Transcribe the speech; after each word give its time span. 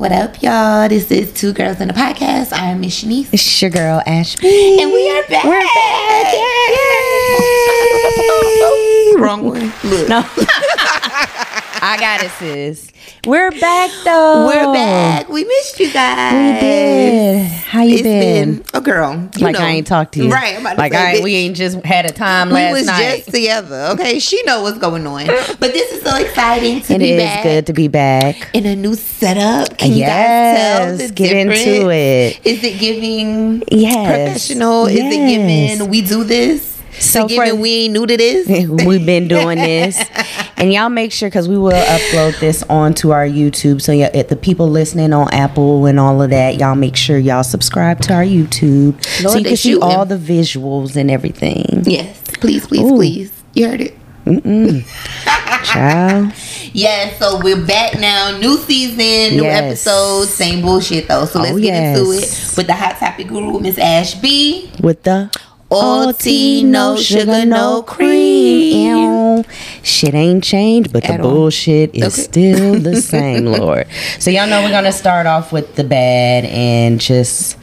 What 0.00 0.12
up, 0.12 0.40
y'all? 0.42 0.88
This 0.88 1.10
is 1.10 1.30
Two 1.30 1.52
Girls 1.52 1.78
in 1.78 1.90
a 1.90 1.92
Podcast. 1.92 2.54
I'm 2.54 2.80
Miss 2.80 3.04
Shanice. 3.04 3.28
It's 3.34 3.60
your 3.60 3.70
girl 3.70 4.00
Ashby. 4.06 4.80
And 4.80 4.90
we 4.90 5.10
are 5.10 5.22
back. 5.28 5.44
We're 5.44 5.60
back. 5.60 6.32
Yay. 6.32 6.40
Wrong 9.20 9.44
one. 9.44 9.70
Look. 9.84 10.08
No. 10.08 10.24
I 11.82 11.96
got 11.98 12.22
it, 12.22 12.30
sis. 12.32 12.92
We're 13.26 13.50
back 13.52 13.90
though. 14.04 14.46
We're 14.46 14.72
back. 14.72 15.28
We 15.30 15.44
missed 15.44 15.80
you 15.80 15.90
guys. 15.92 16.54
We 16.54 16.60
did. 16.60 17.46
How 17.50 17.82
you 17.82 17.94
It's 17.94 18.02
been? 18.02 18.56
been 18.56 18.64
a 18.74 18.80
girl. 18.82 19.28
You 19.36 19.44
like 19.46 19.54
know. 19.54 19.60
I 19.64 19.68
ain't 19.70 19.86
talked 19.86 20.12
to 20.14 20.24
you. 20.24 20.30
Right. 20.30 20.54
I'm 20.56 20.60
about 20.60 20.76
like 20.78 20.92
I 20.94 21.20
we 21.22 21.34
ain't 21.36 21.56
just 21.56 21.82
had 21.84 22.04
a 22.04 22.12
time 22.12 22.48
we 22.48 22.54
last 22.54 22.72
was 22.72 22.86
night. 22.86 23.16
just 23.24 23.30
together. 23.30 23.88
Okay. 23.92 24.18
She 24.18 24.42
know 24.44 24.62
what's 24.62 24.78
going 24.78 25.06
on. 25.06 25.26
But 25.26 25.72
this 25.72 25.90
is 25.92 26.02
so 26.02 26.14
exciting 26.16 26.82
to 26.82 26.94
It 26.94 26.98
be 26.98 27.12
is 27.12 27.22
back. 27.22 27.42
good 27.42 27.66
to 27.68 27.72
be 27.72 27.88
back. 27.88 28.36
in 28.52 28.66
a 28.66 28.76
new 28.76 28.94
setup. 28.94 29.78
Can 29.78 29.92
Yes, 29.92 29.96
you 29.96 30.98
guys 30.98 31.08
tell 31.08 31.14
get 31.14 31.36
into 31.36 31.90
it. 31.90 32.40
Is 32.44 32.62
it 32.62 32.78
giving 32.78 33.62
Yes. 33.70 34.06
professional? 34.06 34.86
Is 34.86 34.96
it 34.98 35.10
giving 35.78 35.88
we 35.90 36.02
do 36.02 36.24
this? 36.24 36.69
So 36.98 37.28
for- 37.28 37.54
we 37.54 37.84
ain't 37.84 37.92
new 37.94 38.06
to 38.06 38.16
this? 38.16 38.46
We've 38.86 39.04
been 39.06 39.28
doing 39.28 39.58
this, 39.58 39.98
and 40.56 40.72
y'all 40.72 40.88
make 40.88 41.12
sure 41.12 41.28
because 41.28 41.48
we 41.48 41.56
will 41.56 41.70
upload 41.72 42.38
this 42.40 42.62
onto 42.64 43.10
our 43.10 43.26
YouTube. 43.26 43.80
So 43.80 43.92
yeah, 43.92 44.22
the 44.22 44.36
people 44.36 44.68
listening 44.68 45.12
on 45.12 45.32
Apple 45.32 45.86
and 45.86 45.98
all 46.00 46.20
of 46.22 46.30
that, 46.30 46.56
y'all 46.56 46.74
make 46.74 46.96
sure 46.96 47.16
y'all 47.18 47.44
subscribe 47.44 48.00
to 48.02 48.14
our 48.14 48.24
YouTube 48.24 49.02
so 49.04 49.36
you 49.36 49.44
can 49.44 49.56
see 49.56 49.78
all 49.78 50.04
the 50.04 50.16
visuals 50.16 50.96
and 50.96 51.10
everything. 51.10 51.82
yes. 51.86 52.20
Please, 52.40 52.66
please, 52.66 52.80
Ooh. 52.90 52.96
please. 52.96 53.32
You 53.54 53.68
heard 53.68 53.80
it. 53.80 53.94
Child, 55.64 56.32
Yes, 56.72 57.18
so 57.18 57.40
we're 57.42 57.64
back 57.66 57.98
now. 57.98 58.36
New 58.38 58.56
season, 58.58 59.36
new 59.36 59.42
Yes. 59.44 59.62
episodes, 59.62 60.30
same 60.32 60.62
bullshit 60.62 61.08
though. 61.08 61.24
So 61.26 61.40
oh, 61.40 61.42
let's 61.42 61.54
Oh, 61.56 61.60
get 61.60 61.74
into 61.98 62.12
it 62.12 62.54
with 62.56 62.66
the 62.66 62.72
hot 62.74 62.98
topic 62.98 63.28
guru, 63.28 63.58
Miss 63.60 63.76
Ash 63.78 64.14
B. 64.14 64.70
with 64.80 65.02
the 65.02 65.30
All 65.70 66.12
tea, 66.12 66.64
no 66.64 66.96
sugar, 66.96 67.44
no 67.46 67.82
cream. 67.82 69.44
Shit 69.82 70.14
ain't 70.14 70.42
changed, 70.42 70.92
but 70.92 71.04
the 71.04 71.12
At 71.14 71.20
all. 71.20 71.30
bullshit 71.30 71.94
is 71.94 72.12
Okay. 72.12 72.22
still 72.22 72.80
the 72.80 73.00
same, 73.14 73.46
Lord. 73.46 73.86
So 74.18 74.30
y'all 74.30 74.48
know 74.48 74.62
we're 74.62 74.70
gonna 74.70 74.90
start 74.92 75.26
off 75.26 75.52
with 75.52 75.76
the 75.76 75.84
bad 75.84 76.44
and 76.46 77.00
just 77.00 77.56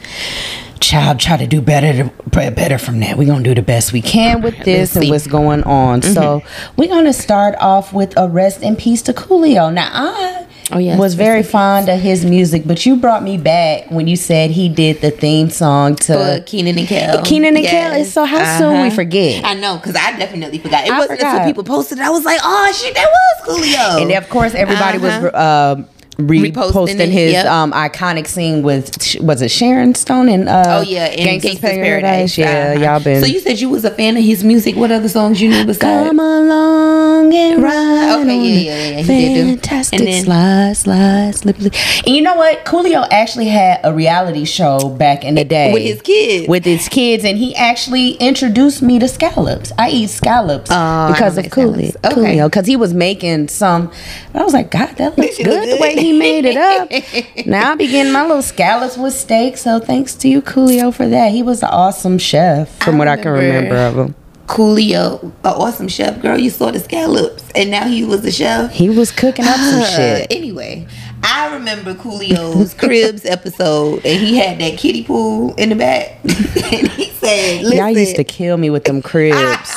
child 0.78 1.20
try 1.20 1.36
to 1.36 1.46
do 1.46 1.60
better 1.60 1.92
to, 2.32 2.50
better 2.52 2.78
from 2.78 3.00
that. 3.00 3.16
We're 3.18 3.26
gonna 3.28 3.44
do 3.44 3.54
the 3.54 3.62
best 3.62 3.92
we 3.92 4.00
can 4.02 4.40
with 4.42 4.56
this 4.64 4.96
and 4.96 5.08
what's 5.10 5.26
going 5.26 5.62
on. 5.64 6.02
So 6.02 6.42
we're 6.76 6.88
gonna 6.88 7.12
start 7.12 7.54
off 7.60 7.92
with 7.92 8.16
a 8.16 8.28
rest 8.28 8.62
in 8.62 8.76
peace 8.76 9.02
to 9.02 9.12
Coolio. 9.12 9.72
Now 9.72 9.90
I 9.92 10.44
Oh, 10.70 10.76
yes, 10.76 10.98
was 10.98 11.14
very 11.14 11.42
fond 11.42 11.88
of 11.88 11.98
his 11.98 12.26
music, 12.26 12.64
but 12.66 12.84
you 12.84 12.96
brought 12.96 13.22
me 13.22 13.38
back 13.38 13.90
when 13.90 14.06
you 14.06 14.16
said 14.16 14.50
he 14.50 14.68
did 14.68 15.00
the 15.00 15.10
theme 15.10 15.48
song 15.48 15.96
to 15.96 16.42
Kenan 16.44 16.76
and 16.76 16.86
Kel. 16.86 17.22
Kenan 17.24 17.56
and 17.56 17.64
Kel 17.64 17.92
is 17.94 18.12
so 18.12 18.26
how 18.26 18.58
soon 18.58 18.72
we 18.82 18.88
Uh-huh. 18.88 18.90
forget. 18.96 19.46
I 19.46 19.54
know, 19.54 19.76
because 19.78 19.96
I 19.96 20.14
definitely 20.18 20.58
forgot. 20.58 20.86
It 20.86 20.92
I 20.92 20.98
wasn't 20.98 21.20
forgot. 21.20 21.36
until 21.36 21.46
people 21.48 21.64
posted 21.64 21.96
it. 21.98 22.04
I 22.04 22.10
was 22.10 22.26
like, 22.26 22.40
oh 22.44 22.72
shit, 22.76 22.94
that 22.94 23.08
was 23.46 23.58
Coolio. 23.58 24.02
And 24.02 24.12
of 24.12 24.28
course, 24.28 24.54
everybody 24.54 24.98
Uh-huh. 24.98 25.20
was 25.22 25.32
uh, 25.32 25.82
reposting 26.18 26.52
Reposting 26.52 27.10
his 27.12 27.32
yep. 27.32 27.46
um, 27.46 27.72
iconic 27.72 28.26
scene 28.26 28.62
with 28.62 28.90
was 29.20 29.40
it 29.40 29.50
Sharon 29.52 29.94
Stone 29.94 30.28
and 30.28 30.48
uh, 30.48 30.64
Oh 30.66 30.80
yeah, 30.80 31.06
in 31.06 31.40
Gangsta's 31.40 31.60
Gangsta's, 31.60 31.60
Paradise. 31.60 32.36
Yeah, 32.36 32.72
Uh-huh. 32.74 32.84
y'all 32.84 33.00
been 33.04 33.20
So 33.20 33.26
you 33.26 33.38
said 33.38 33.60
you 33.60 33.68
was 33.68 33.84
a 33.84 33.90
fan 33.92 34.16
of 34.16 34.24
his 34.24 34.42
music. 34.42 34.74
What 34.74 34.90
other 34.90 35.08
songs 35.08 35.40
you 35.40 35.48
knew 35.48 35.64
besides? 35.64 36.08
come 36.08 36.18
along 36.18 37.32
and 37.32 37.62
ride. 37.62 38.20
Okay, 38.22 38.36
yeah, 38.36 38.60
yeah, 38.72 38.88
yeah, 38.88 38.96
he 39.02 39.06
did 39.06 39.34
do. 39.34 39.46
Fantastic 39.60 40.00
And 40.00 40.08
then- 40.08 40.24
slide, 40.24 40.76
slide, 40.76 41.34
slip, 41.36 41.56
slip. 41.58 41.74
And 42.06 42.16
you 42.16 42.22
know 42.22 42.34
what? 42.34 42.64
Coolio 42.64 43.06
actually 43.12 43.46
had 43.46 43.78
a 43.84 43.94
reality 43.94 44.44
show 44.44 44.88
back 44.88 45.22
in 45.24 45.36
the 45.36 45.44
day 45.44 45.72
With 45.72 45.82
his 45.82 46.02
kids. 46.02 46.48
With 46.48 46.64
his 46.64 46.88
kids, 46.88 47.24
and 47.24 47.38
he 47.38 47.54
actually 47.54 48.12
introduced 48.14 48.82
me 48.82 48.98
to 48.98 49.06
scallops. 49.06 49.70
I 49.78 49.90
eat 49.90 50.08
scallops 50.10 50.70
I 50.70 51.12
because 51.12 51.38
of 51.38 51.44
Coolio. 51.46 51.90
scallops. 51.92 51.96
Okay. 52.18 52.36
Coolio, 52.38 52.46
because 52.50 52.66
he 52.66 52.74
was 52.74 52.92
making 52.92 53.48
some. 53.48 53.92
I 54.34 54.42
was 54.42 54.52
like, 54.52 54.72
God, 54.72 54.96
that 54.96 55.16
looks 55.16 55.36
good, 55.42 55.46
the 55.78 55.80
way 55.80 55.94
good. 55.94 56.07
He 56.12 56.18
made 56.18 56.44
it 56.44 56.56
up. 56.56 57.46
now 57.46 57.72
I 57.72 57.74
be 57.74 57.86
getting 57.86 58.12
my 58.12 58.22
little 58.22 58.42
scallops 58.42 58.96
with 58.96 59.14
steak. 59.14 59.56
So 59.56 59.78
thanks 59.80 60.14
to 60.16 60.28
you, 60.28 60.40
Coolio, 60.42 60.92
for 60.94 61.06
that. 61.08 61.32
He 61.32 61.42
was 61.42 61.62
an 61.62 61.68
awesome 61.70 62.18
chef, 62.18 62.82
from 62.82 62.96
I 62.96 62.98
what 62.98 63.08
I 63.08 63.16
can 63.16 63.32
remember- 63.32 63.70
remember 63.74 64.00
of 64.00 64.06
him. 64.08 64.14
Coolio, 64.46 65.22
an 65.22 65.32
awesome 65.44 65.88
chef. 65.88 66.22
Girl, 66.22 66.38
you 66.38 66.48
saw 66.48 66.70
the 66.70 66.80
scallops, 66.80 67.44
and 67.54 67.70
now 67.70 67.86
he 67.86 68.02
was 68.04 68.24
a 68.24 68.32
chef. 68.32 68.72
He 68.72 68.88
was 68.88 69.12
cooking 69.12 69.44
up 69.44 69.56
some 69.56 69.80
uh, 69.82 69.84
shit. 69.84 70.26
Anyway, 70.32 70.86
I 71.22 71.52
remember 71.54 71.92
Coolio's 71.92 72.72
Cribs 72.78 73.26
episode, 73.26 73.96
and 74.06 74.18
he 74.26 74.38
had 74.38 74.58
that 74.60 74.78
kiddie 74.78 75.04
pool 75.04 75.54
in 75.56 75.68
the 75.68 75.74
back, 75.74 76.18
and 76.24 76.88
he 76.88 77.10
said, 77.10 77.60
"Listen." 77.62 77.76
Y'all 77.76 77.90
used 77.90 78.16
to 78.16 78.24
kill 78.24 78.56
me 78.56 78.70
with 78.70 78.84
them 78.84 79.02
cribs. 79.02 79.70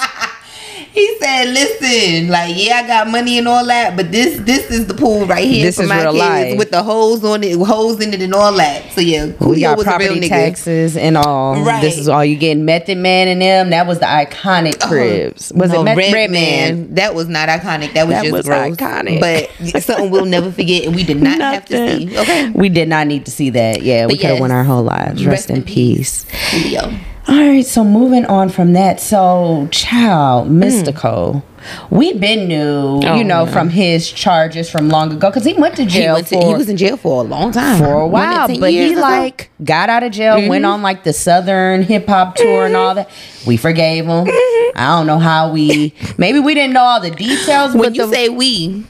He 1.02 1.18
said, 1.20 1.48
"Listen, 1.50 2.28
like 2.30 2.54
yeah, 2.56 2.76
I 2.84 2.88
got 2.88 3.08
money 3.10 3.40
and 3.40 3.48
all 3.48 3.66
that, 3.66 3.96
but 3.98 4.12
this 4.12 4.40
this 4.42 4.70
is 4.70 4.86
the 4.86 4.94
pool 4.94 5.26
right 5.26 5.48
here 5.48 5.66
This 5.66 5.78
for 5.78 5.84
is 5.84 5.90
my 5.90 6.04
kids 6.04 6.16
life. 6.16 6.58
with 6.60 6.70
the 6.70 6.84
holes 6.84 7.24
on 7.24 7.44
it, 7.44 7.58
holes 7.58 8.00
in 8.00 8.14
it, 8.14 8.22
and 8.22 8.36
all 8.36 8.54
that." 8.54 8.92
So 8.92 9.02
yeah, 9.02 9.32
we 9.40 9.62
got 9.62 9.78
was 9.80 9.88
a 9.88 9.98
real 9.98 10.10
property 10.10 10.30
taxes 10.30 10.96
and 10.96 11.18
all. 11.18 11.64
Right. 11.64 11.82
This 11.82 11.98
is 11.98 12.08
all 12.08 12.24
you 12.24 12.38
getting. 12.38 12.66
Method 12.66 13.00
Man 13.00 13.28
and 13.28 13.42
them. 13.42 13.72
That 13.72 13.88
was 13.88 13.98
the 13.98 14.06
iconic 14.06 14.76
uh-huh. 14.76 14.88
cribs. 14.90 15.52
Was 15.56 15.72
No, 15.72 15.82
it 15.82 15.86
Meth- 15.86 15.98
Red, 15.98 16.30
Man? 16.30 16.94
That 16.94 17.16
was 17.16 17.28
not 17.28 17.50
iconic. 17.50 17.94
That 17.94 18.06
was 18.06 18.18
That 18.18 18.22
just 18.24 18.34
was 18.34 18.46
gross. 18.46 18.76
iconic. 18.78 19.20
But 19.20 19.82
something 19.84 20.12
we'll 20.12 20.26
never 20.26 20.52
forget, 20.52 20.86
and 20.86 20.96
we 20.96 21.04
did 21.04 21.20
not 21.20 21.40
have 21.42 21.66
to 21.66 21.98
see. 21.98 22.16
Okay, 22.20 22.52
We 22.52 22.70
did 22.70 22.90
not 22.90 23.08
need 23.08 23.26
to 23.26 23.32
see 23.32 23.50
that. 23.50 23.82
Yeah, 23.82 24.06
we 24.06 24.14
But 24.14 24.20
could 24.20 24.26
have 24.28 24.34
yes, 24.36 24.42
went 24.42 24.54
our 24.54 24.64
whole 24.64 24.84
lives. 24.84 25.26
Rest, 25.26 25.50
in 25.50 25.64
peace. 25.64 26.26
Coolio. 26.52 27.00
All 27.32 27.38
right, 27.38 27.66
so 27.66 27.86
moving 27.86 28.26
on 28.26 28.50
from 28.50 28.74
that. 28.74 29.00
So, 29.00 29.70
child, 29.72 30.50
Mystikal. 30.50 31.42
We 31.90 32.12
been 32.14 32.50
knew, 32.50 33.00
Hmm. 33.00 33.06
Oh, 33.08 33.16
you 33.16 33.24
know, 33.24 33.46
yeah. 33.46 33.52
from 33.54 33.70
his 33.70 34.12
charges 34.12 34.70
from 34.70 34.90
long 34.90 35.14
ago 35.14 35.30
because 35.30 35.46
he 35.46 35.54
went 35.54 35.78
to 35.78 35.84
He, 35.84 35.90
jail 35.90 36.18
to, 36.18 36.24
for 36.26 36.46
he 36.46 36.54
was 36.56 36.68
in 36.68 36.76
jail 36.76 36.98
for 36.98 37.24
a 37.24 37.26
long 37.26 37.54
time, 37.54 37.78
for 37.78 38.02
a 38.02 38.08
while, 38.08 38.48
but 38.60 38.72
he 38.72 38.96
so. 38.96 39.00
like 39.00 39.50
got 39.64 39.88
out 39.90 40.04
of 40.04 40.12
jail, 40.12 40.50
went 40.50 40.66
on 40.66 40.82
like 40.82 41.06
the 41.06 41.14
Southern 41.14 41.84
hip 41.84 42.06
hop 42.08 42.36
tour 42.36 42.66
and 42.66 42.76
all 42.76 42.96
that. 42.96 43.10
We 43.48 43.56
forgave 43.56 44.06
him. 44.08 44.28
I 44.76 44.98
don't 44.98 45.08
know 45.08 45.20
how 45.20 45.54
we. 45.54 45.94
Maybe 46.18 46.40
we 46.40 46.54
didn't 46.54 46.74
know 46.74 46.84
all 46.84 47.00
the 47.00 47.12
details. 47.12 47.74
when 47.74 47.84
but 47.84 47.96
you 47.96 48.08
the, 48.08 48.14
say 48.14 48.28
we, 48.28 48.84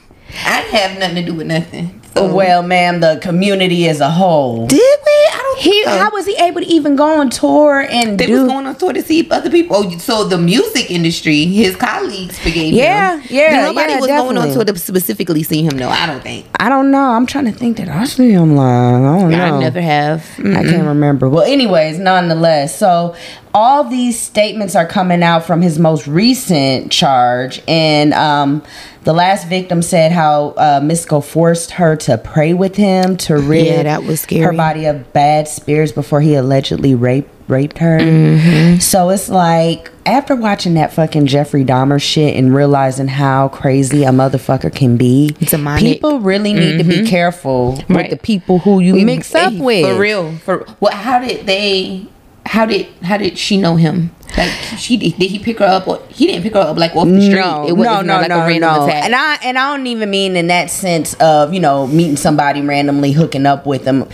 I 0.44 0.62
have 0.62 0.98
nothing 0.98 1.16
to 1.16 1.22
do 1.22 1.34
with 1.34 1.46
nothing. 1.46 2.00
So 2.16 2.34
well, 2.34 2.62
ma'am, 2.62 3.00
the 3.00 3.20
community 3.22 3.88
as 3.88 4.00
a 4.00 4.10
whole. 4.10 4.66
did 4.66 4.78
we? 5.06 5.12
I 5.52 5.62
don't. 5.62 5.62
He, 5.62 5.84
how 5.84 6.10
was 6.10 6.26
he 6.26 6.34
able 6.36 6.60
to 6.60 6.66
even 6.66 6.96
go 6.96 7.20
on 7.20 7.30
tour 7.30 7.86
and 7.90 8.18
They 8.18 8.26
do? 8.26 8.42
was 8.42 8.50
going 8.52 8.66
on 8.66 8.76
tour 8.76 8.92
to 8.92 9.02
see 9.02 9.28
other 9.30 9.50
people. 9.50 9.76
Oh, 9.76 9.90
so 9.98 10.24
the 10.24 10.38
music 10.38 10.90
industry, 10.90 11.44
his 11.46 11.76
colleagues 11.76 12.38
forgave 12.38 12.72
Yeah, 12.74 13.18
him. 13.18 13.26
yeah, 13.30 13.50
yeah, 13.50 13.66
Nobody 13.66 13.92
yeah, 13.92 13.98
was 14.00 14.06
going 14.08 14.38
on 14.38 14.50
tour 14.52 14.64
to 14.64 14.78
specifically 14.78 15.42
see 15.42 15.62
him. 15.62 15.76
though. 15.76 15.88
I 15.88 16.06
don't 16.06 16.22
think. 16.22 16.46
I 16.58 16.68
don't 16.68 16.90
know. 16.90 17.10
I'm 17.12 17.26
trying 17.26 17.46
to 17.46 17.52
think 17.52 17.76
that 17.78 17.88
I 17.88 18.04
see 18.04 18.30
him 18.32 18.56
live. 18.56 19.02
I 19.02 19.18
don't 19.20 19.30
know. 19.30 19.56
I 19.56 19.60
never 19.60 19.80
have. 19.80 20.24
I 20.38 20.62
can't 20.64 20.86
remember. 20.86 21.28
Well, 21.28 21.42
anyways, 21.44 21.98
nonetheless, 21.98 22.78
so 22.78 23.14
all 23.54 23.84
these 23.84 24.18
statements 24.18 24.74
are 24.74 24.86
coming 24.86 25.22
out 25.22 25.44
from 25.44 25.60
his 25.62 25.78
most 25.78 26.06
recent 26.06 26.90
charge, 26.90 27.62
and 27.68 28.14
um, 28.14 28.62
the 29.04 29.12
last 29.12 29.48
victim 29.48 29.82
said 29.82 30.12
how 30.12 30.50
uh, 30.50 30.80
Misko 30.80 31.24
forced 31.24 31.72
her 31.72 31.96
to 31.96 32.18
pray 32.18 32.54
with 32.54 32.76
him 32.76 33.16
to 33.18 33.36
rid 33.36 33.66
Yeah, 33.66 33.82
that 33.82 34.04
was 34.04 34.20
scary. 34.20 34.42
her 34.42 34.52
body 34.52 34.86
of 34.86 35.12
bad 35.12 35.48
spirits 35.48 35.92
before 35.92 36.20
he 36.20 36.34
allegedly 36.34 36.94
raped 36.94 37.30
raped 37.48 37.78
her. 37.78 37.98
Mm-hmm. 37.98 38.78
So 38.78 39.10
it's 39.10 39.28
like 39.28 39.90
after 40.06 40.34
watching 40.34 40.74
that 40.74 40.92
fucking 40.92 41.26
Jeffrey 41.26 41.64
Dahmer 41.64 42.00
shit 42.00 42.36
and 42.36 42.54
realizing 42.54 43.08
how 43.08 43.48
crazy 43.48 44.04
a 44.04 44.08
motherfucker 44.10 44.74
can 44.74 44.96
be, 44.96 45.36
people 45.78 46.20
really 46.20 46.54
need 46.54 46.78
to 46.78 46.84
be 46.84 47.04
careful 47.06 47.82
with 47.88 48.10
the 48.10 48.16
people 48.16 48.60
who 48.60 48.80
you 48.80 49.04
mix 49.04 49.34
up 49.34 49.52
with. 49.54 49.84
for 49.84 50.00
real. 50.00 50.36
For 50.38 50.66
well, 50.80 50.94
how 50.94 51.18
did 51.18 51.44
they? 51.46 52.06
How 52.52 52.66
did 52.66 52.86
how 53.02 53.16
did 53.16 53.38
she 53.38 53.56
know 53.56 53.76
him? 53.76 54.10
Like 54.36 54.50
she 54.76 54.98
did, 54.98 55.12
he 55.14 55.38
pick 55.38 55.58
her 55.60 55.64
up 55.64 55.88
or 55.88 56.02
he 56.10 56.26
didn't 56.26 56.42
pick 56.42 56.52
her 56.52 56.60
up 56.60 56.76
like 56.76 56.94
off 56.94 57.08
the 57.08 57.18
street? 57.22 57.36
No, 57.36 57.66
it 57.66 57.72
was 57.72 57.86
no, 57.86 58.02
no, 58.02 58.16
like 58.18 58.28
no, 58.28 58.40
a 58.42 58.46
random 58.46 58.74
no. 58.74 58.84
attack. 58.84 59.04
And 59.04 59.14
I 59.14 59.38
and 59.42 59.58
I 59.58 59.74
don't 59.74 59.86
even 59.86 60.10
mean 60.10 60.36
in 60.36 60.48
that 60.48 60.68
sense 60.70 61.14
of 61.14 61.54
you 61.54 61.60
know 61.60 61.86
meeting 61.86 62.16
somebody 62.16 62.60
randomly, 62.60 63.12
hooking 63.12 63.46
up 63.46 63.64
with 63.64 63.84
them. 63.84 64.06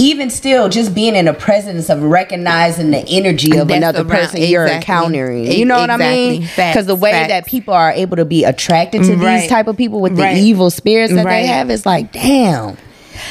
Even 0.00 0.28
still, 0.28 0.68
just 0.68 0.92
being 0.92 1.14
in 1.14 1.26
the 1.26 1.32
presence 1.34 1.88
of 1.88 2.02
recognizing 2.02 2.90
the 2.90 3.04
energy 3.08 3.56
of 3.58 3.68
That's 3.68 3.78
another 3.78 4.04
person 4.04 4.42
you're 4.42 4.66
encountering. 4.66 5.46
You 5.50 5.64
know 5.64 5.78
what 5.78 5.90
I 5.90 5.96
mean? 5.96 6.42
Because 6.42 6.86
the 6.86 6.94
way 6.96 7.12
facts. 7.12 7.28
that 7.28 7.46
people 7.46 7.74
are 7.74 7.92
able 7.92 8.16
to 8.16 8.24
be 8.24 8.44
attracted 8.44 9.02
to 9.04 9.16
Right. 9.16 9.40
these 9.40 9.48
type 9.48 9.66
of 9.68 9.76
people 9.76 10.00
with 10.00 10.18
Right. 10.18 10.34
the 10.34 10.40
evil 10.40 10.70
spirits 10.70 11.12
that 11.14 11.24
Right. 11.24 11.42
they 11.42 11.46
have 11.48 11.68
is 11.70 11.84
like, 11.84 12.12
damn. 12.12 12.76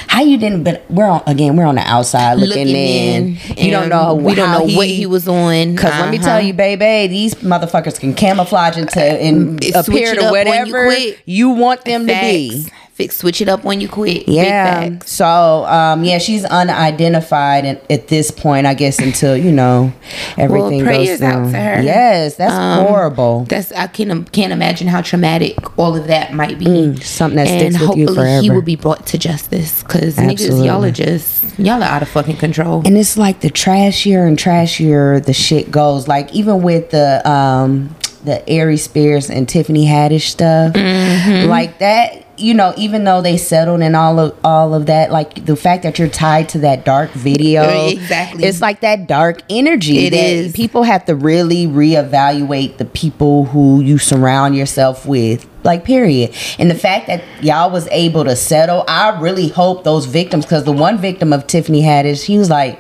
How 0.08 0.22
you 0.22 0.38
didn't? 0.38 0.64
But 0.64 0.86
we're 0.90 1.08
on 1.08 1.24
again. 1.28 1.56
We're 1.56 1.66
on 1.66 1.76
the 1.76 1.82
outside 1.82 2.36
looking, 2.36 2.68
in. 2.68 3.38
You 3.58 3.72
don't 3.72 3.90
know. 3.90 4.16
We 4.16 4.36
don't 4.36 4.52
know 4.52 4.76
what 4.76 4.88
he 4.88 5.06
was 5.06 5.28
on. 5.28 5.76
Cause 5.76 5.92
let 5.92 6.10
me 6.12 6.18
Uh-huh. 6.18 6.26
tell 6.28 6.42
you, 6.42 6.54
baby, 6.54 7.08
these 7.08 7.36
motherfuckers 7.36 8.00
can 8.00 8.14
camouflage 8.14 8.78
into 8.78 9.00
and 9.02 9.64
Switch 9.64 9.76
appear 9.76 10.16
to 10.16 10.32
when 10.32 10.46
you 10.48 10.50
whatever 10.50 10.92
you, 11.26 11.50
want 11.50 11.86
them 11.86 12.08
to 12.08 12.14
be. 12.14 12.66
Fix 12.98 13.18
switch 13.18 13.42
it 13.42 13.48
up 13.48 13.64
when 13.64 13.80
you 13.80 13.88
quit. 13.88 14.28
Yeah. 14.28 14.98
So, 15.06 15.28
um, 15.68 16.04
yeah, 16.04 16.18
she's 16.18 16.44
unidentified 16.46 17.64
at, 17.66 17.92
at 17.92 18.08
this 18.08 18.32
point, 18.32 18.66
I 18.66 18.74
guess, 18.74 18.98
until 18.98 19.38
you 19.38 19.52
know 19.52 19.94
everything 20.36 20.84
prayers 20.84 21.20
goes 21.20 21.22
out 21.22 21.52
to 21.52 21.58
her. 21.58 21.82
Yes, 21.84 22.38
that's 22.38 22.52
Um, 22.54 22.88
horrible. 22.88 23.44
That's 23.46 23.72
I 23.72 23.86
can 23.86 24.26
can't 24.26 24.52
imagine 24.52 24.88
how 24.88 25.02
traumatic 25.02 25.78
all 25.78 25.96
of 25.96 26.08
that 26.08 26.34
might 26.34 26.58
be. 26.58 26.66
Mm, 26.66 27.04
something 27.04 27.38
that 27.38 27.48
and 27.48 27.76
sticks 27.76 27.88
with 27.88 28.00
hopefully 28.08 28.36
you 28.38 28.42
he 28.42 28.50
will 28.50 28.62
be 28.64 28.76
brought 28.76 29.06
to 29.08 29.18
justice 29.20 29.84
because 29.84 30.16
niggas, 30.18 30.66
y'all 30.66 30.84
are 30.84 30.90
just 30.92 31.60
y'all 31.60 31.84
are 31.84 31.90
out 31.90 32.02
of 32.02 32.10
fucking 32.10 32.38
control. 32.38 32.82
And 32.86 32.98
it's 32.98 33.16
like 33.16 33.42
the 33.42 33.50
trashier 33.50 34.28
and 34.28 34.38
trashier 34.40 35.24
the 35.24 35.34
shit 35.34 35.70
goes. 35.70 36.08
Like 36.08 36.34
even 36.34 36.64
with 36.64 36.90
the 36.90 37.28
um 37.30 37.96
the 38.24 38.48
Aries 38.50 38.84
Spears 38.84 39.30
and 39.30 39.48
Tiffany 39.48 39.86
Haddish 39.86 40.24
stuff, 40.30 40.74
Mm-hmm. 40.74 41.48
like 41.48 41.78
that. 41.80 42.24
You 42.38 42.54
know, 42.54 42.74
even 42.78 43.04
though 43.04 43.22
they 43.22 43.38
settled 43.38 43.82
and 43.82 43.96
all 43.96 44.20
of 44.20 44.38
all 44.44 44.74
of 44.74 44.86
that, 44.86 45.12
like 45.12 45.46
the 45.46 45.56
fact 45.56 45.84
that 45.84 45.98
you're 45.98 46.08
tied 46.08 46.50
to 46.50 46.60
that 46.60 46.86
dark 46.86 47.12
video, 47.12 47.88
Exactly. 47.88 48.44
It's 48.44 48.62
like 48.62 48.82
that 48.82 49.08
dark 49.08 49.42
energy. 49.50 50.06
It 50.06 50.14
is. 50.14 50.54
People 50.54 50.84
have 50.84 51.06
to 51.06 51.16
really 51.16 51.66
reevaluate 51.66 52.78
the 52.78 52.86
people 52.86 53.46
who 53.46 53.82
you 53.82 53.98
surround 53.98 54.56
yourself 54.56 55.06
with. 55.06 55.48
Like 55.64 55.84
period. 55.84 56.34
And 56.60 56.72
the 56.72 56.76
fact 56.76 57.08
that 57.08 57.24
y'all 57.42 57.72
was 57.72 57.88
able 57.92 58.24
to 58.24 58.36
settle, 58.36 58.86
I 58.88 59.20
really 59.20 59.50
hope 59.50 59.84
those 59.84 60.06
victims, 60.06 60.46
because 60.46 60.64
the 60.64 60.72
one 60.72 60.98
victim 60.98 61.34
of 61.34 61.48
Tiffany 61.48 61.82
Haddish, 61.82 62.24
he 62.24 62.38
was 62.38 62.50
like 62.50 62.80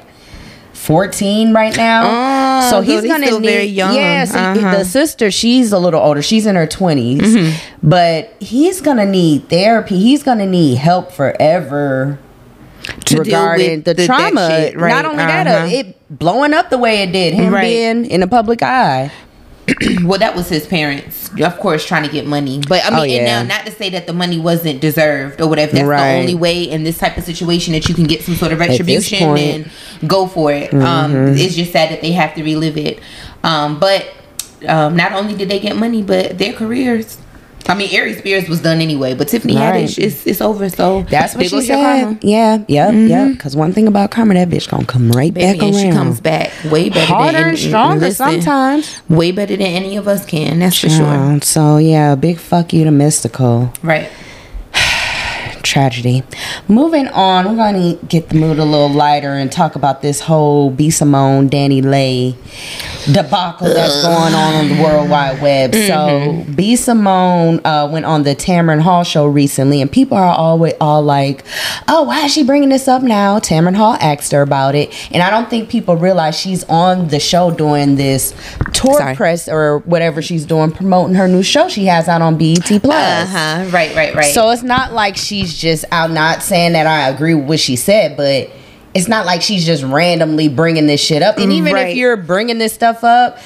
14 0.77 1.53
right 1.53 1.75
now. 1.75 2.61
Oh, 2.65 2.69
so 2.69 2.81
he's 2.81 3.01
he's 3.01 3.11
gonna 3.11 3.25
still 3.25 3.39
need, 3.39 3.47
very 3.49 3.65
young. 3.65 3.95
Yeah, 3.95 4.25
so 4.25 4.37
Uh-huh. 4.39 4.77
the 4.77 4.85
sister, 4.85 5.31
she's 5.31 5.71
a 5.71 5.79
little 5.79 5.99
older. 6.01 6.21
She's 6.21 6.45
in 6.45 6.55
her 6.55 6.67
20s. 6.67 7.19
Mm-hmm. 7.19 7.87
But 7.89 8.33
he's 8.39 8.79
gonna 8.81 9.05
need 9.05 9.49
therapy. 9.49 9.99
He's 9.99 10.23
gonna 10.23 10.45
need 10.45 10.77
help 10.77 11.11
forever 11.11 12.19
To 13.05 13.15
deal 13.15 13.23
regarding 13.23 13.69
with 13.77 13.85
the, 13.85 13.93
the- 13.95 14.05
trauma. 14.05 14.47
shit, 14.49 14.77
right, 14.77 14.89
Not 14.89 15.05
only 15.05 15.17
that, 15.17 15.47
uh, 15.47 15.49
uh-huh. 15.51 15.67
it 15.71 15.97
blowing 16.09 16.53
up 16.53 16.69
the 16.69 16.77
way 16.77 17.01
it 17.01 17.11
did, 17.11 17.33
him 17.33 17.53
Right. 17.53 17.63
being 17.63 18.05
in 18.05 18.21
the 18.21 18.27
public 18.27 18.61
eye. 18.63 19.11
well, 20.03 20.17
that 20.19 20.33
was 20.35 20.47
his 20.49 20.65
parents, 20.65 21.29
of 21.41 21.59
course, 21.59 21.85
trying 21.85 22.03
to 22.03 22.09
get 22.09 22.25
money. 22.25 22.61
But 22.67 22.85
I 22.85 22.89
mean, 22.89 22.99
Oh, 22.99 23.03
and 23.03 23.25
now 23.25 23.43
not 23.43 23.65
to 23.65 23.71
say 23.71 23.89
that 23.89 24.07
the 24.07 24.13
money 24.13 24.39
wasn't 24.39 24.79
deserved 24.81 25.41
or 25.41 25.47
whatever. 25.47 25.73
That's 25.73 25.85
Right. 25.87 26.13
the 26.13 26.19
only 26.19 26.35
way 26.35 26.63
in 26.63 26.83
this 26.83 26.97
type 26.97 27.17
of 27.17 27.23
situation 27.25 27.73
that 27.73 27.87
you 27.89 27.95
can 27.95 28.05
get 28.05 28.21
some 28.21 28.35
sort 28.35 28.51
of 28.53 28.59
retribution. 28.59 29.19
Mm-hmm. 29.19 29.63
and 30.01 30.09
go 30.09 30.27
for 30.27 30.51
it. 30.53 30.73
Um, 30.73 31.13
it's 31.35 31.55
just 31.55 31.71
sad 31.73 31.91
that 31.91 32.01
they 32.01 32.11
have 32.13 32.33
to 32.35 32.43
relive 32.43 32.77
it. 32.77 32.99
Um, 33.43 33.79
but 33.79 34.07
um, 34.67 34.95
not 34.95 35.11
only 35.11 35.35
did 35.35 35.49
they 35.49 35.59
get 35.59 35.75
money, 35.75 36.01
but 36.01 36.37
their 36.37 36.53
careers. 36.53 37.17
I 37.69 37.75
mean, 37.75 37.89
Aries 37.93 38.19
Spears 38.19 38.47
was 38.47 38.61
done 38.61 38.79
anyway, 38.79 39.13
but 39.13 39.27
Tiffany 39.27 39.55
Right. 39.55 39.83
Haddish, 39.85 39.97
it's, 40.01 40.25
it's 40.25 40.39
over. 40.39 40.69
So 40.69 41.03
That's 41.03 41.35
what 41.35 41.47
she 41.47 41.61
said. 41.61 42.17
Yeah, 42.21 42.63
yep, 42.67 42.93
yep. 42.93 43.31
Because 43.33 43.57
one 43.57 43.73
thing 43.73 43.87
about 43.89 44.09
karma, 44.11 44.35
that 44.35 44.47
bitch 44.49 44.69
gonna 44.69 44.85
come 44.85 45.11
right 45.11 45.33
Baby, 45.33 45.57
back 45.59 45.63
and 45.67 45.75
around. 45.75 45.83
she 45.83 45.91
comes 45.91 46.21
back 46.21 46.51
way 46.71 46.89
better 46.89 47.05
harder 47.13 47.37
than 47.39 47.47
and 47.49 47.57
stronger 47.59 48.05
listen, 48.05 48.41
sometimes. 48.41 49.01
Way 49.09 49.31
better 49.31 49.57
than 49.57 49.65
any 49.67 49.97
of 49.97 50.07
us 50.07 50.25
can. 50.25 50.59
That's 50.59 50.79
for 50.79 50.87
sure. 50.89 51.05
Um, 51.05 51.41
so 51.41 51.75
yeah, 51.77 52.15
big 52.15 52.37
fuck 52.37 52.71
you 52.71 52.85
to 52.85 52.89
Mystikal. 52.91 53.75
Right. 53.83 54.09
Tragedy. 55.77 56.23
Moving 56.67 57.07
on, 57.09 57.45
we're 57.45 57.55
going 57.55 57.99
to 57.99 58.03
get 58.07 58.29
the 58.29 58.35
mood 58.35 58.57
a 58.57 58.65
little 58.65 58.89
lighter 58.89 59.33
and 59.33 59.51
talk 59.51 59.75
about 59.75 60.01
this 60.01 60.21
whole 60.21 60.71
B 60.71 60.89
Simone, 60.89 61.51
DaniLeigh 61.51 62.35
debacle 63.13 63.67
that's 63.67 64.01
going 64.01 64.33
on 64.33 64.55
on 64.55 64.69
the 64.69 64.81
World 64.81 65.07
Wide 65.07 65.39
Web. 65.39 65.75
So 65.75 66.43
B 66.55 66.75
Simone 66.75 67.61
uh, 67.63 67.87
went 67.91 68.05
on 68.05 68.23
the 68.23 68.35
Tamron 68.35 68.81
Hall 68.81 69.03
show 69.03 69.27
recently, 69.27 69.79
and 69.79 69.91
people 69.91 70.17
are 70.17 70.35
always 70.35 70.73
all 70.81 71.03
like, 71.03 71.43
"Oh, 71.87 72.03
why 72.03 72.25
is 72.25 72.33
she 72.33 72.43
bringing 72.43 72.69
this 72.69 72.87
up 72.87 73.03
now?" 73.03 73.37
Tamron 73.37 73.75
Hall 73.75 73.97
asked 74.01 74.31
her 74.31 74.41
about 74.41 74.73
it, 74.73 74.91
and 75.13 75.21
I 75.21 75.29
don't 75.29 75.47
think 75.47 75.69
people 75.69 75.95
realize 75.95 76.35
she's 76.35 76.63
on 76.63 77.09
the 77.09 77.19
show 77.19 77.51
doing 77.51 77.97
this 77.97 78.33
tour 78.73 78.95
Sorry. 78.95 79.15
press 79.15 79.47
or 79.47 79.79
whatever 79.85 80.23
she's 80.23 80.43
doing, 80.43 80.71
promoting 80.71 81.15
her 81.15 81.27
new 81.27 81.43
show 81.43 81.69
she 81.69 81.85
has 81.85 82.07
out 82.07 82.23
on 82.23 82.35
BET 82.35 82.63
Plus. 82.63 82.83
Uh 82.83 83.25
huh. 83.27 83.69
Right. 83.71 83.95
Right. 83.95 84.15
Right. 84.15 84.33
So 84.33 84.49
it's 84.49 84.63
not 84.63 84.91
like 84.91 85.15
she's 85.15 85.55
just 85.55 85.66
out 85.91 86.11
not 86.11 86.41
saying 86.43 86.73
that 86.73 86.87
I 86.87 87.09
agree 87.09 87.33
with 87.33 87.47
what 87.47 87.59
she 87.59 87.75
said, 87.75 88.15
but 88.17 88.49
it's 88.93 89.07
not 89.07 89.25
like 89.25 89.41
she's 89.41 89.65
just 89.65 89.83
randomly 89.83 90.47
bringing 90.49 90.87
this 90.87 91.01
shit 91.01 91.21
up. 91.21 91.37
And 91.37 91.51
even 91.51 91.73
Right. 91.73 91.89
if 91.89 91.95
you're 91.97 92.17
bringing 92.17 92.57
this 92.57 92.73
stuff 92.73 93.03
up, 93.03 93.37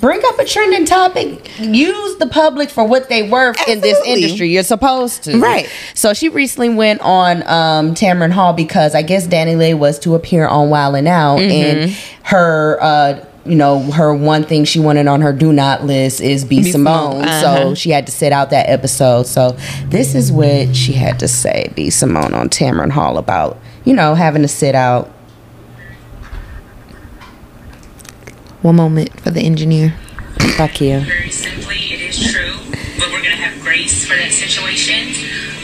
bring 0.00 0.20
up 0.24 0.38
a 0.38 0.44
trending 0.44 0.84
topic. 0.86 1.50
Use 1.58 2.16
the 2.18 2.26
public 2.26 2.70
for 2.70 2.84
what 2.86 3.08
they 3.08 3.28
worth 3.28 3.56
in 3.68 3.80
this 3.80 3.98
industry. 4.06 4.48
You're 4.50 4.62
supposed 4.62 5.24
to. 5.24 5.38
Right. 5.38 5.68
So 5.94 6.14
she 6.14 6.28
recently 6.28 6.68
went 6.70 7.00
on 7.02 7.38
um 7.48 7.94
Tamron 7.94 8.30
Hall 8.32 8.52
because 8.52 8.94
I 8.94 9.02
guess 9.02 9.26
DaniLeigh 9.26 9.76
was 9.78 9.98
to 10.00 10.14
appear 10.14 10.46
on 10.46 10.70
Wild 10.70 10.94
'N 10.96 11.06
Out 11.06 11.40
and 11.40 11.90
her 12.24 12.78
uh 12.80 13.24
you 13.44 13.56
know, 13.56 13.80
her 13.90 14.14
one 14.14 14.44
thing 14.44 14.64
she 14.64 14.80
wanted 14.80 15.06
on 15.06 15.20
her 15.20 15.32
do 15.32 15.52
not 15.52 15.84
list 15.84 16.20
is 16.20 16.44
be 16.44 16.62
Be 16.62 16.72
Simone. 16.72 17.22
Simone, 17.22 17.40
So 17.40 17.48
uh-huh. 17.48 17.74
she 17.74 17.90
had 17.90 18.06
to 18.06 18.12
sit 18.12 18.32
out 18.32 18.50
that 18.50 18.68
episode. 18.68 19.26
So 19.26 19.56
this 19.86 20.14
is 20.14 20.32
what 20.32 20.74
she 20.74 20.92
had 20.92 21.18
to 21.20 21.28
say, 21.28 21.70
be 21.74 21.90
Simone 21.90 22.34
on 22.34 22.48
Tamron 22.48 22.90
Hall 22.90 23.18
about, 23.18 23.58
you 23.84 23.92
know, 23.94 24.14
having 24.14 24.42
to 24.42 24.48
sit 24.48 24.74
out. 24.74 25.08
One 28.62 28.76
moment 28.76 29.20
for 29.20 29.30
the 29.30 29.42
engineer. 29.42 29.94
Fuck 30.56 30.80
you. 30.80 31.00
very 31.00 31.30
simply, 31.30 31.76
it 31.76 32.00
is 32.00 32.32
true, 32.32 32.43
we're 33.24 33.30
gonna 33.30 33.42
have 33.42 33.62
grace 33.62 34.04
for 34.04 34.16
that 34.16 34.32
situation. 34.32 35.08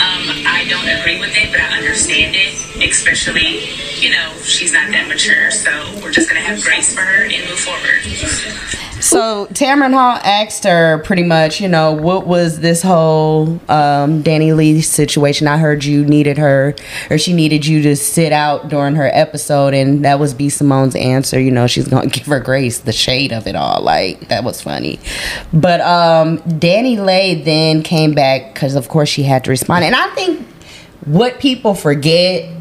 Um, 0.00 0.32
I 0.48 0.64
don't 0.70 0.88
agree 0.88 1.20
with 1.20 1.36
it, 1.36 1.50
but 1.50 1.60
I 1.60 1.76
understand 1.76 2.34
it, 2.34 2.56
especially, 2.88 3.68
you 4.00 4.10
know, 4.10 4.32
she's 4.42 4.72
not 4.72 4.90
that 4.92 5.08
mature, 5.08 5.50
so 5.50 5.70
we're 6.02 6.12
just 6.12 6.28
gonna 6.28 6.40
have 6.40 6.62
grace 6.62 6.94
for 6.94 7.02
her 7.02 7.24
and 7.24 7.48
move 7.48 7.60
forward. 7.60 8.79
So 9.00 9.46
Tamron 9.46 9.94
Hall 9.94 10.18
asked 10.22 10.64
her 10.64 10.98
pretty 10.98 11.22
much, 11.22 11.60
you 11.60 11.68
know, 11.68 11.92
what 11.92 12.26
was 12.26 12.60
this 12.60 12.82
whole 12.82 13.52
um, 13.70 14.22
DaniLeigh 14.22 14.84
situation? 14.84 15.48
I 15.48 15.56
heard 15.56 15.84
you 15.84 16.04
needed 16.04 16.36
her, 16.36 16.74
or 17.10 17.16
she 17.16 17.32
needed 17.32 17.64
you 17.64 17.80
to 17.82 17.96
sit 17.96 18.30
out 18.32 18.68
during 18.68 18.96
her 18.96 19.10
episode, 19.12 19.72
and 19.72 20.04
that 20.04 20.18
was 20.18 20.34
B 20.34 20.48
Simone's 20.48 20.94
answer. 20.94 21.40
You 21.40 21.50
know, 21.50 21.66
she's 21.66 21.88
gonna 21.88 22.06
give 22.10 22.26
her 22.26 22.40
grace, 22.40 22.80
the 22.80 22.92
shade 22.92 23.32
of 23.32 23.46
it 23.46 23.56
all. 23.56 23.82
Like 23.82 24.28
that 24.28 24.44
was 24.44 24.60
funny, 24.60 25.00
but 25.52 25.80
um, 25.80 26.38
DaniLeigh 26.38 27.44
then 27.44 27.82
came 27.82 28.12
back 28.12 28.52
because, 28.52 28.74
of 28.74 28.88
course, 28.88 29.08
she 29.08 29.22
had 29.22 29.44
to 29.44 29.50
respond, 29.50 29.84
and 29.84 29.94
I 29.94 30.08
think 30.14 30.46
what 31.06 31.40
people 31.40 31.74
forget 31.74 32.59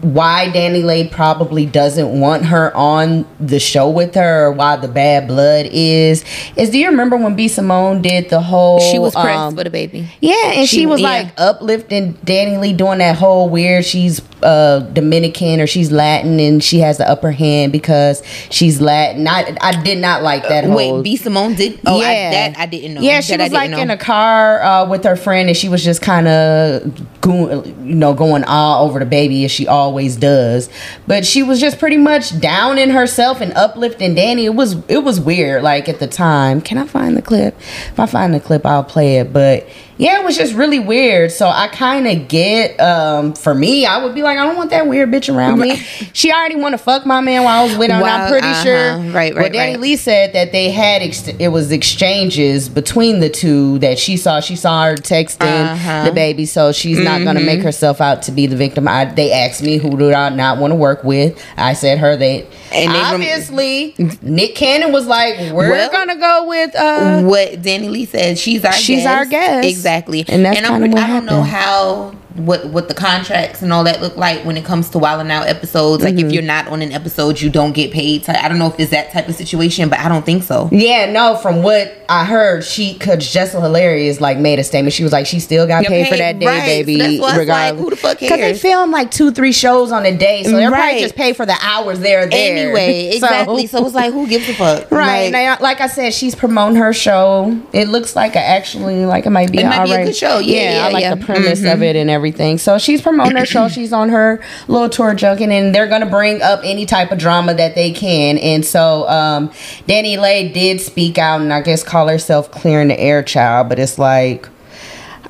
why 0.00 0.48
DaniLeigh 0.52 1.10
probably 1.10 1.66
doesn't 1.66 2.20
want 2.20 2.44
her 2.46 2.74
on 2.76 3.26
the 3.40 3.58
show 3.58 3.88
with 3.90 4.14
her 4.14 4.46
or 4.46 4.52
why 4.52 4.76
the 4.76 4.88
bad 4.88 5.26
blood 5.26 5.66
is 5.70 6.24
is 6.56 6.70
do 6.70 6.78
you 6.78 6.88
remember 6.88 7.16
when 7.16 7.34
B 7.34 7.48
Simone 7.48 8.00
did 8.02 8.30
the 8.30 8.40
whole 8.40 8.80
She 8.80 8.98
was 8.98 9.14
pressed 9.14 9.28
um, 9.38 9.56
for 9.56 9.64
DaBaby. 9.64 10.06
yeah, 10.20 10.52
and 10.52 10.68
she, 10.68 10.78
She- 10.80 10.86
was 10.86 11.00
yeah. 11.00 11.08
like 11.08 11.32
uplifting 11.36 12.14
DaniLeigh 12.14 12.76
doing 12.76 12.98
that 12.98 13.16
whole 13.16 13.48
weird 13.48 13.84
she's 13.84 14.20
uh 14.42 14.78
Dominican 14.92 15.60
or 15.60 15.66
she's 15.66 15.90
Latin 15.90 16.38
and 16.38 16.62
she 16.62 16.78
has 16.78 16.98
the 16.98 17.08
upper 17.08 17.32
hand 17.32 17.72
because 17.72 18.22
she's 18.50 18.80
Latin. 18.80 19.26
I 19.26 19.56
I 19.60 19.82
did 19.82 19.98
not 19.98 20.22
like 20.22 20.46
that 20.48 20.64
whole 20.64 20.76
Wait, 20.98 21.02
B 21.02 21.16
Simone 21.16 21.54
did? 21.54 21.80
Oh, 21.86 21.98
I, 22.00 22.02
that 22.30 22.58
I 22.58 22.66
didn't 22.66 22.94
know. 22.94 23.00
yeah, 23.00 23.20
she 23.20 23.36
That 23.36 23.44
was 23.44 23.52
like 23.52 23.70
didn't 23.70 23.82
in 23.82 23.90
a 23.90 23.96
car 23.96 24.62
uh, 24.62 24.88
with 24.88 25.02
her 25.04 25.16
friend, 25.16 25.48
and 25.48 25.56
she 25.56 25.68
was 25.68 25.82
just 25.82 26.02
kind 26.02 26.28
of 26.28 27.20
going, 27.20 27.64
you 27.88 27.94
know, 27.96 28.14
going 28.14 28.44
all 28.44 28.86
over 28.86 29.00
DaBaby 29.00 29.44
as 29.44 29.50
she 29.50 29.66
always 29.88 30.16
does. 30.16 30.68
But 31.06 31.24
she 31.24 31.42
was 31.42 31.60
just 31.60 31.78
pretty 31.78 31.96
much 31.96 32.38
down 32.38 32.78
in 32.78 32.90
herself 32.90 33.40
and 33.40 33.52
uplifting 33.54 34.14
Danny. 34.14 34.44
It 34.44 34.54
was 34.54 34.76
it 34.88 35.02
was 35.02 35.18
weird, 35.18 35.62
like 35.62 35.88
at 35.88 35.98
the 35.98 36.06
time. 36.06 36.60
Can 36.60 36.76
I 36.76 36.86
find 36.86 37.16
the 37.16 37.22
clip? 37.22 37.58
If 37.58 37.98
I 37.98 38.04
find 38.06 38.34
the 38.34 38.40
clip, 38.40 38.66
I'll 38.66 38.84
play 38.84 39.16
it. 39.16 39.32
But 39.32 39.66
yeah, 39.98 40.20
it 40.20 40.24
was 40.24 40.36
just 40.36 40.54
really 40.54 40.78
weird. 40.78 41.32
So 41.32 41.48
I 41.48 41.68
kind 41.68 42.06
of 42.06 42.28
get, 42.28 42.78
um, 42.80 43.34
for 43.34 43.54
me, 43.54 43.84
I 43.84 44.02
would 44.04 44.14
be 44.14 44.22
like, 44.22 44.38
I 44.38 44.46
don't 44.46 44.56
want 44.56 44.70
that 44.70 44.86
weird 44.86 45.10
bitch 45.10 45.34
around 45.34 45.58
me. 45.58 45.76
She 46.12 46.32
already 46.32 46.56
want 46.56 46.72
to 46.72 46.78
fuck 46.78 47.04
my 47.04 47.20
man 47.20 47.42
while 47.44 47.60
I 47.62 47.64
was 47.64 47.76
with 47.76 47.90
her. 47.90 47.96
and 47.96 48.04
I'm 48.04 48.30
pretty 48.30 48.46
uh-huh. 48.46 48.62
sure. 48.62 48.98
Right, 49.12 49.34
Well, 49.34 49.42
right, 49.42 49.52
DaniLeigh 49.52 49.58
right. 49.72 49.80
Lee 49.80 49.96
said 49.96 50.32
that 50.34 50.52
they 50.52 50.70
had 50.70 51.02
ex- 51.02 51.26
it 51.28 51.48
was 51.48 51.70
exchanges 51.72 52.68
between 52.68 53.20
the 53.20 53.28
two 53.28 53.78
that 53.80 53.98
she 53.98 54.16
saw. 54.16 54.40
She 54.40 54.56
saw 54.56 54.84
her 54.84 54.94
texting 54.94 55.72
Uh-huh. 55.72 56.10
DaBaby, 56.10 56.46
so 56.46 56.72
she's 56.72 56.98
not 56.98 57.22
gonna 57.24 57.40
make 57.40 57.62
herself 57.62 58.00
out 58.00 58.22
to 58.22 58.32
be 58.32 58.46
the 58.46 58.56
victim. 58.56 58.86
I, 58.88 59.04
they 59.06 59.32
asked 59.32 59.62
me 59.62 59.78
who 59.78 59.96
do 59.98 60.12
I 60.12 60.28
not 60.30 60.58
want 60.58 60.70
to 60.70 60.76
work 60.76 61.02
with. 61.04 61.40
I 61.56 61.72
said 61.72 61.98
her. 61.98 62.16
They 62.16 62.46
And 62.72 62.90
they 62.94 62.98
rem- 62.98 63.14
obviously 63.14 63.94
Nick 64.22 64.54
Cannon 64.54 64.92
was 64.92 65.06
like, 65.06 65.38
"We're 65.52 65.70
Well- 65.70 65.90
gonna 65.90 66.16
go 66.16 66.44
with." 66.46 66.74
uh 66.76 67.22
what 67.22 67.62
DaniLeigh 67.62 68.08
said. 68.08 68.38
She's 68.38 68.64
our 68.64 68.72
She's 68.72 69.04
guest. 69.04 69.08
our 69.08 69.24
guest. 69.24 69.68
Exactly. 69.68 70.24
And 70.28 70.44
that's 70.44 70.58
I'm, 70.58 70.64
kinda 70.82 70.88
what 70.88 70.98
I 71.02 71.06
don't 71.06 71.26
know 71.26 71.42
happened. 71.42 71.50
how 71.50 72.14
what 72.38 72.66
what 72.66 72.88
the 72.88 72.94
contracts 72.94 73.62
and 73.62 73.72
all 73.72 73.84
that 73.84 74.00
look 74.00 74.16
like 74.16 74.44
when 74.44 74.56
it 74.56 74.64
comes 74.64 74.88
to 74.90 74.98
Wild 74.98 75.20
'N 75.20 75.30
Out 75.30 75.46
episodes. 75.46 76.02
Like 76.02 76.14
Mm-hmm. 76.14 76.26
if 76.26 76.32
you're 76.32 76.42
not 76.42 76.68
on 76.68 76.82
an 76.82 76.92
episode, 76.92 77.40
you 77.40 77.50
don't 77.50 77.72
get 77.72 77.92
paid. 77.92 78.24
So 78.24 78.32
I 78.32 78.48
don't 78.48 78.58
know 78.58 78.66
if 78.68 78.78
it's 78.80 78.90
that 78.90 79.12
type 79.12 79.28
of 79.28 79.34
situation, 79.34 79.88
but 79.88 79.98
I 80.00 80.08
don't 80.08 80.24
think 80.24 80.42
so. 80.42 80.68
Yeah, 80.72 81.10
no. 81.12 81.36
From 81.36 81.62
what 81.62 81.94
I 82.08 82.24
heard, 82.24 82.64
she 82.64 82.94
cause 82.98 83.30
Jessica 83.30 83.60
Hilarious 83.60 84.20
like 84.20 84.38
made 84.38 84.58
a 84.58 84.64
statement. 84.64 84.94
She 84.94 85.02
was 85.02 85.12
like, 85.12 85.26
she 85.26 85.40
still 85.40 85.66
got 85.66 85.82
Got 85.82 85.88
paid 85.90 86.08
for 86.08 86.16
that 86.16 86.38
day, 86.38 86.46
right. 86.46 86.64
baby. 86.86 86.98
So 86.98 87.04
it's 87.06 87.20
like, 87.20 87.38
regardless. 87.38 87.82
who 87.84 87.90
the 87.90 87.96
fuck 87.96 88.18
Because 88.20 88.38
they 88.38 88.54
film 88.54 88.90
like 88.90 89.10
two, 89.10 89.30
three 89.32 89.52
shows 89.52 89.92
on 89.92 90.06
a 90.06 90.16
day, 90.16 90.42
so 90.44 90.52
they're 90.52 90.70
Right. 90.70 90.80
probably 90.80 91.00
just 91.00 91.16
paid 91.16 91.36
for 91.36 91.44
the 91.46 91.56
hours 91.60 91.98
they're 92.00 92.26
there. 92.26 92.56
Anyway, 92.66 93.10
exactly. 93.14 93.66
So, 93.66 93.84
it's 93.84 93.94
like, 93.94 94.12
who 94.12 94.26
gives 94.26 94.48
a 94.48 94.54
fuck? 94.54 94.90
Right, 94.90 95.24
Like, 95.24 95.32
now, 95.32 95.56
like 95.60 95.80
I 95.80 95.86
said, 95.86 96.14
she's 96.14 96.34
promoting 96.34 96.76
her 96.76 96.92
show. 96.92 97.58
It 97.72 97.88
looks 97.88 98.16
like 98.16 98.36
a, 98.36 98.40
actually 98.40 99.04
like 99.06 99.26
it 99.26 99.30
might 99.30 99.50
be 99.52 99.58
It 99.58 99.66
might 99.66 99.84
be 99.84 99.92
a 99.92 100.04
good 100.06 100.16
show. 100.16 100.38
Yeah, 100.38 100.58
I 100.58 100.62
yeah, 100.62 100.88
like 100.88 101.02
yeah. 101.02 101.10
Mm-hmm. 101.12 101.20
the 101.20 101.26
premise 101.26 101.64
of 101.64 101.82
it 101.82 101.96
and 101.96 102.08
everything. 102.08 102.27
So 102.58 102.78
she's 102.78 103.02
promoting 103.02 103.36
her 103.36 103.46
show. 103.46 103.68
She's 103.68 103.92
on 103.92 104.08
her 104.08 104.42
little 104.66 104.88
tour 104.88 105.14
junket, 105.14 105.50
and 105.50 105.74
they're 105.74 105.86
gonna 105.86 106.06
bring 106.06 106.42
up 106.42 106.60
any 106.64 106.86
type 106.86 107.12
of 107.12 107.18
drama 107.18 107.54
that 107.54 107.74
they 107.74 107.92
can. 107.92 108.38
And 108.38 108.64
so, 108.64 109.08
um, 109.08 109.48
DaniLeigh 109.86 110.52
did 110.52 110.80
speak 110.80 111.18
out 111.18 111.40
and 111.40 111.52
I 111.52 111.60
guess 111.60 111.82
call 111.82 112.08
herself 112.08 112.50
clearing 112.50 112.88
the 112.88 112.98
air 112.98 113.22
child, 113.22 113.68
but 113.68 113.78
it's 113.78 113.98
like. 113.98 114.48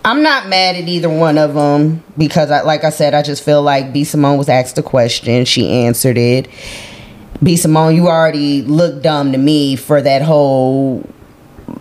I'm 0.05 0.23
not 0.23 0.49
mad 0.49 0.76
at 0.76 0.88
either 0.88 1.11
one 1.11 1.37
of 1.37 1.55
them 1.55 2.05
because, 2.17 2.52
I, 2.52 2.62
like 2.62 2.85
I 2.85 2.90
said, 2.90 3.14
I 3.14 3.23
just 3.23 3.43
feel 3.43 3.62
like 3.62 3.93
B. 3.93 4.05
Simone 4.05 4.38
was 4.38 4.49
asked 4.49 4.78
a 4.78 4.83
question, 4.83 5.45
she 5.45 5.69
answered 5.69 6.17
it. 6.17 6.49
B. 7.43 7.57
Simone, 7.57 7.95
you 7.95 8.09
already 8.09 8.62
look 8.62 9.02
dumb 9.02 9.33
to 9.33 9.38
me 9.38 9.76
for 9.76 10.00
that 10.00 10.23
whole 10.23 11.05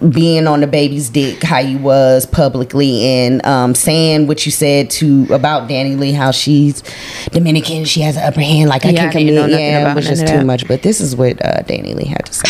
being 0.10 0.48
on 0.48 0.62
DaBaby's 0.62 1.10
dick 1.10 1.42
how 1.44 1.60
you 1.60 1.78
was 1.78 2.26
publicly 2.26 3.02
and 3.06 3.46
um, 3.46 3.74
saying 3.76 4.28
what 4.28 4.46
you 4.46 4.52
said 4.52 4.90
to 4.92 5.28
about 5.32 5.70
DaniLeigh 5.70 6.14
how 6.16 6.32
she's 6.32 6.84
Dominican 7.32 7.86
she 7.86 8.02
has 8.02 8.16
an 8.18 8.24
upper 8.24 8.42
hand 8.42 8.70
like 8.70 8.86
I 8.86 8.90
Yeah, 8.90 9.10
can 9.12 9.22
I 9.22 9.24
didn't 9.24 9.36
know 9.36 9.42
commit 9.44 9.52
nothing 9.52 9.66
yeah 9.66 9.92
it 9.92 9.96
was 9.96 10.08
just 10.08 10.28
too 10.28 10.44
much 10.46 10.68
but 10.68 10.82
this 10.84 11.02
is 11.02 11.16
what 11.16 11.44
uh, 11.44 11.62
DaniLeigh 11.64 12.08
had 12.08 12.26
to 12.26 12.34
say. 12.34 12.48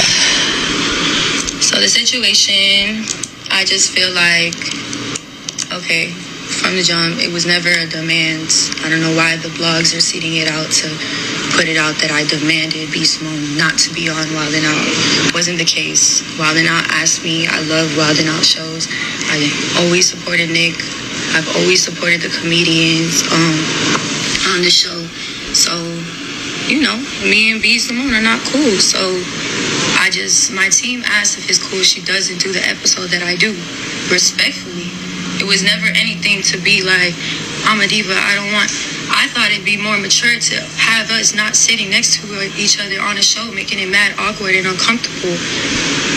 So 1.60 1.80
the 1.82 1.90
situation, 1.90 3.04
I 3.52 3.66
just 3.66 3.92
feel 3.92 4.12
like, 4.14 4.54
okay, 5.74 6.14
from 6.58 6.76
the 6.76 6.84
jump, 6.84 7.22
it 7.22 7.32
was 7.32 7.46
never 7.46 7.70
a 7.70 7.86
demand. 7.86 8.50
I 8.82 8.90
don't 8.90 9.02
know 9.02 9.14
why 9.14 9.38
the 9.38 9.54
blogs 9.54 9.94
are 9.94 10.02
seeding 10.02 10.42
it 10.42 10.50
out 10.50 10.70
to 10.82 10.90
put 11.54 11.70
it 11.70 11.78
out 11.78 11.96
that 12.02 12.10
I 12.10 12.26
demanded 12.26 12.90
B 12.92 13.06
Simone 13.06 13.58
not 13.58 13.78
to 13.86 13.94
be 13.94 14.10
on 14.10 14.26
Wild 14.34 14.54
'N 14.54 14.66
Out. 14.66 15.34
Wasn't 15.34 15.58
the 15.58 15.70
case. 15.70 16.26
Wild 16.38 16.58
'N 16.58 16.66
Out 16.66 16.90
asked 16.90 17.24
me. 17.24 17.46
I 17.48 17.62
love 17.70 17.96
Wild 17.96 18.18
'N 18.18 18.28
Out 18.28 18.44
shows. 18.44 18.90
I 19.30 19.38
always 19.86 20.10
supported 20.10 20.50
Nick. 20.50 20.76
I've 21.38 21.48
always 21.62 21.84
supported 21.84 22.22
the 22.22 22.34
comedians 22.34 23.22
um, 23.30 23.58
on 24.56 24.66
the 24.66 24.74
show. 24.74 25.06
So, 25.54 25.74
you 26.68 26.82
know, 26.82 26.98
me 27.22 27.52
and 27.52 27.62
B 27.62 27.78
Simone 27.78 28.14
are 28.14 28.22
not 28.22 28.42
cool. 28.50 28.82
So 28.82 29.22
I 30.02 30.10
just 30.10 30.52
my 30.52 30.70
team 30.70 31.04
asked 31.06 31.38
if 31.38 31.50
it's 31.50 31.60
cool 31.60 31.84
she 31.86 32.02
doesn't 32.02 32.40
do 32.40 32.52
the 32.52 32.66
episode 32.66 33.10
that 33.14 33.22
I 33.22 33.36
do. 33.36 33.54
Respectfully. 34.10 34.97
It 35.40 35.48
was 35.48 35.64
never 35.64 35.88
anything 35.88 36.42
to 36.54 36.58
be 36.58 36.84
like, 36.84 37.14
I'm 37.66 37.82
a 37.82 37.88
diva, 37.88 38.14
I 38.14 38.36
don't 38.36 38.54
want 38.54 38.72
I 39.10 39.28
thought 39.28 39.52
it'd 39.52 39.66
be 39.66 39.78
more 39.78 39.98
mature 39.98 40.40
to 40.40 40.56
have 40.78 41.10
us 41.12 41.34
not 41.34 41.56
sitting 41.56 41.90
next 41.90 42.22
to 42.22 42.52
each 42.58 42.80
other 42.80 43.02
on 43.02 43.18
a 43.18 43.22
show, 43.22 43.52
making 43.52 43.80
it 43.80 43.90
mad 43.90 44.14
awkward 44.20 44.56
and 44.56 44.68
uncomfortable. 44.68 45.36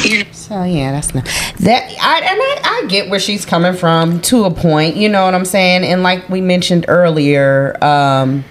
You 0.02 0.24
know. 0.24 0.30
So 0.32 0.64
yeah, 0.64 0.92
that's 0.92 1.14
not 1.14 1.24
that. 1.60 1.94
I 2.00 2.20
and 2.20 2.40
I, 2.40 2.60
I 2.64 2.86
get 2.88 3.08
where 3.08 3.20
she's 3.20 3.44
coming 3.44 3.74
from 3.74 4.20
to 4.22 4.44
a 4.44 4.50
point. 4.50 4.96
You 4.96 5.08
know 5.08 5.24
what 5.24 5.34
I'm 5.34 5.44
saying? 5.44 5.84
And 5.84 6.02
like 6.02 6.28
we 6.28 6.40
mentioned 6.40 6.86
earlier, 6.88 7.82
um, 7.82 8.44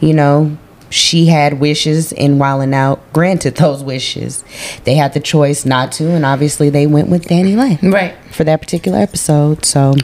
you 0.00 0.14
know, 0.14 0.56
she 0.92 1.26
had 1.26 1.58
wishes 1.60 2.12
and 2.12 2.38
Wild 2.38 2.62
'N 2.62 2.74
Out 2.74 3.00
granted 3.12 3.56
those 3.56 3.82
wishes. 3.82 4.44
They 4.84 4.94
had 4.94 5.14
the 5.14 5.20
choice 5.20 5.64
not 5.64 5.90
to, 5.92 6.10
and 6.10 6.24
obviously 6.24 6.70
they 6.70 6.86
went 6.86 7.08
with 7.08 7.26
DaniLeigh 7.26 7.92
Right. 7.92 8.14
for 8.30 8.44
that 8.44 8.60
particular 8.60 8.98
episode. 8.98 9.64
So 9.64 9.94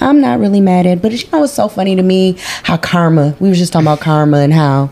I'm 0.00 0.20
not 0.20 0.40
really 0.40 0.60
mad 0.60 0.86
at 0.86 0.94
it. 0.98 1.02
But 1.02 1.12
you 1.12 1.28
know 1.32 1.40
what's 1.40 1.52
so 1.52 1.68
funny 1.68 1.94
to 1.96 2.02
me? 2.02 2.36
How 2.64 2.76
Karma, 2.76 3.34
we 3.38 3.48
were 3.48 3.54
just 3.54 3.72
talking 3.72 3.86
about 3.86 4.00
Karma 4.00 4.38
and 4.38 4.52
how 4.52 4.90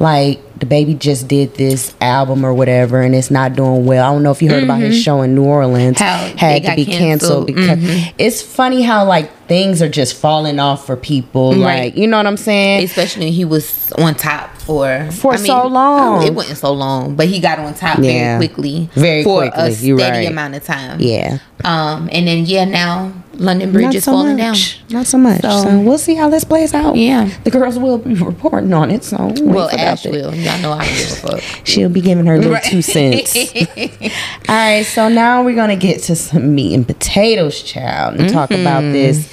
like 0.00 0.40
DaBaby 0.58 0.98
just 0.98 1.28
did 1.28 1.54
this 1.54 1.94
album 2.00 2.44
or 2.44 2.52
whatever 2.54 3.00
and 3.00 3.14
it's 3.14 3.30
not 3.30 3.54
doing 3.54 3.84
well. 3.86 4.08
I 4.08 4.12
don't 4.12 4.22
know 4.22 4.30
if 4.30 4.42
you 4.42 4.50
heard 4.50 4.64
about 4.64 4.80
his 4.80 5.00
show 5.00 5.22
in 5.22 5.34
New 5.34 5.44
Orleans. 5.44 5.98
How 5.98 6.16
had 6.36 6.64
to 6.64 6.74
be 6.74 6.84
canceled, 6.84 7.48
canceled. 7.48 7.80
because 7.80 8.12
it's 8.18 8.42
funny 8.42 8.82
how 8.82 9.04
like 9.04 9.30
things 9.46 9.80
are 9.80 9.88
just 9.88 10.14
falling 10.14 10.58
off 10.58 10.84
for 10.86 10.96
people. 10.96 11.52
Right. 11.52 11.84
Like, 11.84 11.96
you 11.96 12.06
know 12.06 12.16
what 12.18 12.26
I'm 12.26 12.36
saying? 12.36 12.84
Especially 12.84 13.30
he 13.30 13.44
was 13.44 13.90
on 13.92 14.14
top 14.14 14.50
for 14.58 15.08
For 15.12 15.38
so 15.38 15.66
long. 15.66 16.22
It 16.26 16.34
wasn't 16.34 16.58
so 16.58 16.72
long, 16.72 17.14
but 17.16 17.28
he 17.28 17.40
got 17.40 17.58
on 17.58 17.72
top 17.74 17.98
Yeah. 17.98 18.38
very 18.38 18.48
quickly. 18.48 18.90
Very 18.94 19.24
for 19.24 19.42
quickly, 19.42 19.62
a 19.68 19.72
steady 19.72 19.92
right. 19.94 20.28
amount 20.28 20.54
of 20.54 20.64
time. 20.64 21.00
yeah. 21.00 21.38
Um, 21.64 22.08
and 22.12 22.28
then 22.28 22.44
yeah, 22.46 22.64
now 22.66 23.12
London 23.34 23.72
Bridge 23.72 23.84
Not 23.84 23.94
is 23.96 24.04
so 24.04 24.12
falling 24.12 24.36
much. 24.36 24.78
down. 24.88 24.98
Not 24.98 25.06
so 25.06 25.18
much. 25.18 25.40
So, 25.40 25.62
So- 25.62 25.78
we'll 25.80 25.98
see 25.98 26.14
how 26.14 26.28
this 26.28 26.44
plays 26.44 26.74
out. 26.74 26.96
Yeah. 26.96 27.30
The 27.44 27.50
girls 27.50 27.78
will 27.78 27.98
be 27.98 28.14
reporting 28.14 28.72
on 28.74 28.90
it. 28.90 29.02
So 29.04 29.32
Well, 29.40 29.68
for 29.70 29.76
Ash 29.78 30.04
will. 30.04 30.34
Y'all 30.48 30.58
know 30.62 30.72
I 30.72 30.84
don't 30.86 30.96
give 30.96 31.12
a 31.12 31.16
fuck. 31.40 31.40
She'll 31.66 31.88
be 31.90 32.00
giving 32.00 32.26
her 32.26 32.36
little 32.38 32.52
Right. 32.54 32.64
two 32.64 32.80
cents. 32.82 33.36
All 34.48 34.54
right, 34.54 34.82
so 34.84 35.08
now 35.08 35.44
we're 35.44 35.54
gonna 35.54 35.76
get 35.76 36.02
to 36.04 36.16
some 36.16 36.54
meat 36.54 36.74
and 36.74 36.86
potatoes, 36.86 37.62
child, 37.62 38.18
and 38.18 38.28
talk 38.30 38.50
about 38.50 38.82
Mm-hmm. 38.82 38.92
this 38.92 39.28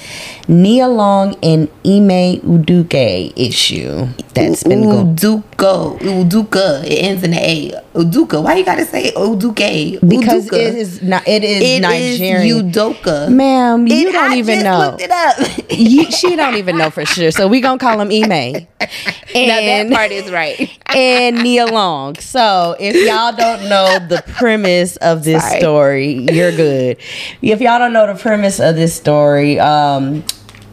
Nia 0.48 0.86
Long 0.86 1.34
and 1.42 1.68
Ime 1.84 2.38
Uduke 2.42 3.32
issue 3.36 4.06
that's 4.32 4.62
been 4.62 4.82
going. 4.82 5.16
Uduka. 5.16 5.98
Uduka. 5.98 6.84
It 6.84 6.98
ends 7.02 7.24
in 7.24 7.32
the 7.32 7.38
A. 7.38 7.70
Uduka. 7.94 8.42
Why 8.44 8.54
you 8.56 8.64
gotta 8.64 8.84
say 8.84 9.10
Uduke? 9.16 9.98
Because 10.08 10.46
Uduka. 10.48 10.52
it 10.68 10.74
is 10.76 11.02
not. 11.02 11.26
It 11.26 11.42
is 11.42 11.62
It 11.62 11.64
is 11.64 11.80
Nigerian. 12.20 12.70
Udoka. 12.70 13.28
Ma'am, 13.28 13.86
you 13.88 14.08
It- 14.08 14.12
don't 14.12 14.32
I 14.32 14.36
even 14.36 14.62
know. 14.62 14.78
Looked 14.78 15.02
it 15.02 15.10
up. 15.10 15.36
You, 15.76 16.10
she 16.10 16.36
don't 16.36 16.54
even 16.54 16.78
know 16.78 16.90
for 16.90 17.04
sure. 17.04 17.30
So 17.32 17.48
we 17.48 17.60
gonna 17.60 17.78
call 17.78 18.00
him 18.00 18.08
Ime. 18.10 18.28
now 18.30 18.66
that 18.78 18.88
And 19.34 19.92
part 19.92 20.10
is 20.12 20.30
right. 20.30 20.70
and 20.94 21.42
Nia 21.42 21.66
Long. 21.66 22.14
So 22.16 22.76
if 22.78 22.94
y'all 22.94 23.32
don't 23.36 23.68
know 23.68 23.98
the 23.98 24.22
premise 24.34 24.96
of 24.98 25.24
this 25.24 25.42
Sorry. 25.42 25.58
story, 25.60 26.12
you're 26.32 26.52
good. 26.52 26.98
If 27.42 27.60
y'all 27.60 27.78
don't 27.80 27.92
know 27.92 28.06
the 28.06 28.18
premise 28.18 28.60
of 28.60 28.76
this 28.76 28.94
story, 28.94 29.58
um, 29.58 30.24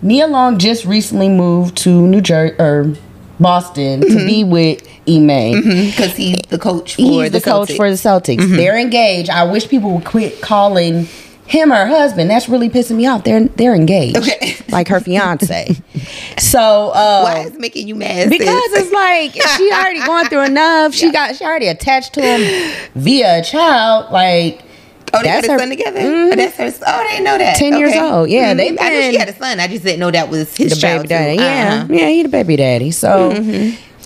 Nia 0.04 0.28
Long 0.28 0.60
just 0.60 0.86
recently 0.86 1.30
moved 1.30 1.78
to 1.78 2.08
New 2.08 2.22
Jersey 2.22 2.56
or 2.60 2.94
Boston 3.40 4.02
to 4.02 4.26
be 4.26 4.42
mm-hmm. 4.44 4.52
with 4.52 4.88
Ime. 5.08 5.62
Because 5.88 6.12
mm-hmm. 6.12 6.22
he's 6.22 6.42
the 6.50 6.60
coach 6.60 6.96
for 6.96 7.02
He's 7.02 7.32
the, 7.32 7.40
the, 7.40 7.42
coach 7.42 7.70
Celtics. 7.70 7.76
for 7.78 7.90
the 7.90 7.96
Celtics. 7.96 8.38
Mm-hmm. 8.40 8.56
They're 8.56 8.78
engaged. 8.78 9.30
I 9.30 9.44
wish 9.46 9.68
people 9.68 9.94
would 9.96 10.06
quit 10.06 10.42
calling 10.42 11.08
him 11.46 11.70
her 11.72 11.88
husband. 11.88 12.30
That's 12.30 12.48
really 12.48 12.70
pissing 12.70 12.98
me 12.98 13.06
off. 13.06 13.24
They're 13.24 13.46
they're 13.48 13.76
engaged, 13.76 14.18
Okay. 14.18 14.56
like 14.70 14.88
her 14.88 15.00
fiance. 15.00 15.76
so 16.38 16.90
uh, 16.90 17.22
Why 17.22 17.40
is 17.46 17.56
it 17.56 17.60
making 17.60 17.88
you 17.88 17.96
mad? 17.96 18.30
because 18.30 18.72
sis? 18.72 18.84
it's 18.84 18.92
like 18.92 19.34
she 19.58 19.72
already 19.72 20.06
going 20.06 20.28
through 20.28 20.46
enough. 20.46 20.94
She 20.94 21.12
got 21.14 21.36
she 21.36 21.44
already 21.44 21.68
attached 21.68 22.14
to 22.14 22.22
him 22.22 22.74
via 22.96 23.40
a 23.40 23.44
child. 23.44 24.12
Like 24.12 24.64
Oh, 25.14 25.20
they 25.22 25.28
that's 25.30 25.48
got 25.48 25.50
a 25.50 25.54
her- 25.54 25.60
son 25.60 25.70
together. 25.70 26.00
Mhm. 26.00 26.32
Oh, 26.32 26.36
that's 26.36 26.56
her. 26.58 26.74
Oh, 26.88 27.04
didn't 27.10 27.24
know 27.24 27.38
that. 27.38 27.56
10 27.58 27.78
years 27.78 27.96
old. 27.96 28.30
Yeah, 28.30 28.54
Mhm. 28.54 28.58
they've 28.58 28.78
I 28.80 28.90
knew 28.90 29.12
she 29.12 29.18
had 29.18 29.30
a 29.30 29.36
son. 29.38 29.60
I 29.60 29.68
just 29.68 29.84
didn't 29.84 30.00
know 30.00 30.12
that 30.12 30.30
was 30.30 30.56
his 30.56 30.72
the 30.74 30.76
child 30.76 31.04
baby 31.04 31.08
daddy. 31.10 31.38
too. 31.38 31.44
Yeah, 31.44 31.74
Uh-huh. 31.84 31.94
yeah, 31.94 32.08
he 32.10 32.24
the 32.24 32.30
baby 32.30 32.56
daddy. 32.56 32.92
So 32.92 33.32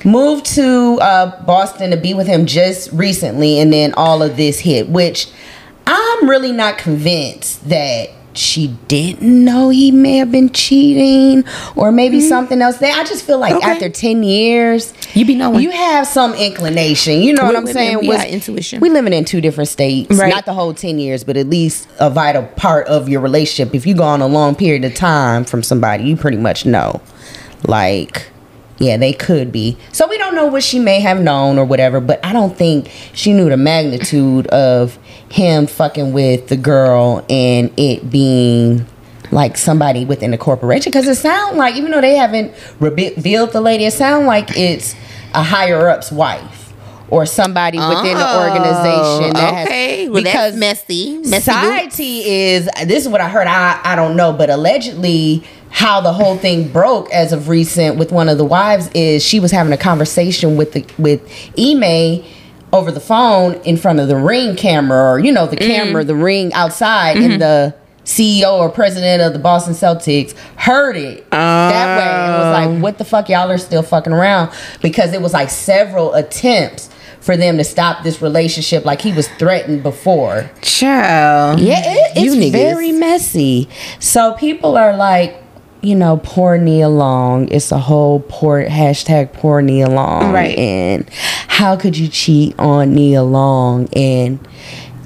moved 0.05 0.45
to 0.55 0.99
uh, 1.01 1.43
Boston 1.45 1.91
to 1.91 1.97
be 1.97 2.13
with 2.13 2.27
him 2.27 2.45
just 2.45 2.91
recently, 2.91 3.59
and 3.59 3.71
then 3.73 3.93
all 3.95 4.21
of 4.21 4.37
this 4.37 4.59
hit, 4.59 4.89
which 4.89 5.27
I'm 5.87 6.29
really 6.29 6.51
not 6.51 6.77
convinced 6.77 7.67
that 7.69 8.09
she 8.38 8.67
didn't 8.88 9.22
know 9.46 9.70
he 9.70 9.91
may 9.91 10.17
have 10.17 10.32
been 10.32 10.50
cheating 10.51 11.44
or 11.75 11.91
maybe 11.91 12.20
mm-hmm. 12.20 12.27
something 12.27 12.62
else. 12.62 12.77
There, 12.77 12.94
I 12.94 13.03
just 13.03 13.25
feel 13.25 13.39
like 13.39 13.56
Okay. 13.56 13.70
after 13.70 13.89
ten 13.89 14.24
years, 14.24 14.94
You 15.13 15.25
be 15.25 15.36
knowing. 15.36 15.62
you 15.62 15.72
have 15.72 16.08
some 16.08 16.34
inclination. 16.34 17.22
You 17.22 17.34
know 17.34 17.44
We 17.44 17.48
what 17.48 17.56
I'm 17.58 17.67
saying? 17.67 18.00
we 18.00 18.15
intuition. 18.27 18.79
We 18.79 18.89
living 18.89 19.13
in 19.13 19.25
two 19.25 19.41
different 19.41 19.70
states, 19.70 20.13
Right. 20.15 20.29
not 20.34 20.46
the 20.46 20.53
whole 20.53 20.74
ten 20.74 21.00
years, 21.00 21.24
but 21.24 21.38
at 21.38 21.48
least 21.48 21.88
a 22.00 22.10
vital 22.10 22.44
part 22.56 22.88
of 22.88 23.10
your 23.10 23.22
relationship. 23.22 23.74
If 23.74 23.86
you 23.86 23.94
go 23.96 24.03
on 24.03 24.22
a 24.22 24.27
long 24.27 24.56
period 24.56 24.86
of 24.86 24.94
time 24.94 25.44
from 25.44 25.63
somebody, 25.63 26.03
you 26.06 26.15
pretty 26.15 26.38
much 26.38 26.65
know. 26.65 27.01
Like, 27.65 28.29
yeah, 28.79 28.98
they 28.98 29.13
could 29.13 29.51
be. 29.51 29.77
So 29.91 30.07
we 30.07 30.17
don't 30.17 30.36
know 30.36 30.48
what 30.48 30.63
she 30.63 30.79
may 30.79 31.00
have 31.00 31.19
known 31.19 31.57
or 31.57 31.65
whatever, 31.65 32.00
but 32.00 32.24
I 32.24 32.34
don't 32.34 32.55
think 32.55 32.91
she 33.13 33.34
knew 33.34 33.50
the 33.50 33.57
magnitude 33.57 34.48
of 34.48 34.98
him 35.29 35.67
fucking 35.67 36.13
with 36.13 36.48
the 36.48 36.57
girl 36.57 37.25
and 37.29 37.72
it 37.77 38.10
being 38.10 38.86
like 39.31 39.57
somebody 39.57 40.05
within 40.05 40.31
the 40.31 40.38
corporation 40.38 40.89
because 40.89 41.05
it 41.07 41.15
sounds 41.15 41.57
like 41.57 41.75
even 41.75 41.91
though 41.91 42.00
they 42.00 42.15
haven't 42.15 42.53
revealed 42.79 43.51
the 43.51 43.60
lady 43.60 43.84
it 43.84 43.91
sounds 43.91 44.25
like 44.25 44.55
it's 44.57 44.96
a 45.34 45.43
higher 45.43 45.89
up's 45.89 46.13
wife 46.13 46.74
or 47.10 47.25
somebody 47.25 47.77
within 47.77 48.17
the 48.17 48.25
oh, 48.25 48.50
organization 48.50 49.34
that 49.34 49.53
has- 49.53 49.67
Oh, 49.67 49.69
okay. 49.69 50.10
Well, 50.10 50.24
that's 50.24 50.55
messy. 50.55 51.17
Messy 51.19 51.39
society 51.39 52.24
is 52.24 52.69
this 52.86 53.03
is 53.03 53.10
what 53.10 53.22
I 53.22 53.29
heard. 53.29 53.48
I 53.48 53.79
I 53.84 53.96
don't 53.96 54.15
know, 54.15 54.34
but 54.34 54.50
allegedly 54.50 55.43
how 55.69 56.01
the 56.01 56.13
whole 56.13 56.38
thing 56.38 56.71
broke 56.71 57.12
as 57.12 57.31
of 57.31 57.50
recent 57.50 57.97
with 57.97 58.12
one 58.12 58.29
of 58.29 58.38
the 58.38 58.45
wives 58.45 58.89
is 58.93 59.24
she 59.24 59.39
was 59.39 59.51
having 59.51 59.74
a 59.74 59.77
conversation 59.77 60.57
with 60.57 60.74
the 60.74 60.86
with 60.97 61.21
Ime 61.57 62.24
over 62.74 62.91
the 62.91 63.00
phone 63.00 63.53
in 63.63 63.77
front 63.77 64.00
of 64.00 64.07
the 64.07 64.17
ring 64.17 64.55
camera 64.55 65.13
or 65.13 65.19
you 65.19 65.31
know 65.31 65.45
the 65.45 65.55
mm. 65.55 65.67
camera 65.67 66.03
the 66.03 66.15
ring 66.15 66.51
outside 66.53 67.17
and 67.17 67.33
mm-hmm. 67.33 67.39
the 67.39 67.75
CEO 68.07 68.53
or 68.53 68.69
president 68.69 69.21
of 69.21 69.33
the 69.33 69.39
Boston 69.39 69.74
Celtics 69.74 70.31
heard 70.55 70.95
it 70.95 71.29
that 71.29 71.97
way 71.97 72.07
and 72.07 72.33
was 72.33 72.53
like 72.53 72.67
oh. 72.69 72.81
what 72.81 72.97
the 72.97 73.05
fuck? 73.05 73.27
Y'all 73.27 73.51
are 73.51 73.57
still 73.57 73.83
fucking 73.83 74.13
around. 74.13 74.50
Because 74.81 75.13
it 75.13 75.21
was 75.21 75.33
like 75.33 75.50
several 75.50 76.13
attempts 76.13 76.89
for 77.19 77.36
them 77.36 77.57
to 77.57 77.63
stop 77.65 78.03
this 78.03 78.21
relationship 78.21 78.86
like 78.86 79.01
he 79.01 79.12
was 79.12 79.27
threatened 79.33 79.83
before. 79.83 80.50
Child. 80.62 81.59
yeah, 81.59 81.81
it, 81.83 82.13
it's 82.15 82.51
very 82.51 82.93
messy. 82.93 83.67
So 84.00 84.33
people 84.36 84.77
are 84.77 84.95
like, 84.95 85.43
you 85.81 85.96
know, 85.96 86.19
poor 86.24 86.57
Nia 86.57 86.89
Long. 86.89 87.48
It's 87.50 87.72
a 87.72 87.77
whole 87.77 88.22
poor 88.27 88.65
hashtag 88.65 89.34
poor 89.34 89.62
Nia 89.62 89.89
Long. 89.89 90.31
Right. 90.31 90.57
And 90.57 91.10
how 91.48 91.75
could 91.75 91.98
you 91.98 92.07
cheat 92.07 92.57
on 92.60 92.93
Nia 92.93 93.24
Long 93.24 93.88
and 93.93 94.39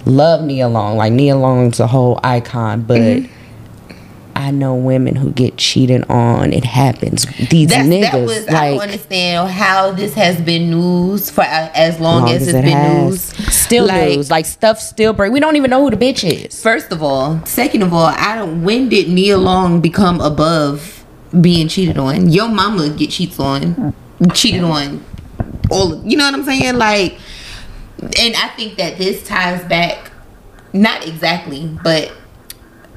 love 0.06 0.44
Nia 0.44 0.68
Long? 0.68 0.98
Like 0.98 1.13
Nia 1.13 1.36
Long's 1.36 1.80
a 1.80 1.88
whole 1.88 2.20
icon, 2.24 2.84
but 2.84 3.00
Mm-hmm. 3.00 3.40
I 4.41 4.50
know 4.50 4.74
women 4.74 5.15
who 5.15 5.31
get 5.31 5.57
cheated 5.57 6.03
on. 6.10 6.51
It 6.51 6.63
happens. 6.65 7.25
These 7.50 7.69
That's, 7.69 7.88
niggas 7.88 8.12
that 8.12 8.25
was 8.25 8.48
I 8.48 8.71
don't 8.71 8.79
understand 8.81 9.50
how 9.51 9.91
this 9.91 10.15
has 10.15 10.41
been 10.41 10.71
news 10.71 11.29
for 11.29 11.41
uh, 11.41 11.69
as 11.75 12.00
long, 12.00 12.24
long 12.24 12.31
as 12.31 12.41
as 12.41 12.48
it's 12.48 12.57
it 12.57 12.62
been 12.63 12.71
has. 12.71 13.38
news. 13.39 13.53
Still 13.55 13.86
Like, 13.86 14.17
news. 14.17 14.31
Like 14.31 14.45
stuff 14.48 14.79
still 14.79 15.13
break. 15.13 15.31
We 15.31 15.39
don't 15.39 15.57
even 15.57 15.69
know 15.69 15.81
who 15.83 15.91
the 15.91 15.95
bitch 15.98 16.27
is. 16.27 16.60
First 16.62 16.91
of 16.91 17.03
all, 17.03 17.45
second 17.45 17.83
of 17.83 17.93
all, 17.93 18.07
I 18.07 18.36
don't. 18.36 18.63
When 18.63 18.89
did 18.89 19.10
Nia 19.10 19.38
Long 19.38 19.79
become 19.79 20.19
above 20.19 21.05
being 21.39 21.67
cheated 21.67 22.00
on? 22.00 22.29
Your 22.29 22.48
mama 22.48 22.89
get 22.89 23.12
cheats 23.12 23.39
on, 23.39 23.93
cheated 24.33 24.63
on. 24.63 25.05
All 25.69 26.01
you 26.03 26.17
know 26.17 26.25
what 26.25 26.33
I'm 26.33 26.43
saying? 26.45 26.77
Like, 26.77 27.19
and 28.01 28.36
I 28.36 28.48
think 28.57 28.77
that 28.77 28.98
this 28.98 29.24
ties 29.24 29.63
back, 29.65 30.12
not 30.74 31.07
exactly, 31.07 31.77
but 31.83 32.12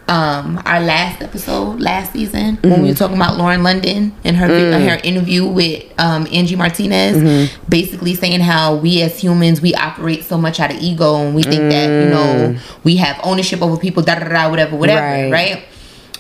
um 0.06 0.60
our 0.66 0.80
last 0.80 1.22
episode 1.22 1.80
last 1.80 2.12
season 2.12 2.58
when 2.62 2.82
we 2.82 2.88
were 2.90 2.94
talking 2.94 3.16
about 3.16 3.38
Lauren 3.38 3.62
London 3.62 4.14
and 4.22 4.36
her 4.36 4.46
her 4.46 5.00
interview 5.02 5.46
with 5.46 5.82
um 5.98 6.26
Angie 6.30 6.56
Martinez 6.56 7.50
basically 7.70 8.14
saying 8.14 8.40
how 8.40 8.74
we 8.74 9.00
as 9.00 9.18
humans 9.18 9.62
we 9.62 9.74
operate 9.74 10.24
so 10.24 10.36
much 10.36 10.60
out 10.60 10.70
of 10.70 10.76
ego 10.82 11.16
and 11.16 11.34
we 11.34 11.42
think 11.42 11.70
that 11.70 11.86
you 11.88 12.10
know 12.10 12.58
we 12.84 12.96
have 12.96 13.18
ownership 13.24 13.62
over 13.62 13.78
people 13.78 14.02
da 14.02 14.16
da 14.18 14.28
da 14.28 14.50
whatever 14.50 14.76
whatever 14.76 15.00
Right. 15.00 15.30
right, 15.32 15.64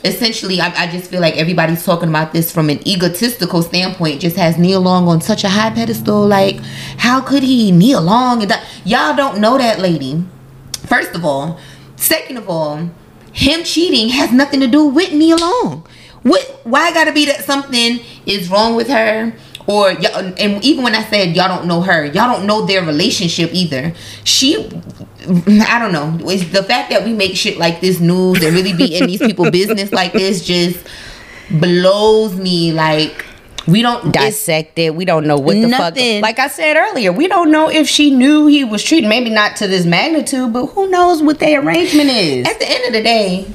essentially 0.02 0.60
I, 0.62 0.84
I 0.84 0.86
just 0.90 1.10
feel 1.10 1.20
like 1.20 1.36
everybody's 1.36 1.84
talking 1.84 2.08
about 2.08 2.32
this 2.32 2.50
from 2.50 2.70
an 2.70 2.86
egotistical 2.88 3.62
standpoint 3.62 4.20
just 4.22 4.36
has 4.36 4.56
Nia 4.56 4.78
Long 4.80 5.08
on 5.08 5.20
such 5.20 5.44
a 5.44 5.48
high 5.50 5.70
pedestal 5.70 6.26
like 6.26 6.56
how 6.98 7.20
could 7.20 7.42
he 7.42 7.70
Nia 7.70 8.00
Long 8.00 8.40
and 8.40 8.50
that 8.50 8.64
y'all 8.86 9.14
don't 9.14 9.40
know 9.40 9.58
that 9.58 9.78
lady. 9.78 10.24
First 10.86 11.14
of 11.14 11.24
all, 11.24 11.58
second 11.96 12.36
of 12.38 12.48
all, 12.48 12.88
him 13.34 13.64
cheating 13.64 14.10
has 14.10 14.32
nothing 14.32 14.60
to 14.60 14.68
do 14.68 14.86
with 14.86 15.12
me 15.12 15.32
alone. 15.32 15.82
What? 16.22 16.60
Why 16.62 16.92
gotta 16.94 17.12
be 17.12 17.26
that 17.26 17.44
something 17.44 17.98
is 18.24 18.48
wrong 18.48 18.76
with 18.76 18.88
her? 18.88 19.34
Or 19.66 19.90
y'all, 19.92 20.32
and 20.38 20.62
even 20.64 20.84
when 20.84 20.94
I 20.94 21.02
said 21.02 21.34
y'all 21.34 21.48
don't 21.48 21.66
know 21.66 21.80
her, 21.80 22.04
y'all 22.04 22.32
don't 22.32 22.46
know 22.46 22.64
their 22.64 22.82
relationship 22.84 23.50
either. 23.52 23.92
She, 24.22 24.56
I 24.56 25.78
don't 25.78 25.92
know. 25.92 26.18
It's 26.30 26.50
the 26.52 26.62
fact 26.62 26.90
that 26.90 27.04
we 27.04 27.12
make 27.12 27.34
shit 27.34 27.58
like 27.58 27.80
this 27.80 27.98
news 27.98 28.42
and 28.42 28.54
really 28.54 28.72
be 28.72 28.96
in 28.96 29.06
these 29.06 29.20
people 29.20 29.50
business 29.50 29.92
like 29.92 30.12
this 30.12 30.44
just 30.46 30.86
blows 31.50 32.36
me. 32.36 32.72
Like 32.72 33.24
we 33.66 33.82
don't 33.82 34.12
dissect 34.12 34.78
it. 34.78 34.94
We 34.94 35.04
don't 35.04 35.26
know 35.26 35.36
what 35.38 35.54
the 35.54 35.66
Nothing. 35.68 36.20
fuck. 36.20 36.22
Like 36.22 36.38
I 36.38 36.48
said 36.48 36.76
earlier, 36.76 37.12
we 37.12 37.28
don't 37.28 37.50
know 37.50 37.70
if 37.70 37.88
she 37.88 38.10
knew 38.10 38.46
he 38.46 38.64
was 38.64 38.82
treating. 38.82 39.08
Maybe 39.08 39.30
not 39.30 39.56
to 39.56 39.66
this 39.66 39.86
magnitude, 39.86 40.52
but 40.52 40.66
who 40.66 40.88
knows 40.90 41.22
what 41.22 41.38
their 41.38 41.60
arrangement 41.62 42.10
is. 42.10 42.46
at 42.46 42.58
the 42.58 42.70
end 42.70 42.84
of 42.86 42.92
the 42.92 43.02
day, 43.02 43.46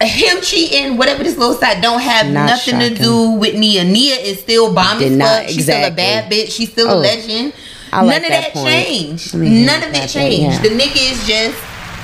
him 0.00 0.40
cheating, 0.42 0.96
whatever 0.96 1.24
this 1.24 1.36
little 1.36 1.54
side, 1.54 1.80
don't 1.82 2.00
have 2.00 2.26
Not 2.28 2.46
nothing 2.46 2.78
to 2.78 2.94
do 2.94 3.30
with 3.32 3.54
Nia. 3.56 3.82
Nia 3.84 4.14
is 4.16 4.38
still 4.40 4.72
bomb 4.72 5.02
as 5.02 5.18
fuck. 5.18 5.48
She's 5.48 5.64
still 5.64 5.84
a 5.84 5.90
bad 5.90 6.30
bitch. 6.30 6.52
She's 6.52 6.70
still 6.70 6.88
Oh, 6.88 6.98
a 6.98 7.00
legend. 7.00 7.52
Like 7.92 8.04
None 8.06 8.16
of 8.16 8.22
that 8.22 8.30
that, 8.30 8.52
point. 8.52 8.68
changed. 8.68 9.34
Mean, 9.34 9.64
None 9.66 9.82
of 9.82 9.92
that- 9.94 10.08
changed. 10.10 10.62
The 10.62 10.68
nigga 10.68 11.10
is 11.12 11.26
just 11.26 11.56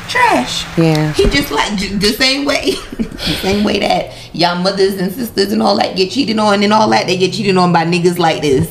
trash. 0.08 0.64
Yeah. 0.78 1.12
He 1.12 1.24
just 1.28 1.50
like 1.50 1.78
the 1.78 2.12
same 2.16 2.44
way, 2.44 2.70
the 2.98 3.38
same 3.40 3.64
way 3.64 3.78
that 3.80 4.12
y'all 4.34 4.60
mothers 4.62 4.94
and 4.94 5.12
sisters 5.12 5.52
and 5.52 5.62
all 5.62 5.76
that 5.78 5.96
get 5.96 6.10
cheated 6.10 6.38
on 6.38 6.62
and 6.62 6.72
all 6.72 6.88
that 6.90 7.06
they 7.06 7.16
get 7.16 7.32
cheated 7.32 7.56
on 7.56 7.72
by 7.72 7.84
niggas 7.84 8.18
like 8.18 8.42
this. 8.42 8.70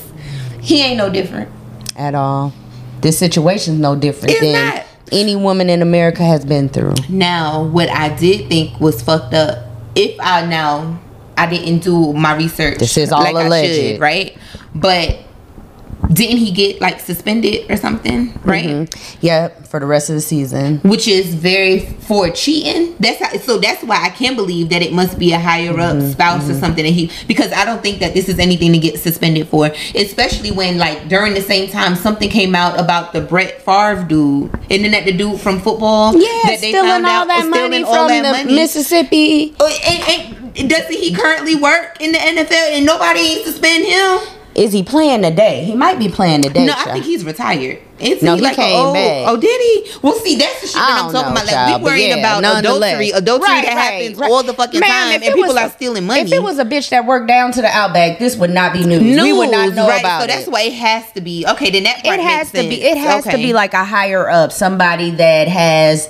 He 0.61 0.81
ain't 0.81 0.97
no 0.97 1.09
different. 1.09 1.49
At 1.95 2.15
all. 2.15 2.53
This 3.01 3.17
situation's 3.19 3.79
no 3.79 3.95
different 3.95 4.31
It's 4.31 4.41
than 4.41 4.53
not. 4.75 4.85
any 5.11 5.35
woman 5.35 5.69
in 5.69 5.81
America 5.81 6.23
has 6.23 6.45
been 6.45 6.69
through. 6.69 6.93
Now, 7.09 7.63
what 7.63 7.89
I 7.89 8.15
did 8.15 8.47
think 8.49 8.79
was 8.79 9.01
fucked 9.01 9.33
up. 9.33 9.65
If 9.95 10.15
I 10.19 10.45
now 10.45 10.99
I 11.37 11.47
didn't 11.47 11.79
do 11.79 12.13
my 12.13 12.35
research, 12.35 12.79
This 12.79 12.95
is 12.97 13.11
all 13.11 13.25
I 13.37 13.43
alleged. 13.43 13.75
should, 13.75 13.99
right? 13.99 14.37
But 14.73 15.19
didn't 16.11 16.37
he 16.37 16.51
get 16.51 16.81
like 16.81 16.99
suspended 16.99 17.69
or 17.71 17.77
something, 17.77 18.37
right? 18.43 18.65
Mm-hmm. 18.65 19.17
Yeah, 19.21 19.47
for 19.47 19.79
the 19.79 19.85
rest 19.85 20.09
of 20.09 20.15
the 20.15 20.21
season. 20.21 20.79
Which 20.79 21.07
is 21.07 21.33
very 21.33 21.79
for 21.79 22.29
cheating. 22.29 22.95
That's 22.99 23.19
how, 23.23 23.37
so. 23.39 23.57
That's 23.57 23.83
why 23.83 24.03
I 24.03 24.09
can 24.09 24.35
believe 24.35 24.69
that 24.69 24.81
it 24.81 24.91
must 24.93 25.17
be 25.17 25.31
a 25.33 25.39
higher 25.39 25.71
up 25.71 25.95
Mm-hmm. 25.95 26.11
spouse 26.11 26.49
or 26.49 26.53
something. 26.55 26.85
And 26.85 26.93
he 26.93 27.09
because 27.27 27.51
I 27.53 27.65
don't 27.65 27.81
think 27.81 27.99
that 27.99 28.13
this 28.13 28.27
is 28.29 28.39
anything 28.39 28.71
to 28.73 28.79
get 28.79 28.99
suspended 28.99 29.47
for. 29.47 29.71
Especially 29.95 30.51
when 30.51 30.77
like 30.77 31.07
during 31.07 31.33
the 31.33 31.41
same 31.41 31.69
time 31.69 31.95
something 31.95 32.29
came 32.29 32.53
out 32.55 32.79
about 32.79 33.13
the 33.13 33.21
Brett 33.21 33.61
Favre 33.61 34.03
dude, 34.07 34.51
and 34.69 34.83
then 34.83 34.91
that 34.91 35.05
the 35.05 35.13
dude 35.13 35.39
from 35.39 35.59
football, 35.59 36.13
Yeah, 36.13 36.27
that 36.43 36.57
they 36.61 36.69
stealing 36.69 36.89
found 36.89 37.05
all 37.05 37.11
out 37.23 37.27
that 37.27 37.47
money 37.49 37.83
stealing 37.83 37.85
from 37.85 38.07
that 38.09 38.23
the 38.23 38.43
money. 38.43 38.55
Mississippi. 38.55 39.55
Oh, 39.59 39.67
and, 39.85 40.29
and 40.57 40.69
doesn't 40.69 40.91
he 40.93 41.13
currently 41.13 41.55
work 41.55 41.97
in 41.99 42.11
the 42.11 42.17
NFL 42.19 42.51
and 42.77 42.85
nobody 42.85 43.19
ain't 43.19 43.45
suspend 43.45 43.85
him? 43.85 44.19
Is 44.55 44.71
he 44.71 44.83
playing 44.83 45.23
today? 45.23 45.63
He 45.63 45.75
might 45.75 45.97
be 45.97 46.09
playing 46.09 46.43
today. 46.43 46.65
No, 46.67 46.73
I 46.77 46.93
think 46.93 47.05
he's 47.05 47.25
retired. 47.25 47.79
Is 47.99 48.21
No, 48.21 48.33
he, 48.33 48.37
he 48.37 48.43
like 48.43 48.55
came 48.55 48.75
a, 48.75 48.89
oh, 48.89 48.93
back. 48.93 49.27
oh, 49.27 49.37
did 49.37 49.61
he? 49.61 49.97
Well, 50.03 50.13
see, 50.13 50.35
that's 50.35 50.61
the 50.61 50.67
shit 50.67 50.75
that 50.75 51.05
I'm 51.05 51.11
talking 51.11 51.13
know, 51.13 51.31
about. 51.31 51.45
Like 51.45 51.49
child, 51.49 51.81
we 51.81 51.85
worrying 51.85 52.09
yeah, 52.09 52.37
about 52.37 52.59
adultery, 52.59 53.09
adultery 53.09 53.47
Right, 53.47 53.65
that 53.65 53.75
right, 53.75 54.01
happens 54.01 54.17
right. 54.17 54.29
all 54.29 54.43
the 54.43 54.53
fucking 54.53 54.79
Ma'am, 54.79 54.89
time, 54.89 55.21
if 55.21 55.27
and 55.27 55.35
people 55.35 55.53
was 55.53 55.57
are 55.57 55.69
stealing 55.69 56.05
money. 56.05 56.21
If 56.21 56.31
it 56.31 56.43
was 56.43 56.59
a 56.59 56.65
bitch 56.65 56.89
that 56.89 57.05
worked 57.07 57.27
down 57.27 57.51
to 57.53 57.61
the 57.61 57.67
Outback, 57.67 58.19
this 58.19 58.35
would 58.37 58.51
not 58.51 58.73
be 58.73 58.85
news. 58.85 59.01
News, 59.01 59.23
we 59.23 59.33
would 59.33 59.49
not 59.51 59.73
know 59.73 59.85
about 59.85 60.19
so 60.19 60.25
it. 60.25 60.27
that's 60.27 60.47
why 60.47 60.61
it 60.63 60.73
has 60.73 61.11
to 61.13 61.21
be 61.21 61.45
okay. 61.47 61.71
Then 61.71 61.83
that 61.83 62.05
it 62.05 62.19
has 62.19 62.51
to 62.51 62.61
be. 62.61 62.83
It 62.83 62.97
has 62.97 63.23
to 63.23 63.37
be 63.37 63.53
like 63.53 63.73
a 63.73 63.83
higher 63.83 64.29
up, 64.29 64.51
somebody 64.51 65.11
that 65.11 65.47
has 65.47 66.09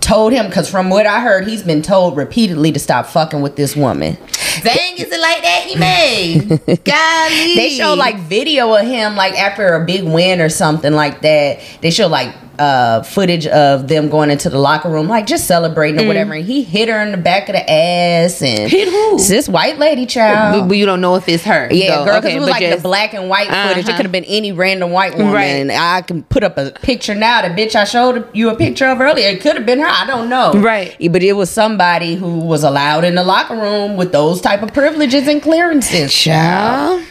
told 0.00 0.32
him. 0.32 0.46
Because 0.48 0.68
from 0.68 0.90
what 0.90 1.06
I 1.06 1.20
heard, 1.20 1.46
he's 1.46 1.62
been 1.62 1.80
told 1.80 2.16
repeatedly 2.16 2.72
to 2.72 2.78
stop 2.78 3.06
fucking 3.06 3.40
with 3.40 3.56
this 3.56 3.74
woman. 3.74 4.18
Dang, 4.60 4.96
is 4.98 5.10
it 5.10 5.20
like 5.20 5.42
that? 5.42 5.64
He 5.66 5.76
made. 5.76 6.48
Golly, 6.84 7.54
They 7.56 7.70
show 7.76 7.94
like 7.94 8.16
video 8.18 8.74
of 8.74 8.86
him 8.86 9.16
like 9.16 9.34
after 9.34 9.74
a 9.74 9.84
big 9.84 10.04
win 10.04 10.40
or 10.40 10.48
something 10.48 10.92
like 10.92 11.22
that. 11.22 11.60
They 11.80 11.90
show 11.90 12.08
like 12.08 12.34
uh 12.58 13.02
footage 13.02 13.46
of 13.46 13.88
them 13.88 14.08
going 14.08 14.30
into 14.30 14.48
the 14.50 14.58
locker 14.58 14.88
room 14.88 15.08
like 15.08 15.26
just 15.26 15.46
celebrating 15.46 16.04
or 16.04 16.06
whatever 16.06 16.34
and 16.34 16.44
he 16.44 16.62
hit 16.62 16.88
her 16.88 17.00
in 17.02 17.10
the 17.10 17.16
back 17.16 17.48
of 17.48 17.54
the 17.54 17.70
ass 17.70 18.40
and 18.42 18.52
Mm. 18.62 18.68
Hit 18.68 18.88
who? 18.88 19.14
It's 19.14 19.28
this 19.28 19.48
white 19.48 19.78
lady 19.78 20.06
child 20.06 20.68
But, 20.68 20.74
you 20.76 20.86
don't 20.86 21.00
know 21.00 21.14
if 21.16 21.28
it's 21.28 21.44
her. 21.44 21.68
yeah, 21.72 21.96
though. 21.96 22.04
girl, 22.04 22.14
because 22.20 22.24
Okay, 22.26 22.36
it 22.36 22.40
was 22.40 22.48
like 22.50 22.62
just- 22.62 22.76
the 22.78 22.82
black 22.82 23.14
and 23.14 23.28
white 23.28 23.48
footage. 23.48 23.78
It 23.84 23.88
Uh-huh. 23.88 23.96
could 23.96 24.06
have 24.06 24.12
been 24.12 24.24
any 24.24 24.52
random 24.52 24.90
white 24.90 25.16
woman. 25.16 25.32
Right. 25.32 25.44
And 25.44 25.72
I 25.72 26.02
can 26.02 26.22
put 26.24 26.44
up 26.44 26.58
a 26.58 26.70
picture 26.82 27.14
now. 27.14 27.42
The 27.42 27.48
bitch 27.48 27.74
I 27.74 27.84
showed 27.84 28.26
you 28.32 28.50
a 28.50 28.54
picture 28.54 28.86
of 28.86 29.00
earlier. 29.00 29.28
It 29.28 29.40
could 29.40 29.56
have 29.56 29.66
been 29.66 29.80
her. 29.80 29.86
I 29.88 30.06
don't 30.06 30.28
know. 30.28 30.52
Right. 30.54 30.96
But 31.10 31.22
it 31.22 31.32
was 31.34 31.50
somebody 31.50 32.14
who 32.14 32.38
was 32.40 32.62
allowed 32.62 33.04
in 33.04 33.14
the 33.14 33.24
locker 33.24 33.56
room 33.56 33.96
with 33.96 34.12
those 34.12 34.40
type 34.40 34.62
of 34.62 34.72
privileges 34.72 35.26
and 35.28 35.42
clearances. 35.42 36.12
Child. 36.12 37.02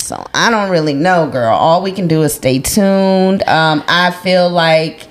So 0.00 0.24
I 0.34 0.50
don't 0.50 0.70
really 0.70 0.94
know, 0.94 1.28
girl. 1.28 1.54
All 1.54 1.82
we 1.82 1.92
can 1.92 2.08
do 2.08 2.22
is 2.22 2.34
stay 2.34 2.58
tuned. 2.58 3.42
Um, 3.44 3.84
I 3.86 4.10
feel 4.10 4.48
like 4.48 5.06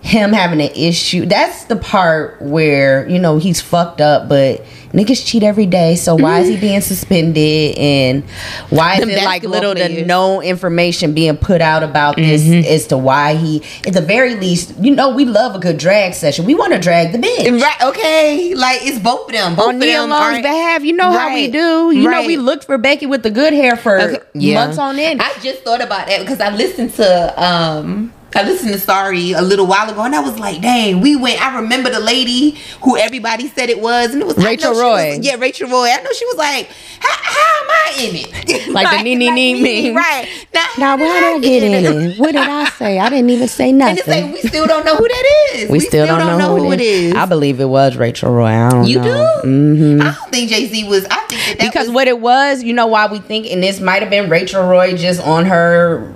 him 0.00 0.32
having 0.32 0.60
an 0.60 0.70
issue. 0.74 1.26
That's 1.26 1.64
the 1.64 1.76
part 1.76 2.40
where 2.40 3.08
you 3.08 3.18
know 3.18 3.38
he's 3.38 3.60
fucked 3.60 4.00
up, 4.00 4.28
but 4.28 4.64
niggas 4.92 5.26
cheat 5.26 5.42
every 5.42 5.66
day. 5.66 5.96
So 5.96 6.14
why 6.14 6.40
is 6.40 6.48
he 6.48 6.56
being 6.56 6.80
suspended? 6.80 7.76
And 7.76 8.24
why 8.70 8.96
is 8.96 9.08
it 9.08 9.24
like 9.24 9.42
little 9.42 9.74
to 9.74 10.06
no 10.06 10.40
information 10.40 11.14
being 11.14 11.36
put 11.36 11.60
out 11.60 11.82
about 11.82 12.16
this 12.16 12.48
as 12.66 12.86
to 12.88 12.96
why 12.98 13.34
he? 13.34 13.62
At 13.86 13.92
the 13.94 14.00
very 14.00 14.36
least, 14.36 14.74
you 14.80 14.94
know 14.94 15.10
we 15.14 15.24
love 15.24 15.54
a 15.54 15.58
good 15.58 15.78
drag 15.78 16.14
session. 16.14 16.44
We 16.46 16.54
want 16.54 16.72
to 16.72 16.78
drag 16.78 17.12
the 17.12 17.18
bitch. 17.18 17.60
Right. 17.60 17.82
Okay. 17.82 18.54
Like 18.54 18.80
it's 18.82 18.98
both 18.98 19.26
of 19.26 19.32
them. 19.32 19.56
Both 19.56 19.68
On 19.68 19.78
them 19.78 20.10
Long's 20.10 20.42
behalf, 20.42 20.84
you 20.84 20.92
know 20.92 21.10
how 21.10 21.34
we 21.34 21.48
do. 21.50 21.90
You 21.90 22.08
know 22.08 22.24
we 22.24 22.36
looked 22.36 22.64
for 22.64 22.78
Becky 22.78 23.06
with 23.06 23.22
the 23.22 23.30
good 23.30 23.52
hair 23.52 23.76
for 23.76 23.98
Okay, 24.00 24.18
yeah. 24.34 24.64
months 24.64 24.78
on 24.78 24.98
end. 24.98 25.20
I 25.20 25.32
just 25.40 25.62
thought 25.64 25.82
about 25.82 26.06
that 26.06 26.20
because 26.20 26.40
I 26.40 26.54
listened 26.54 26.94
to 26.94 27.44
um 27.44 28.12
I 28.34 28.42
listened 28.42 28.72
to 28.72 28.78
Sorry 28.78 29.32
a 29.32 29.40
little 29.40 29.66
while 29.66 29.90
ago, 29.90 30.02
and 30.02 30.14
I 30.14 30.20
was 30.20 30.38
like, 30.38 30.60
"Dang, 30.60 31.00
we 31.00 31.16
went." 31.16 31.40
I 31.44 31.56
remember 31.60 31.88
the 31.90 31.98
lady 31.98 32.56
who 32.82 32.96
everybody 32.96 33.48
said 33.48 33.70
it 33.70 33.80
was, 33.80 34.12
and 34.12 34.20
it 34.22 34.26
was 34.26 34.36
Rachel 34.36 34.72
Roy. 34.74 35.16
was- 35.16 35.26
yeah, 35.26 35.36
Rachel 35.36 35.68
Roy. 35.68 35.88
I 35.90 36.00
know 36.02 36.12
she 36.12 36.26
was 36.26 36.36
like, 36.36 36.68
"How, 37.00 37.08
how 37.22 37.62
am 37.62 37.70
I 37.70 38.02
in 38.04 38.16
it?" 38.16 38.68
Like 38.78 38.98
the 38.98 39.02
nee, 39.02 39.14
nee, 39.14 39.30
nee 39.30 39.60
me, 39.60 39.90
right? 39.90 40.28
Now, 40.54 40.66
Now, 40.78 40.96
why 40.98 41.20
did 41.20 41.36
I 41.36 41.38
get 41.40 41.62
in 41.62 41.72
it? 42.10 42.18
What 42.18 42.32
did 42.32 42.42
I 42.42 42.68
say? 42.70 42.98
I 42.98 43.08
didn't 43.08 43.30
even 43.30 43.48
say 43.48 43.70
And 43.70 43.82
it's 43.82 44.06
like 44.06 44.24
nothing. 44.26 44.32
we 44.32 44.40
still 44.48 44.66
don't 44.66 44.84
know 44.84 44.94
who 44.96 45.08
that 45.08 45.24
is. 45.54 45.70
We, 45.70 45.80
still, 45.80 46.06
don't, 46.06 46.38
know, 46.38 46.56
who 46.58 46.70
it 46.72 46.80
is. 46.82 47.14
I 47.14 47.24
believe 47.24 47.60
it 47.60 47.64
was 47.68 47.96
Rachel 47.96 48.30
Roy. 48.32 48.46
I 48.48 48.68
don't 48.70 48.82
know. 48.82 48.86
You 48.86 48.98
know. 49.00 49.40
do? 49.42 49.48
Mhm. 49.48 50.00
I 50.02 50.14
don't 50.14 50.30
think 50.30 50.50
Jay 50.50 50.66
Z 50.66 50.84
was. 50.88 51.06
I 51.06 51.16
think 51.28 51.30
that, 51.30 51.56
that 51.58 51.72
because 51.72 51.86
was, 51.88 51.94
what 51.94 52.08
it 52.08 52.20
was, 52.20 52.62
you 52.62 52.74
know 52.74 52.86
why 52.86 53.06
we 53.06 53.18
think, 53.20 53.46
and 53.46 53.62
this 53.62 53.80
might 53.80 54.02
have 54.02 54.10
been 54.10 54.28
Rachel 54.28 54.62
Roy 54.68 54.94
just 54.96 55.20
on 55.22 55.46
her 55.46 56.12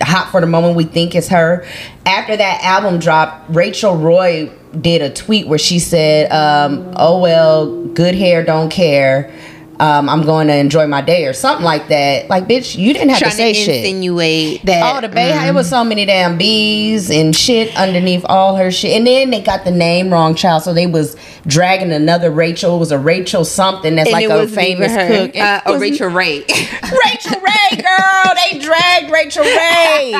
hot 0.00 0.30
for 0.30 0.40
the 0.40 0.46
moment. 0.46 0.76
We 0.76 0.84
think 0.84 1.14
is 1.14 1.28
her. 1.28 1.66
After 2.04 2.36
that 2.36 2.62
album 2.62 2.98
dropped, 2.98 3.50
Rachel 3.50 3.96
Roy 3.96 4.50
did 4.80 5.02
a 5.02 5.10
tweet 5.10 5.46
where 5.46 5.58
she 5.58 5.78
said, 5.78 6.30
um, 6.32 6.92
"Oh 6.96 7.20
well, 7.20 7.84
good 7.88 8.14
hair, 8.14 8.44
don't 8.44 8.70
care. 8.70 9.32
Um, 9.80 10.08
I'm 10.08 10.22
going 10.22 10.48
to 10.48 10.56
enjoy 10.56 10.86
my 10.86 11.00
day 11.02 11.26
or 11.26 11.32
something 11.32 11.64
like 11.64 11.88
that." 11.88 12.28
Like, 12.28 12.44
bitch, 12.46 12.76
you 12.76 12.92
didn't 12.92 13.10
have 13.10 13.18
trying 13.18 13.30
to 13.32 13.36
say 13.36 13.52
to 13.52 13.58
shit. 13.58 13.76
insinuate 13.76 14.64
that. 14.64 14.96
Oh, 14.96 15.00
the 15.00 15.08
bay. 15.12 15.48
It 15.48 15.54
was 15.54 15.68
so 15.68 15.84
many 15.84 16.04
damn 16.04 16.38
bees 16.38 17.10
and 17.10 17.34
shit 17.34 17.76
underneath 17.76 18.24
all 18.28 18.56
her 18.56 18.70
shit. 18.70 18.96
And 18.96 19.06
then 19.06 19.30
they 19.30 19.40
got 19.40 19.64
the 19.64 19.70
name 19.70 20.10
wrong, 20.10 20.34
child. 20.34 20.62
So 20.62 20.72
they 20.74 20.86
was 20.86 21.16
dragging 21.46 21.92
another 21.92 22.30
Rachel. 22.30 22.76
It 22.76 22.78
was 22.78 22.92
a 22.92 22.98
Rachel 22.98 23.44
something 23.44 23.96
that's 23.96 24.08
and 24.08 24.12
like 24.12 24.28
a 24.28 24.48
famous 24.48 24.92
cook. 24.92 25.36
Uh, 25.36 25.60
was 25.66 25.80
Rachel 25.80 26.08
Ray. 26.08 26.38
Rachel 26.40 27.40
Ray, 27.40 27.82
girl. 27.82 28.34
They 28.50 28.58
dragged 28.58 29.10
Rachel 29.10 29.44
Ray. 29.44 30.12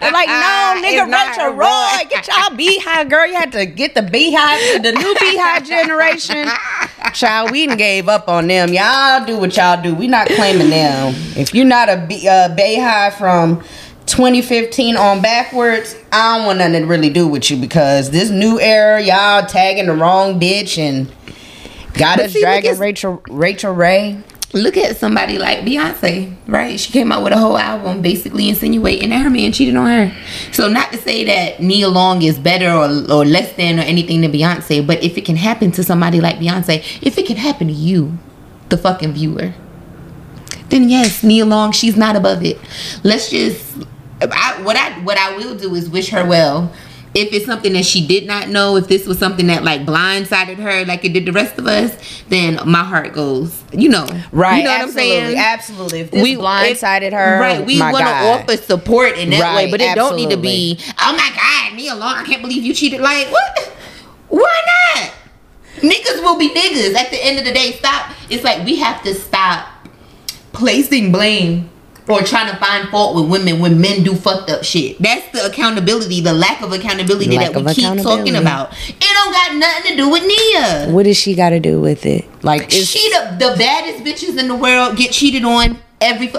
They're 0.00 0.12
like, 0.12 0.28
no, 0.28 0.74
nigga, 0.82 1.06
It's 1.06 1.36
Rachel 1.38 1.52
Roy. 1.52 1.66
Roy. 1.66 2.08
Get 2.08 2.28
y'all 2.28 2.56
beehive, 2.56 3.08
girl. 3.08 3.26
You 3.26 3.34
had 3.34 3.52
to 3.52 3.66
get 3.66 3.94
the 3.94 4.02
beehive, 4.02 4.82
the 4.82 4.92
new 4.92 5.14
beehive 5.20 5.64
generation. 5.64 6.46
Child, 7.14 7.50
we 7.50 7.66
done 7.66 7.76
gave 7.76 8.08
up 8.08 8.28
on 8.28 8.46
them. 8.46 8.68
Y'all 8.72 8.82
do 9.26 9.38
what 9.38 9.56
y'all 9.56 9.82
do. 9.82 9.94
We 9.94 10.08
not 10.08 10.28
claiming 10.28 10.70
them. 10.70 11.14
If 11.36 11.54
you're 11.54 11.64
not 11.64 11.88
a 11.88 12.06
bee, 12.08 12.28
uh, 12.28 12.54
beehive 12.54 13.14
from 13.14 13.62
2015 14.06 14.96
on 14.96 15.22
backwards, 15.22 15.96
I 16.12 16.36
don't 16.36 16.46
want 16.46 16.58
nothing 16.58 16.82
to 16.82 16.86
really 16.86 17.10
do 17.10 17.28
with 17.28 17.50
you 17.50 17.56
because 17.56 18.10
this 18.10 18.30
new 18.30 18.60
era, 18.60 19.00
y'all 19.00 19.46
tagging 19.46 19.86
the 19.86 19.94
wrong 19.94 20.40
bitch 20.40 20.78
and 20.78 21.06
got 21.94 22.18
But 22.18 22.26
us 22.26 22.32
see, 22.32 22.40
dragging 22.40 22.78
Rachel 22.78 23.22
Rachel 23.28 23.72
Ray. 23.72 24.22
Look 24.52 24.76
at 24.76 24.96
somebody 24.96 25.38
like 25.38 25.60
Beyonce, 25.60 26.34
right? 26.48 26.78
She 26.80 26.92
came 26.92 27.12
out 27.12 27.22
with 27.22 27.32
a 27.32 27.38
whole 27.38 27.56
album 27.56 28.02
basically 28.02 28.48
insinuating 28.48 29.10
that 29.10 29.22
her 29.22 29.30
man 29.30 29.52
cheated 29.52 29.76
on 29.76 29.86
her. 29.86 30.16
So 30.50 30.68
not 30.68 30.90
to 30.90 30.98
say 30.98 31.22
that 31.24 31.62
Nia 31.62 31.88
Long 31.88 32.22
is 32.22 32.36
better 32.36 32.68
or, 32.68 32.86
or 33.12 33.24
less 33.24 33.52
than 33.52 33.78
or 33.78 33.82
anything 33.82 34.22
than 34.22 34.32
Beyonce, 34.32 34.84
but 34.84 35.04
if 35.04 35.16
it 35.16 35.24
can 35.24 35.36
happen 35.36 35.70
to 35.72 35.84
somebody 35.84 36.20
like 36.20 36.38
Beyonce, 36.38 36.78
if 37.00 37.16
it 37.16 37.26
can 37.26 37.36
happen 37.36 37.68
to 37.68 37.72
you, 37.72 38.18
the 38.70 38.78
fucking 38.78 39.12
viewer, 39.12 39.52
then 40.70 40.88
yes, 40.88 41.22
Nia 41.22 41.44
Long, 41.44 41.72
she's 41.72 41.96
not 41.96 42.16
above 42.16 42.44
it. 42.44 42.58
Let's 43.02 43.30
just 43.30 43.64
I, 44.22 44.60
what 44.62 44.76
I 44.76 44.92
what 45.00 45.18
I 45.18 45.36
will 45.36 45.56
do 45.56 45.74
is 45.74 45.88
wish 45.88 46.10
her 46.10 46.24
well. 46.26 46.72
If 47.12 47.32
it's 47.32 47.44
something 47.44 47.72
that 47.72 47.84
she 47.84 48.06
did 48.06 48.24
not 48.28 48.50
know, 48.50 48.76
if 48.76 48.86
this 48.86 49.04
was 49.04 49.18
something 49.18 49.48
that 49.48 49.64
like 49.64 49.80
blindsided 49.80 50.58
her 50.58 50.84
like 50.84 51.04
it 51.04 51.12
did 51.12 51.26
the 51.26 51.32
rest 51.32 51.58
of 51.58 51.66
us, 51.66 52.22
then 52.28 52.60
my 52.70 52.84
heart 52.84 53.12
goes, 53.14 53.64
you 53.72 53.88
know, 53.88 54.06
Right. 54.30 54.58
You 54.58 54.62
know 54.64 54.70
what 54.70 54.80
I'm 54.82 54.84
absolutely, 54.88 54.94
saying? 55.10 55.38
Absolutely. 55.38 56.00
If 56.02 56.10
this 56.12 56.22
We 56.22 56.36
blindsided 56.36 57.02
if- 57.08 57.12
her. 57.12 57.40
right? 57.40 57.66
We 57.66 57.80
want 57.80 57.96
to 57.98 58.04
offer 58.04 58.56
support 58.58 59.18
in 59.18 59.30
that 59.30 59.56
way, 59.56 59.68
but 59.72 59.80
it 59.80 59.96
don't 59.96 60.14
need 60.14 60.30
to 60.30 60.36
be. 60.36 60.78
Oh 61.00 61.12
my 61.16 61.32
God, 61.34 61.76
Nia 61.76 61.96
Long, 61.96 62.14
I 62.14 62.22
can't 62.24 62.42
believe 62.42 62.62
you 62.62 62.72
cheated. 62.74 63.00
Like 63.00 63.26
what? 63.32 63.72
Why 64.28 64.60
not? 64.94 65.10
Niggas 65.80 66.22
will 66.22 66.38
be 66.38 66.50
niggas. 66.50 66.94
At 66.94 67.10
the 67.10 67.24
end 67.24 67.38
of 67.38 67.44
the 67.44 67.52
day, 67.52 67.72
stop. 67.72 68.12
It's 68.28 68.44
like 68.44 68.64
we 68.64 68.76
have 68.76 69.02
to 69.02 69.14
stop 69.14 69.68
placing 70.52 71.12
blame 71.12 71.70
or 72.08 72.22
trying 72.22 72.50
to 72.50 72.56
find 72.58 72.88
fault 72.88 73.14
with 73.14 73.30
women 73.30 73.60
when 73.60 73.80
men 73.80 74.02
do 74.02 74.14
fucked 74.14 74.50
up 74.50 74.64
shit. 74.64 74.98
That's 75.00 75.30
the 75.30 75.46
accountability, 75.46 76.20
the 76.20 76.32
lack 76.32 76.60
of 76.62 76.72
accountability 76.72 77.36
Lack 77.36 77.52
that 77.52 77.64
we 77.64 77.74
keep 77.74 78.02
talking 78.02 78.36
about. 78.36 78.72
It 78.88 79.00
don't 79.00 79.32
got 79.32 79.54
nothing 79.56 79.92
to 79.92 79.96
do 79.96 80.08
with 80.10 80.24
Nia. 80.24 80.90
What 80.90 81.04
does 81.04 81.16
she 81.16 81.34
got 81.34 81.50
to 81.50 81.60
do 81.60 81.80
with 81.80 82.06
it? 82.06 82.24
Like, 82.44 82.70
She 82.70 83.10
the, 83.10 83.36
the 83.38 83.54
baddest 83.56 84.04
bitches 84.04 84.38
in 84.38 84.48
the 84.48 84.56
world 84.56 84.96
get 84.96 85.12
cheated 85.12 85.44
on 85.44 85.78
every. 86.00 86.32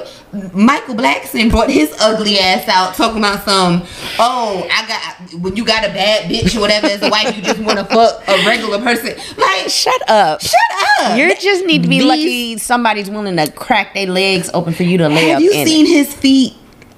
Michael 0.54 0.96
Blackson 0.96 1.50
brought 1.52 1.70
his 1.70 1.94
ugly 2.00 2.40
ass 2.40 2.68
out 2.70 2.96
talking 2.96 3.18
about 3.20 3.44
some. 3.44 3.84
Oh, 4.18 4.66
I 4.72 4.88
got 4.88 5.34
when 5.42 5.56
you 5.56 5.66
got 5.66 5.84
a 5.84 5.90
bad 5.90 6.30
bitch 6.32 6.56
or 6.56 6.62
whatever 6.62 6.88
as 6.88 7.02
a 7.02 7.10
wife, 7.10 7.36
you 7.36 7.42
just 7.42 7.60
want 7.60 7.80
to 7.80 7.86
fuck 7.86 8.24
a 8.28 8.46
regular 8.46 8.80
person. 8.80 9.16
Like, 9.38 9.70
shut 9.70 10.10
up. 10.10 10.42
shut 10.42 10.54
up. 11.02 11.18
You 11.18 11.36
just 11.36 11.66
need 11.66 11.84
to 11.84 11.90
be 11.90 12.00
These- 12.00 12.08
lucky 12.08 12.58
somebody's 12.60 13.10
willing 13.10 13.36
to 13.38 13.52
crack 13.52 13.94
their 13.94 14.08
legs 14.08 14.50
open 14.54 14.74
for 14.74 14.84
you 14.84 14.98
to 15.00 15.10
lay 15.10 15.32
up. 15.34 15.36
Have 15.36 15.36
up 15.38 15.42
you 15.44 15.52
seen 15.66 15.86
it. 15.86 15.90
his 15.90 16.14
feet? 16.14 16.54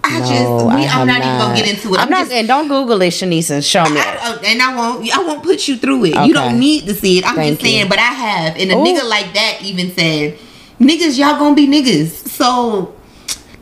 I 0.05 0.19
No, 0.19 0.25
just. 0.25 0.31
I 0.33 0.75
We, 0.75 0.83
have 0.83 1.01
I'm 1.01 1.07
not, 1.07 1.17
even 1.17 1.37
gonna 1.37 1.55
get 1.55 1.69
into 1.69 1.93
it. 1.95 1.99
I'm, 1.99 2.09
not. 2.09 2.19
just, 2.23 2.31
and 2.33 2.45
don't 2.47 2.67
Google 2.67 3.01
it, 3.01 3.11
Shanisa. 3.11 3.63
Show 3.67 3.85
me. 3.89 3.99
I, 4.01 4.17
oh, 4.21 4.41
and 4.45 4.61
I 4.61 4.75
won't. 4.75 5.17
I 5.17 5.23
won't 5.23 5.41
put 5.43 5.65
you 5.67 5.77
through 5.77 6.03
it. 6.05 6.13
Okay. 6.15 6.25
You 6.27 6.33
don't 6.33 6.59
need 6.59 6.85
to 6.87 6.93
see 6.93 7.19
it. 7.19 7.25
I'm 7.25 7.35
Thank 7.35 7.53
just 7.59 7.61
saying. 7.65 7.83
you. 7.85 7.89
But 7.89 7.99
I 7.99 8.11
have, 8.11 8.57
and 8.57 8.69
a 8.71 8.75
Ooh. 8.75 8.83
nigga 8.83 9.07
like 9.09 9.33
that 9.33 9.59
even 9.63 9.91
said, 9.95 10.37
"Niggas, 10.83 11.17
y'all 11.17 11.37
gonna 11.39 11.55
be 11.55 11.67
niggas." 11.67 12.09
So, 12.29 12.93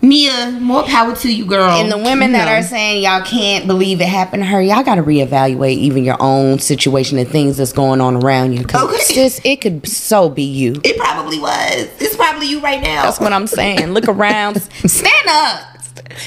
Mia, 0.03 0.57
more 0.60 0.81
power 0.84 1.15
to 1.15 1.31
you, 1.31 1.45
girl. 1.45 1.69
and 1.79 1.91
the 1.91 1.97
women 1.97 2.31
You 2.31 2.38
that 2.38 2.45
know. 2.45 2.53
are 2.53 2.63
saying 2.63 3.03
y'all 3.03 3.21
can't 3.21 3.67
believe 3.67 4.01
it 4.01 4.07
happened 4.07 4.41
to 4.41 4.47
her, 4.47 4.60
y'all 4.62 4.81
got 4.84 4.95
to 4.95 5.03
reevaluate 5.03 5.75
even 5.77 6.03
your 6.03 6.17
own 6.19 6.57
situation 6.57 7.19
and 7.19 7.29
things 7.29 7.57
that's 7.57 7.71
going 7.71 8.01
on 8.01 8.23
around 8.23 8.53
you. 8.53 8.63
Cause 8.65 8.81
Okay. 8.91 8.97
sis, 9.13 9.39
it 9.43 9.57
could 9.62 9.88
so 9.88 10.27
be 10.27 10.41
you. 10.43 10.81
it 10.84 10.97
probably 10.97 11.38
was. 11.39 11.88
It's 11.99 12.15
probably 12.15 12.47
you 12.47 12.62
right 12.62 12.81
now. 12.81 13.03
That's 13.03 13.19
what 13.19 13.31
I'm 13.31 13.45
saying. 13.45 13.91
Look 13.93 14.07
around. 14.07 14.60
Stand 14.86 15.27
up. 15.29 15.67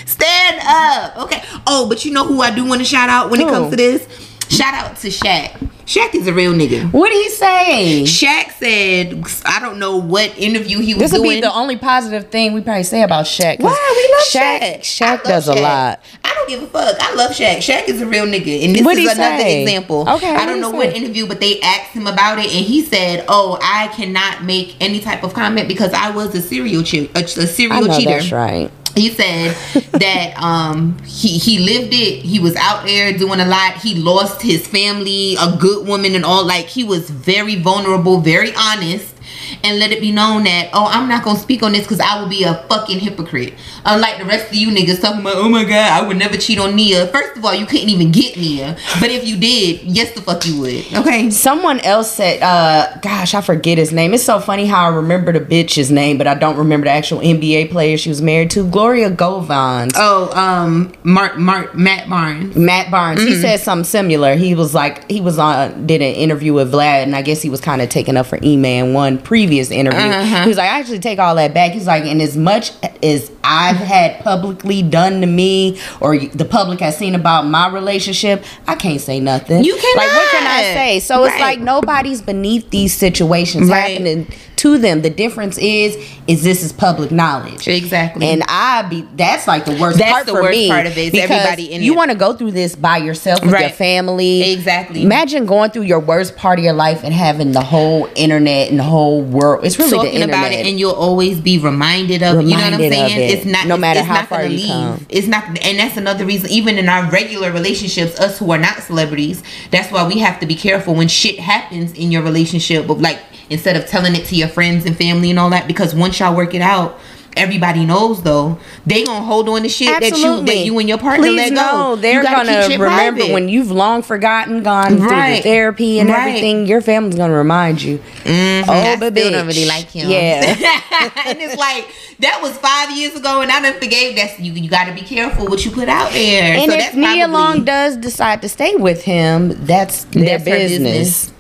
Stand 0.07 0.61
up. 0.64 1.16
Okay. 1.24 1.42
Oh, 1.66 1.88
but 1.88 2.04
you 2.04 2.12
know 2.12 2.24
who 2.24 2.42
I 2.42 2.54
do 2.54 2.64
want 2.64 2.80
to 2.80 2.85
shout 2.85 3.09
out 3.09 3.28
when 3.30 3.40
it 3.40 3.48
comes 3.48 3.70
to 3.70 3.76
this? 3.76 4.07
Shout 4.48 4.74
out 4.74 4.96
to 4.98 5.09
Shaq. 5.09 5.70
Shaq 5.87 6.14
is 6.14 6.26
a 6.26 6.33
real 6.33 6.52
nigga. 6.54 6.90
What 6.92 7.11
did 7.11 7.22
he 7.22 7.28
say? 7.30 8.02
Shaq 8.04 8.52
said, 8.52 9.22
I 9.44 9.61
don't 9.61 9.78
know 9.78 9.96
what 9.98 10.37
interview 10.38 10.78
he 10.80 10.94
was 10.94 11.02
This 11.02 11.12
would 11.12 11.18
doing. 11.24 11.37
be 11.37 11.40
the 11.42 11.52
only 11.52 11.76
positive 11.76 12.30
thing 12.30 12.52
we 12.54 12.62
probably 12.62 12.85
say 12.85 13.02
about 13.02 13.26
Shaq. 13.26 13.59
'cause 13.61 13.64
Why 13.64 13.94
we 13.96 14.14
love 14.14 14.61
Shaq? 14.62 14.80
Shaq? 14.80 14.80
Shaq 14.80 15.07
I 15.07 15.11
love 15.14 15.22
does 15.24 15.48
a 15.48 15.54
lot. 15.54 16.00
I 16.24 16.35
don't 16.35 16.48
give 16.48 16.62
a 16.62 16.66
fuck. 16.66 16.96
I 17.00 17.14
love 17.14 17.33
Shaq. 17.33 17.59
Shaq 17.59 17.88
is 17.88 18.00
a 18.00 18.07
real 18.07 18.24
nigga, 18.26 18.64
and 18.64 18.74
this 18.74 18.83
What'd 18.83 19.02
is 19.02 19.12
another 19.12 19.38
say? 19.42 19.62
example. 19.62 20.09
Okay, 20.09 20.35
I 20.35 20.46
don't 20.46 20.61
know 20.61 20.70
say? 20.70 20.76
what 20.78 20.96
interview, 20.96 21.26
but 21.26 21.40
they 21.40 21.61
asked 21.61 21.90
him 21.90 22.07
about 22.07 22.38
it, 22.38 22.46
and 22.46 22.64
he 22.64 22.83
said, 22.83 23.24
"Oh, 23.28 23.59
I 23.62 23.88
cannot 23.88 24.42
make 24.44 24.74
any 24.80 25.00
type 25.00 25.22
of 25.22 25.35
comment 25.35 25.68
because 25.68 25.92
I 25.92 26.11
was 26.11 26.35
a 26.35 26.40
serial 26.40 26.83
che- 26.83 27.11
a, 27.14 27.18
a 27.20 27.22
I 27.22 27.24
serial 27.24 27.83
know 27.87 27.96
cheater." 27.96 28.11
that's 28.11 28.33
right. 28.33 28.70
He 28.94 29.11
said 29.11 29.57
that 29.92 30.35
um 30.42 30.98
he 31.04 31.38
he 31.38 31.59
lived 31.59 31.92
it. 31.92 32.22
He 32.22 32.38
was 32.38 32.57
out 32.57 32.85
there 32.85 33.16
doing 33.16 33.40
a 33.40 33.46
lot. 33.46 33.74
He 33.78 33.94
lost 33.94 34.42
his 34.42 34.66
family, 34.66 35.37
a 35.40 35.57
good 35.57 35.87
woman, 35.87 36.14
and 36.14 36.24
all. 36.24 36.44
Like 36.44 36.66
he 36.66 36.85
was 36.85 37.11
very 37.11 37.57
vulnerable, 37.57 38.20
very 38.20 38.52
honest, 38.57 39.13
and 39.62 39.79
let 39.79 39.92
it 39.92 40.01
be 40.01 40.12
known 40.12 40.44
that 40.44 40.70
oh, 40.73 40.87
I'm 40.87 41.09
not 41.09 41.25
gonna 41.25 41.38
speak 41.38 41.62
on 41.62 41.73
this 41.73 41.83
because 41.83 42.01
I 42.01 42.20
will 42.20 42.29
be 42.29 42.44
a 42.44 42.55
fucking 42.68 42.99
hypocrite. 42.99 43.55
Unlike 43.85 44.18
the 44.18 44.25
rest 44.25 44.49
of 44.49 44.55
you 44.55 44.68
niggas 44.68 45.01
talking 45.01 45.20
about 45.20 45.37
oh 45.37 45.49
my 45.49 45.64
god, 45.64 46.03
I 46.03 46.07
would 46.07 46.16
never 46.16 46.37
cheat 46.37 46.59
on 46.59 46.77
Nia. 46.77 47.07
First 47.09 47.37
of 47.37 47.44
all, 47.44 47.55
you 47.55 47.66
couldn't 47.66 47.88
even 47.88 48.11
get 48.12 48.37
Nia, 48.37 48.77
but 49.01 49.11
if 49.11 49.27
you 49.27 49.37
did, 49.37 49.83
yes 49.83 50.12
the 50.12 50.20
fuck 50.20 50.47
you 50.47 50.61
would. 50.61 50.92
Okay. 50.94 51.31
Someone 51.31 51.81
else 51.81 52.11
said, 52.11 52.42
uh, 52.42 52.97
gosh, 53.01 53.35
I 53.35 53.40
forget 53.40 53.79
his 53.79 53.92
name. 53.92 54.14
It's 54.14 54.25
so 54.25 54.40
funny 54.40 54.66
how 54.66 54.90
I 54.90 54.94
remember 54.94 55.33
the 55.33 55.40
bitch's 55.40 55.90
name, 55.90 56.18
but 56.18 56.27
I 56.27 56.35
don't 56.35 56.57
remember 56.57 56.87
the 56.87 56.90
actual 56.90 57.20
NBA 57.20 57.70
player 57.70 57.97
she 57.97 58.09
was 58.09 58.23
married 58.23 58.51
to. 58.53 58.68
Gloria 58.68 59.11
Govans. 59.11 59.92
Oh, 59.97 60.31
um, 60.38 60.92
Mark, 61.03 61.38
Mark, 61.38 61.75
Matt 61.75 62.09
Barnes. 62.09 62.57
Matt 62.57 62.90
Barnes. 62.90 63.20
Mm-hmm. 63.20 63.29
He 63.29 63.40
said 63.40 63.61
something 63.61 63.85
similar. 63.85 64.35
He 64.37 64.55
was 64.55 64.75
like 64.75 65.11
he 65.11 65.20
was 65.20 65.38
on 65.38 65.87
did 65.87 66.03
an 66.03 66.14
interview 66.14 66.53
with 66.55 66.73
Vlad, 66.73 67.03
and 67.03 67.14
I 67.14 67.23
guess 67.23 67.42
he 67.42 67.51
was 67.51 67.61
kind 67.61 67.83
of 67.83 67.88
taking 67.88 68.16
up 68.16 68.27
for 68.27 68.38
Ema 68.42 68.68
in 68.68 68.94
one 68.94 69.18
previous 69.25 69.71
interview. 69.71 69.99
Uh-huh. 70.01 70.43
He 70.43 70.49
was 70.49 70.57
like, 70.59 70.71
I 70.71 70.79
actually 70.79 71.01
take 71.01 71.19
all 71.19 71.35
that 71.35 71.53
back. 71.55 71.73
He's 71.73 71.87
like, 71.87 72.05
and 72.05 72.21
as 72.23 72.37
much 72.37 72.73
as 73.03 73.33
I've 73.43 73.77
had 73.77 74.21
publicly 74.21 74.83
done 74.83 75.21
to 75.23 75.27
me, 75.27 75.81
or 76.01 76.19
the 76.19 76.45
public 76.45 76.81
has 76.81 76.97
seen 76.97 77.15
about 77.15 77.47
my 77.47 77.69
relationship, 77.69 78.45
I 78.67 78.75
can't 78.77 79.01
say 79.01 79.21
nothing. 79.21 79.65
You 79.65 79.77
can't. 79.77 79.97
like 79.97 80.09
what 80.13 80.31
can 80.31 80.47
I 80.47 80.61
say? 80.75 81.01
So 81.01 81.25
it's 81.25 81.41
like 81.41 81.59
nobody's 81.61 82.23
beneath 82.23 82.71
these 82.71 82.95
situations 82.97 83.69
Right. 83.69 83.91
happening 83.93 84.27
to 84.64 84.79
them. 84.79 85.03
The 85.03 85.11
difference 85.11 85.59
is, 85.59 85.94
is 86.27 86.42
this 86.42 86.62
is 86.64 86.72
public 86.72 87.11
knowledge. 87.11 87.68
Exactly. 87.68 88.27
And 88.27 88.42
I 88.48 88.81
be 88.88 89.03
that's 89.14 89.46
like 89.46 89.66
the 89.66 89.77
worst 89.79 89.98
That's 89.98 90.11
part 90.11 90.27
the 90.27 90.33
for 90.33 90.42
worst 90.42 90.59
me. 90.59 90.68
part 90.70 90.87
of 90.87 90.96
it, 90.96 90.98
is 90.98 91.11
because 91.11 91.31
everybody 91.31 91.70
in 91.70 91.83
you 91.83 91.94
want 91.94 92.11
to 92.11 92.16
go 92.16 92.33
through 92.33 92.53
this 92.53 92.74
by 92.74 92.96
yourself 92.96 93.42
with 93.44 93.50
your 93.61 93.68
family. 93.68 94.53
Exactly. 94.53 95.03
Imagine 95.03 95.44
going 95.44 95.70
through 95.70 95.83
your 95.83 96.00
worst 96.00 96.35
part 96.37 96.59
of 96.59 96.64
your 96.64 96.72
life 96.72 97.05
and 97.05 97.12
having 97.12 97.53
the 97.53 97.61
whole 97.61 98.09
internet 98.14 98.70
and 98.70 98.79
the 98.79 98.85
whole 98.85 99.20
world. 99.20 99.66
It's 99.66 99.79
really 99.79 99.90
the 99.90 100.14
internet. 100.14 100.29
about 100.31 100.53
it 100.53 100.66
and 100.66 100.81
you'll 100.81 100.92
always 100.92 101.38
be 101.40 101.59
reminded 101.59 102.22
of 102.22 102.38
it. 102.38 102.44
You 102.46 102.57
know 102.57 102.64
what 102.64 102.72
I'm 102.72 102.79
saying? 102.79 103.20
it, 103.20 103.31
It's 103.35 103.44
not 103.44 103.66
no 103.66 103.77
matter 103.77 104.00
it's 104.00 104.09
how 104.09 104.14
not 104.14 104.29
far 104.29 104.44
you 104.44 104.57
leave. 104.57 104.68
come. 104.68 105.07
It's 105.11 105.27
not 105.27 105.44
and 105.44 105.79
that's 105.79 105.98
another 105.98 106.24
reason 106.24 106.48
even 106.48 106.79
in 106.79 106.88
our 106.88 107.11
regular 107.11 107.53
relationships, 107.53 108.18
us 108.18 108.38
who 108.38 108.50
are 108.50 108.59
not 108.59 108.79
celebrities, 108.79 109.42
that's 109.70 109.92
why 109.92 110.09
we 110.09 110.20
have 110.20 110.40
to 110.40 110.46
be 110.46 110.55
careful 110.55 110.94
when 110.94 111.09
shit 111.09 111.38
happens 111.38 111.92
in 111.92 112.11
your 112.11 112.22
relationship, 112.22 112.87
but 112.87 112.98
like 112.98 113.18
instead 113.50 113.76
of 113.76 113.87
telling 113.87 114.14
it 114.14 114.24
to 114.26 114.37
your 114.37 114.48
friends 114.48 114.85
and 114.87 114.96
family 114.96 115.30
and 115.30 115.38
all 115.38 115.50
that, 115.50 115.66
because 115.66 115.94
once 115.94 116.18
y'all 116.20 116.35
work 116.37 116.54
it 116.54 116.62
out, 116.62 116.98
everybody 117.37 117.85
knows 117.85 118.22
though, 118.22 118.57
they 118.87 119.02
gonna 119.04 119.24
hold 119.24 119.48
on 119.48 119.62
to 119.62 119.68
shit 119.68 119.88
that 120.00 120.16
you 120.16 120.42
that 120.44 120.59
you 120.59 120.78
and 120.78 120.88
your 120.88 120.98
partner 120.98 121.26
Please 121.26 121.37
let 121.37 121.48
go. 121.50 121.54
know 121.57 121.96
they're 121.96 122.22
gotta 122.22 122.46
gonna 122.46 122.61
remember 122.68 122.87
private. 122.87 123.33
when 123.33 123.48
you've 123.48 123.72
long 123.72 124.02
forgotten, 124.02 124.62
gone 124.62 124.98
through 124.98 125.09
the 125.09 125.40
therapy 125.42 125.98
and 125.98 126.09
Right. 126.09 126.28
everything. 126.28 126.66
Your 126.66 126.80
family's 126.80 127.16
gonna 127.16 127.35
remind 127.37 127.83
you. 127.83 127.98
Mm-hmm. 128.22 128.70
Oh, 128.70 128.96
but 129.00 129.12
still 129.14 129.33
don't 129.33 129.46
really 129.48 129.66
like 129.66 129.90
him. 129.90 130.09
Yeah. 130.11 130.44
and 131.26 131.38
it's 131.40 131.57
like 131.57 131.88
that 132.20 132.38
was 132.40 132.57
five 132.59 132.96
years 132.96 133.16
ago, 133.16 133.40
and 133.40 133.50
I 133.50 133.61
done 133.61 133.80
forgave. 133.80 134.14
That's 134.14 134.38
you. 134.38 134.52
You 134.52 134.70
got 134.70 134.85
to 134.85 134.94
be 134.94 135.00
careful 135.00 135.46
what 135.46 135.64
you 135.64 135.72
put 135.72 135.88
out 135.88 136.12
there. 136.12 136.54
And 136.54 136.70
so 136.70 136.76
if 136.78 136.85
that's 136.85 136.94
Nia 136.94 137.26
Long 137.26 137.64
does 137.64 137.96
decide 137.96 138.42
to 138.42 138.48
stay 138.48 138.76
with 138.76 139.02
him, 139.02 139.66
that's 139.66 140.04
their 140.04 140.38
That's 140.38 140.44
her 140.48 140.57
business. 140.57 141.33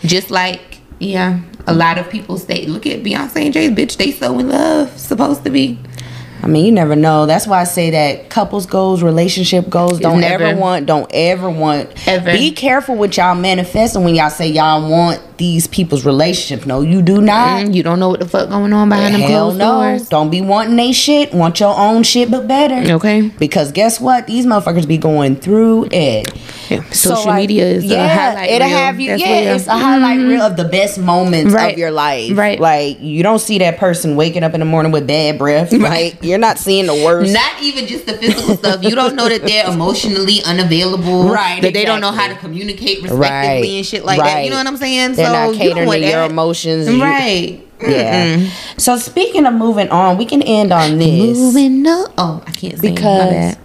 just 0.02 0.32
like 0.32 0.60
yeah, 0.98 1.40
a 1.66 1.74
lot 1.74 1.98
of 1.98 2.08
people 2.10 2.38
say, 2.38 2.66
Look 2.66 2.86
at 2.86 3.02
Beyonce 3.02 3.44
and 3.44 3.52
Jay, 3.52 3.68
bitch. 3.68 3.96
They 3.96 4.12
so 4.12 4.38
in 4.38 4.48
love, 4.48 4.96
supposed 4.98 5.44
to 5.44 5.50
be. 5.50 5.78
I 6.42 6.48
mean, 6.48 6.64
you 6.66 6.72
never 6.72 6.94
know. 6.94 7.26
That's 7.26 7.46
why 7.46 7.60
I 7.60 7.64
say 7.64 7.90
that 7.90 8.28
couples 8.30 8.66
goals, 8.66 9.02
relationship 9.02 9.68
goals, 9.68 9.98
don't 9.98 10.20
Never. 10.20 10.44
ever 10.44 10.60
want, 10.60 10.86
don't 10.86 11.10
ever 11.12 11.50
want. 11.50 11.90
Ever. 12.06 12.32
Be 12.32 12.52
careful 12.52 12.94
with 12.96 13.16
y'all 13.16 13.34
manifesting 13.34 14.04
when 14.04 14.14
y'all 14.14 14.30
say 14.30 14.48
y'all 14.48 14.88
want 14.88 15.20
these 15.38 15.66
people's 15.66 16.04
relationship. 16.06 16.66
No, 16.66 16.80
you 16.82 17.02
do 17.02 17.20
not. 17.20 17.64
Mm, 17.66 17.74
you 17.74 17.82
don't 17.82 17.98
know 18.00 18.08
what 18.08 18.20
the 18.20 18.28
fuck 18.28 18.48
going 18.48 18.72
on 18.72 18.88
behind 18.88 19.14
them 19.14 19.20
Hell 19.22 19.46
closed 19.46 19.58
no. 19.58 19.72
doors. 19.82 20.08
Don't 20.08 20.30
be 20.30 20.40
wanting 20.40 20.76
they 20.76 20.92
shit. 20.92 21.34
Want 21.34 21.58
your 21.60 21.76
own 21.76 22.02
shit, 22.04 22.30
but 22.30 22.46
better. 22.46 22.92
Okay. 22.94 23.28
Because 23.38 23.72
guess 23.72 24.00
what? 24.00 24.26
These 24.26 24.46
motherfuckers 24.46 24.86
be 24.88 24.96
going 24.98 25.36
through 25.36 25.88
it. 25.90 26.32
Social 26.94 27.26
like, 27.26 27.36
media 27.42 27.64
is 27.66 27.84
yeah, 27.84 28.04
a 28.04 28.08
highlight 28.08 28.50
it'll 28.50 28.66
reel. 28.68 28.76
have 28.76 29.00
you. 29.00 29.10
That's 29.10 29.22
yeah, 29.22 29.40
real. 29.40 29.54
it's 29.56 29.66
a 29.68 29.76
highlight 29.78 30.18
Mhm. 30.18 30.28
reel 30.28 30.42
of 30.42 30.56
the 30.56 30.64
best 30.64 30.98
moments 30.98 31.54
Right. 31.54 31.72
of 31.74 31.78
your 31.78 31.90
life. 31.92 32.36
Right. 32.36 32.58
Like 32.58 32.98
you 33.00 33.22
don't 33.22 33.38
see 33.38 33.58
that 33.58 33.78
person 33.78 34.16
waking 34.16 34.42
up 34.42 34.52
in 34.54 34.60
the 34.60 34.66
morning 34.66 34.90
with 34.90 35.06
bad 35.06 35.38
breath. 35.38 35.72
Like 35.86 36.16
you're 36.26 36.38
not 36.38 36.58
seeing 36.58 36.86
the 36.86 36.94
worst. 36.94 37.32
Not 37.32 37.62
even 37.62 37.86
just 37.86 38.06
the 38.06 38.14
physical 38.14 38.56
stuff. 38.56 38.82
You 38.82 38.94
don't 38.94 39.14
know 39.14 39.28
that 39.28 39.42
they're 39.42 39.66
emotionally 39.70 40.42
unavailable. 40.44 41.28
Right, 41.28 41.62
That 41.62 41.72
they 41.74 41.84
don't 41.84 42.00
know 42.00 42.12
how 42.12 42.28
to 42.28 42.34
communicate 42.36 43.02
respectively 43.02 43.20
Right, 43.20 43.64
and 43.76 43.86
shit 43.86 44.04
like 44.04 44.18
that. 44.18 44.44
You 44.44 44.50
know 44.50 44.56
what 44.56 44.66
I'm 44.66 44.76
saying? 44.76 45.14
They're 45.14 45.26
so 45.26 45.32
not 45.32 45.48
you 45.52 45.56
catering 45.58 45.76
don't 45.76 45.86
want 45.86 46.00
to 46.02 46.08
your 46.08 46.20
that. 46.20 46.30
emotions. 46.30 46.88
You- 46.88 47.02
Right. 47.02 47.62
Yeah. 47.86 48.48
So 48.78 48.96
speaking 48.96 49.44
of 49.44 49.52
moving 49.54 49.88
on, 49.90 50.16
we 50.16 50.24
can 50.24 50.40
end 50.42 50.72
on 50.72 50.98
this. 50.98 51.36
Moving 51.36 51.86
up. 51.86 52.10
Oh, 52.16 52.42
I 52.46 52.50
can't 52.52 52.78
sing. 52.78 52.94
Because- 52.94 53.24
My 53.26 53.30
bad. 53.30 53.58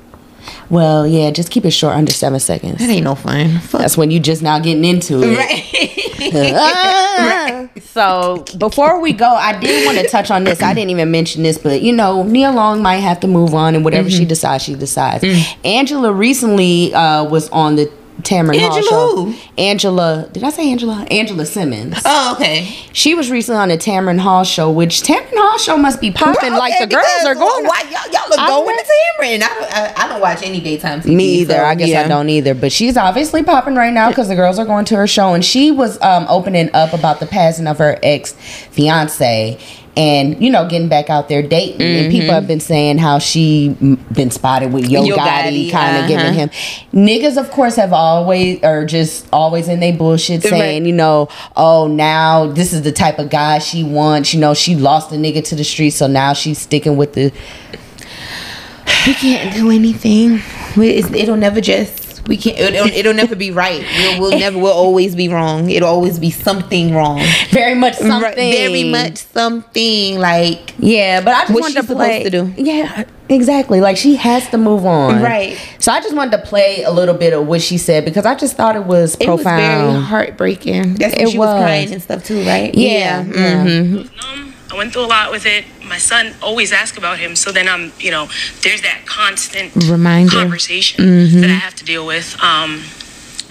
Well, 0.70 1.06
yeah, 1.06 1.32
just 1.32 1.52
keep 1.52 1.66
it 1.66 1.72
short, 1.72 1.96
under 1.96 2.14
seven 2.14 2.40
seconds. 2.40 2.78
That 2.80 2.90
ain't 2.90 3.04
no 3.04 3.14
fun. 3.16 3.60
Fuck. 3.60 3.82
That's 3.82 3.98
when 3.98 4.10
you 4.10 4.22
just 4.22 4.42
now 4.42 4.58
getting 4.60 4.86
into 4.86 5.22
it. 5.22 5.38
Right. 5.38 5.98
Ah. 6.34 7.68
So 7.92 8.46
before 8.58 9.02
we 9.02 9.12
go, 9.12 9.28
I 9.28 9.58
did 9.60 9.86
want 9.86 9.98
to 9.98 10.08
touch 10.08 10.32
on 10.32 10.44
this. 10.46 10.62
I 10.62 10.74
didn't 10.74 10.92
even 10.92 11.12
mention 11.12 11.44
this, 11.44 11.58
but 11.58 11.82
you 11.82 11.92
know, 11.92 12.24
Nia 12.24 12.52
Long 12.52 12.82
might 12.82 12.98
have 12.98 13.20
to 13.22 13.28
move 13.28 13.54
on, 13.54 13.76
and 13.76 13.84
whatever 13.84 14.08
Mm-hmm. 14.08 14.18
she 14.20 14.26
decides, 14.26 14.64
she 14.64 14.76
decides. 14.76 15.24
Mm. 15.24 15.58
Angela 15.66 16.14
recently 16.14 16.94
uh, 16.94 17.24
was 17.26 17.50
on 17.50 17.76
the 17.76 17.92
Tamron 18.22 18.60
Hall 18.60 18.76
Angela 18.76 18.90
show. 18.90 19.26
who? 19.26 19.36
Angela, 19.58 20.30
did 20.32 20.44
I 20.44 20.50
say 20.50 20.72
Angela? 20.72 21.06
Angela 21.12 21.46
Simmons. 21.46 21.96
oh, 22.06 22.36
okay. 22.36 22.66
She 22.94 23.16
was 23.16 23.30
recently 23.32 23.60
on 23.60 23.70
the 23.70 23.78
Tamron 23.78 24.20
Hall 24.20 24.44
show, 24.44 24.72
which 24.72 25.02
Tamron 25.02 25.30
Hall 25.34 25.58
show 25.58 25.78
must 25.78 26.00
be 26.02 26.12
popping. 26.12 26.54
like 26.54 26.74
Okay, 26.74 26.86
the 26.86 26.92
girls 26.96 27.26
are 27.26 27.36
going. 27.36 27.66
Why 27.66 27.82
y'all, 27.84 28.12
y'all 28.12 28.40
are 28.40 28.48
going 28.48 28.78
to 28.78 28.84
Tamron? 28.84 29.42
I 29.44 29.48
don't, 29.48 29.74
I, 29.74 29.94
I 29.98 30.08
don't 30.08 30.22
watch 30.22 30.44
any 30.44 30.60
daytime 30.60 31.02
TV. 31.02 31.16
Me 31.16 31.26
either. 31.42 31.56
so, 31.56 31.64
I 31.64 31.76
guess 31.76 31.90
yeah. 31.90 32.02
I 32.02 32.08
don't 32.08 32.30
either. 32.30 32.54
But 32.54 32.72
she's 32.72 32.98
obviously 32.98 33.44
popping 33.44 33.76
right 33.76 33.94
now 33.94 34.10
because 34.10 34.28
the 34.28 34.36
girls 34.36 34.60
are 34.60 34.66
going 34.66 34.86
to 34.86 34.96
her 34.96 35.08
show, 35.08 35.34
and 35.34 35.44
she 35.44 35.72
was 35.72 36.02
um, 36.02 36.26
opening 36.30 36.70
up 36.74 36.94
about 36.94 37.20
the 37.20 37.26
passing 37.26 37.68
of 37.68 37.78
her 37.78 38.00
ex 38.04 38.34
fiance, 38.72 39.60
and 39.98 40.42
you 40.42 40.50
know 40.50 40.68
getting 40.68 40.88
back 40.90 41.10
out 41.10 41.30
there 41.30 41.42
dating. 41.42 41.82
And 41.82 42.02
Mm-hmm. 42.02 42.12
people 42.12 42.34
have 42.34 42.48
been 42.48 42.60
saying 42.60 42.98
how 42.98 43.20
she 43.20 43.70
been 44.12 44.32
spotted 44.32 44.72
with 44.74 44.88
Yo, 44.90 45.04
Yo 45.04 45.16
Gotti, 45.16 45.72
kind 45.72 45.98
of 45.98 46.04
uh-huh. 46.04 46.08
giving 46.08 46.34
him. 46.34 46.50
Niggas, 46.94 47.38
of 47.38 47.52
course, 47.52 47.76
have 47.76 47.94
always 47.94 48.64
or 48.64 48.86
just 48.86 49.28
always 49.34 49.68
in 49.68 49.80
their 49.80 49.94
bullshit 49.94 50.44
saying, 50.44 50.84
Right. 50.84 50.88
you 50.88 50.94
know, 50.94 51.28
oh 51.56 51.88
now 51.88 52.48
this 52.48 52.74
is 52.74 52.82
the 52.84 52.92
type 52.92 53.20
of 53.20 53.30
guy 53.30 53.60
she 53.60 53.84
wants. 53.84 54.34
You 54.34 54.40
know, 54.40 54.54
she 54.54 54.76
lost 54.76 55.12
a 55.12 55.16
nigga 55.16 55.44
to 55.46 55.56
the 55.56 55.64
street, 55.64 55.92
so 55.92 56.08
now 56.08 56.34
she's 56.34 56.60
sticking 56.60 56.98
with 56.98 57.14
the 57.14 57.32
We 59.08 59.14
can't 59.14 59.54
do 59.56 59.72
anything. 59.72 60.42
We, 60.78 60.90
it'll 60.98 61.36
never 61.38 61.60
just. 61.62 62.01
We 62.32 62.38
can't. 62.38 62.58
It'll, 62.58 62.88
it'll 62.88 63.14
never 63.14 63.36
be 63.36 63.52
right. 63.52 63.82
We'll, 63.98 64.22
we'll 64.22 64.40
never. 64.40 64.58
We'll 64.58 64.72
always 64.72 65.16
be 65.18 65.28
wrong. 65.28 65.70
It'll 65.70 65.90
always 65.90 66.18
be 66.18 66.32
something 66.32 66.94
wrong. 66.96 67.22
very 67.52 67.76
much 67.76 67.96
something. 67.96 68.22
Right, 68.22 68.36
Very 68.36 68.86
much 68.86 69.18
something 69.18 70.18
like. 70.18 70.74
Yeah, 70.80 71.20
but 71.20 71.34
I 71.34 71.42
just 71.42 71.52
What's 71.54 71.62
wanted 71.76 71.82
she 71.82 71.88
to 71.88 71.94
play. 71.94 72.24
supposed 72.24 72.56
to 72.56 72.62
do? 72.62 72.64
Yeah, 72.64 73.04
exactly. 73.28 73.82
Like 73.82 73.98
she 73.98 74.16
has 74.16 74.48
to 74.52 74.58
move 74.58 74.86
on. 74.86 75.22
Right. 75.22 75.58
So 75.80 75.92
I 75.92 76.00
just 76.00 76.16
wanted 76.16 76.32
to 76.38 76.44
play 76.44 76.84
a 76.84 76.92
little 76.92 77.16
bit 77.16 77.34
of 77.34 77.46
what 77.48 77.62
she 77.62 77.78
said 77.78 78.06
because 78.06 78.26
I 78.26 78.36
just 78.36 78.56
thought 78.56 78.78
it 78.78 78.86
was 78.86 79.16
It 79.20 79.28
was 79.28 79.42
very 79.44 79.60
profound. 79.60 80.06
heartbreaking. 80.06 80.94
That's 80.96 81.14
when 81.18 81.28
It 81.28 81.32
she 81.32 81.38
was. 81.38 81.48
was. 81.48 81.62
crying 81.62 81.92
and 81.92 82.02
stuff 82.02 82.24
too, 82.24 82.44
right? 82.46 82.74
Yeah, 82.74 83.24
yeah. 83.26 83.66
mhm. 83.66 84.10
Um, 84.24 84.54
I 84.72 84.78
went 84.78 84.94
through 84.94 85.04
a 85.04 85.08
lot 85.08 85.32
with 85.32 85.46
it. 85.46 85.66
My 85.92 85.98
son 85.98 86.34
always 86.42 86.72
asks 86.72 86.98
about 86.98 87.20
him, 87.20 87.36
so 87.36 87.52
then 87.52 87.68
I'm, 87.68 87.92
you 88.00 88.12
know, 88.12 88.30
there's 88.62 88.82
that 88.84 89.02
constant 89.06 89.76
Reminder. 89.76 90.32
conversation 90.32 91.42
that 91.42 91.50
I 91.50 91.60
have 91.68 91.76
to 91.76 91.84
deal 91.84 92.06
with. 92.08 92.34
Um, 92.36 92.82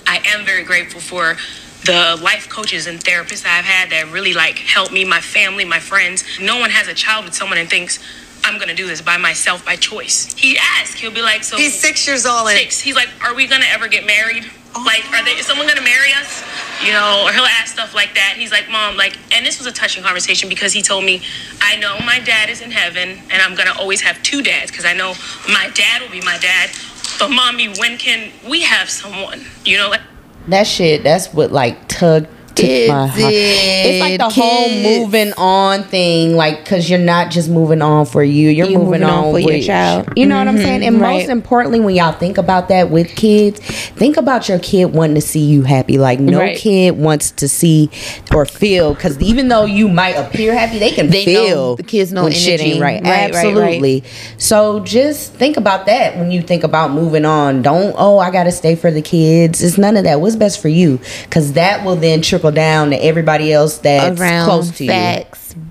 I 0.07 0.23
am 0.27 0.47
very 0.47 0.65
grateful 0.65 1.03
for 1.03 1.37
the 1.85 2.19
life 2.23 2.49
coaches 2.49 2.87
and 2.87 2.99
therapists 2.99 3.43
that 3.43 3.59
I've 3.59 3.67
had 3.67 3.91
that 3.91 4.11
really 4.11 4.33
like 4.33 4.57
help 4.57 4.91
me, 4.91 5.05
my 5.05 5.21
family, 5.21 5.67
my 5.67 5.81
friends. 5.81 6.25
No 6.41 6.59
one 6.59 6.71
has 6.71 6.89
a 6.89 6.95
child 6.95 7.27
with 7.27 7.35
someone 7.35 7.59
and 7.59 7.69
thinks 7.69 7.99
I'm 8.43 8.59
gonna 8.59 8.75
do 8.75 8.87
this 8.87 9.03
by 9.03 9.19
myself 9.19 9.63
by 9.67 9.77
choice. 9.77 10.33
He 10.33 10.57
asks, 10.57 10.99
he'll 10.99 11.13
be 11.13 11.21
like, 11.21 11.45
so 11.45 11.59
He's 11.59 11.79
six 11.79 12.07
years 12.07 12.25
old. 12.25 12.49
And 12.49 12.59
six. 12.59 12.81
He's 12.81 12.97
like, 12.97 13.11
"Are 13.23 13.35
we 13.35 13.47
gonna 13.47 13.67
ever 13.69 13.87
get 13.87 14.07
married? 14.07 14.51
Like, 14.75 15.05
are 15.13 15.25
they? 15.25 15.33
Is 15.33 15.47
someone 15.47 15.67
gonna 15.67 15.81
marry 15.81 16.13
us? 16.13 16.45
You 16.85 16.93
know?" 16.93 17.25
Or 17.25 17.33
he'll 17.33 17.45
ask 17.45 17.73
stuff 17.73 17.95
like 17.95 18.15
that. 18.15 18.35
He's 18.37 18.53
like, 18.53 18.69
"Mom, 18.69 18.97
like," 18.97 19.17
and 19.33 19.45
this 19.45 19.59
was 19.59 19.67
a 19.67 19.73
touching 19.73 20.03
conversation 20.03 20.49
because 20.49 20.73
he 20.73 20.83
told 20.83 21.05
me, 21.05 21.23
"I 21.61 21.77
know 21.77 21.99
my 22.05 22.21
dad 22.21 22.49
is 22.51 22.61
in 22.61 22.71
heaven, 22.71 23.23
and 23.31 23.43
I'm 23.43 23.55
gonna 23.55 23.75
always 23.79 24.01
have 24.03 24.23
two 24.23 24.43
dads 24.43 24.71
because 24.71 24.85
I 24.85 24.93
know 24.93 25.17
my 25.49 25.69
dad 25.75 26.03
will 26.03 26.09
be 26.09 26.21
my 26.21 26.39
dad, 26.39 26.71
but 27.19 27.31
mommy, 27.31 27.69
when 27.69 27.99
can 27.99 28.33
we 28.47 28.63
have 28.63 28.89
someone? 28.89 29.47
You 29.65 29.79
know, 29.79 29.89
like." 29.91 30.03
That 30.49 30.67
shit. 30.67 31.03
That's 31.03 31.33
what 31.35 31.53
like 31.53 31.89
tug 31.89 32.27
took 32.61 32.89
my 32.89 33.07
heart. 33.07 33.33
It's 33.33 34.01
like 34.01 34.19
the 34.21 34.29
did, 34.29 34.43
whole 34.43 35.05
moving 35.05 35.33
on 35.35 35.83
thing, 35.85 36.35
like 36.35 36.59
because 36.65 36.89
you're 36.89 36.99
not 36.99 37.31
just 37.31 37.49
moving 37.49 37.83
on 37.83 38.07
for 38.07 38.23
you, 38.23 38.49
you're, 38.51 38.69
You're 38.69 38.79
moving, 38.79 39.01
moving 39.01 39.03
on 39.03 39.25
on 39.25 39.33
for 39.33 39.41
your 39.41 39.63
child. 39.63 40.09
You 40.17 40.27
know 40.27 40.39
what 40.39 40.49
I'm 40.49 40.55
mm-hmm. 40.57 40.65
saying? 40.65 40.85
And 40.85 41.01
right. 41.01 41.21
most 41.21 41.29
importantly, 41.29 41.81
when 41.81 41.95
y'all 41.95 42.13
think 42.13 42.39
about 42.39 42.69
that 42.69 42.91
with 42.91 43.09
kids, 43.17 43.61
think 43.61 44.17
about 44.17 44.49
your 44.49 44.59
kid 44.59 44.87
wanting 44.87 45.15
to 45.17 45.21
see 45.21 45.41
you 45.41 45.63
happy. 45.63 45.99
Like 45.99 46.21
no 46.21 46.41
Right. 46.41 46.57
kid 46.57 46.97
wants 46.97 47.31
to 47.33 47.49
see 47.49 47.91
or 48.35 48.47
feel 48.47 48.95
because 48.95 49.21
even 49.21 49.49
though 49.49 49.65
you 49.65 49.89
might 49.89 50.17
appear 50.17 50.55
happy, 50.55 50.79
they 50.79 50.91
can 50.91 51.11
They 51.11 51.25
feel 51.25 51.77
the 51.77 51.83
kids 51.83 52.13
know 52.13 52.25
when 52.25 52.33
shit 52.33 52.61
ain't 52.61 52.77
energy. 52.77 52.81
right. 52.81 53.03
Right, 53.03 53.05
right, 53.05 53.35
right. 53.35 53.35
Absolutely. 53.35 54.05
So 54.39 54.81
just 54.81 55.35
think 55.35 55.57
about 55.57 55.87
that 55.87 56.17
when 56.17 56.31
you 56.31 56.43
think 56.43 56.65
about 56.65 56.93
moving 56.93 57.25
on. 57.25 57.63
Don't 57.63 57.95
oh 57.99 58.19
I 58.19 58.31
gotta 58.31 58.53
stay 58.53 58.75
for 58.75 58.91
the 58.91 59.03
kids. 59.03 59.63
It's 59.63 59.79
none 59.79 59.97
of 59.97 60.05
that. 60.05 60.21
What's 60.21 60.37
best 60.37 60.61
for 60.61 60.69
you? 60.69 60.99
Because 61.25 61.53
that 61.55 61.85
will 61.85 61.97
then 61.97 62.23
trickle 62.23 62.50
down 62.51 62.91
to 62.91 62.97
everybody 62.97 63.53
else 63.53 63.79
that's 63.79 64.21
around 64.21 64.47
close 64.47 64.71
to 64.79 64.85
you. 64.85 64.91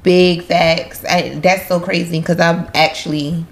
big 0.03 0.43
facts. 0.43 1.05
I, 1.05 1.39
that's 1.39 1.67
so 1.67 1.79
crazy 1.79 2.19
because 2.19 2.39
I'm 2.39 2.69
actually 2.73 3.45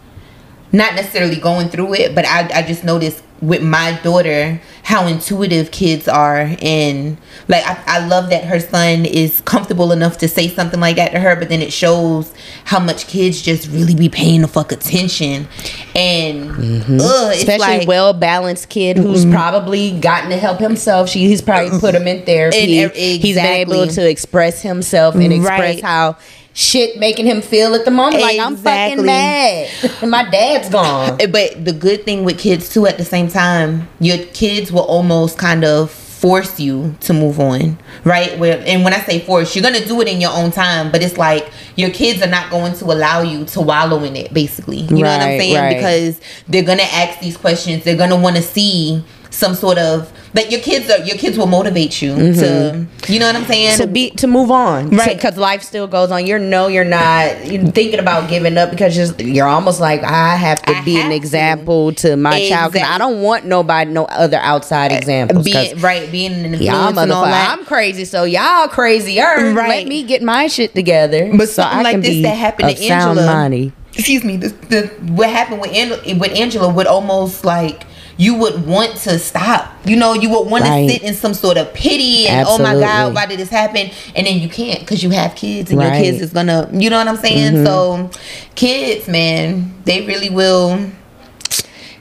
not 0.72 0.96
necessarily 0.96 1.38
going 1.38 1.70
through 1.70 1.94
it, 1.96 2.16
but 2.16 2.26
I, 2.26 2.50
I 2.54 2.62
just 2.62 2.84
noticed 2.84 3.24
with 3.42 3.62
my 3.62 4.00
daughter 4.02 4.60
how 4.84 5.06
intuitive 5.06 5.70
kids 5.70 6.08
are 6.08 6.56
and 6.62 7.18
like 7.48 7.64
I, 7.66 7.84
I 7.86 8.08
love 8.08 8.30
that 8.32 8.46
her 8.46 8.60
son 8.60 9.06
is 9.06 9.42
comfortable 9.42 9.92
enough 9.92 10.18
to 10.20 10.28
say 10.28 10.48
something 10.48 10.80
like 10.80 10.96
that 10.96 11.12
to 11.12 11.20
her 11.20 11.36
but 11.36 11.50
then 11.50 11.62
it 11.62 11.72
shows 11.72 12.34
how 12.66 12.80
much 12.80 13.08
kids 13.08 13.42
just 13.42 13.70
really 13.70 13.94
be 13.94 14.10
paying 14.10 14.42
the 14.42 14.48
fuck 14.48 14.72
attention 14.72 15.48
and 15.98 16.52
mm-hmm. 16.52 16.98
ugh, 17.02 17.32
it's 17.32 17.40
Especially 17.42 17.80
like 17.80 17.88
well 17.88 18.14
balanced 18.14 18.70
kid 18.70 18.98
who's 18.98 19.24
mm-hmm. 19.24 19.34
probably 19.34 20.00
gotten 20.00 20.30
to 20.30 20.38
help 20.38 20.60
himself. 20.60 21.10
She 21.10 21.28
he's 21.28 21.42
probably 21.42 21.80
put 21.80 21.96
him 21.96 22.08
in 22.08 22.24
therapy. 22.24 22.80
And, 22.80 22.92
uh, 22.92 22.96
He's 22.96 23.36
been 23.36 23.46
able 23.46 23.88
to 23.88 24.08
express 24.08 24.62
himself 24.62 25.16
and 25.16 25.24
mm, 25.24 25.38
express 25.38 25.60
Right. 25.60 25.84
how 25.84 26.18
shit 26.54 27.00
making 27.00 27.26
him 27.26 27.42
feel 27.42 27.74
at 27.74 27.84
the 27.84 27.92
moment. 27.92 28.22
Like 28.22 28.40
I'm 28.40 28.56
fucking 28.56 29.04
mad. 29.04 29.70
and 30.02 30.12
My 30.12 30.30
dad's 30.30 30.70
gone. 30.70 31.18
But 31.18 31.66
the 31.66 31.74
good 31.74 32.04
thing 32.04 32.24
with 32.24 32.38
kids 32.38 32.70
too, 32.70 32.86
at 32.86 32.98
the 32.98 33.06
same 33.06 33.28
time, 33.28 33.90
your 34.00 34.20
kids 34.28 34.72
will 34.72 34.86
almost 34.86 35.40
kind 35.40 35.66
of 35.66 36.07
force 36.18 36.60
you 36.60 36.96
to 37.02 37.14
move 37.14 37.40
on, 37.40 37.78
right? 38.04 38.38
Where 38.40 38.62
and 38.66 38.84
when 38.84 38.94
I 38.94 39.00
say 39.02 39.20
force, 39.20 39.56
you're 39.56 39.64
gonna 39.64 39.86
do 39.86 40.02
it 40.02 40.08
in 40.08 40.20
your 40.20 40.32
own 40.32 40.50
time, 40.52 40.92
but 40.92 41.04
it's 41.04 41.18
like 41.18 41.52
your 41.76 41.92
kids 41.92 42.24
are 42.24 42.30
not 42.30 42.50
going 42.50 42.74
to 42.76 42.86
allow 42.86 43.22
you 43.22 43.46
to 43.46 43.62
wallow 43.62 44.04
in 44.04 44.16
it. 44.16 44.34
Basically, 44.34 44.78
you 44.78 44.96
know 44.96 45.02
what 45.02 45.22
I'm 45.22 45.40
saying? 45.40 45.56
right. 45.56 45.76
Because 45.76 46.20
they're 46.48 46.64
gonna 46.64 46.82
ask 46.82 47.20
these 47.20 47.38
questions. 47.38 47.84
They're 47.84 47.98
gonna 47.98 48.20
want 48.20 48.36
to 48.36 48.42
see 48.42 49.04
some 49.38 49.54
sort 49.54 49.78
of 49.78 50.12
like 50.34 50.50
your 50.50 50.60
kids 50.62 50.90
are 50.90 50.98
your 51.06 51.16
kids 51.16 51.38
will 51.38 51.46
motivate 51.48 52.02
you 52.02 52.16
to 52.16 52.86
you 53.08 53.20
know 53.20 53.28
what 53.28 53.36
I'm 53.36 53.46
saying 53.46 53.68
Mm-hmm. 53.78 53.82
to 53.82 53.88
be 53.88 54.10
to 54.12 54.28
move 54.28 54.50
on 54.50 54.90
Right. 54.90 55.16
because 55.16 55.38
life 55.38 55.62
still 55.62 55.88
goes 55.88 56.10
on 56.12 56.26
you're 56.26 56.40
no 56.40 56.68
you're 56.68 56.84
not 56.84 57.46
you're 57.46 57.72
thinking 57.72 58.00
about 58.00 58.30
giving 58.30 58.58
up 58.58 58.72
because 58.72 58.98
you're, 58.98 59.14
you're 59.28 59.48
almost 59.48 59.80
like 59.80 60.04
i 60.04 60.36
have 60.36 60.60
to 60.64 60.76
I 60.76 60.84
be 60.84 60.96
have 60.96 61.06
an 61.08 61.12
example 61.12 61.92
to, 62.02 62.16
my 62.18 62.48
child 62.50 62.74
because 62.74 62.88
i 62.90 62.98
don't 62.98 63.22
want 63.22 63.46
nobody 63.46 63.92
no 63.92 64.06
other 64.06 64.38
outside 64.38 64.92
examples 64.92 65.46
'cause 65.46 65.70
being 65.74 65.80
right 65.82 66.12
being 66.12 66.34
an 66.34 66.46
influence 66.56 66.62
y'all 66.64 66.94
motherfucker 66.94 67.50
i'm 67.54 67.66
crazy 67.66 68.06
so 68.06 68.24
y'all 68.24 68.68
crazier 68.68 69.54
Right. 69.54 69.70
let 69.70 69.88
me 69.88 70.04
get 70.04 70.22
my 70.24 70.48
shit 70.48 70.74
together 70.74 71.30
But 71.36 71.50
so 71.50 71.62
something 71.62 71.80
I 71.80 71.84
like 71.84 71.92
can 71.94 72.02
this 72.02 72.10
be 72.12 72.22
that 72.24 72.36
happened 72.38 72.76
to 72.76 72.84
sound 72.88 73.20
Angela. 73.20 73.34
money. 73.34 73.72
excuse 73.94 74.24
me, 74.24 74.38
the 74.38 74.88
what 75.18 75.30
happened 75.30 75.62
with 75.62 75.74
Angela, 75.74 76.02
with 76.18 76.32
Angela 76.36 76.70
would 76.72 76.88
almost 76.88 77.44
like 77.46 77.84
you 78.18 78.36
would 78.36 78.66
want 78.66 78.96
to 78.98 79.20
stop. 79.20 79.72
You 79.86 79.96
know, 79.96 80.14
you 80.14 80.30
would 80.32 80.50
want 80.50 80.64
Right. 80.64 80.88
to 80.88 80.94
sit 80.94 81.04
in 81.04 81.14
some 81.14 81.34
sort 81.34 81.58
of 81.58 81.74
pity 81.74 82.28
and 82.28 82.48
oh 82.50 82.58
my 82.58 82.74
god, 82.74 83.14
why 83.14 83.26
did 83.28 83.40
this 83.40 83.50
happen? 83.50 83.90
And 84.16 84.26
then 84.28 84.40
you 84.40 84.50
can't 84.50 84.80
because 84.80 85.04
you 85.04 85.12
have 85.12 85.36
kids 85.36 85.70
and 85.70 85.80
Right. 85.80 85.92
Mm-hmm. 85.94 86.04
your 86.04 86.12
kids 86.14 86.22
is 86.24 86.34
gonna, 86.34 86.70
you 86.74 86.90
know 86.90 86.98
what 86.98 87.08
I'm 87.08 87.18
saying? 87.18 87.64
So, 87.64 88.10
kids, 88.56 89.08
man, 89.08 89.74
they 89.86 90.06
really 90.06 90.30
will 90.30 90.78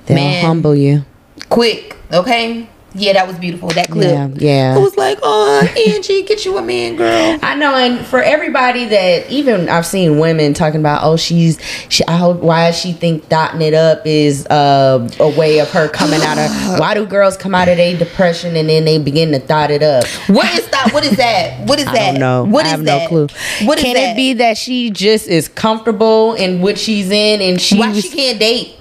they'll 0.06 0.16
Man. 0.16 0.44
humble 0.44 0.74
you 0.74 1.04
quick. 1.48 1.96
Okay. 2.12 2.68
Yeah, 2.96 3.12
that 3.14 3.26
was 3.26 3.36
beautiful. 3.38 3.68
That 3.68 3.90
clip. 3.90 4.10
Yeah, 4.10 4.28
yeah. 4.34 4.74
I 4.76 4.78
was 4.78 4.96
like, 4.96 5.18
oh, 5.22 5.60
Angie, 5.88 6.22
get 6.22 6.44
you 6.44 6.56
a 6.58 6.62
man, 6.62 6.96
girl. 6.96 7.38
I 7.42 7.54
know, 7.54 7.74
and 7.74 8.04
for 8.06 8.22
everybody 8.22 8.86
that 8.86 9.30
even 9.30 9.68
I've 9.68 9.86
seen 9.86 10.18
women 10.18 10.54
talking 10.54 10.80
about, 10.80 11.02
oh, 11.04 11.16
she's 11.16 11.58
she. 11.88 12.04
I 12.06 12.16
hope 12.16 12.40
why 12.40 12.70
she 12.70 12.92
think 12.92 13.28
dotting 13.28 13.62
it 13.62 13.74
up 13.74 14.06
is 14.06 14.46
uh, 14.46 15.08
a 15.20 15.28
way 15.38 15.58
of 15.60 15.70
her 15.72 15.88
coming 15.88 16.20
out 16.22 16.38
of. 16.38 16.46
Why 16.80 16.94
do 16.94 17.06
girls 17.06 17.36
come 17.36 17.54
out 17.54 17.68
of 17.68 17.76
their 17.76 17.96
depression 17.96 18.54
and 18.56 18.68
then 18.68 18.84
they 18.84 18.98
begin 18.98 19.32
to 19.32 19.38
dot 19.38 19.70
it 19.70 19.82
up? 19.82 20.04
What 20.28 20.52
is 20.58 20.66
that? 20.68 20.90
What 20.92 21.04
is 21.04 21.16
that? 21.16 21.66
What 21.68 21.78
is 21.78 21.86
I 21.88 21.92
that? 21.92 22.10
don't 22.12 22.20
know. 22.20 22.44
What 22.44 22.64
I 22.66 22.68
have 22.68 22.84
that? 22.84 23.02
no 23.02 23.08
clue. 23.08 23.66
What 23.66 23.78
is 23.78 23.84
Can 23.84 23.94
that? 23.94 24.12
it 24.12 24.16
be 24.16 24.32
that 24.34 24.56
she 24.58 24.90
just 24.90 25.26
is 25.26 25.48
comfortable 25.48 26.34
in 26.34 26.60
what 26.60 26.78
she's 26.78 27.10
in 27.10 27.40
and 27.40 27.60
she 27.60 27.78
Why 27.78 27.88
was 27.88 28.02
she 28.02 28.10
can't 28.10 28.38
date? 28.38 28.74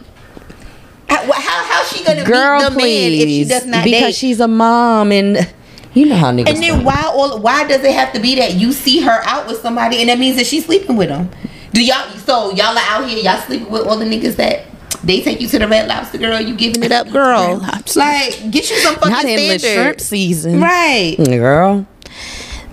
How, 1.09 1.31
how 1.31 1.63
how's 1.65 1.91
she 1.91 2.03
gonna 2.03 2.23
girl, 2.25 2.59
meet 2.59 2.69
the 2.69 2.75
man 2.77 3.11
if 3.13 3.27
she 3.27 3.43
does 3.45 3.65
not 3.65 3.83
because 3.83 4.01
date? 4.01 4.15
she's 4.15 4.39
a 4.39 4.47
mom 4.47 5.11
and 5.11 5.51
you 5.93 6.07
know 6.07 6.15
how 6.15 6.31
niggas. 6.31 6.49
and 6.49 6.57
then 6.61 6.83
why 6.83 7.01
all 7.05 7.39
why 7.39 7.67
does 7.67 7.83
it 7.83 7.93
have 7.93 8.11
to 8.13 8.19
be 8.19 8.35
that 8.35 8.55
you 8.55 8.71
see 8.71 8.99
her 9.01 9.21
out 9.25 9.47
with 9.47 9.59
somebody 9.61 9.97
and 9.97 10.09
that 10.09 10.19
means 10.19 10.35
that 10.37 10.45
she's 10.45 10.65
sleeping 10.65 10.95
with 10.95 11.09
him? 11.09 11.29
Do 11.73 11.83
y'all 11.83 12.09
so 12.17 12.51
y'all 12.51 12.77
are 12.77 12.83
out 12.87 13.07
here 13.07 13.19
y'all 13.19 13.39
sleeping 13.41 13.69
with 13.69 13.85
all 13.87 13.97
the 13.97 14.05
niggas 14.05 14.35
that 14.37 14.65
they 15.03 15.21
take 15.21 15.39
you 15.39 15.47
to 15.47 15.59
the 15.59 15.67
red 15.67 15.87
lobster 15.87 16.17
girl 16.17 16.39
you 16.41 16.55
giving 16.55 16.83
it 16.83 16.91
up 16.91 17.09
girl 17.11 17.57
like 17.95 18.51
get 18.51 18.69
you 18.69 18.77
some 18.77 18.95
fucking 18.95 19.11
not 19.11 19.25
in 19.25 19.49
the 19.49 19.59
shrimp 19.59 19.99
season, 20.01 20.59
right 20.59 21.15
girl 21.17 21.85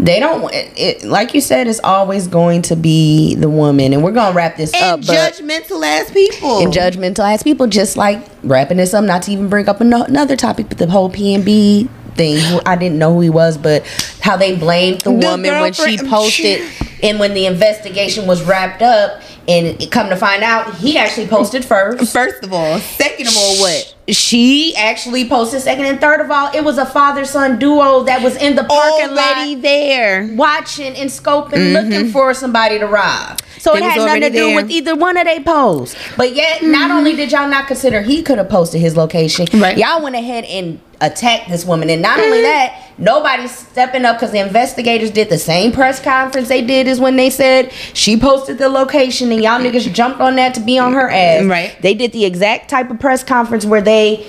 they 0.03 0.19
don't 0.19 0.51
it 0.53 1.05
like 1.05 1.33
you 1.33 1.41
said 1.41 1.69
it's 1.69 1.81
always 1.85 2.27
going 2.27 2.63
to 2.63 2.77
be 2.77 3.35
the 3.37 3.49
woman. 3.49 3.93
And 3.93 4.03
we're 4.03 4.13
gonna 4.13 4.35
wrap 4.35 4.57
this 4.57 4.75
up 4.75 4.99
and 4.99 5.07
but 5.07 5.15
judgmental 5.35 5.85
ass 5.87 6.11
people. 6.11 6.63
And 6.63 6.73
judgmental 6.73 7.21
ass 7.33 7.43
people 7.43 7.67
just 7.69 7.97
like 7.97 8.25
wrapping 8.43 8.79
this 8.79 8.95
up 8.95 9.05
not 9.05 9.23
to 9.23 9.33
even 9.33 9.49
bring 9.49 9.69
up 9.69 9.81
ano- 9.81 10.05
another 10.05 10.37
topic 10.37 10.69
but 10.69 10.79
the 10.79 10.89
whole 10.91 11.09
PnB 11.09 11.89
thing. 12.15 12.61
I 12.67 12.77
didn't 12.77 12.99
know 12.99 13.15
who 13.15 13.21
he 13.21 13.31
was 13.31 13.57
but 13.57 13.87
how 14.21 14.37
they 14.37 14.57
blamed 14.57 15.03
the, 15.03 15.11
The 15.11 15.27
woman 15.29 15.61
when 15.61 15.73
she 15.73 15.97
posted 15.99 16.69
and 17.03 17.19
when 17.19 17.35
the 17.35 17.47
investigation 17.47 18.27
was 18.27 18.43
wrapped 18.43 18.83
up 18.83 19.23
and 19.49 19.91
come 19.91 20.09
to 20.09 20.17
find 20.17 20.43
out 20.43 20.75
he 20.77 20.97
actually 20.97 21.27
posted 21.27 21.65
first. 21.65 22.13
First 22.13 22.45
of 22.45 22.53
all 22.53 22.79
second 22.79 23.27
of 23.29 23.37
all 23.37 23.57
what? 23.61 23.95
She 24.09 24.75
actually 24.77 25.29
posted 25.29 25.61
second. 25.63 25.85
And 25.87 26.01
third 26.01 26.21
of 26.21 26.31
all 26.31 26.55
it 26.55 26.65
was 26.65 26.79
a 26.79 26.87
father 26.87 27.25
son 27.25 27.59
duo 27.59 28.05
that 28.05 28.23
was 28.23 28.37
in 28.37 28.57
the 28.57 28.65
parking 28.65 29.11
already 29.11 29.55
lot 29.55 29.63
there. 29.63 30.29
watching 30.35 30.95
and 30.97 31.11
scoping 31.11 31.51
mm-hmm. 31.53 31.91
looking 31.91 32.11
for 32.11 32.35
somebody 32.35 32.79
to 32.79 32.87
rob. 32.87 33.41
So 33.59 33.73
They 33.73 33.79
it 33.79 33.85
had 33.85 33.97
nothing 33.99 34.21
to 34.23 34.31
do 34.31 34.47
there. 34.47 34.57
with 34.57 34.71
either 34.71 34.97
one 34.97 35.17
of 35.17 35.25
they 35.25 35.41
posts. 35.41 35.97
But 36.17 36.35
yet 36.35 36.63
not 36.63 36.89
mm-hmm. 36.89 36.99
only 36.99 37.17
did 37.17 37.33
y'all 37.33 37.49
not 37.49 37.67
consider 37.67 38.03
he 38.03 38.23
could 38.23 38.39
have 38.39 38.49
posted 38.49 38.81
his 38.81 38.97
location 38.97 39.47
Right. 39.55 39.79
y'all 39.79 40.03
went 40.03 40.17
ahead 40.17 40.45
and 40.45 40.81
attacked 41.03 41.51
this 41.51 41.65
woman 41.67 41.91
and 41.91 42.01
not 42.01 42.19
only 42.21 42.41
that 42.41 42.91
nobody's 42.97 43.51
stepping 43.51 44.05
up 44.05 44.17
because 44.17 44.31
the 44.33 44.39
investigators 44.39 45.11
did 45.11 45.29
the 45.29 45.37
same 45.39 45.73
press 45.73 46.01
conference 46.01 46.49
they 46.49 46.65
did 46.65 46.87
is 46.87 47.01
when 47.01 47.17
they 47.17 47.29
said 47.29 47.71
she 47.93 48.17
posted 48.17 48.57
the 48.57 48.69
location 48.69 49.31
and 49.33 49.43
y'all 49.43 49.61
niggas 49.61 49.93
jumped 49.93 50.21
on 50.21 50.37
that 50.37 50.55
to 50.55 50.61
be 50.61 50.79
on 50.79 50.93
her 50.93 51.11
ass 51.11 51.45
Right. 51.45 51.77
they 51.83 51.93
did 51.95 52.13
the 52.13 52.25
exact 52.25 52.71
type 52.71 52.91
of 52.91 53.01
press 53.01 53.23
conference 53.25 53.65
where 53.67 53.83
they 53.83 54.27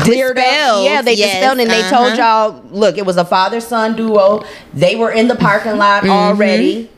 cleared 0.00 0.38
up. 0.38 0.44
Dispelled, 0.44 0.84
Yeah, 0.84 1.02
they 1.02 1.14
yes, 1.14 1.32
dispelled 1.32 1.58
and 1.60 1.70
they 1.70 1.80
told 1.88 2.12
uh-huh. 2.12 2.16
y'all, 2.52 2.62
look, 2.70 2.98
it 2.98 3.06
was 3.06 3.16
a 3.16 3.24
father 3.24 3.58
son 3.60 3.96
duo. 3.96 4.44
They 4.74 4.96
were 4.96 5.10
in 5.10 5.28
the 5.28 5.34
parking 5.34 5.76
lot 5.78 6.02
Mm-hmm. 6.02 6.10
already. 6.10 6.90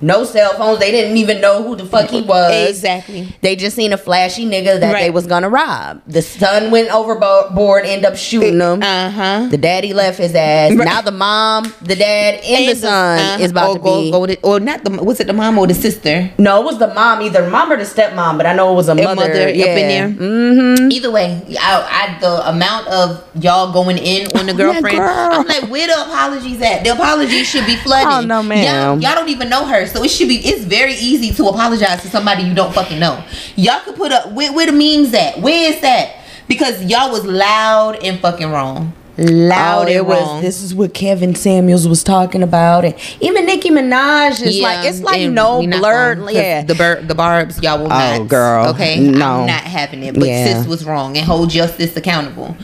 No 0.00 0.24
cell 0.24 0.54
phones. 0.54 0.78
They 0.78 0.90
didn't 0.90 1.16
even 1.16 1.40
know 1.40 1.62
who 1.62 1.76
the 1.76 1.84
fuck 1.84 2.10
he 2.10 2.22
was. 2.34 2.70
Exactly. 2.70 3.34
They 3.40 3.56
just 3.56 3.76
seen 3.76 3.92
a 3.92 3.98
flashy 3.98 4.46
nigga 4.46 4.80
that 4.80 4.92
they 4.92 5.10
was 5.10 5.26
gonna 5.26 5.48
rob. 5.48 6.02
The 6.06 6.22
son 6.22 6.70
went 6.70 6.90
overboard, 6.90 7.84
end 7.84 8.04
up 8.04 8.16
shooting 8.16 8.60
him. 8.60 8.82
uh-huh 8.82 9.48
The 9.50 9.58
daddy 9.58 9.92
left 9.92 10.18
his 10.18 10.34
ass. 10.34 10.72
Now 10.72 11.00
the 11.02 11.12
mom, 11.12 11.72
the 11.82 11.96
dad, 11.96 12.40
and, 12.44 12.68
the 12.68 12.76
son 12.76 13.18
uh, 13.18 13.42
is 13.42 13.50
about 13.50 13.70
or 13.70 13.74
to 13.74 13.80
go, 13.80 14.02
be. 14.02 14.10
go 14.10 14.26
to, 14.26 14.40
or 14.42 14.60
not 14.60 14.84
the 14.84 15.02
was 15.02 15.20
it 15.20 15.26
the 15.26 15.32
mom 15.32 15.58
or 15.58 15.66
the 15.66 15.74
sister? 15.74 16.30
no, 16.38 16.60
it 16.60 16.64
was 16.64 16.78
the 16.78 16.92
mom, 16.94 17.22
either 17.22 17.48
mom 17.48 17.72
or 17.72 17.76
the 17.76 17.84
stepmom, 17.84 18.36
but 18.36 18.46
I 18.46 18.52
know 18.54 18.72
it 18.72 18.76
was 18.76 18.88
a 18.88 18.94
mother. 18.94 19.14
mother 19.14 19.42
up 19.42 19.48
in 19.48 19.56
yeah. 19.56 19.74
there. 19.74 20.08
Mm-hmm. 20.08 20.92
Either 20.92 21.10
way, 21.10 21.42
I, 21.60 22.08
I 22.16 22.20
the 22.20 22.48
amount 22.48 22.88
of 22.88 23.24
y'all 23.42 23.72
going 23.72 23.98
in 23.98 24.26
on 24.36 24.46
the 24.46 24.54
girlfriend, 24.62 24.98
girl. 24.98 25.08
I'm 25.08 25.46
like, 25.46 25.64
where 25.70 25.86
the 25.86 26.00
apologies 26.02 26.60
at? 26.62 26.84
The 26.84 26.90
apologies 26.90 27.48
should 27.48 27.66
be 27.66 27.76
flooded. 27.76 28.08
Oh, 28.12 28.20
no, 28.26 28.42
ma'am. 28.42 29.00
Y'all, 29.00 29.10
y'all 29.10 29.14
don't 29.20 29.28
even 29.28 29.48
know 29.48 29.64
her, 29.66 29.86
so 29.88 30.02
it 30.02 30.10
should 30.10 30.28
be. 30.28 30.36
It's 30.36 30.64
very 30.64 30.94
easy 30.94 31.32
to 31.34 31.46
apologize 31.48 32.02
to 32.02 32.08
somebody 32.08 32.42
you 32.44 32.54
don't 32.54 32.72
fucking 32.74 32.98
know. 32.98 33.22
Y'all 33.56 33.80
could 33.80 33.96
put 33.96 34.12
up 34.12 34.32
where, 34.32 34.52
where 34.52 34.66
the 34.66 34.72
memes 34.72 35.12
at? 35.14 35.40
Where 35.40 35.72
is 35.72 35.80
that? 35.80 36.16
Because 36.48 36.82
y'all 36.84 37.10
was 37.10 37.24
loud 37.24 38.02
and 38.02 38.18
fucking 38.20 38.50
wrong. 38.50 38.92
Loud 39.20 39.88
Oh, 39.88 39.90
it 39.90 39.96
and 39.96 40.06
was. 40.06 40.20
wrong. 40.20 40.40
This 40.42 40.62
is 40.62 40.72
what 40.76 40.94
Kevin 40.94 41.34
Samuels 41.34 41.88
was 41.88 42.04
talking 42.04 42.40
about, 42.40 42.84
and 42.84 42.94
even 43.20 43.46
Nicki 43.46 43.68
Minaj 43.68 44.40
is 44.46 44.60
like, 44.60 44.86
it's 44.86 45.00
like 45.00 45.28
no 45.28 45.60
blurred. 45.66 46.30
yeah, 46.30 46.62
the 46.62 46.76
bur- 46.76 47.02
the 47.02 47.16
barbs, 47.16 47.60
y'all 47.60 47.78
will 47.78 47.86
Oh, 47.86 48.18
not. 48.18 48.28
girl. 48.28 48.66
okay, 48.68 49.00
No. 49.00 49.40
I'm 49.40 49.46
not 49.46 49.62
having 49.62 50.04
it. 50.04 50.14
But 50.14 50.28
Yeah. 50.28 50.58
sis 50.58 50.66
was 50.68 50.84
wrong, 50.84 51.16
and 51.18 51.26
hold 51.26 51.52
your 51.52 51.66
sis 51.66 51.96
accountable. 51.96 52.56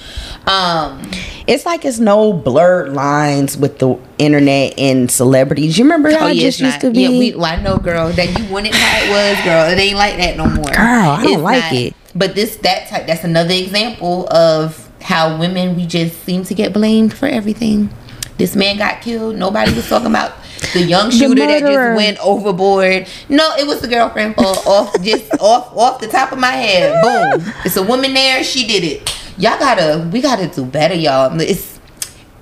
Um, 0.47 1.11
it's 1.47 1.65
like 1.65 1.85
it's 1.85 1.99
no 1.99 2.33
blurred 2.33 2.93
lines 2.93 3.57
with 3.57 3.79
the 3.79 3.99
internet 4.19 4.79
and 4.79 5.11
celebrities. 5.11 5.79
You 5.79 5.85
remember 5.85 6.11
how 6.11 6.27
oh 6.27 6.29
it 6.29 6.37
yeah, 6.37 6.43
just 6.43 6.61
used 6.61 6.75
not. 6.75 6.81
to 6.83 6.91
be? 6.91 7.03
Yeah, 7.03 7.09
we, 7.11 7.35
well, 7.35 7.47
I 7.47 7.63
know, 7.63 7.79
girl, 7.79 8.11
that 8.11 8.39
you 8.39 8.53
wanted 8.53 8.75
how 8.75 9.05
it 9.05 9.11
was, 9.11 9.45
girl. 9.45 9.71
It 9.71 9.79
ain't 9.79 9.97
like 9.97 10.17
that 10.19 10.37
no 10.37 10.47
more. 10.47 10.65
Girl, 10.65 10.77
I 10.77 11.23
don't 11.23 11.33
It's 11.33 11.43
like 11.43 11.73
it. 11.73 11.95
But 12.15 12.35
this 12.35 12.57
that 12.57 12.89
type 12.89 13.07
that's 13.07 13.25
another 13.25 13.55
example 13.55 14.29
of 14.33 14.91
how 15.03 15.39
women 15.39 15.77
we 15.77 15.87
just 15.87 16.23
seem 16.25 16.45
to 16.45 16.55
get 16.55 16.73
blamed 16.73 17.15
for 17.15 17.27
everything. 17.27 17.91
This 18.37 18.57
man 18.57 18.79
got 18.79 19.01
killed. 19.01 19.37
Nobody 19.37 19.73
was 19.75 19.89
talking 19.89 20.09
about 20.09 20.33
the 20.73 20.83
young 20.83 21.11
shooter 21.11 21.47
that 21.47 21.61
just 21.61 21.97
went 21.97 22.19
overboard. 22.19 23.07
No, 23.29 23.55
it 23.57 23.67
was 23.67 23.81
the 23.81 23.89
girlfriend 23.89 24.35
for 24.35 24.45
off 24.45 24.95
just 25.03 25.33
off 25.41 25.77
off 25.77 26.01
the 26.01 26.09
top 26.09 26.33
of 26.33 26.39
my 26.39 26.51
head. 26.51 27.03
Boom. 27.03 27.53
It's 27.65 27.77
a 27.77 27.83
woman 27.83 28.15
there. 28.15 28.43
She 28.45 28.67
did 28.67 28.85
it. 28.85 29.24
Y'all 29.37 29.59
gotta 29.59 30.09
we 30.13 30.21
gotta 30.21 30.47
do 30.49 30.65
better, 30.65 30.95
y'all. 30.95 31.39
It's 31.41 31.75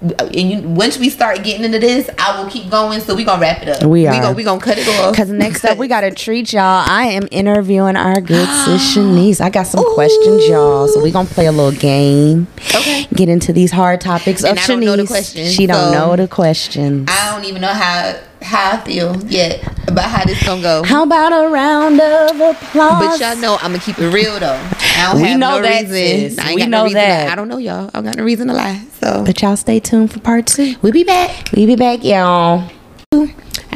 and 0.03 0.35
you, 0.51 0.61
once 0.63 0.99
we 0.99 1.09
start 1.09 1.45
getting 1.45 1.65
into 1.65 1.79
this, 1.79 2.11
I 2.19 2.43
will 2.43 2.51
keep 2.51 2.69
going. 2.69 3.01
So 3.01 3.15
we 3.15 3.23
gonna 3.23 3.41
wrap 3.41 3.63
it 3.63 3.69
up. 3.69 3.83
We 3.85 4.01
We 4.03 4.07
are. 4.09 4.21
gonna 4.21 4.33
we 4.35 4.43
gonna 4.43 4.61
cut 4.61 4.77
it 4.77 4.89
off. 5.01 5.13
Because 5.13 5.31
next 5.31 5.65
up, 5.65 5.79
we 5.79 5.87
got 5.87 6.01
to 6.01 6.11
treat 6.25 6.53
y'all. 6.53 6.85
I 6.89 7.05
am 7.13 7.29
interviewing 7.31 7.95
our 7.95 8.21
good 8.21 8.49
sis 8.65 8.97
Shanice. 8.97 9.41
I 9.41 9.49
got 9.49 9.69
some 9.69 9.85
questions, 9.95 10.47
y'all. 10.49 10.89
So 10.89 11.01
we 11.01 11.13
to 11.13 11.25
play 11.25 11.47
a 11.47 11.53
little 11.53 11.79
game. 11.79 12.49
Okay. 12.75 13.07
Get 13.15 13.29
into 13.29 13.53
these 13.53 13.71
hard 13.71 14.01
topics 14.01 14.43
And 14.43 14.59
of 14.59 14.65
I 14.65 14.67
don't 14.67 14.81
know 14.81 14.97
the 14.97 15.07
questions, 15.07 15.55
she 15.55 15.67
don't 15.67 15.93
so- 15.93 15.99
know 15.99 16.17
the 16.17 16.27
questions. 16.27 17.09
I 17.11 17.31
don't 17.33 17.45
even 17.45 17.63
know 17.63 17.69
how 17.73 18.17
how 18.43 18.73
I 18.73 18.81
feel 18.85 19.17
yet 19.25 19.63
about 19.89 20.11
how 20.11 20.25
this 20.25 20.43
gonna 20.45 20.63
go. 20.63 20.83
How 20.83 21.03
about 21.05 21.33
a 21.33 21.49
round 21.49 22.01
of 22.01 22.41
applause? 22.41 23.19
But 23.19 23.21
y'all 23.21 23.37
know 23.37 23.57
I'm 23.57 23.73
gonna 23.73 23.79
keep 23.81 23.99
it 23.99 24.09
real 24.11 24.39
though. 24.41 24.61
I 24.97 25.13
don't 25.13 25.23
We 25.23 25.29
have 25.29 25.39
know 25.39 25.57
no 25.57 25.63
that, 25.63 25.89
reason. 25.89 26.39
I 26.41 26.49
ain't 26.51 26.55
We 26.57 26.61
got 26.63 26.69
know 26.71 26.79
no 26.79 26.85
reason 26.85 26.99
that. 27.01 27.29
I 27.31 27.35
don't 27.35 27.49
know 27.49 27.59
y'all. 27.59 27.87
I 27.89 27.91
don't 27.91 28.05
got 28.05 28.17
no 28.17 28.25
reason 28.25 28.49
to 28.49 28.55
lie. 28.55 28.83
So 29.01 29.25
But 29.25 29.41
y'all 29.43 29.57
stay 29.57 29.81
tuned 29.81 30.13
for 30.13 30.21
part 30.21 30.47
two. 30.47 30.75
we'll 30.83 30.93
be 30.93 31.05
back. 31.05 31.49
We 31.55 31.67
be 31.67 31.77
back, 31.77 32.05
y'all. 32.05 32.69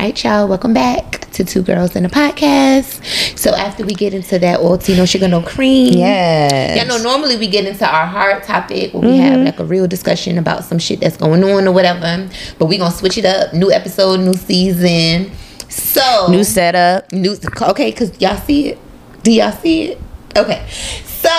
Right, 0.06 0.22
y'all. 0.22 0.46
Welcome 0.46 0.72
back 0.72 1.28
to 1.32 1.42
Two 1.44 1.62
Girls 1.62 1.96
in 1.96 2.04
a 2.04 2.08
Podcast. 2.08 3.36
So 3.36 3.50
after 3.56 3.84
we 3.84 3.92
get 3.92 4.14
into 4.14 4.38
that 4.38 4.60
old 4.60 4.82
Tea 4.82 4.96
No 4.96 5.04
Sugar 5.04 5.26
No 5.26 5.42
Cream, 5.42 5.94
yeah. 5.94 6.76
Y'all 6.76 6.86
know 6.86 7.02
normally 7.02 7.36
we 7.36 7.48
get 7.48 7.64
into 7.66 7.84
our 7.84 8.06
hard 8.06 8.44
topic 8.44 8.94
where 8.94 9.02
we 9.02 9.08
Mm-hmm. 9.08 9.20
have 9.20 9.40
like 9.40 9.58
a 9.58 9.64
real 9.64 9.88
discussion 9.88 10.38
about 10.38 10.62
some 10.62 10.78
shit 10.78 11.00
that's 11.00 11.16
going 11.16 11.42
on 11.42 11.66
or 11.66 11.72
whatever. 11.72 12.28
But 12.56 12.66
we 12.66 12.78
gonna 12.78 12.94
switch 12.94 13.18
it 13.18 13.24
up. 13.24 13.52
New 13.52 13.72
episode, 13.72 14.20
new 14.20 14.34
season. 14.34 15.32
So 15.68 16.28
New 16.30 16.44
setup. 16.44 17.10
New 17.10 17.36
okay, 17.62 17.90
cause 17.90 18.12
y'all 18.20 18.36
see 18.36 18.68
it. 18.68 18.78
Do 19.24 19.32
y'all 19.32 19.50
see 19.50 19.86
it? 19.88 20.00
Okay. 20.36 20.64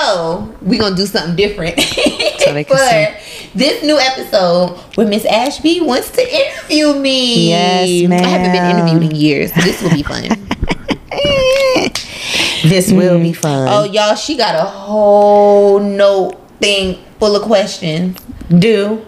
So 0.08 0.56
we 0.62 0.78
gonna 0.78 0.96
do 0.96 1.06
something 1.06 1.36
different 1.36 1.76
for 1.82 3.18
this 3.54 3.84
new 3.84 3.98
episode 4.00 4.78
where 4.96 5.06
Miss 5.06 5.26
Ashby 5.26 5.82
wants 5.82 6.12
to 6.12 6.22
interview 6.22 6.94
me. 6.94 7.50
Yes, 7.50 8.10
I 8.10 8.26
haven't 8.26 8.54
been 8.54 8.78
interviewed 8.78 9.12
in 9.12 9.18
years. 9.18 9.52
This 9.52 9.82
will 9.82 9.92
be 9.92 10.04
fun. 10.04 10.30
This 12.64 12.92
will 12.92 13.20
be 13.20 13.32
mm. 13.32 13.36
fun. 13.36 13.68
oh, 13.70 13.84
y'all, 13.86 14.16
she 14.16 14.36
got 14.36 14.56
a 14.56 14.68
whole 14.68 15.80
note 15.80 16.34
thing 16.60 16.98
full 17.20 17.36
of 17.36 17.44
questions. 17.44 18.18
do. 18.50 19.06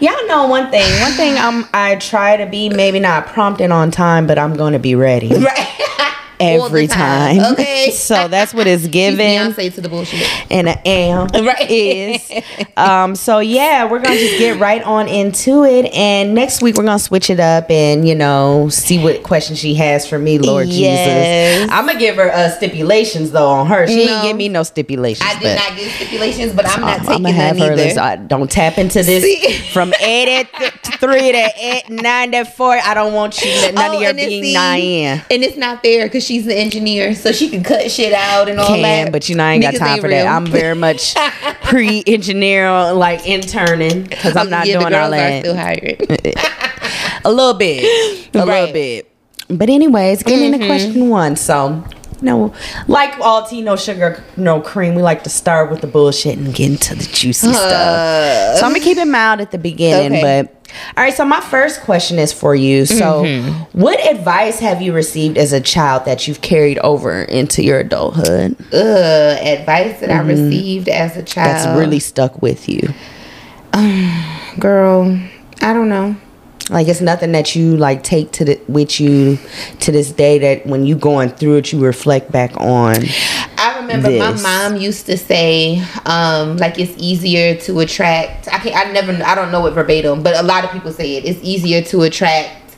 Y'all 0.00 0.26
know 0.26 0.46
one 0.46 0.70
thing. 0.70 1.00
One 1.00 1.12
thing 1.12 1.36
I'm 1.36 1.64
I 1.72 1.96
try 1.96 2.36
to 2.36 2.46
be 2.46 2.68
maybe 2.68 3.00
not 3.00 3.26
prompting 3.26 3.72
on 3.72 3.90
time, 3.90 4.26
but 4.26 4.38
I'm 4.38 4.54
gonna 4.54 4.78
be 4.78 4.94
ready 4.94 5.28
Right. 5.34 6.09
Every 6.40 6.86
time, 6.86 7.36
time. 7.38 7.52
okay. 7.52 7.90
so 7.94 8.28
that's 8.28 8.54
what 8.54 8.66
it's 8.66 8.86
given. 9.00 9.18
Beyonce 9.26 9.74
to 9.74 9.80
the 9.80 9.88
bullshit. 9.88 10.26
and 10.50 10.68
I 10.68 10.80
am 10.84 11.28
Right. 11.46 11.70
is. 11.70 12.30
Um, 12.76 13.14
so 13.14 13.38
yeah, 13.40 13.90
we're 13.90 13.98
gonna 14.00 14.16
just 14.16 14.38
get 14.38 14.58
right 14.60 14.82
on 14.82 15.08
into 15.08 15.64
it. 15.64 15.86
And 15.94 16.34
next 16.34 16.62
week 16.62 16.76
we're 16.76 16.84
gonna 16.84 16.98
switch 16.98 17.30
it 17.30 17.40
up 17.40 17.70
and 17.70 18.06
you 18.08 18.14
know 18.14 18.68
see 18.70 19.02
what 19.02 19.22
questions 19.22 19.58
she 19.58 19.74
has 19.74 20.06
for 20.08 20.18
me, 20.18 20.38
Lord 20.38 20.66
Yes. 20.68 21.58
Jesus. 21.60 21.72
I'm 21.72 21.86
gonna 21.86 21.98
give 21.98 22.16
her 22.16 22.30
uh, 22.32 22.48
stipulations 22.50 23.30
though 23.32 23.48
on 23.48 23.66
her. 23.66 23.86
She 23.86 23.96
No. 23.96 24.04
didn't 24.06 24.22
give 24.24 24.36
me 24.36 24.48
no 24.48 24.62
stipulations. 24.62 25.28
I 25.28 25.38
did 25.38 25.56
not 25.56 25.76
give 25.76 25.90
stipulations, 25.92 26.52
but 26.52 26.66
I'm 26.66 26.80
not 26.80 27.00
I'm 27.00 27.06
taking 27.06 27.22
gonna 27.24 27.32
have 27.32 27.56
them 27.56 27.66
her. 27.66 27.72
either. 27.74 27.82
Listen, 27.84 27.98
I 27.98 28.16
don't 28.16 28.50
tap 28.50 28.78
into 28.78 29.02
this 29.02 29.22
See? 29.24 29.52
from 29.72 29.92
eight 30.00 30.28
at 30.40 30.52
th- 30.54 30.72
three 31.00 31.32
to 31.32 31.48
eight 31.60 31.88
nine 31.90 32.32
to 32.32 32.44
four. 32.44 32.72
I 32.82 32.94
don't 32.94 33.12
want 33.12 33.40
you 33.42 33.50
none 33.72 33.90
of 33.90 33.94
Oh, 33.96 34.00
your 34.00 34.10
and 34.10 34.18
it's- 34.18 34.28
being 34.30 34.44
see, 34.44 34.54
nine. 34.54 35.22
And 35.30 35.42
it's 35.44 35.56
not 35.56 35.82
fair 35.82 36.06
because 36.06 36.29
she's 36.30 36.44
the 36.46 36.54
engineer, 36.56 37.12
so 37.16 37.32
she 37.32 37.48
can 37.48 37.64
cut 37.64 37.90
shit 37.90 38.12
out 38.12 38.48
and 38.48 38.60
all 38.60 38.68
Can, 38.68 38.82
that. 38.82 39.10
but 39.10 39.28
you 39.28 39.34
know 39.34 39.42
I 39.44 39.54
ain't 39.54 39.62
got 39.62 39.74
time 39.74 40.00
for 40.00 40.08
that. 40.08 40.22
real. 40.22 40.32
I'm 40.32 40.46
very 40.46 40.76
much 40.76 41.14
pre-engineer, 41.64 42.92
like 42.92 43.26
interning, 43.26 44.04
because 44.04 44.36
I'm 44.36 44.48
not 44.56 44.66
yeah, 44.68 44.78
doing 44.78 44.92
the 44.92 45.00
all 45.00 45.10
girls 45.10 45.20
that. 45.20 45.32
Are 45.32 45.40
still 45.40 45.56
hired. 45.56 47.24
a 47.24 47.30
little 47.32 47.54
bit, 47.54 48.28
a 48.32 48.44
little 48.46 48.72
bit. 48.72 49.10
But 49.48 49.68
anyways, 49.68 50.22
getting 50.22 50.52
Mm-hmm. 50.52 50.54
into 50.62 50.66
question 50.68 51.08
one. 51.08 51.34
So, 51.34 51.84
know, 52.22 52.52
like 52.88 53.18
all 53.20 53.46
tea, 53.46 53.62
no 53.62 53.76
sugar, 53.76 54.22
no 54.36 54.60
cream. 54.60 54.94
We 54.94 55.02
like 55.02 55.24
to 55.24 55.30
start 55.30 55.70
with 55.70 55.80
the 55.80 55.86
bullshit 55.86 56.38
and 56.38 56.54
get 56.54 56.70
into 56.70 56.94
the 56.94 57.04
juicy 57.04 57.52
stuff. 57.52 58.58
So 58.58 58.66
I'm 58.66 58.72
gonna 58.72 58.80
keep 58.80 58.98
it 58.98 59.06
mild 59.06 59.40
at 59.40 59.50
the 59.50 59.58
beginning, 59.58 60.18
Okay. 60.18 60.42
but. 60.42 60.56
All 60.96 61.02
right, 61.02 61.12
so 61.12 61.24
my 61.24 61.40
first 61.40 61.80
question 61.80 62.20
is 62.20 62.32
for 62.32 62.54
you. 62.54 62.86
So, 62.86 63.24
Mm-hmm. 63.24 63.80
what 63.80 63.98
advice 64.06 64.60
have 64.60 64.80
you 64.80 64.92
received 64.92 65.36
as 65.36 65.52
a 65.52 65.60
child 65.60 66.04
that 66.04 66.28
you've 66.28 66.42
carried 66.42 66.78
over 66.78 67.22
into 67.22 67.64
your 67.64 67.80
adulthood 67.80 68.54
Ugh, 68.72 69.38
advice 69.44 69.98
that 69.98 70.10
I 70.12 70.20
received 70.20 70.88
as 70.88 71.16
a 71.16 71.24
child. 71.24 71.48
that's 71.56 71.76
really 71.76 71.98
stuck 71.98 72.40
with 72.40 72.68
you? 72.68 72.94
girl. 74.60 75.18
I 75.62 75.72
don't 75.72 75.88
know. 75.88 76.14
Like 76.70 76.86
it's 76.88 77.00
nothing 77.00 77.32
that 77.32 77.56
you 77.56 77.76
like 77.76 78.02
take 78.02 78.30
to 78.32 78.44
the 78.44 78.60
with 78.68 79.00
you 79.00 79.38
to 79.80 79.90
this 79.90 80.12
day 80.12 80.38
that 80.38 80.66
when 80.66 80.86
you 80.86 80.94
going 80.94 81.30
through 81.30 81.56
it 81.56 81.72
you 81.72 81.80
reflect 81.84 82.30
back 82.30 82.56
on. 82.58 82.96
I 83.58 83.78
remember 83.80 84.10
my 84.10 84.32
mom 84.40 84.76
used 84.76 85.06
to 85.06 85.18
say, 85.18 85.82
um, 86.06 86.56
like 86.58 86.78
it's 86.78 86.94
easier 86.96 87.56
to 87.62 87.80
attract. 87.80 88.48
I 88.48 88.58
can't. 88.58 88.76
I 88.76 88.92
never. 88.92 89.12
I 89.24 89.34
don't 89.34 89.50
know 89.50 89.66
it 89.66 89.72
verbatim, 89.72 90.22
but 90.22 90.36
a 90.36 90.42
lot 90.42 90.64
of 90.64 90.70
people 90.70 90.92
say 90.92 91.16
it. 91.16 91.24
It's 91.24 91.40
easier 91.42 91.82
to 91.82 92.02
attract 92.02 92.76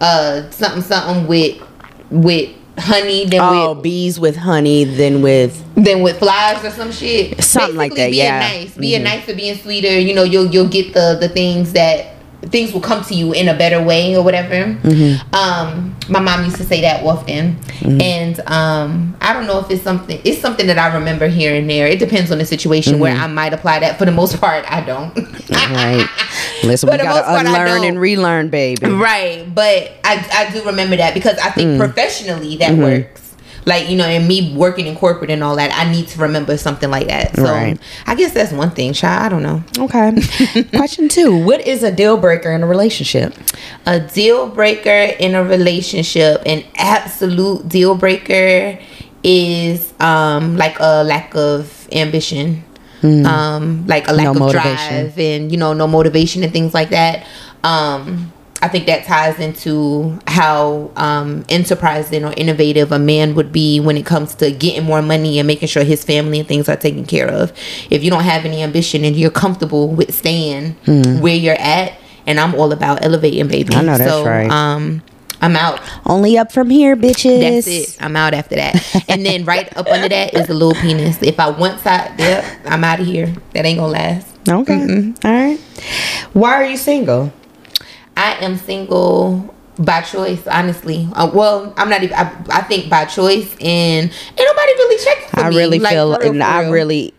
uh 0.00 0.50
something 0.50 0.82
something 0.82 1.26
with 1.28 1.62
with 2.10 2.50
honey 2.78 3.26
than 3.26 3.40
Oh, 3.40 3.74
with 3.74 3.82
bees 3.82 4.18
with 4.18 4.36
honey 4.36 4.84
than 4.84 5.22
with 5.22 5.62
than 5.74 6.02
with 6.02 6.18
flies 6.18 6.64
or 6.64 6.70
some 6.70 6.90
shit. 6.90 7.42
Something 7.42 7.76
like 7.76 7.94
that, 7.94 8.10
being 8.10 8.24
yeah. 8.24 8.40
nice, 8.40 8.76
being 8.76 9.02
nice 9.04 9.28
or 9.28 9.34
being 9.34 9.56
sweeter. 9.56 9.98
You 9.98 10.14
know, 10.14 10.24
you'll 10.24 10.46
you'll 10.46 10.68
get 10.68 10.94
the 10.94 11.16
the 11.20 11.28
things 11.28 11.72
that 11.74 12.13
things 12.50 12.72
will 12.72 12.80
come 12.80 13.02
to 13.04 13.14
you 13.14 13.32
in 13.32 13.48
a 13.48 13.56
better 13.56 13.82
way 13.82 14.16
or 14.16 14.22
whatever. 14.22 14.78
Um, 15.32 15.96
my 16.08 16.20
mom 16.20 16.44
used 16.44 16.56
to 16.56 16.64
say 16.64 16.80
that 16.82 17.04
often, 17.04 17.56
and 17.82 18.40
um, 18.46 19.16
I 19.20 19.32
don't 19.32 19.46
know 19.46 19.58
if 19.60 19.70
it's 19.70 19.82
something. 19.82 20.20
It's 20.24 20.40
something 20.40 20.66
that 20.66 20.78
I 20.78 20.94
remember 20.94 21.28
here 21.28 21.54
and 21.54 21.68
there. 21.68 21.86
It 21.86 21.98
depends 21.98 22.30
on 22.30 22.38
the 22.38 22.44
situation 22.46 22.98
where 22.98 23.14
I 23.16 23.26
might 23.26 23.52
apply 23.52 23.80
that. 23.80 23.98
For 23.98 24.04
the 24.04 24.12
most 24.12 24.40
part, 24.40 24.64
I 24.70 24.80
don't. 24.84 25.14
right. 25.50 26.06
Listen, 26.64 26.90
we 26.90 26.96
gotta 26.98 27.22
part, 27.22 27.46
unlearn 27.46 27.84
and 27.84 28.00
relearn, 28.00 28.48
baby. 28.48 28.86
Right, 28.86 29.46
but 29.54 29.92
I 30.04 30.24
I 30.32 30.50
do 30.52 30.64
remember 30.64 30.96
that 30.96 31.14
because 31.14 31.38
I 31.38 31.48
Mm. 31.50 31.54
think 31.54 31.78
professionally 31.78 32.56
that 32.56 32.72
Mm-hmm. 32.72 32.82
works. 32.82 33.23
Like 33.66 33.88
you 33.88 33.96
know, 33.96 34.04
and 34.04 34.28
me 34.28 34.54
working 34.54 34.86
in 34.86 34.94
corporate 34.94 35.30
and 35.30 35.42
all 35.42 35.56
that, 35.56 35.70
I 35.72 35.90
need 35.90 36.08
to 36.08 36.20
remember 36.20 36.56
something 36.58 36.90
like 36.90 37.06
that. 37.08 37.34
So 37.36 37.44
Right. 37.44 37.78
I 38.06 38.14
guess 38.14 38.34
that's 38.34 38.52
one 38.52 38.70
thing, 38.72 38.92
child. 38.92 39.22
I 39.22 39.28
don't 39.30 39.42
know. 39.42 39.62
Okay. 39.78 40.12
Question 40.76 41.08
two: 41.08 41.44
What 41.44 41.66
is 41.66 41.82
a 41.82 41.90
deal 41.90 42.18
breaker 42.18 42.52
in 42.52 42.62
a 42.62 42.66
relationship? 42.66 43.34
A 43.86 44.00
deal 44.00 44.48
breaker 44.50 44.90
in 45.18 45.34
a 45.34 45.42
relationship, 45.42 46.42
an 46.44 46.62
absolute 46.76 47.66
deal 47.68 47.94
breaker, 47.94 48.78
is 49.22 49.94
um 49.98 50.56
like 50.58 50.76
a 50.80 51.02
lack 51.02 51.34
of 51.34 51.88
ambition, 51.92 52.62
um 53.02 53.86
like 53.86 54.08
a 54.08 54.12
lack 54.12 54.24
No 54.24 54.30
of 54.32 54.38
motivation. 54.38 55.04
drive, 55.06 55.18
and 55.18 55.50
you 55.50 55.56
know 55.56 55.72
no 55.72 55.86
motivation 55.86 56.42
and 56.44 56.52
things 56.52 56.74
like 56.74 56.90
that. 56.90 57.26
Um, 57.62 58.30
I 58.64 58.68
think 58.68 58.86
that 58.86 59.04
ties 59.04 59.38
into 59.38 60.18
how 60.26 60.90
um, 60.96 61.44
enterprising 61.50 62.24
or 62.24 62.32
innovative 62.34 62.92
a 62.92 62.98
man 62.98 63.34
would 63.34 63.52
be 63.52 63.78
when 63.78 63.98
it 63.98 64.06
comes 64.06 64.34
to 64.36 64.50
getting 64.50 64.84
more 64.84 65.02
money 65.02 65.38
and 65.38 65.46
making 65.46 65.68
sure 65.68 65.84
his 65.84 66.02
family 66.02 66.38
and 66.38 66.48
things 66.48 66.66
are 66.66 66.76
taken 66.76 67.04
care 67.04 67.28
of. 67.28 67.52
If 67.90 68.02
you 68.02 68.08
don't 68.08 68.22
have 68.24 68.46
any 68.46 68.62
ambition 68.62 69.04
and 69.04 69.14
you're 69.16 69.30
comfortable 69.30 69.88
with 69.88 70.14
staying 70.14 70.76
where 71.20 71.36
you're 71.36 71.60
at, 71.60 71.92
and 72.26 72.40
I'm 72.40 72.54
all 72.54 72.72
about 72.72 73.04
elevating, 73.04 73.48
baby. 73.48 73.74
I 73.74 73.82
know 73.82 73.98
that's 73.98 74.10
so, 74.10 74.24
right. 74.24 74.50
Um, 74.50 75.02
I'm 75.42 75.56
out. 75.56 75.78
Only 76.06 76.38
up 76.38 76.50
from 76.50 76.70
here, 76.70 76.96
bitches. 76.96 77.40
That's 77.40 77.66
it. 77.66 78.02
I'm 78.02 78.16
out 78.16 78.32
after 78.32 78.54
that. 78.54 79.04
and 79.10 79.26
then 79.26 79.44
right 79.52 79.68
up 79.76 79.86
under 79.88 80.08
that 80.08 80.32
is 80.32 80.48
a 80.48 80.54
little 80.54 80.72
penis. 80.80 81.22
If 81.22 81.38
I 81.38 81.50
once 81.50 81.84
I, 81.84 82.14
yep, 82.16 82.46
I'm 82.64 82.82
out 82.82 82.98
of 82.98 83.04
here. 83.04 83.30
That 83.52 83.66
ain't 83.66 83.78
gonna 83.78 83.92
last. 83.92 84.26
Okay. 84.48 85.12
All 85.22 85.30
right. 85.30 85.60
Why 86.32 86.54
are 86.54 86.64
you 86.64 86.78
single? 86.78 87.30
I 88.24 88.44
am 88.44 88.56
single 88.56 89.54
by 89.78 90.00
choice, 90.02 90.46
honestly. 90.46 91.08
Uh, 91.12 91.30
well, 91.34 91.74
I'm 91.76 91.90
not 91.90 92.02
even. 92.02 92.14
I, 92.16 92.32
I 92.50 92.62
think 92.62 92.88
by 92.88 93.04
choice, 93.04 93.50
and 93.60 94.10
ain't 94.10 94.38
nobody 94.38 94.72
really 94.72 95.04
checking 95.04 95.28
for 95.28 95.40
I 95.40 95.50
me. 95.50 95.56
really 95.56 95.78
Like, 95.78 95.92
feel, 95.92 96.16
real, 96.16 96.30
and 96.30 96.42
I 96.42 96.62
real. 96.62 96.72
really, 96.72 97.14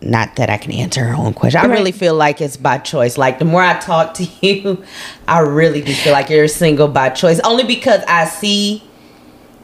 not 0.00 0.36
that 0.36 0.48
I 0.48 0.56
can 0.56 0.72
answer 0.72 1.04
her 1.04 1.14
own 1.14 1.34
question. 1.34 1.60
I 1.60 1.64
Right. 1.66 1.72
really 1.78 1.92
feel 1.92 2.14
like 2.14 2.40
it's 2.40 2.56
by 2.56 2.78
choice. 2.78 3.18
Like 3.18 3.38
the 3.38 3.44
more 3.44 3.62
I 3.62 3.78
talk 3.80 4.14
to 4.14 4.24
you, 4.40 4.82
I 5.28 5.40
really 5.40 5.82
do 5.82 5.92
feel 5.92 6.12
like 6.14 6.30
you're 6.30 6.48
single 6.48 6.88
by 6.88 7.10
choice. 7.10 7.38
Only 7.40 7.64
because 7.64 8.02
I 8.08 8.24
see 8.24 8.82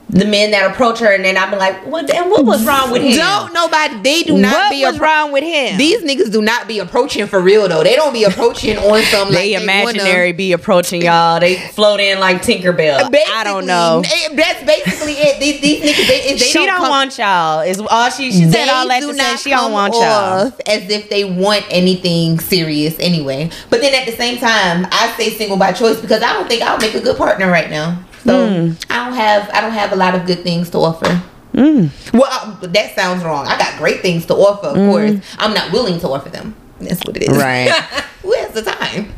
the 0.09 0.25
men 0.25 0.53
that 0.53 0.71
approach 0.71 1.01
her, 1.01 1.13
and 1.13 1.25
then 1.25 1.37
I'm 1.37 1.51
like, 1.59 1.85
what? 1.85 2.09
And 2.15 2.31
what 2.31 2.45
was 2.45 2.65
wrong 2.65 2.93
with 2.93 3.03
him? 3.03 3.17
Don't 3.17 3.53
nobody. 3.53 4.01
They 4.03 4.23
do 4.23 4.39
not 4.39 4.53
what 4.55 4.71
be 4.71 4.85
was 4.85 4.97
appro- 4.97 5.01
wrong 5.01 5.33
with 5.33 5.43
him? 5.43 5.77
These 5.79 6.03
niggas 6.05 6.31
do 6.33 6.41
not 6.41 6.69
be 6.69 6.79
approaching 6.79 7.27
for 7.27 7.41
real 7.41 7.69
though. 7.69 7.83
They 7.83 7.97
don't 7.97 8.13
be 8.13 8.23
approaching 8.23 8.79
on 8.79 9.03
some 9.03 9.33
they 9.33 9.55
like 9.55 9.63
imaginary 9.63 10.31
be 10.33 10.53
approaching 10.53 11.03
y'all. 11.03 11.41
They 11.41 11.57
float 11.57 11.99
in 11.99 12.21
like 12.21 12.41
Tinkerbell. 12.43 13.11
Basically, 13.11 13.33
I 13.35 13.43
don't 13.45 13.67
know. 13.67 14.03
eh, 14.07 14.29
That's 14.35 14.63
basically 14.65 15.15
it. 15.15 15.41
These, 15.41 15.61
these 15.61 15.83
niggas, 15.83 16.07
they, 16.09 16.21
they 16.35 16.37
she 16.39 16.65
don't, 16.67 16.79
come- 16.79 16.89
want 16.91 17.19
y'all. 17.19 17.61
Is 17.63 17.81
all 17.81 18.09
she 18.11 18.31
she 18.31 18.45
said 18.45 18.53
they 18.53 18.69
all 18.69 18.87
that 18.87 19.01
do 19.01 19.09
to 19.09 19.13
say 19.15 19.19
not 19.19 19.39
she 19.41 19.51
don't 19.51 19.59
come 19.59 19.73
want 19.73 19.95
y'all. 19.95 20.53
as 20.67 20.89
if 20.89 21.11
they 21.11 21.25
want 21.25 21.65
anything 21.69 22.39
serious 22.39 22.97
anyway. 23.01 23.51
But 23.71 23.81
then 23.81 23.93
at 23.93 24.07
the 24.07 24.17
same 24.17 24.39
time, 24.39 24.87
I 24.93 25.13
say 25.17 25.31
single 25.31 25.57
by 25.57 25.73
choice 25.73 26.01
because 26.01 26.23
I 26.23 26.33
don't 26.33 26.47
think 26.49 26.63
I'll 26.63 26.79
make 26.79 26.95
a 26.95 27.01
good 27.01 27.17
partner 27.17 27.51
right 27.51 27.69
now. 27.71 28.03
So 28.27 28.49
Hmm. 28.49 28.73
I 28.91 29.05
don't 29.05 29.15
have 29.15 29.51
I 29.55 29.61
don't 29.61 29.73
have 29.73 29.93
a 29.93 29.97
lot 29.97 30.15
of 30.15 30.27
good 30.27 30.43
things 30.43 30.69
to 30.71 30.79
offer. 30.79 31.09
Hmm. 31.55 31.87
Well, 32.13 32.29
I, 32.29 32.67
that 32.67 32.95
sounds 32.95 33.25
wrong. 33.25 33.47
I 33.47 33.57
got 33.57 33.79
great 33.79 34.03
things 34.03 34.27
to 34.27 34.35
offer. 34.35 34.69
Of 34.69 34.77
course, 34.77 35.15
I'm 35.39 35.55
not 35.55 35.73
willing 35.73 35.99
to 36.01 36.09
offer 36.09 36.29
them. 36.29 36.55
That's 36.81 37.03
what 37.07 37.17
it 37.17 37.23
is. 37.31 37.37
Right. 37.39 37.71
Who 38.23 38.33
has 38.33 38.53
the 38.53 38.63
time? 38.63 39.15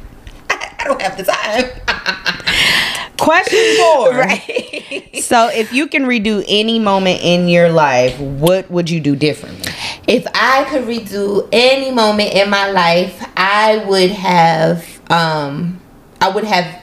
I 0.51 0.85
don't 0.85 1.03
have 1.03 1.17
the 1.17 1.25
time. 1.25 1.65
Question 3.19 3.77
four. 3.79 4.11
right. 4.29 5.11
So, 5.23 5.49
if 5.49 5.73
you 5.73 5.89
can 5.89 6.05
redo 6.05 6.45
any 6.47 6.79
moment 6.79 7.21
in 7.23 7.49
your 7.49 7.69
life, 7.71 8.19
what 8.21 8.71
would 8.71 8.89
you 8.89 9.01
do 9.01 9.17
differently? 9.17 9.73
If 10.07 10.25
I 10.35 10.65
could 10.71 10.85
redo 10.85 11.49
any 11.53 11.91
moment 11.91 12.33
in 12.35 12.49
my 12.49 12.71
life, 12.71 13.29
I 13.37 13.85
would 13.89 14.11
have 14.13 14.87
um 15.11 15.81
I 16.21 16.29
would 16.29 16.45
have 16.45 16.81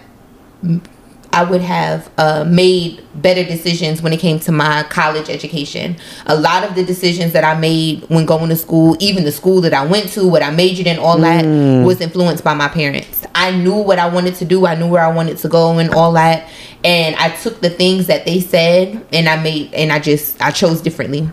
I 1.36 1.44
would 1.44 1.60
have 1.60 2.10
uh, 2.18 2.46
made 2.46 3.04
better 3.14 3.44
decisions 3.44 4.02
when 4.02 4.14
it 4.14 4.22
came 4.22 4.40
to 4.40 4.54
my 4.54 4.84
college 4.84 5.30
education. 5.30 5.98
A 6.28 6.36
lot 6.36 6.64
of 6.64 6.76
the 6.76 6.84
decisions 6.86 7.34
that 7.34 7.44
I 7.44 7.60
made 7.60 8.04
when 8.08 8.26
going 8.26 8.48
to 8.48 8.56
school, 8.56 8.96
even 9.02 9.26
the 9.26 9.34
school 9.34 9.60
that 9.62 9.74
I 9.74 9.86
went 9.86 10.08
to, 10.14 10.26
what 10.26 10.42
I 10.42 10.50
majored 10.52 10.88
in, 10.88 10.98
all 10.98 11.18
that 11.18 11.44
was 11.86 12.00
influenced 12.00 12.42
by 12.46 12.54
my 12.54 12.70
parents. 12.70 13.26
I 13.36 13.52
knew 13.52 13.76
what 13.76 14.00
I 14.00 14.08
wanted 14.08 14.36
to 14.36 14.46
do, 14.46 14.66
I 14.66 14.76
knew 14.76 14.88
where 14.88 15.04
I 15.04 15.12
wanted 15.12 15.38
to 15.40 15.50
go, 15.50 15.78
and 15.78 15.94
all 15.94 16.14
that. 16.14 16.48
And 16.86 17.18
I 17.18 17.36
took 17.36 17.60
the 17.60 17.70
things 17.70 18.08
that 18.08 18.24
they 18.26 18.40
said, 18.40 19.06
and 19.12 19.28
I 19.28 19.36
made, 19.36 19.74
and 19.74 19.92
I 19.92 20.00
just, 20.00 20.42
I 20.42 20.52
chose 20.52 20.80
differently. 20.80 21.30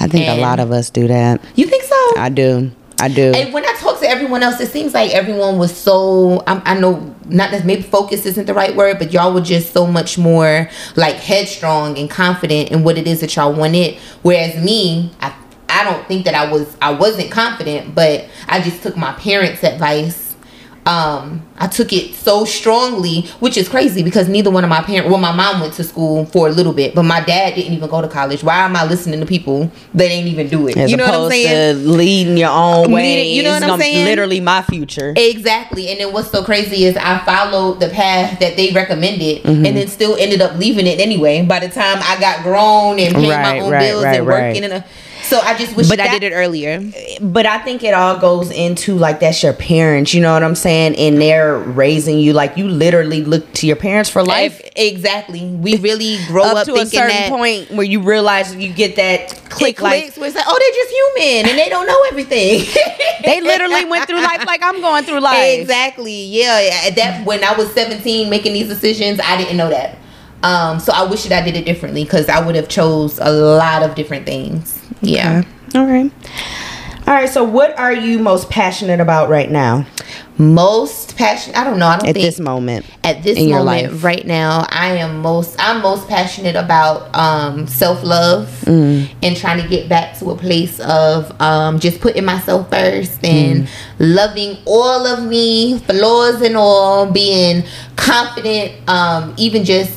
I 0.00 0.06
think 0.06 0.28
a 0.28 0.38
lot 0.38 0.60
of 0.60 0.70
us 0.70 0.90
do 0.90 1.08
that. 1.08 1.40
You 1.54 1.66
think 1.66 1.84
so? 1.84 2.12
I 2.18 2.28
do. 2.28 2.70
I 3.00 3.08
do. 3.08 3.32
And 3.34 3.54
when 3.54 3.64
I 3.64 3.72
talk 3.74 4.00
to 4.00 4.08
everyone 4.08 4.42
else, 4.42 4.60
it 4.60 4.70
seems 4.70 4.92
like 4.92 5.12
everyone 5.12 5.58
was 5.58 5.74
so. 5.74 6.42
I, 6.46 6.60
I 6.64 6.78
know 6.78 7.15
not 7.28 7.50
that 7.50 7.64
maybe 7.64 7.82
focus 7.82 8.26
isn't 8.26 8.46
the 8.46 8.54
right 8.54 8.74
word, 8.74 8.98
but 8.98 9.12
y'all 9.12 9.32
were 9.32 9.40
just 9.40 9.72
so 9.72 9.86
much 9.86 10.18
more 10.18 10.68
like 10.96 11.16
headstrong 11.16 11.98
and 11.98 12.08
confident 12.10 12.70
in 12.70 12.84
what 12.84 12.98
it 12.98 13.06
is 13.06 13.20
that 13.20 13.34
y'all 13.36 13.52
wanted. 13.52 13.96
Whereas 14.22 14.62
me, 14.62 15.12
I 15.20 15.34
I 15.68 15.84
don't 15.84 16.06
think 16.06 16.24
that 16.24 16.34
I 16.34 16.50
was. 16.50 16.76
I 16.80 16.92
wasn't 16.92 17.30
confident, 17.30 17.94
but 17.94 18.26
I 18.48 18.60
just 18.60 18.82
took 18.82 18.96
my 18.96 19.12
parents' 19.12 19.64
advice. 19.64 20.25
Um, 20.86 21.42
I 21.58 21.66
took 21.66 21.92
it 21.92 22.14
so 22.14 22.44
strongly, 22.44 23.22
which 23.40 23.56
is 23.56 23.68
crazy 23.68 24.02
because 24.02 24.28
neither 24.28 24.50
one 24.50 24.62
of 24.62 24.70
my 24.70 24.82
parents. 24.82 25.10
Well, 25.10 25.18
my 25.18 25.32
mom 25.34 25.60
went 25.60 25.72
to 25.74 25.84
school 25.84 26.26
for 26.26 26.46
a 26.48 26.52
little 26.52 26.72
bit, 26.72 26.94
but 26.94 27.02
my 27.02 27.20
dad 27.20 27.54
didn't 27.56 27.72
even 27.72 27.88
go 27.90 28.00
to 28.00 28.08
college. 28.08 28.44
Why 28.44 28.58
am 28.64 28.76
I 28.76 28.84
listening 28.86 29.18
to 29.20 29.26
people 29.26 29.70
that 29.94 30.04
ain't 30.04 30.28
even 30.28 30.48
do 30.48 30.68
it? 30.68 30.76
As 30.76 30.90
you 30.90 30.96
know 30.96 31.04
what 31.06 31.14
I'm 31.14 31.30
saying? 31.30 31.82
to 31.82 31.88
leading 31.90 32.36
your 32.36 32.50
own 32.50 32.92
way. 32.92 33.16
Leading- 33.16 33.36
you 33.36 33.42
know 33.42 33.50
what 33.50 33.62
I'm 33.64 33.80
saying? 33.80 34.04
Literally 34.04 34.38
my 34.40 34.62
future. 34.62 35.12
Exactly. 35.16 35.88
And 35.88 35.98
then 35.98 36.12
what's 36.12 36.30
so 36.30 36.44
crazy 36.44 36.84
is 36.84 36.96
I 36.96 37.18
followed 37.24 37.80
the 37.80 37.88
path 37.88 38.38
that 38.40 38.56
they 38.56 38.70
recommended 38.72 39.26
Mm-hmm. 39.46 39.64
and 39.66 39.76
then 39.76 39.88
still 39.88 40.16
ended 40.16 40.40
up 40.40 40.56
leaving 40.56 40.86
it 40.86 41.00
anyway 41.00 41.42
by 41.44 41.58
the 41.58 41.68
time 41.68 41.98
I 42.02 42.18
got 42.20 42.42
grown 42.42 42.98
and 42.98 43.14
paying 43.14 43.28
my 43.30 43.58
own 43.60 43.72
right, 43.72 43.80
bills 43.80 44.04
right, 44.04 44.18
and 44.18 44.26
right. 44.26 44.48
working 44.48 44.64
and 44.64 44.72
a, 44.74 44.84
so 45.26 45.40
I 45.40 45.56
just 45.56 45.76
wish 45.76 45.88
But 45.88 45.98
that 45.98 46.10
I 46.10 46.18
did 46.18 46.32
it 46.32 46.34
earlier. 46.34 46.80
but 47.20 47.46
I 47.46 47.58
think 47.58 47.82
it 47.82 47.94
all 47.94 48.18
goes 48.18 48.50
into 48.50 48.96
like 48.96 49.20
that's 49.20 49.42
your 49.42 49.52
parents, 49.52 50.14
you 50.14 50.20
know 50.20 50.32
what 50.32 50.42
I'm 50.42 50.54
saying? 50.54 50.96
And 50.96 51.20
they're 51.20 51.58
raising 51.58 52.18
you 52.18 52.32
like 52.32 52.56
you 52.56 52.68
literally 52.68 53.24
look 53.24 53.52
to 53.54 53.66
your 53.66 53.76
parents 53.76 54.08
for 54.08 54.22
life. 54.22 54.60
If- 54.60 54.72
exactly. 54.94 55.44
We 55.44 55.76
really 55.76 56.18
grow 56.26 56.44
up, 56.44 56.56
up 56.58 56.66
to 56.66 56.74
a 56.74 56.86
certain 56.86 57.08
that 57.08 57.28
point 57.28 57.70
where 57.70 57.86
you 57.86 58.00
realize 58.02 58.54
you 58.54 58.72
get 58.72 58.96
that 58.96 59.34
click 59.48 59.80
like 59.80 60.14
where 60.16 60.28
it's 60.28 60.36
like, 60.36 60.44
oh, 60.46 60.58
they're 60.58 60.70
just 60.70 60.90
human 60.90 61.50
and 61.50 61.58
they 61.58 61.68
don't 61.68 61.86
know 61.86 62.04
everything. 62.08 62.64
they 63.24 63.40
literally 63.40 63.84
went 63.84 64.06
through 64.06 64.22
life 64.22 64.44
like 64.46 64.62
I'm 64.62 64.80
going 64.80 65.04
through 65.04 65.20
life. 65.20 65.60
Exactly. 65.60 66.24
Yeah. 66.24 66.82
At 66.86 66.96
that 66.96 67.26
when 67.26 67.42
I 67.42 67.52
was 67.56 67.72
17 67.72 68.30
making 68.30 68.52
these 68.52 68.68
decisions, 68.68 69.20
I 69.22 69.36
didn't 69.36 69.56
know 69.56 69.70
that. 69.70 69.98
Um, 70.42 70.78
so 70.78 70.92
I 70.94 71.04
wish 71.04 71.24
that 71.24 71.42
I 71.42 71.44
did 71.44 71.56
it 71.56 71.64
differently 71.64 72.04
because 72.04 72.28
I 72.28 72.44
would 72.44 72.54
have 72.54 72.68
chose 72.68 73.18
a 73.18 73.30
lot 73.30 73.82
of 73.82 73.94
different 73.94 74.26
things. 74.26 74.75
Yeah. 75.00 75.42
All 75.74 75.86
right. 75.86 76.10
All 77.06 77.14
right, 77.14 77.28
so 77.28 77.44
what 77.44 77.78
are 77.78 77.92
you 77.92 78.18
most 78.18 78.50
passionate 78.50 78.98
about 78.98 79.28
right 79.28 79.48
now 79.48 79.86
Most 80.38 81.16
passionate. 81.16 81.56
I 81.56 81.62
don't 81.62 81.78
know. 81.78 81.86
I 81.86 81.98
don't 81.98 82.08
at 82.08 82.14
this 82.16 82.40
moment? 82.40 82.84
at 83.04 83.22
this 83.22 83.38
moment 83.38 84.02
right 84.02 84.26
now 84.26 84.66
i 84.70 84.88
am 84.96 85.20
most 85.22 85.54
i'm 85.60 85.80
most 85.80 86.08
passionate 86.08 86.56
about 86.56 87.14
um 87.16 87.68
self-love 87.68 88.48
Mm. 88.66 89.08
and 89.22 89.36
trying 89.36 89.62
to 89.62 89.68
get 89.68 89.88
back 89.88 90.18
to 90.18 90.30
a 90.32 90.36
place 90.36 90.80
of 90.80 91.40
um 91.40 91.78
just 91.78 92.00
putting 92.00 92.24
myself 92.24 92.68
first 92.68 93.24
and 93.24 93.68
Mm. 93.68 93.68
loving 94.00 94.58
all 94.64 95.06
of 95.06 95.22
me 95.24 95.78
flaws 95.78 96.42
and 96.42 96.56
all 96.56 97.06
being 97.12 97.62
confident 97.94 98.72
um 98.88 99.32
even 99.36 99.64
just 99.64 99.92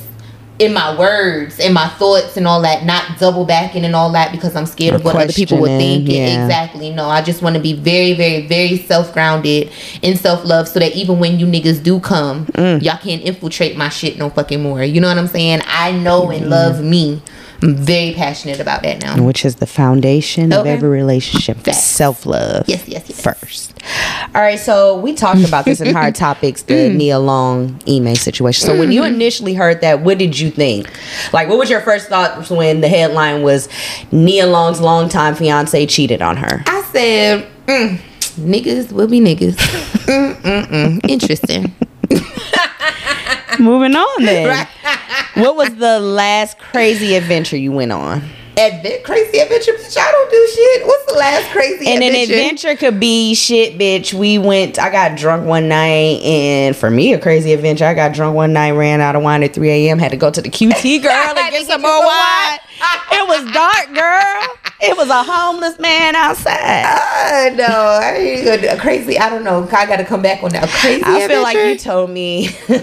in 0.60 0.74
my 0.74 0.98
words 0.98 1.58
and 1.60 1.74
my 1.74 1.88
thoughts 1.88 2.36
and 2.36 2.46
all 2.46 2.62
that 2.62 2.84
not 2.86 3.18
double 3.18 3.46
backing 3.46 3.86
and 3.86 3.96
all 3.96 4.12
that 4.12 4.30
because 4.32 4.56
i'm 4.58 4.66
scared 4.66 4.94
Or 4.94 4.98
of 4.98 5.06
what 5.06 5.16
other 5.16 5.32
people 5.32 5.58
would 5.60 5.70
think 5.70 6.08
yeah. 6.10 6.44
exactly 6.44 6.90
no 6.92 7.06
i 7.10 7.22
just 7.22 7.42
want 7.42 7.56
to 7.56 7.62
be 7.62 7.74
very 7.74 8.14
very 8.14 8.46
very 8.46 8.78
self-grounded 8.78 9.72
in 10.02 10.18
self-love 10.18 10.68
so 10.68 10.80
that 10.80 10.96
even 10.96 11.18
when 11.20 11.40
you 11.40 11.46
niggas 11.46 11.82
do 11.82 12.00
come 12.00 12.46
Mm. 12.60 12.82
y'all 12.84 12.98
can't 12.98 13.22
infiltrate 13.22 13.78
my 13.78 13.88
shit 13.90 14.18
no 14.18 14.30
fucking 14.30 14.62
more 14.62 14.84
you 14.84 15.00
know 15.00 15.08
what 15.08 15.18
i'm 15.18 15.28
saying 15.28 15.62
i 15.66 15.92
know 15.92 16.24
Mm-hmm. 16.24 16.42
and 16.44 16.50
love 16.50 16.84
me 16.84 17.22
i'm 17.62 17.76
very 17.76 18.14
passionate 18.14 18.60
about 18.60 18.82
that 18.84 19.02
now 19.02 19.22
Which 19.22 19.44
is 19.46 19.56
the 19.56 19.66
foundation 19.68 20.54
of 20.54 20.66
every 20.66 20.90
relationship. 20.90 21.58
Self 21.74 22.26
love. 22.26 22.64
Yes, 22.68 22.88
yes, 22.88 23.06
yes. 23.10 23.22
First. 23.22 23.74
All 24.36 24.42
right, 24.42 24.60
so 24.60 25.00
we 25.00 25.14
talked 25.14 25.46
about 25.48 25.66
this 25.66 25.82
in 25.82 25.94
Hard 25.94 26.16
Topics, 26.28 26.62
the 26.64 26.74
Mm. 26.90 26.96
Nia 26.96 27.20
Long 27.20 27.80
Ime 27.88 28.16
situation. 28.16 28.66
So 28.68 28.78
when 28.78 28.92
you 28.92 29.04
initially 29.04 29.54
heard 29.54 29.82
that, 29.82 30.02
what 30.02 30.18
did 30.18 30.40
you 30.40 30.52
think? 30.52 30.90
Like, 31.34 31.50
what 31.50 31.58
was 31.58 31.70
your 31.70 31.82
first 31.82 32.08
thought 32.08 32.50
when 32.50 32.82
the 32.82 32.88
headline 32.88 33.44
was 33.44 33.68
Nia 34.12 34.48
Long's 34.48 34.80
longtime 34.80 35.36
fiance 35.36 35.86
cheated 35.88 36.22
on 36.22 36.38
her? 36.38 36.64
i 36.68 36.82
said 36.94 37.48
mm, 37.68 38.00
niggas 38.40 38.92
will 38.92 39.08
be 39.08 39.20
niggas 39.20 39.56
mm, 40.08 40.34
mm, 40.42 40.66
mm. 40.68 41.10
interesting 41.10 41.74
Moving 43.60 43.96
on 43.96 44.24
then. 44.26 44.68
what 45.36 45.56
was 45.56 45.76
the 45.76 46.00
last 46.00 46.58
crazy 46.60 47.16
adventure 47.16 47.58
you 47.58 47.72
went 47.72 47.92
on? 47.92 48.24
Advent 48.58 49.06
crazy 49.06 49.40
adventure 49.40 49.72
bitch 49.72 49.96
i 49.98 50.12
don't 50.12 50.30
do 50.30 50.48
shit 50.54 50.86
what's 50.86 51.06
the 51.14 51.18
last 51.18 51.50
crazy 51.52 51.88
And 51.88 52.04
an 52.04 52.10
adventure 52.10 52.34
adventure 52.34 52.76
could 52.76 53.00
be 53.00 53.34
shit, 53.34 53.78
bitch. 53.80 54.14
We 54.14 54.38
went. 54.38 54.78
I 54.78 54.90
got 54.90 55.18
drunk 55.18 55.46
one 55.48 55.70
night, 55.70 56.22
and 56.24 56.76
for 56.76 56.90
me, 56.90 57.14
a 57.14 57.20
crazy 57.20 57.54
adventure. 57.54 57.86
I 57.86 57.94
got 57.94 58.14
drunk 58.14 58.36
one 58.36 58.52
night, 58.52 58.72
ran 58.72 59.00
out 59.00 59.16
of 59.16 59.24
wine 59.24 59.44
at 59.44 59.54
3 59.54 59.70
a.m. 59.70 59.98
Had 59.98 60.12
to 60.12 60.18
go 60.18 60.30
to 60.30 60.42
the 60.42 60.50
QT 60.50 61.02
girl 61.02 61.12
and 61.14 61.52
get 61.54 61.68
some 61.68 61.82
more 61.82 62.06
wine. 62.06 62.60
it 63.14 63.28
was 63.30 63.50
dark, 63.54 63.94
girl. 63.96 64.69
It 64.82 64.96
was 64.96 65.10
a 65.10 65.24
homeless 65.24 65.78
man 65.78 66.16
outside. 66.16 66.54
Uh, 66.86 67.56
no, 67.56 67.66
I 67.68 68.16
ain't 68.18 68.46
gonna 68.46 68.62
do 68.62 68.68
a 68.70 68.78
crazy. 68.78 69.20
I 69.20 69.30
don't 69.30 69.44
know. 69.44 69.68
I 69.72 69.86
got 69.86 69.98
to 69.98 70.06
come 70.06 70.22
back 70.22 70.42
on 70.42 70.52
that. 70.52 70.70
Crazy. 70.70 71.04
I 71.06 71.28
feel 71.28 71.42
like 71.42 71.58
you 71.58 71.78
told 71.78 72.10
me. 72.10 72.50
you 72.70 72.80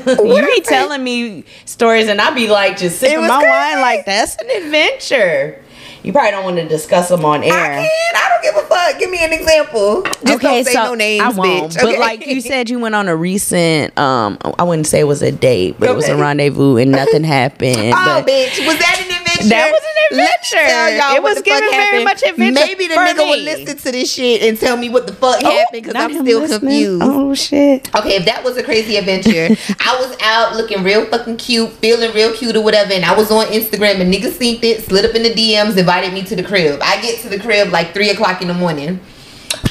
be 0.54 0.60
telling 0.62 1.02
me 1.02 1.44
stories, 1.64 2.08
and 2.08 2.20
I'd 2.20 2.34
be 2.34 2.48
like 2.48 2.76
just 2.76 2.98
sipping 3.00 3.26
my 3.26 3.38
crazy. 3.38 3.48
wine. 3.48 3.80
Like 3.80 4.04
that's 4.04 4.36
an 4.36 4.50
adventure. 4.50 5.62
You 6.02 6.12
probably 6.12 6.30
don't 6.30 6.44
want 6.44 6.56
to 6.58 6.68
discuss 6.68 7.08
them 7.08 7.24
on 7.24 7.42
air. 7.42 7.52
I 7.52 7.68
can. 7.84 7.90
I 8.14 8.28
don't 8.28 8.42
give 8.54 8.62
a 8.64 8.66
fuck. 8.68 8.98
Give 9.00 9.10
me 9.10 9.24
an 9.24 9.32
example. 9.32 10.02
Just 10.24 10.40
don't 10.40 10.64
say 10.64 10.74
no 10.74 10.94
names, 10.94 11.20
I 11.24 11.28
won't. 11.30 11.72
bitch. 11.72 11.74
But 11.82 11.84
Okay. 11.94 11.98
like 11.98 12.26
you 12.26 12.40
said, 12.42 12.70
you 12.70 12.78
went 12.78 12.94
on 12.94 13.08
a 13.08 13.16
recent. 13.16 13.98
Um, 13.98 14.38
I 14.56 14.62
wouldn't 14.62 14.86
say 14.86 15.00
it 15.00 15.04
was 15.08 15.20
a 15.22 15.32
date, 15.32 15.76
but 15.80 15.88
it 15.88 15.96
was 15.96 16.08
a 16.08 16.16
rendezvous, 16.16 16.76
and 16.76 16.92
nothing 16.92 17.24
happened. 17.24 17.76
Oh, 17.92 17.92
but 18.22 18.26
bitch, 18.26 18.64
was 18.64 18.78
that 18.78 19.05
That 19.48 19.70
was 19.72 19.80
an 19.80 20.16
Let 20.18 20.18
me 20.18 20.24
adventure. 20.24 20.68
tell 20.68 20.90
y'all 20.92 21.16
It 21.16 21.22
was 21.22 21.42
giving 21.42 21.70
very 21.70 22.04
much 22.04 22.22
adventure 22.22 22.60
Maybe 22.66 22.86
the 22.88 22.94
nigga 22.94 23.28
would 23.28 23.40
listen 23.40 23.76
to 23.78 23.92
this 23.92 24.12
shit 24.12 24.42
and 24.42 24.58
tell 24.58 24.76
me 24.76 24.88
what 24.88 25.06
the 25.06 25.12
fuck 25.12 25.40
Oh, 25.42 25.50
happened 25.50 25.84
because 25.84 25.94
I'm 25.94 26.12
still 26.12 26.40
listening. 26.40 26.60
confused. 26.60 27.02
Oh 27.04 27.34
shit! 27.34 27.94
Okay, 27.94 28.16
if 28.16 28.24
that 28.26 28.42
was 28.44 28.56
a 28.56 28.62
crazy 28.62 28.96
adventure, 28.96 29.48
I 29.80 29.96
was 30.00 30.16
out 30.22 30.56
looking 30.56 30.82
real 30.82 31.04
fucking 31.06 31.36
cute, 31.38 31.70
feeling 31.72 32.12
real 32.14 32.32
cute 32.34 32.56
or 32.56 32.62
whatever, 32.62 32.92
and 32.92 33.04
I 33.04 33.14
was 33.16 33.30
on 33.30 33.46
Instagram 33.46 34.00
and 34.00 34.12
niggas 34.12 34.32
seen 34.38 34.58
it, 34.62 34.84
slid 34.84 35.04
up 35.04 35.14
in 35.14 35.22
the 35.22 35.30
DMs, 35.34 35.76
invited 35.76 36.12
me 36.12 36.22
to 36.24 36.36
the 36.36 36.42
crib. 36.42 36.80
I 36.82 37.00
get 37.02 37.20
to 37.22 37.28
the 37.28 37.38
crib 37.38 37.70
like 37.70 37.92
three 37.94 38.10
o'clock 38.10 38.42
in 38.42 38.48
the 38.48 38.54
morning. 38.54 39.00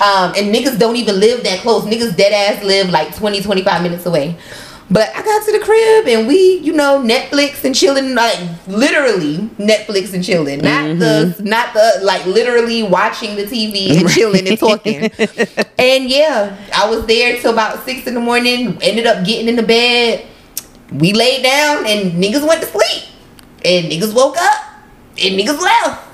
Um, 0.01 0.33
and 0.35 0.53
niggas 0.53 0.77
don't 0.79 0.95
even 0.95 1.19
live 1.19 1.43
that 1.43 1.59
close. 1.59 1.83
Niggas 1.83 2.17
dead 2.17 2.33
ass 2.33 2.63
live 2.63 2.89
like 2.89 3.15
20, 3.15 3.41
25 3.41 3.81
minutes 3.83 4.05
away. 4.05 4.35
But 4.89 5.09
I 5.15 5.23
got 5.23 5.43
to 5.45 5.51
the 5.51 5.59
crib 5.59 6.07
and 6.07 6.27
we, 6.27 6.59
you 6.59 6.71
know, 6.71 7.01
Netflix 7.03 7.63
and 7.63 7.73
chilling, 7.73 8.13
like 8.13 8.37
literally 8.67 9.37
Netflix 9.57 10.13
and 10.13 10.23
chilling, 10.23 10.59
not 10.59 10.99
the, 10.99 11.33
mm-hmm. 11.33 11.43
not 11.43 11.73
the, 11.73 12.01
like 12.03 12.23
literally 12.27 12.83
watching 12.83 13.35
the 13.35 13.43
TV 13.43 13.99
and 13.99 14.09
chilling 14.09 14.47
and 14.47 14.59
talking. 14.59 15.03
and 15.79 16.09
yeah, 16.09 16.55
I 16.75 16.87
was 16.87 17.05
there 17.07 17.41
till 17.41 17.53
about 17.53 17.83
six 17.83 18.05
in 18.05 18.13
the 18.13 18.19
morning. 18.19 18.77
Ended 18.81 19.07
up 19.07 19.25
getting 19.25 19.47
in 19.47 19.55
the 19.55 19.63
bed. 19.63 20.27
We 20.91 21.13
laid 21.13 21.41
down 21.41 21.87
and 21.87 22.23
niggas 22.23 22.47
went 22.47 22.61
to 22.61 22.67
sleep. 22.67 23.09
And 23.65 23.91
niggas 23.91 24.13
woke 24.13 24.37
up 24.37 24.63
and 25.17 25.39
niggas 25.39 25.59
left. 25.59 26.07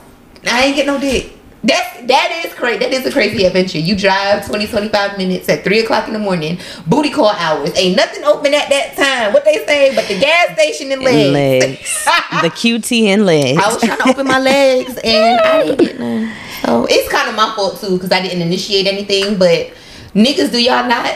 I 0.47 0.63
ain't 0.63 0.78
get 0.78 0.86
no 0.86 0.97
dick. 0.97 1.34
That's 1.64 2.07
that 2.07 2.43
is 2.43 2.53
crazy. 2.55 2.80
That 2.80 2.91
is 2.91 3.05
a 3.05 3.12
crazy 3.12 3.45
adventure. 3.45 3.78
You 3.78 3.95
drive 3.95 4.47
20, 4.47 4.68
25 4.68 5.18
minutes 5.18 5.47
at 5.47 5.64
three 5.64 5.80
o'clock 5.80 6.07
in 6.07 6.14
the 6.14 6.20
morning, 6.20 6.57
booty 6.88 7.12
call 7.12 7.30
hours. 7.30 7.78
Ain't 7.78 7.95
nothing 7.95 8.24
open 8.24 8.53
at 8.53 8.70
that 8.70 8.95
time. 8.95 9.34
What 9.34 9.45
they 9.45 9.64
say, 9.66 9.93
but 9.95 10.07
the 10.07 10.20
gas 10.20 10.53
station 10.53 10.91
and 10.91 11.03
legs. 11.03 11.32
Legs, 11.32 12.05
the 12.41 12.49
QT 12.49 13.03
and 13.05 13.26
legs. 13.26 13.62
I 13.62 13.68
was 13.68 13.82
trying 13.82 13.97
to 13.97 14.09
open 14.09 14.28
my 14.28 14.39
legs 14.39 14.97
and 15.03 15.39
I 15.39 15.64
didn't 15.64 15.80
get 15.80 15.99
none. 15.99 16.34
So 16.64 16.88
it's 16.89 17.12
kind 17.12 17.30
of 17.30 17.36
my 17.36 17.53
fault 17.55 17.80
too 17.80 17.95
because 17.95 18.12
I 18.12 18.22
didn't 18.22 18.41
initiate 18.41 18.88
anything. 18.88 19.38
But 19.38 19.72
niggas, 20.16 20.51
do 20.51 20.62
y'all 20.62 20.88
not 20.88 21.16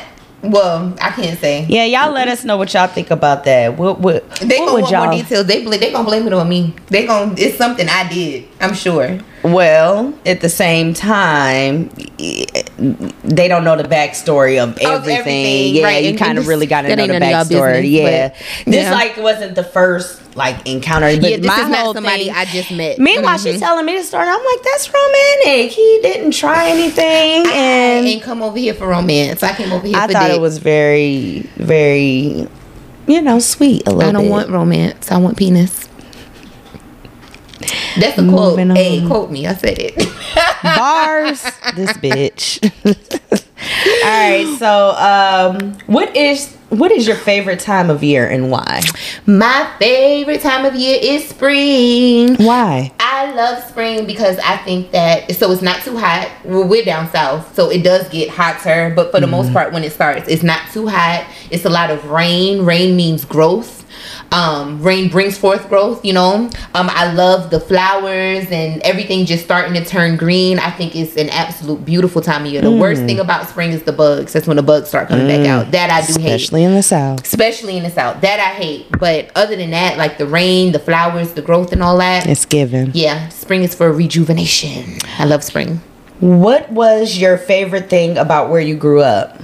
Well, 0.51 0.93
I 1.01 1.09
can't 1.11 1.39
say. 1.39 1.65
Yeah, 1.67 1.85
y'all 1.85 2.11
let 2.11 2.27
us 2.27 2.43
know 2.43 2.57
what 2.57 2.73
y'all 2.73 2.87
think 2.87 3.11
about 3.11 3.43
that. 3.45 3.77
What 3.77 3.99
what, 3.99 4.29
They 4.39 4.57
what 4.59 4.65
gonna 4.67 4.73
would 4.73 4.81
want 4.83 4.93
more 4.93 5.05
y'all? 5.05 5.17
details. 5.17 5.45
They 5.47 5.63
they 5.65 5.91
gonna 5.91 6.03
blame 6.07 6.27
it 6.27 6.33
on 6.33 6.47
me. 6.47 6.73
They 6.87 7.05
gonna 7.05 7.33
it's 7.37 7.57
something 7.57 7.87
I 7.89 8.07
did. 8.07 8.45
I'm 8.61 8.73
sure. 8.73 9.19
Well, 9.43 10.13
at 10.25 10.41
the 10.41 10.49
same 10.49 10.93
time, 10.93 11.89
they 12.77 13.47
don't 13.47 13.63
know 13.63 13.77
the 13.77 13.83
backstory 13.87 14.61
of 14.61 14.77
everything. 14.79 14.91
everything, 15.17 15.75
yeah, 15.75 15.83
right, 15.85 16.03
you 16.03 16.17
kind 16.17 16.37
of 16.37 16.47
really 16.47 16.65
got 16.67 16.81
to 16.81 16.95
know 16.95 17.07
the 17.07 17.15
of 17.15 17.21
backstory. 17.21 17.81
business, 17.81 17.85
yeah, 17.85 18.27
but, 18.29 18.71
this 18.71 18.83
yeah. 18.83 18.91
like 18.91 19.17
wasn't 19.17 19.55
the 19.55 19.63
first 19.63 20.35
like 20.35 20.67
encounter. 20.67 21.15
But 21.19 21.29
yeah, 21.29 21.37
this 21.37 21.47
my 21.47 21.61
is 21.63 21.69
not 21.69 21.93
somebody 21.95 22.25
thing- 22.25 22.33
I 22.35 22.43
just 22.45 22.71
met. 22.71 22.99
Meanwhile, 22.99 23.37
Mhm. 23.37 23.43
she's 23.43 23.59
telling 23.61 23.85
me 23.85 23.95
the 23.97 24.03
story. 24.03 24.27
I'm 24.27 24.43
like, 24.43 24.63
that's 24.63 24.91
romantic. 24.93 25.71
He 25.71 25.99
didn't 26.01 26.31
try 26.31 26.67
anything, 26.69 27.47
I 27.47 27.51
and 27.53 28.05
ain't 28.07 28.21
come 28.23 28.41
over 28.41 28.57
here 28.57 28.73
for 28.73 28.87
romance. 28.87 29.41
I 29.43 29.53
came 29.53 29.71
over 29.71 29.87
here 29.87 29.95
I 29.95 30.07
thought 30.07 30.27
dick. 30.27 30.35
it 30.35 30.41
was 30.41 30.57
very, 30.57 31.49
very, 31.55 32.47
you 33.07 33.21
know, 33.21 33.39
sweet. 33.39 33.87
A 33.87 33.91
little 33.91 34.09
I 34.09 34.11
don't 34.11 34.23
bit. 34.23 34.31
want 34.31 34.49
romance. 34.49 35.09
I 35.11 35.17
want 35.17 35.37
penis. 35.37 35.87
That's 37.97 38.17
a 38.17 38.27
quote. 38.27 38.57
Moving 38.59 38.75
Hey, 38.75 39.05
quote 39.07 39.31
me. 39.31 39.47
I 39.47 39.53
said 39.55 39.77
it. 39.79 39.95
bars. 40.75 41.41
this 41.75 41.93
bitch. 41.93 42.61
All 44.03 44.09
right. 44.09 44.57
So, 44.59 44.91
um, 44.91 45.77
what 45.87 46.15
is 46.15 46.55
what 46.69 46.91
is 46.91 47.07
your 47.07 47.15
favorite 47.15 47.59
time 47.59 47.89
of 47.89 48.03
year 48.03 48.27
and 48.27 48.51
why? 48.51 48.81
My 49.25 49.71
favorite 49.79 50.41
time 50.41 50.65
of 50.65 50.75
year 50.75 50.99
is 51.01 51.27
spring. 51.27 52.35
Why? 52.35 52.91
I 52.99 53.31
love 53.31 53.63
spring 53.63 54.05
because 54.05 54.37
I 54.39 54.57
think 54.57 54.91
that 54.91 55.33
so 55.35 55.51
it's 55.51 55.61
not 55.61 55.81
too 55.83 55.97
hot. 55.97 56.29
Well, 56.43 56.67
we're 56.67 56.83
down 56.83 57.09
south, 57.11 57.55
so 57.55 57.69
it 57.69 57.83
does 57.83 58.09
get 58.09 58.29
hotter, 58.29 58.91
but 58.95 59.11
for 59.11 59.19
the 59.19 59.27
most 59.27 59.53
part, 59.53 59.73
when 59.73 59.83
it 59.83 59.91
starts, 59.93 60.27
it's 60.27 60.43
not 60.43 60.71
too 60.71 60.87
hot. 60.87 61.25
It's 61.49 61.65
a 61.65 61.69
lot 61.69 61.91
of 61.91 62.05
rain. 62.09 62.65
Rain 62.65 62.95
means 62.95 63.25
growth. 63.25 63.84
Um, 64.31 64.81
rain 64.81 65.09
brings 65.09 65.37
forth 65.37 65.69
growth. 65.69 66.03
You 66.03 66.13
know. 66.13 66.49
Um, 66.73 66.89
I 66.91 67.13
love 67.13 67.49
the 67.51 67.59
flowers 67.59 68.47
and 68.51 68.81
everything 68.81 69.25
just 69.25 69.43
starting 69.45 69.73
to 69.75 69.85
turn 69.85 70.17
green. 70.17 70.59
I 70.59 70.71
think 70.71 70.95
it's 70.95 71.15
an 71.15 71.29
absolute 71.29 71.85
beautiful 71.85 72.21
time 72.21 72.45
of 72.45 72.51
year. 72.51 72.61
The 72.61 72.71
worst 72.71 73.03
thing 73.03 73.19
about 73.19 73.47
spring 73.49 73.71
is 73.71 73.83
the 73.83 73.93
bugs. 73.93 74.33
That's 74.33 74.47
when 74.47 74.57
the 74.57 74.63
bugs 74.63 74.89
start 74.89 75.07
coming 75.07 75.27
back 75.27 75.47
out. 75.47 75.71
That 75.71 75.89
I 75.89 76.05
do 76.05 76.19
hate 76.21 76.33
Especially 76.35 76.63
in 76.63 76.73
the 76.75 76.83
south. 76.83 77.23
especially 77.25 77.77
in 77.77 77.83
the 77.83 77.89
south 77.89 78.21
that 78.21 78.39
i 78.39 78.53
hate 78.61 78.87
but 78.99 79.29
other 79.35 79.55
than 79.55 79.71
that 79.71 79.97
like 79.97 80.17
the 80.17 80.25
rain 80.25 80.71
the 80.71 80.79
flowers 80.79 81.33
the 81.33 81.41
growth 81.41 81.71
and 81.71 81.81
all 81.83 81.97
that 81.97 82.27
It's 82.27 82.45
given. 82.45 82.91
yeah 82.93 83.29
spring 83.29 83.63
is 83.63 83.73
for 83.75 83.91
rejuvenation 83.91 84.97
i 85.17 85.25
love 85.25 85.43
spring 85.43 85.81
What 86.19 86.71
was 86.71 87.17
your 87.17 87.37
favorite 87.37 87.89
thing 87.89 88.17
about 88.17 88.49
where 88.49 88.61
you 88.61 88.75
grew 88.75 89.01
up? 89.01 89.39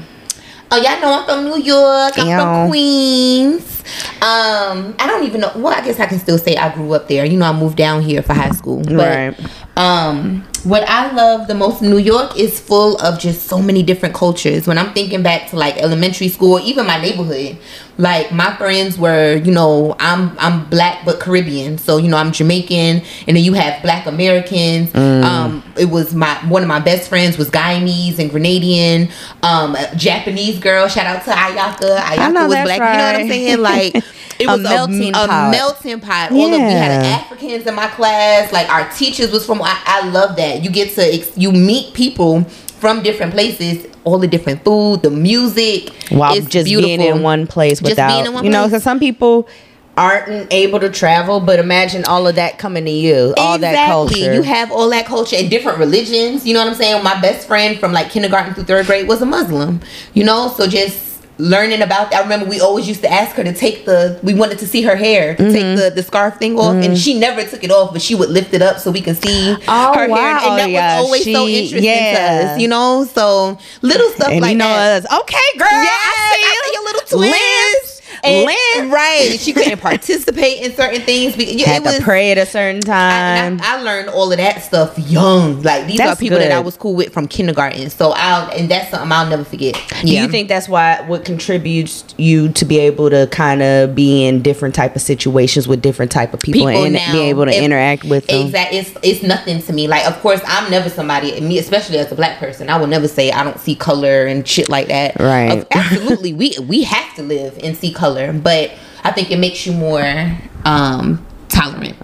Oh 0.71 0.77
y'all 0.77 1.01
know 1.01 1.19
i'm 1.19 1.25
from 1.25 1.45
new 1.45 1.57
york. 1.63 2.13
I'm 2.17 2.27
from 2.39 2.69
queens. 2.69 3.83
Um 4.21 4.95
i 4.99 5.07
don't 5.07 5.23
even 5.25 5.41
know. 5.41 5.51
Well 5.55 5.73
i 5.73 5.83
guess 5.83 5.99
i 5.99 6.05
can 6.05 6.19
still 6.19 6.37
say 6.37 6.55
i 6.55 6.73
grew 6.73 6.93
up 6.93 7.07
there. 7.07 7.25
You 7.25 7.37
know 7.37 7.45
i 7.45 7.53
moved 7.57 7.77
down 7.77 8.01
here 8.01 8.21
for 8.21 8.33
high 8.33 8.51
school. 8.51 8.81
But 8.83 8.95
Right. 8.97 9.35
um 9.77 10.43
what 10.63 10.87
i 10.87 11.11
love 11.13 11.47
the 11.47 11.55
most 11.55 11.81
new 11.81 11.97
york 11.97 12.37
is 12.37 12.59
full 12.59 12.95
of 12.97 13.17
just 13.19 13.47
so 13.47 13.59
many 13.61 13.81
different 13.83 14.13
cultures. 14.15 14.67
When 14.67 14.77
i'm 14.77 14.93
thinking 14.93 15.23
back 15.23 15.49
to 15.49 15.55
like 15.55 15.77
elementary 15.77 16.27
school 16.29 16.59
even 16.59 16.85
my 16.85 17.01
neighborhood 17.01 17.57
like 17.97 18.31
my 18.31 18.55
friends 18.55 18.97
were 18.97 19.35
you 19.35 19.51
know 19.51 19.95
i'm 19.99 20.37
i'm 20.39 20.67
black 20.69 21.05
but 21.05 21.19
caribbean. 21.19 21.77
So 21.77 21.97
you 21.97 22.07
know 22.09 22.17
i'm 22.17 22.31
jamaican. 22.31 23.01
And 23.27 23.37
then 23.37 23.43
you 23.43 23.53
have 23.53 23.81
black 23.83 24.05
americans. 24.07 24.93
Um 24.95 25.63
it 25.77 25.85
was 25.89 26.13
my 26.13 26.33
one 26.47 26.61
of 26.61 26.67
my 26.67 26.79
best 26.79 27.09
friends 27.09 27.37
was 27.37 27.49
guyanese 27.49 28.17
and 28.19 28.31
grenadian. 28.31 29.11
Um 29.43 29.75
a 29.75 29.95
japanese 29.95 30.59
girl. 30.59 30.87
Shout 30.87 31.05
out 31.05 31.23
to 31.25 31.31
ayaka. 31.31 31.97
Ayaka 31.97 32.33
know 32.33 32.47
was 32.47 32.55
black. 32.63 32.79
You 32.79 32.97
know 32.97 33.05
what 33.11 33.15
i'm 33.21 33.27
saying? 33.27 33.59
Like 33.59 33.95
it 34.39 34.47
was 34.47 34.59
A 34.59 34.63
melting 34.63 35.09
a, 35.09 35.13
pot. 35.13 35.47
a 35.49 35.51
melting 35.51 35.99
pot. 35.99 36.31
All 36.31 36.45
of 36.45 36.51
we 36.51 36.57
had 36.57 37.03
Africans 37.05 37.67
in 37.67 37.75
my 37.75 37.87
class. 37.87 38.51
Like 38.51 38.69
our 38.69 38.89
teachers 38.91 39.31
was 39.31 39.45
from. 39.45 39.61
I, 39.61 39.79
I 39.85 40.07
love 40.09 40.35
that. 40.37 40.63
You 40.63 40.71
get 40.71 40.95
to 40.95 41.01
ex- 41.03 41.37
you 41.37 41.51
meet 41.51 41.93
people 41.93 42.45
from 42.81 43.01
different 43.03 43.31
places. 43.31 43.87
All 44.03 44.17
the 44.17 44.27
different 44.27 44.65
food, 44.65 45.03
the 45.03 45.11
music. 45.11 45.93
While 46.09 46.35
It's 46.35 46.47
just 46.47 46.65
being 46.65 46.97
beautiful. 46.97 47.17
in 47.17 47.23
one 47.23 47.47
place 47.47 47.81
without, 47.81 48.23
being 48.23 48.33
one 48.33 48.43
you 48.43 48.49
know, 48.49 48.65
because 48.65 48.83
some 48.83 48.99
people 48.99 49.47
aren't 49.95 50.51
able 50.51 50.79
to 50.79 50.89
travel, 50.89 51.39
but 51.39 51.59
imagine 51.59 52.03
all 52.05 52.25
of 52.25 52.35
that 52.35 52.57
coming 52.57 52.85
to 52.85 52.91
you, 52.91 53.33
all 53.37 53.59
that 53.59 53.87
culture. 53.87 54.33
You 54.33 54.41
have 54.41 54.71
all 54.71 54.89
that 54.89 55.05
culture 55.05 55.35
and 55.35 55.49
different 55.49 55.77
religions. 55.77 56.45
You 56.45 56.55
know 56.55 56.61
what 56.61 56.69
I'm 56.69 56.75
saying? 56.75 57.03
My 57.03 57.19
best 57.21 57.47
friend 57.47 57.79
from 57.79 57.93
like 57.93 58.09
kindergarten 58.09 58.53
through 58.55 58.63
third 58.63 58.87
grade 58.87 59.07
was 59.07 59.21
a 59.21 59.25
Muslim. 59.25 59.81
You 60.13 60.23
know, 60.23 60.51
so 60.57 60.65
just 60.65 61.10
learning 61.37 61.81
about 61.81 62.11
that. 62.11 62.19
I 62.19 62.23
remember 62.23 62.45
we 62.45 62.59
always 62.61 62.87
used 62.87 63.01
to 63.01 63.11
ask 63.11 63.35
her 63.35 63.43
to 63.43 63.53
take 63.53 63.85
the. 63.85 64.19
We 64.23 64.33
wanted 64.33 64.59
to 64.59 64.67
see 64.67 64.81
her 64.83 64.95
hair, 64.95 65.35
Mm-hmm. 65.35 65.51
take 65.53 65.77
the 65.77 65.91
the 65.95 66.03
scarf 66.03 66.37
thing 66.37 66.57
off, 66.57 66.75
and 66.83 66.97
she 66.97 67.17
never 67.19 67.43
took 67.43 67.63
it 67.63 67.71
off, 67.71 67.93
but 67.93 68.01
she 68.01 68.15
would 68.15 68.29
lift 68.29 68.53
it 68.53 68.61
up 68.61 68.79
so 68.79 68.91
we 68.91 69.01
can 69.01 69.15
see 69.15 69.55
Oh, 69.67 69.93
her 69.93 70.07
hair, 70.07 70.37
and 70.37 70.59
that 70.59 70.69
Yeah, 70.69 70.97
was 70.99 71.05
always 71.05 71.23
so 71.23 71.47
interesting 71.47 71.83
yeah. 71.83 72.41
to 72.41 72.47
us. 72.53 72.59
You 72.61 72.67
know, 72.67 73.05
so 73.05 73.57
little 73.81 74.09
stuff 74.11 74.29
and 74.29 74.41
like 74.41 74.51
you 74.51 74.57
know 74.57 74.67
that. 74.67 75.05
us. 75.05 75.19
Okay, 75.21 75.49
girl. 75.57 75.67
Yeah, 75.71 75.89
I 75.89 76.35
see 76.35 76.41
you. 76.41 76.73
your 76.73 76.83
little 76.83 77.07
twins. 77.17 77.31
Liz. 77.33 77.90
And- 78.23 78.45
Liz. 78.45 78.91
right? 78.91 79.37
She 79.39 79.53
couldn't 79.53 79.79
participate 79.81 80.61
in 80.63 80.73
certain 80.75 81.01
things. 81.01 81.35
Because, 81.35 81.55
yeah, 81.55 81.67
Had 81.67 81.81
it 81.81 81.85
was, 81.85 81.97
to 81.97 82.03
pray 82.03 82.31
at 82.31 82.37
a 82.37 82.45
certain 82.45 82.81
time. 82.81 83.53
and 83.53 83.61
I, 83.61 83.79
I 83.79 83.81
learned 83.81 84.09
all 84.09 84.31
of 84.31 84.37
that 84.37 84.61
stuff 84.63 84.97
young. 84.97 85.61
Like 85.61 85.87
these 85.87 85.97
That's 85.97 86.19
are 86.19 86.21
people 86.21 86.37
that 86.39 86.51
I 86.51 86.59
was 86.59 86.77
cool 86.77 86.93
with 86.95 87.13
from 87.13 87.27
kindergarten. 87.27 87.89
So 87.89 88.13
I'll 88.15 88.49
and 88.51 88.69
that's 88.69 88.91
something 88.91 89.11
I'll 89.11 89.27
never 89.29 89.43
forget. 89.43 89.75
Do 90.01 90.11
you 90.11 90.27
think 90.27 90.47
that's 90.47 90.67
why 90.69 91.01
what 91.07 91.25
contributes 91.25 92.03
you 92.17 92.49
to 92.53 92.65
be 92.65 92.79
able 92.79 93.09
to 93.09 93.27
kind 93.31 93.61
of 93.61 93.95
be 93.95 94.25
in 94.25 94.41
different 94.41 94.75
type 94.75 94.95
of 94.95 95.01
situations 95.01 95.67
with 95.67 95.81
different 95.81 96.11
type 96.11 96.33
of 96.33 96.39
people, 96.39 96.67
and 96.67 96.93
now, 96.93 97.11
be 97.11 97.19
able 97.21 97.45
to 97.45 97.51
if- 97.51 97.63
interact 97.63 98.03
with 98.03 98.27
them? 98.27 98.45
Exactly. 98.45 98.77
It's 98.79 98.91
it's 99.03 99.23
nothing 99.23 99.61
to 99.61 99.73
me. 99.73 99.87
Like 99.87 100.05
of 100.05 100.19
course 100.21 100.41
I'm 100.45 100.69
never 100.69 100.89
somebody 100.89 101.39
me 101.41 101.57
especially 101.59 101.97
as 101.97 102.11
a 102.11 102.15
black 102.15 102.39
person. 102.39 102.69
I 102.69 102.77
will 102.77 102.87
never 102.87 103.07
say 103.07 103.31
I 103.31 103.43
don't 103.43 103.59
see 103.59 103.75
color 103.75 104.25
and 104.25 104.47
shit 104.47 104.69
like 104.69 104.87
that. 104.87 105.19
Right. 105.19 105.65
Absolutely. 105.71 106.33
we 106.33 106.55
we 106.67 106.83
have 106.83 107.15
to 107.15 107.23
live 107.23 107.57
and 107.63 107.75
see 107.77 107.91
color, 107.93 108.10
but 108.41 108.71
I 109.03 109.11
think 109.11 109.31
it 109.31 109.37
makes 109.39 109.65
you 109.65 109.73
more 109.73 110.37
um 110.65 111.25
tolerant. 111.49 111.95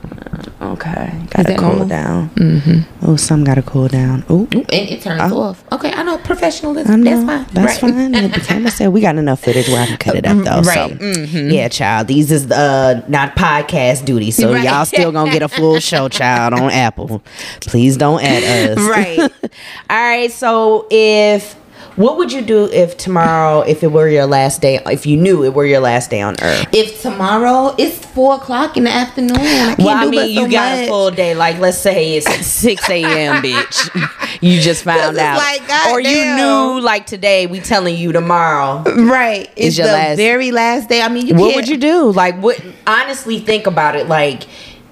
Okay, 0.59 1.13
gotta 1.29 1.55
cool 1.55 1.67
normal? 1.69 1.87
down. 1.87 2.29
Mm-hmm. 2.31 3.05
Oh, 3.09 3.15
some 3.15 3.43
gotta 3.43 3.61
cool 3.61 3.87
down. 3.87 4.25
Oh, 4.29 4.47
And 4.51 4.65
it 4.89 5.01
turns 5.01 5.31
Oh. 5.31 5.41
off. 5.41 5.63
Okay, 5.71 5.91
I 5.91 6.03
know 6.03 6.17
professionalism. 6.17 6.91
I 6.91 6.95
know. 6.95 7.25
That's 7.25 7.25
fine. 7.25 7.45
That's 7.53 7.81
Right. 7.83 7.91
fine. 7.93 8.15
And 8.15 8.33
Tamara 8.33 8.71
said 8.71 8.87
we 8.89 9.01
got 9.01 9.15
enough 9.17 9.43
footage 9.43 9.67
where 9.69 9.81
I 9.81 9.85
can 9.85 9.97
cut 9.97 10.15
it 10.15 10.25
up 10.25 10.37
though. 10.43 10.61
Right. 10.61 10.89
So 10.91 10.97
Mhm. 10.97 11.53
yeah, 11.53 11.67
child. 11.69 12.07
These 12.07 12.31
is 12.31 12.51
uh 12.51 13.01
not 13.07 13.35
podcast 13.35 14.05
duty, 14.05 14.31
so 14.31 14.53
Right. 14.53 14.63
y'all 14.63 14.85
still 14.85 15.11
gonna 15.11 15.31
get 15.31 15.43
a 15.43 15.47
full 15.47 15.79
show, 15.91 16.09
child, 16.09 16.53
on 16.53 16.71
Apple. 16.71 17.21
Please 17.61 17.95
don't 17.97 18.21
add 18.23 18.43
us. 18.77 18.79
Right. 18.79 19.19
All 19.89 19.97
right. 19.97 20.31
So 20.31 20.87
if 20.89 21.55
what 21.97 22.17
would 22.17 22.31
you 22.31 22.43
do 22.43 22.65
if 22.71 22.95
tomorrow, 22.95 23.61
if 23.61 23.81
it 23.83 23.91
were 23.91 24.07
your 24.07 24.27
last 24.27 24.61
day, 24.61 24.79
if 24.85 25.07
you 25.07 25.17
knew 25.17 25.43
it 25.43 25.55
were 25.55 25.65
your 25.65 25.79
last 25.79 26.11
day 26.11 26.21
on 26.21 26.35
Earth? 26.43 26.67
If 26.71 27.01
tomorrow 27.01 27.73
it's 27.79 27.97
four 27.97 28.35
o'clock 28.35 28.77
in 28.77 28.83
the 28.83 28.91
afternoon, 28.91 29.35
I 29.35 29.75
Well, 29.79 29.89
I 29.89 30.05
mean, 30.05 30.29
you 30.29 30.45
so 30.45 30.51
got 30.51 30.77
a 30.77 30.87
full 30.87 31.09
day. 31.09 31.33
Like, 31.33 31.57
let's 31.57 31.79
say 31.79 32.15
it's 32.17 32.45
6 32.45 32.89
a.m., 32.91 33.41
bitch. 33.41 34.39
You 34.43 34.61
just 34.61 34.83
found 34.83 35.17
out. 35.17 35.37
like, 35.37 35.87
or 35.89 35.99
you 35.99 36.35
knew, 36.35 36.79
like, 36.81 37.07
today, 37.07 37.47
we 37.47 37.59
telling 37.61 37.97
you 37.97 38.11
tomorrow. 38.11 38.83
Right. 38.83 39.49
It's, 39.55 39.75
your 39.75 39.87
the 39.87 39.93
last- 39.93 40.17
very 40.17 40.51
last 40.51 40.89
day. 40.89 41.01
I 41.01 41.09
mean, 41.09 41.25
you 41.25 41.33
What 41.33 41.55
would 41.55 41.67
you 41.67 41.77
do? 41.77 42.11
Like, 42.11 42.39
what? 42.39 42.63
Honestly, 42.85 43.39
think 43.39 43.65
about 43.65 43.95
it. 43.95 44.07
Like, 44.07 44.43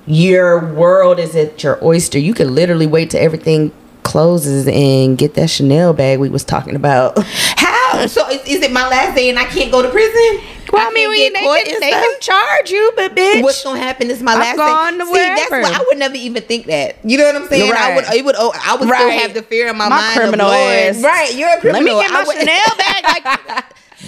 your 0.08 0.74
world 0.74 1.20
is 1.20 1.36
at 1.36 1.62
your 1.64 1.78
oyster. 1.86 2.18
You 2.18 2.34
could 2.34 2.48
literally 2.48 2.88
wait 2.88 3.12
till 3.12 3.22
everything 3.22 3.72
closes 4.06 4.68
and 4.68 5.18
get 5.18 5.34
that 5.34 5.50
Chanel 5.50 5.94
bag 5.94 6.20
we 6.20 6.30
was 6.30 6.46
talking 6.46 6.76
about. 6.76 7.18
How? 7.26 8.06
So 8.08 8.30
is, 8.30 8.42
is 8.48 8.62
it 8.62 8.72
my 8.72 8.88
last 8.88 9.16
day 9.16 9.30
and 9.30 9.38
I 9.38 9.44
can't 9.46 9.72
go 9.72 9.82
to 9.82 9.90
prison? 9.90 10.42
Well, 10.72 10.88
I 10.88 10.92
mean, 10.94 11.10
we, 11.10 11.30
they, 11.30 11.42
can, 11.64 11.80
they 11.80 11.92
can 11.92 12.20
charge 12.20 12.70
you, 12.70 12.92
but 12.96 13.16
bitch. 13.16 13.44
What's 13.44 13.64
gonna 13.64 13.80
happen? 13.80 14.08
This 14.08 14.18
is 14.18 14.24
my 14.24 14.34
I'm 14.34 14.40
last 14.40 14.58
day. 14.58 15.06
See, 15.06 15.14
that's 15.36 15.52
why 15.52 15.62
I 15.64 15.84
would 15.88 15.98
never 15.98 16.16
even 16.16 16.44
think 16.44 16.66
that. 16.68 16.98
You 17.04 17.18
know 17.18 17.26
what 17.26 17.36
I'm 17.36 17.48
saying? 17.48 17.72
I 17.72 17.96
would. 17.96 18.06
Right. 18.06 18.18
It 18.18 18.26
would. 18.26 18.36
Oh, 18.38 18.52
I 18.64 18.76
would 18.76 18.90
Right. 18.90 19.00
still 19.00 19.20
have 19.20 19.34
the 19.34 19.42
fear 19.44 19.68
in 19.68 19.78
my, 19.78 19.90
My 19.90 19.98
mind. 19.98 20.10
of, 20.10 20.16
criminal 20.24 20.48
Lord, 20.48 20.60
ass. 20.60 21.02
Right. 21.02 21.36
You're 21.36 21.50
a 21.50 21.60
criminal. 21.60 21.98
Let 21.98 22.12
me 22.12 22.16
get 22.16 22.28
my 22.28 22.34
Chanel 22.34 22.78
bag. 22.78 23.04
Like, 23.04 23.65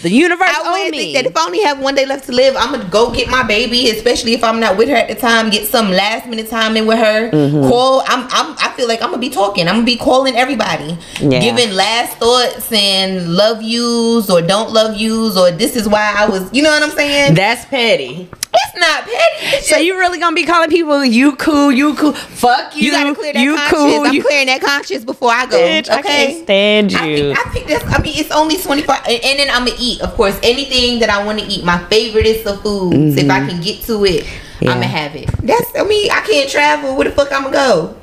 the 0.07 0.15
universe 0.15 0.47
I 0.49 0.61
owe 0.63 0.89
me. 0.89 0.97
think 0.97 1.15
that 1.15 1.25
if 1.25 1.35
I 1.37 1.45
only 1.45 1.61
have 1.63 1.79
one 1.79 1.95
day 1.95 2.05
left 2.05 2.25
to 2.27 2.31
live, 2.31 2.55
I'm 2.57 2.71
gonna 2.71 2.89
go 2.89 3.11
get 3.11 3.29
my 3.29 3.43
baby, 3.43 3.89
especially 3.89 4.33
if 4.33 4.43
I'm 4.43 4.59
not 4.59 4.77
with 4.77 4.89
her 4.89 4.95
at 4.95 5.07
the 5.09 5.15
time. 5.15 5.49
Get 5.49 5.67
some 5.67 5.89
last 5.91 6.27
minute 6.27 6.49
time 6.49 6.77
in 6.77 6.85
with 6.87 6.97
her. 6.99 7.29
Mm-hmm. 7.31 7.67
Call. 7.69 8.01
I'm, 8.07 8.27
I'm. 8.31 8.55
I 8.59 8.73
feel 8.77 8.87
like 8.87 9.01
I'm 9.01 9.09
gonna 9.09 9.19
be 9.19 9.29
talking. 9.29 9.67
I'm 9.67 9.75
gonna 9.75 9.85
be 9.85 9.97
calling 9.97 10.35
everybody, 10.35 10.97
Yeah. 11.19 11.39
giving 11.39 11.73
last 11.73 12.17
thoughts 12.17 12.71
and 12.71 13.33
love 13.35 13.61
yous 13.61 14.29
or 14.29 14.41
don't 14.41 14.71
love 14.71 14.95
yous 14.95 15.37
or 15.37 15.51
this 15.51 15.75
is 15.75 15.87
why 15.89 16.13
I 16.17 16.27
was. 16.29 16.51
You 16.53 16.63
know 16.63 16.69
what 16.71 16.83
I'm 16.83 16.91
saying? 16.91 17.33
That's 17.35 17.65
petty. 17.65 18.29
It's 18.63 18.75
not 18.77 19.03
petty. 19.03 19.57
It's 19.57 19.69
So 19.69 19.77
you 19.77 19.97
really 19.97 20.19
gonna 20.19 20.35
be 20.35 20.45
calling 20.45 20.69
people 20.69 21.03
you 21.05 21.35
cool, 21.35 21.71
you 21.71 21.95
cool? 21.95 22.13
Fuck 22.13 22.75
you. 22.75 22.83
you 22.85 22.91
gotta 22.91 23.13
clear 23.15 23.33
that 23.33 23.41
you 23.41 23.55
conscience. 23.55 23.77
cool. 23.77 24.05
I'm 24.05 24.13
you 24.13 24.23
clearing 24.23 24.47
that 24.47 24.61
conscience 24.61 25.03
before 25.05 25.31
I 25.31 25.45
go. 25.45 25.57
Bitch, 25.57 25.89
I 25.89 25.99
okay. 25.99 26.07
can't 26.33 26.43
stand 26.43 26.93
I 26.95 27.05
you. 27.07 27.17
think, 27.33 27.39
I 27.39 27.49
think 27.51 27.67
that's. 27.67 27.85
I 27.85 28.01
mean, 28.01 28.13
it's 28.17 28.31
only 28.31 28.57
twenty 28.57 28.81
five, 28.83 29.03
and, 29.07 29.23
and 29.23 29.39
then 29.39 29.49
I'm 29.49 29.65
gonna 29.65 29.77
eat. 29.79 30.01
Of 30.01 30.13
course, 30.15 30.39
anything 30.43 30.99
that 30.99 31.09
I 31.09 31.23
want 31.25 31.39
to 31.39 31.45
eat. 31.45 31.63
My 31.63 31.77
favorite 31.85 32.25
is 32.25 32.43
the 32.43 32.57
foods. 32.57 33.15
If 33.17 33.29
I 33.29 33.45
can 33.47 33.61
get 33.61 33.81
to 33.83 34.05
it, 34.05 34.25
Mm-hmm. 34.57 34.65
Yeah. 34.65 34.71
I'm 34.71 34.77
gonna 34.77 34.87
have 34.87 35.15
it. 35.15 35.27
That's. 35.43 35.75
I 35.77 35.83
mean, 35.83 36.09
I 36.11 36.21
can't 36.21 36.49
travel. 36.49 36.95
Where 36.95 37.07
the 37.07 37.13
fuck 37.13 37.31
I'm 37.31 37.43
gonna 37.43 37.55
go? 37.55 37.95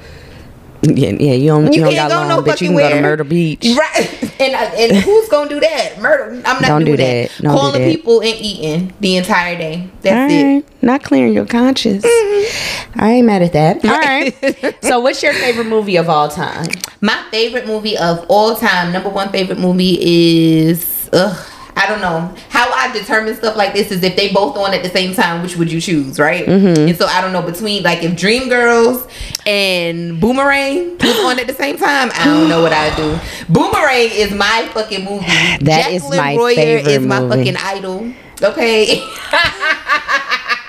Yeah, 0.85 1.11
yeah, 1.19 1.33
you 1.33 1.47
don't, 1.49 1.67
you, 1.67 1.73
You 1.73 1.81
don't 1.85 1.95
can't 1.95 2.09
got 2.11 2.15
go 2.15 2.29
long, 2.29 2.29
no 2.29 2.43
bitch. 2.43 2.61
You 2.61 2.69
fucking 2.69 2.69
can 2.69 2.77
go 2.77 2.89
to 2.89 2.93
where. 2.95 3.03
Murder 3.03 3.25
Beach. 3.25 3.67
Right. 3.79 4.21
And 4.41 4.53
uh, 4.53 4.59
and 4.77 4.97
who's 4.97 5.29
gonna 5.29 5.49
do 5.49 5.61
that? 5.61 6.01
Murder. 6.01 6.35
I'm 6.45 6.61
not 6.61 6.63
Don't 6.63 6.85
doing 6.85 6.97
do 6.97 7.03
that. 7.05 7.31
that. 7.31 7.43
Don't 7.43 7.53
do 7.53 7.57
Calling 7.61 7.83
that. 7.83 7.89
people 7.89 8.21
and 8.21 8.35
eating 8.41 8.93
the 8.99 9.17
entire 9.17 9.57
day. 9.57 9.89
That's 10.03 10.33
All 10.33 10.57
it. 10.59 10.67
Not 10.83 11.05
clearing 11.05 11.33
your 11.35 11.47
conscience. 11.47 12.05
I 12.05 13.13
ain't 13.13 13.27
mad 13.29 13.43
at 13.43 13.53
that. 13.53 13.85
All 13.85 13.93
right. 13.93 14.77
so, 14.83 14.99
what's 14.99 15.23
your 15.23 15.35
favorite 15.35 15.69
movie 15.69 15.95
of 15.97 16.09
all 16.09 16.27
time? 16.29 16.67
My 17.01 17.25
favorite 17.31 17.69
movie 17.69 17.97
of 17.97 18.27
all 18.29 18.57
time, 18.57 18.93
number 18.93 19.09
one 19.09 19.29
favorite 19.31 19.61
movie 19.61 19.99
is 20.01 21.09
ugh, 21.13 21.47
I 21.77 21.87
don't 21.87 22.01
know. 22.01 22.35
How 22.51 22.71
I 22.73 22.93
determine 22.93 23.35
stuff 23.35 23.57
like 23.57 23.75
this 23.75 23.91
is 23.91 24.03
if 24.03 24.17
they 24.17 24.33
both 24.33 24.57
on 24.57 24.73
at 24.75 24.83
the 24.83 24.89
same 24.91 25.15
time, 25.15 25.43
which 25.43 25.57
would 25.57 25.71
you 25.71 25.81
choose, 25.81 26.19
right? 26.19 26.47
Mm-hmm. 26.47 26.89
And 26.89 26.97
so 26.97 27.07
I 27.07 27.21
don't 27.21 27.33
know 27.33 27.43
between 27.43 27.83
like 27.83 28.03
if 28.03 28.13
Dreamgirls 28.13 29.11
and 29.47 30.21
Boomerang 30.21 30.97
was 30.99 31.25
on 31.25 31.39
at 31.39 31.47
the 31.47 31.55
same 31.55 31.77
time, 31.77 32.11
I 32.15 32.25
don't 32.25 32.49
know 32.49 32.63
what 32.63 32.73
I 32.73 32.95
do. 32.97 33.19
Boomerang 33.49 34.11
is 34.13 34.33
my 34.33 34.69
fucking 34.73 35.05
movie. 35.05 35.27
That 35.65 35.91
is 35.91 36.09
my 36.09 36.37
favorite 36.55 36.87
is 36.87 37.05
my 37.05 37.21
movie. 37.21 37.37
fucking 37.37 37.57
idol. 37.57 38.13
Okay. 38.43 39.05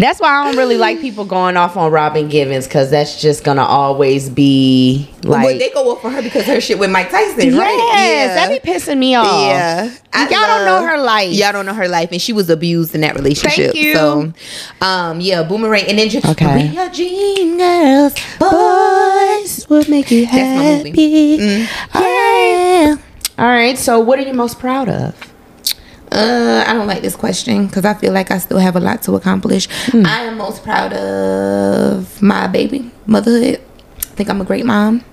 That's 0.00 0.18
why 0.18 0.28
I 0.30 0.44
don't 0.46 0.56
really 0.56 0.78
like 0.78 1.00
people 1.00 1.24
going 1.24 1.56
off 1.56 1.76
on 1.76 1.92
Robin 1.92 2.28
Givens 2.28 2.66
because 2.66 2.90
that's 2.90 3.20
just 3.20 3.44
gonna 3.44 3.64
always 3.64 4.30
be 4.30 5.08
like. 5.22 5.44
but 5.46 5.58
they 5.58 5.70
go 5.70 5.92
up 5.92 6.00
for 6.00 6.10
her 6.10 6.22
because 6.22 6.46
her 6.46 6.60
shit 6.60 6.78
with 6.78 6.90
Mike 6.90 7.10
Tyson, 7.10 7.50
yes, 7.50 7.58
right? 7.58 8.34
that 8.50 8.62
be 8.62 8.70
pissing 8.72 8.98
me 8.98 9.14
off. 9.14 9.26
Yeah, 9.26 9.90
I 10.14 10.22
y'all 10.22 10.30
don't 10.30 10.64
know 10.64 10.86
her 10.88 10.98
life. 10.98 11.32
Y'all 11.34 11.52
don't 11.52 11.66
know 11.66 11.74
her 11.74 11.86
life, 11.88 12.10
and 12.12 12.20
she 12.20 12.32
was 12.32 12.48
abused 12.48 12.94
in 12.94 13.02
that 13.02 13.14
relationship. 13.14 13.72
Thank 13.72 13.84
you. 13.84 13.94
So, 13.94 14.32
um, 14.80 15.20
yeah, 15.20 15.42
boomerang, 15.42 15.84
and 15.86 15.98
then 15.98 16.08
just 16.08 16.26
Okay. 16.26 16.76
are 16.78 16.88
dream 16.88 17.58
girls, 17.58 18.14
boys. 18.38 19.68
would 19.68 19.88
make 19.88 20.10
you 20.10 20.24
That's 20.24 20.34
my 20.34 20.40
happy. 20.64 20.90
movie. 20.90 21.38
Mm. 21.38 21.94
Right. 21.94 22.96
All 23.38 23.46
right. 23.46 23.78
So, 23.78 24.00
what 24.00 24.18
are 24.18 24.22
you 24.22 24.32
most 24.34 24.58
proud 24.58 24.88
of? 24.88 25.29
Uh, 26.12 26.64
I 26.66 26.72
don't 26.72 26.86
like 26.88 27.02
this 27.02 27.14
question 27.16 27.66
because 27.66 27.84
I 27.84 27.94
feel 27.94 28.12
like 28.12 28.30
I 28.30 28.38
still 28.38 28.58
have 28.58 28.74
a 28.76 28.80
lot 28.80 29.02
to 29.02 29.14
accomplish. 29.14 29.68
Hmm. 29.90 30.04
I 30.06 30.20
am 30.22 30.38
most 30.38 30.64
proud 30.64 30.92
of 30.92 32.20
my 32.20 32.46
baby 32.48 32.90
motherhood. 33.06 33.60
I 33.98 34.02
think 34.18 34.28
I'm 34.28 34.40
a 34.40 34.44
great 34.44 34.66
mom. 34.66 35.04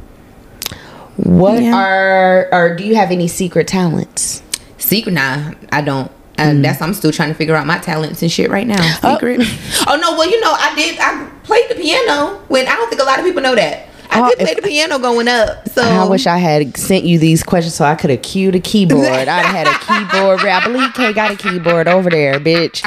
What 1.17 1.61
Yeah. 1.61 1.75
are 1.75 2.49
or 2.51 2.75
do 2.75 2.83
you 2.83 2.95
have 2.95 3.11
any 3.11 3.27
secret 3.27 3.67
talents? 3.67 4.41
Secret, 4.77 5.13
nah, 5.13 5.51
I 5.71 5.81
don't. 5.81 6.11
And 6.39 6.63
that's 6.63 6.81
I'm 6.81 6.93
still 6.93 7.11
trying 7.11 7.29
to 7.29 7.35
figure 7.35 7.55
out 7.55 7.65
my 7.65 7.79
talents 7.79 8.21
and 8.21 8.31
shit 8.31 8.49
right 8.51 8.67
now. 8.67 8.81
Secret. 9.13 9.41
Oh, 9.87 9.95
no, 9.95 10.17
well 10.17 10.29
you 10.29 10.39
know 10.41 10.51
I 10.51 10.73
did. 10.75 10.97
I 10.99 11.27
played 11.43 11.69
the 11.69 11.75
piano 11.75 12.39
when 12.47 12.67
I 12.67 12.75
don't 12.75 12.89
think 12.89 13.01
a 13.01 13.05
lot 13.05 13.17
of 13.19 13.25
people 13.25 13.41
know 13.41 13.55
that. 13.55 13.87
I 14.09 14.29
could 14.29 14.39
play 14.39 14.53
the 14.55 14.61
piano 14.61 14.99
going 14.99 15.27
up. 15.27 15.67
So 15.69 15.81
I 15.81 16.07
wish 16.07 16.25
I 16.27 16.37
had 16.37 16.75
sent 16.77 17.03
you 17.05 17.19
these 17.19 17.43
questions 17.43 17.75
so 17.75 17.85
I 17.85 17.95
could 17.95 18.09
have 18.09 18.21
cued 18.21 18.55
a 18.55 18.59
keyboard. 18.59 19.05
I'd 19.07 19.27
have 19.27 19.45
had 19.45 19.67
a 19.67 19.77
keyboard. 19.79 20.39
I 20.41 20.63
believe 20.63 20.93
Kay 20.93 21.13
got 21.13 21.31
a 21.31 21.35
keyboard 21.35 21.87
over 21.87 22.09
there, 22.09 22.39
bitch. 22.39 22.81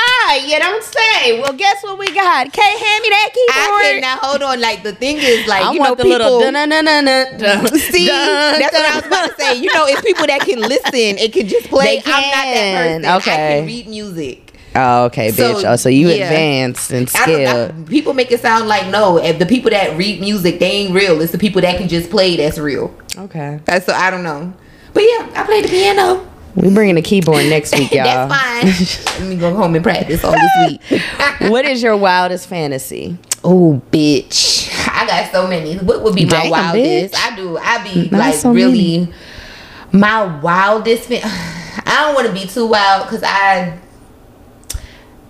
Ah, 0.00 0.34
you 0.34 0.58
don't 0.58 0.82
say. 0.84 1.40
Well, 1.40 1.52
guess 1.54 1.82
what 1.82 1.98
we 1.98 2.06
got? 2.12 2.52
Kay, 2.52 2.62
hand 2.62 3.02
me 3.02 3.08
that 3.08 3.30
I 3.32 3.34
keyboard. 3.34 3.82
can 3.92 4.00
now 4.02 4.16
hold 4.20 4.42
on. 4.42 4.60
Like 4.60 4.82
the 4.82 4.92
thing 4.94 5.16
is, 5.18 5.46
like 5.46 5.62
I 5.64 5.72
you 5.72 5.80
want 5.80 5.90
know, 5.90 5.94
the 5.96 6.02
people. 6.04 6.18
little 6.18 6.40
dun-dun-dun-dun-dun. 6.40 7.66
See, 7.78 8.06
Dun, 8.06 8.60
that's 8.60 8.72
what 8.74 8.86
I 8.90 8.96
was 8.96 9.06
about 9.06 9.30
to 9.30 9.34
say. 9.42 9.56
You 9.58 9.72
know, 9.74 9.86
it's 9.86 10.00
people 10.02 10.26
that 10.26 10.40
can 10.42 10.60
listen. 10.60 11.18
It 11.18 11.32
can 11.32 11.46
just 11.48 11.68
play. 11.68 11.96
They 11.96 12.02
I'm 12.12 12.20
not 12.22 12.30
that 12.32 12.44
can. 12.44 12.76
person. 13.00 13.04
I 13.06 13.16
Okay. 13.16 13.58
can 13.60 13.66
read 13.66 13.88
music. 13.88 14.47
Oh, 14.74 15.04
okay, 15.06 15.30
So, 15.32 15.54
bitch. 15.54 15.64
oh, 15.70 15.76
so 15.76 15.88
you 15.88 16.08
yeah. 16.08 16.24
advanced 16.26 16.92
and 16.92 17.10
I 17.14 17.26
don't, 17.26 17.34
skilled. 17.46 17.70
I, 17.86 17.90
people 17.90 18.14
make 18.14 18.30
it 18.30 18.40
sound 18.40 18.68
like 18.68 18.86
no. 18.88 19.16
If 19.18 19.38
the 19.38 19.46
people 19.46 19.70
that 19.70 19.96
read 19.96 20.20
music, 20.20 20.58
they 20.60 20.70
ain't 20.70 20.94
real. 20.94 21.20
It's 21.20 21.32
the 21.32 21.38
people 21.38 21.62
that 21.62 21.78
can 21.78 21.88
just 21.88 22.10
play 22.10 22.36
that's 22.36 22.58
real. 22.58 22.94
okay. 23.16 23.60
That's 23.64 23.86
so 23.86 23.92
I 23.92 24.10
don't 24.10 24.22
know. 24.22 24.52
But 24.92 25.02
yeah, 25.02 25.30
I 25.34 25.42
play 25.44 25.62
the 25.62 25.68
piano. 25.68 26.26
We 26.54 26.72
bringing 26.74 26.96
the 26.96 27.02
keyboard 27.02 27.46
next 27.46 27.76
week, 27.78 27.92
y'all. 27.92 28.04
That's 28.04 29.04
fine. 29.06 29.20
Let 29.20 29.28
me 29.28 29.36
go 29.36 29.54
home 29.54 29.74
and 29.74 29.82
practice 29.84 30.24
all 30.24 30.32
this 30.32 30.50
week. 30.66 31.02
what 31.50 31.64
is 31.64 31.82
your 31.82 31.96
wildest 31.96 32.48
fantasy? 32.48 33.16
Oh, 33.44 33.80
bitch. 33.92 34.68
I 34.88 35.06
got 35.06 35.30
so 35.30 35.46
many. 35.46 35.76
What 35.76 36.02
would 36.02 36.14
be 36.16 36.24
my 36.24 36.30
Damn, 36.42 36.50
wildest? 36.50 37.14
bitch. 37.14 37.32
I 37.32 37.36
do. 37.36 37.56
I 37.58 37.82
be 37.84 38.08
Not 38.10 38.18
like 38.18 38.34
so 38.34 38.52
really. 38.52 39.12
My 39.92 40.40
wildest. 40.40 41.04
Fan- 41.08 41.20
I 41.24 42.04
don't 42.04 42.14
want 42.14 42.26
to 42.26 42.32
be 42.32 42.46
too 42.46 42.66
wild 42.66 43.04
because 43.06 43.22
I. 43.24 43.78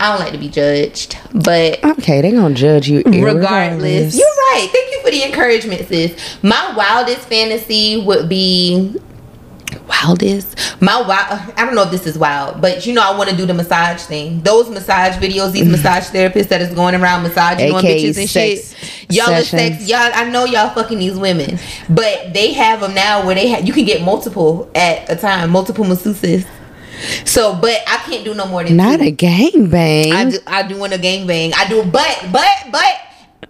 I 0.01 0.11
don't 0.11 0.21
like 0.21 0.33
to 0.33 0.39
be 0.39 0.49
judged, 0.49 1.19
but 1.35 1.83
Okay, 1.85 2.21
they 2.21 2.31
gonna 2.31 2.55
judge 2.55 2.89
you 2.89 3.03
regardless, 3.05 4.17
you're 4.17 4.27
right. 4.27 4.69
Thank 4.71 4.93
you 4.93 5.03
for 5.03 5.11
the 5.11 5.25
encouragement, 5.25 5.89
sis. 5.89 6.15
My 6.43 6.73
wildest 6.77 7.29
fantasy 7.29 8.03
would 8.05 8.29
be 8.29 8.95
wildest. 9.89 10.57
My 10.81 11.01
wild. 11.01 11.41
I 11.57 11.65
don't 11.65 11.75
know 11.75 11.83
if 11.83 11.91
this 11.91 12.07
is 12.07 12.19
wild, 12.19 12.61
but 12.61 12.87
you 12.87 12.93
know, 12.95 13.03
I 13.03 13.17
want 13.17 13.31
to 13.31 13.37
do 13.37 13.47
the 13.47 13.55
massage 13.55 14.03
thing. 14.03 14.41
Those 14.43 14.69
massage 14.71 15.17
videos, 15.17 15.53
these 15.53 15.69
massage 15.71 16.05
therapists 16.09 16.49
that 16.49 16.61
is 16.61 16.73
going 16.75 16.95
around 16.95 17.23
massaging 17.23 17.73
on 17.75 17.83
bitches 17.83 18.19
and 18.19 18.29
shit. 18.31 18.77
Y'all 19.11 19.33
are 19.33 19.43
sex. 19.43 19.89
Y'all, 19.89 20.11
I 20.15 20.31
know 20.31 20.45
y'all 20.45 20.71
fucking 20.71 20.99
these 20.99 21.17
women, 21.17 21.59
but 21.89 22.33
they 22.35 22.53
have 22.53 22.81
them 22.81 22.95
now 22.95 23.27
where 23.27 23.35
they 23.35 23.51
ha- 23.51 23.61
you 23.65 23.73
can 23.73 23.85
get 23.85 24.03
multiple 24.03 24.71
at 24.75 25.11
a 25.11 25.17
time, 25.17 25.51
multiple 25.51 25.85
masseuses. 25.85 26.47
So, 27.25 27.55
but 27.55 27.81
I 27.87 27.99
can't 28.09 28.25
do 28.25 28.35
no 28.35 28.47
more 28.47 28.65
than 28.65 28.77
Not 28.77 28.99
two. 29.01 29.07
a 29.07 29.13
gangbang. 29.13 30.13
I 30.13 30.31
do, 30.31 30.39
I 30.47 30.63
do 30.67 30.77
want 30.79 30.93
a 30.93 30.99
gangbang. 30.99 31.53
I 31.57 31.69
do, 31.69 31.83
but 31.85 32.27
but 32.33 32.49
but 32.73 32.95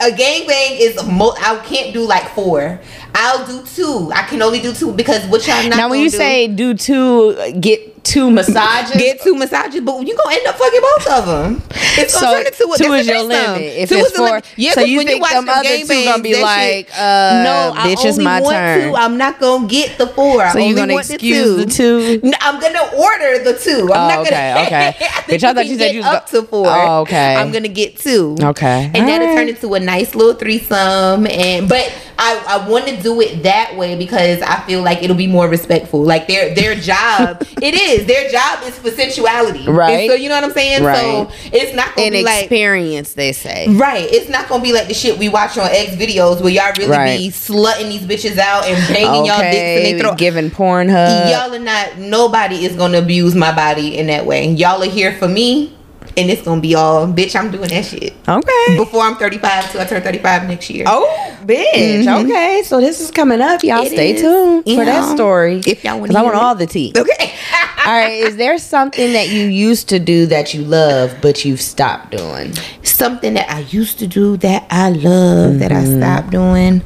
a 0.00 0.10
gangbang 0.10 0.78
is 0.78 1.02
mo- 1.06 1.34
I 1.40 1.56
can't 1.64 1.92
do 1.92 2.06
like 2.06 2.28
four. 2.34 2.80
I'll 3.14 3.46
do 3.46 3.64
two. 3.64 4.10
I 4.14 4.22
can 4.22 4.42
only 4.42 4.60
do 4.60 4.72
two 4.72 4.92
because 4.92 5.26
what 5.26 5.46
y'all 5.46 5.62
not. 5.68 5.76
now, 5.76 5.88
when 5.90 6.00
you 6.00 6.10
do- 6.10 6.16
say 6.16 6.46
do 6.48 6.74
two, 6.74 7.34
get 7.60 7.97
two 8.02 8.30
massages. 8.30 8.96
get 8.96 9.20
two 9.20 9.34
massages, 9.34 9.80
but 9.82 10.00
you 10.06 10.16
gonna 10.16 10.34
end 10.36 10.46
up 10.46 10.56
fucking 10.56 10.80
both 10.80 11.06
of 11.08 11.26
them. 11.26 11.62
It's 11.98 12.14
gonna 12.14 12.26
So, 12.26 12.32
turn 12.38 12.46
into 12.46 12.72
a 12.72 12.78
two 12.78 12.92
is 12.94 13.06
your 13.06 13.22
limit. 13.22 13.60
If 13.62 13.88
Two 13.88 13.96
it's 13.96 14.16
four- 14.16 14.26
limit. 14.26 14.44
yeah, 14.56 14.72
so 14.72 14.80
you 14.82 14.98
when 14.98 15.06
think 15.06 15.22
watch 15.22 15.32
them 15.32 15.48
other 15.48 15.68
two 15.78 16.04
gonna 16.04 16.22
be 16.22 16.40
like, 16.40 16.88
shit- 16.88 16.98
uh, 16.98 17.42
no, 17.44 17.72
I 17.76 17.88
bitch, 17.88 18.04
it's 18.04 18.18
my 18.18 18.40
want 18.40 18.54
turn. 18.54 18.90
Two. 18.90 18.96
I'm 18.96 19.16
not 19.16 19.40
gonna 19.40 19.66
get 19.66 19.98
the 19.98 20.06
four. 20.06 20.42
I 20.42 20.52
So 20.52 20.58
you 20.58 20.64
only 20.66 20.74
gonna 20.76 20.92
want 20.94 21.06
the 21.08 21.14
excuse 21.14 21.56
the 21.64 21.66
two? 21.70 22.20
No, 22.22 22.32
I'm 22.40 22.60
gonna 22.60 22.90
order 22.96 23.38
the 23.44 23.54
two. 23.58 23.90
I'm 23.92 24.04
Oh, 24.04 24.08
not 24.08 24.18
okay, 24.20 24.30
gonna. 24.54 24.66
okay. 24.66 24.86
I 25.00 25.20
think 25.22 25.40
Bitch, 25.42 25.44
I 25.48 25.54
thought 25.54 25.66
you 25.66 25.78
said 25.78 25.92
you 25.92 25.98
was 26.00 26.06
up 26.06 26.30
go- 26.30 26.40
to 26.40 26.46
four. 26.46 26.66
Oh, 26.68 27.00
okay. 27.02 27.34
I'm 27.36 27.50
gonna 27.52 27.68
get 27.68 27.98
two. 27.98 28.36
Okay. 28.40 28.90
and 28.94 29.08
that'll 29.08 29.34
turn 29.34 29.48
into 29.48 29.74
a 29.74 29.80
nice 29.80 30.14
little 30.14 30.34
threesome. 30.34 31.26
And 31.26 31.68
but 31.68 31.92
I 32.20 32.42
I 32.48 32.68
want 32.68 32.86
to 32.88 33.00
do 33.00 33.20
it 33.20 33.44
that 33.44 33.76
way 33.76 33.94
because 33.96 34.42
I 34.42 34.60
feel 34.66 34.82
like 34.82 35.02
it'll 35.02 35.16
be 35.16 35.26
more 35.28 35.48
respectful. 35.48 36.02
Like 36.02 36.26
their 36.26 36.54
their 36.54 36.74
job, 36.74 37.40
it 37.62 37.74
is 37.74 38.06
their 38.06 38.28
job 38.28 38.62
is 38.64 38.76
for 38.78 38.90
sensuality, 38.90 39.66
Right. 39.68 39.90
And 39.92 40.10
so 40.10 40.14
you 40.16 40.28
know 40.28 40.34
what 40.34 40.44
I'm 40.44 40.52
saying. 40.52 40.82
Right. 40.82 40.96
So 40.98 41.30
it's 41.52 41.74
not 41.76 41.94
gonna 41.94 42.08
An 42.08 42.12
be 42.14 42.24
like. 42.24 42.42
experience, 42.44 43.12
they 43.14 43.32
say. 43.32 43.68
Right, 43.68 44.08
it's 44.12 44.28
not 44.28 44.48
gonna 44.48 44.62
be 44.62 44.72
like 44.72 44.88
the 44.88 44.94
shit 44.94 45.16
we 45.18 45.28
watch 45.28 45.56
on 45.58 45.68
XVideos 45.70 46.40
where 46.42 46.50
y'all 46.52 46.72
really 46.76 46.90
Right. 46.90 47.18
be 47.18 47.28
slutting 47.30 47.88
these 47.88 48.02
bitches 48.02 48.36
out 48.38 48.64
and 48.66 48.76
banging 48.92 49.26
y'all 49.26 49.38
dicks 49.38 49.54
and 49.56 49.84
they 49.84 49.98
throw. 50.00 50.14
giving 50.14 50.50
Pornhub. 50.50 51.30
y'all 51.30 51.54
are 51.54 51.58
not. 51.58 51.98
Nobody 51.98 52.64
is 52.64 52.74
gonna 52.74 52.98
abuse 52.98 53.34
my 53.36 53.54
body 53.54 53.96
in 53.96 54.08
that 54.08 54.26
way. 54.26 54.48
Y'all 54.48 54.82
are 54.82 54.86
here 54.90 55.12
for 55.18 55.28
me, 55.28 55.72
and 56.18 56.30
it's 56.30 56.42
gonna 56.42 56.60
be 56.60 56.74
all 56.74 57.06
bitch. 57.06 57.34
I'm 57.38 57.50
doing 57.50 57.68
that 57.70 57.84
shit 57.84 58.12
Okay. 58.28 58.76
before 58.76 59.02
I'm 59.02 59.16
35. 59.16 59.72
Till 59.72 59.80
I 59.80 59.84
turn 59.84 60.02
35 60.02 60.48
next 60.48 60.68
year. 60.70 60.84
Oh, 60.86 61.36
bitch. 61.44 62.06
Okay, 62.24 62.62
so 62.64 62.80
this 62.80 63.00
is 63.00 63.10
coming 63.10 63.40
up. 63.40 63.62
Y'all 63.62 63.82
It 63.84 63.92
stay 63.92 64.14
is. 64.14 64.20
tuned 64.20 64.64
You 64.66 64.76
for 64.76 64.84
that 64.84 65.08
know, 65.08 65.14
story. 65.14 65.62
if 65.66 65.84
y'all 65.84 65.94
wanna 65.98 66.08
'Cause 66.08 66.16
I 66.16 66.22
want 66.22 66.34
it. 66.36 66.42
all 66.42 66.54
the 66.54 66.66
tea. 66.66 66.92
Okay. 66.96 67.32
all 67.86 67.92
right, 67.92 68.12
is 68.18 68.36
there 68.36 68.58
something 68.58 69.12
that 69.12 69.28
you 69.28 69.46
used 69.46 69.88
to 69.90 69.98
do 69.98 70.26
that 70.26 70.52
you 70.54 70.62
love 70.64 71.14
but 71.22 71.44
you've 71.44 71.60
stopped 71.60 72.10
doing? 72.16 72.52
Something 72.82 73.34
that 73.34 73.50
I 73.50 73.60
used 73.70 73.98
to 74.00 74.06
do 74.06 74.36
that 74.38 74.66
I 74.70 74.90
love 74.90 75.60
that 75.60 75.70
I 75.72 75.76
Mm-hmm. 75.84 76.00
stopped 76.00 76.30
doing. 76.30 76.82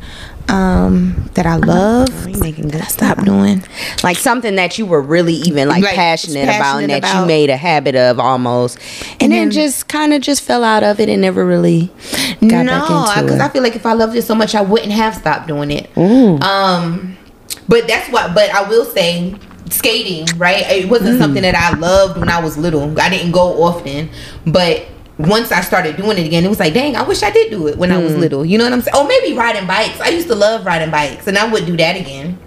Um, 0.53 1.31
that 1.35 1.47
I 1.47 1.57
love. 1.57 2.27
making 2.41 2.69
that 2.69 2.83
I 2.83 2.87
stopped 2.87 3.25
doing. 3.25 3.65
Like 4.05 4.17
something 4.19 4.57
that 4.57 4.79
you 4.79 4.85
were 4.87 5.01
really 5.01 5.35
even 5.35 5.67
like, 5.69 5.83
Like, 5.83 5.95
passionate, 5.95 6.45
about 6.45 6.81
and 6.83 6.89
passionate 6.91 7.03
that 7.03 7.21
you 7.21 7.27
made 7.27 7.49
a 7.51 7.57
habit 7.57 7.95
of 7.97 8.21
almost. 8.21 8.79
And, 9.21 9.33
then, 9.33 9.49
then- 9.49 9.51
just 9.51 9.89
kind 9.89 10.13
of 10.13 10.21
just 10.21 10.43
fell 10.43 10.63
out 10.63 10.83
of 10.85 11.01
it 11.01 11.09
and 11.09 11.23
never 11.23 11.45
really 11.47 11.91
got 12.47 12.65
no, 12.67 12.81
because 13.23 13.41
I 13.41 13.47
it. 13.47 13.53
feel 13.53 13.63
like 13.63 13.77
if 13.77 13.87
I 13.87 13.95
loved 13.95 14.15
it 14.15 14.23
so 14.23 14.35
much, 14.35 14.55
I 14.55 14.61
wouldn't 14.61 14.93
have 14.93 15.15
stopped 15.15 15.49
doing 15.49 15.71
it. 15.71 15.89
Um, 15.97 17.17
but 17.69 17.87
that's 17.89 18.11
what. 18.11 18.35
But 18.35 18.51
I 18.51 18.69
will 18.69 18.85
say, 18.85 19.35
skating, 19.71 20.27
right? 20.37 20.69
It 20.71 20.89
wasn't 20.91 21.17
Mm. 21.17 21.19
something 21.19 21.43
that 21.43 21.55
I 21.55 21.77
loved 21.79 22.19
when 22.19 22.29
I 22.29 22.41
was 22.43 22.59
little. 22.59 23.01
I 23.01 23.09
didn't 23.09 23.33
go 23.33 23.63
often, 23.63 24.11
but 24.47 24.85
once 25.29 25.53
I 25.53 25.61
started 25.61 25.97
doing 25.97 26.19
it 26.19 26.27
again, 26.27 26.45
it 26.45 26.49
was 26.49 26.59
like, 26.61 26.75
dang, 26.75 26.97
I 26.97 27.03
wish 27.03 27.23
I 27.23 27.31
did 27.31 27.51
do 27.51 27.67
it 27.69 27.77
when 27.79 27.91
I 27.93 27.97
Mm. 27.97 28.05
was 28.05 28.17
little. 28.17 28.45
You 28.45 28.59
know 28.59 28.65
what 28.65 28.73
I'm 28.73 28.81
saying? 28.83 28.95
Oh, 28.95 29.07
maybe 29.07 29.37
riding 29.37 29.67
bikes. 29.67 30.01
I 30.01 30.09
used 30.09 30.29
to 30.29 30.35
love 30.35 30.65
riding 30.67 30.91
bikes, 30.91 31.27
and 31.27 31.37
I 31.39 31.49
would 31.49 31.67
do 31.67 31.77
that 31.77 31.97
again. 31.97 32.39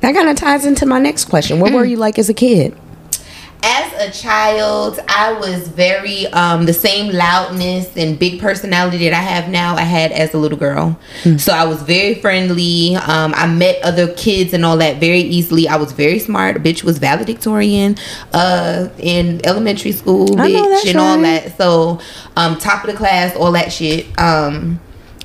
That 0.00 0.14
kind 0.14 0.28
of 0.28 0.36
ties 0.36 0.64
into 0.66 0.86
my 0.86 0.98
next 0.98 1.24
question. 1.26 1.58
What 1.60 1.72
were 1.72 1.84
Mm. 1.84 1.90
you 1.90 1.96
like 1.96 2.18
as 2.18 2.28
a 2.28 2.34
kid? 2.34 2.74
As 3.68 3.92
a 3.94 4.12
child, 4.12 5.00
I 5.08 5.32
was 5.32 5.66
very 5.66 6.28
um, 6.28 6.66
the 6.66 6.72
same 6.72 7.12
loudness 7.12 7.96
and 7.96 8.16
big 8.16 8.40
personality 8.40 8.98
that 9.08 9.12
I 9.12 9.20
have 9.20 9.48
now. 9.50 9.74
I 9.74 9.80
had 9.80 10.12
as 10.12 10.34
a 10.34 10.38
little 10.38 10.56
girl, 10.56 10.96
so 11.36 11.52
I 11.52 11.64
was 11.64 11.82
very 11.82 12.14
friendly. 12.14 12.94
Um, 12.94 13.34
I 13.34 13.48
met 13.48 13.82
other 13.82 14.14
kids 14.14 14.52
and 14.52 14.64
all 14.64 14.76
that 14.76 15.00
very 15.00 15.18
easily. 15.20 15.66
I 15.66 15.76
was 15.76 15.90
very 15.90 16.20
smart. 16.20 16.62
Bitch 16.62 16.84
was 16.84 16.98
valedictorian 16.98 17.96
uh, 18.32 18.88
in 18.98 19.44
elementary 19.44 19.90
school, 19.92 20.28
bitch, 20.28 20.88
and 20.88 20.98
all 20.98 21.20
that. 21.22 21.56
So 21.58 21.98
um, 22.36 22.58
top 22.58 22.84
of 22.84 22.90
the 22.92 22.96
class, 22.96 23.34
all 23.34 23.50
that 23.52 23.72
shit. 23.72 24.06
Um, 24.16 24.78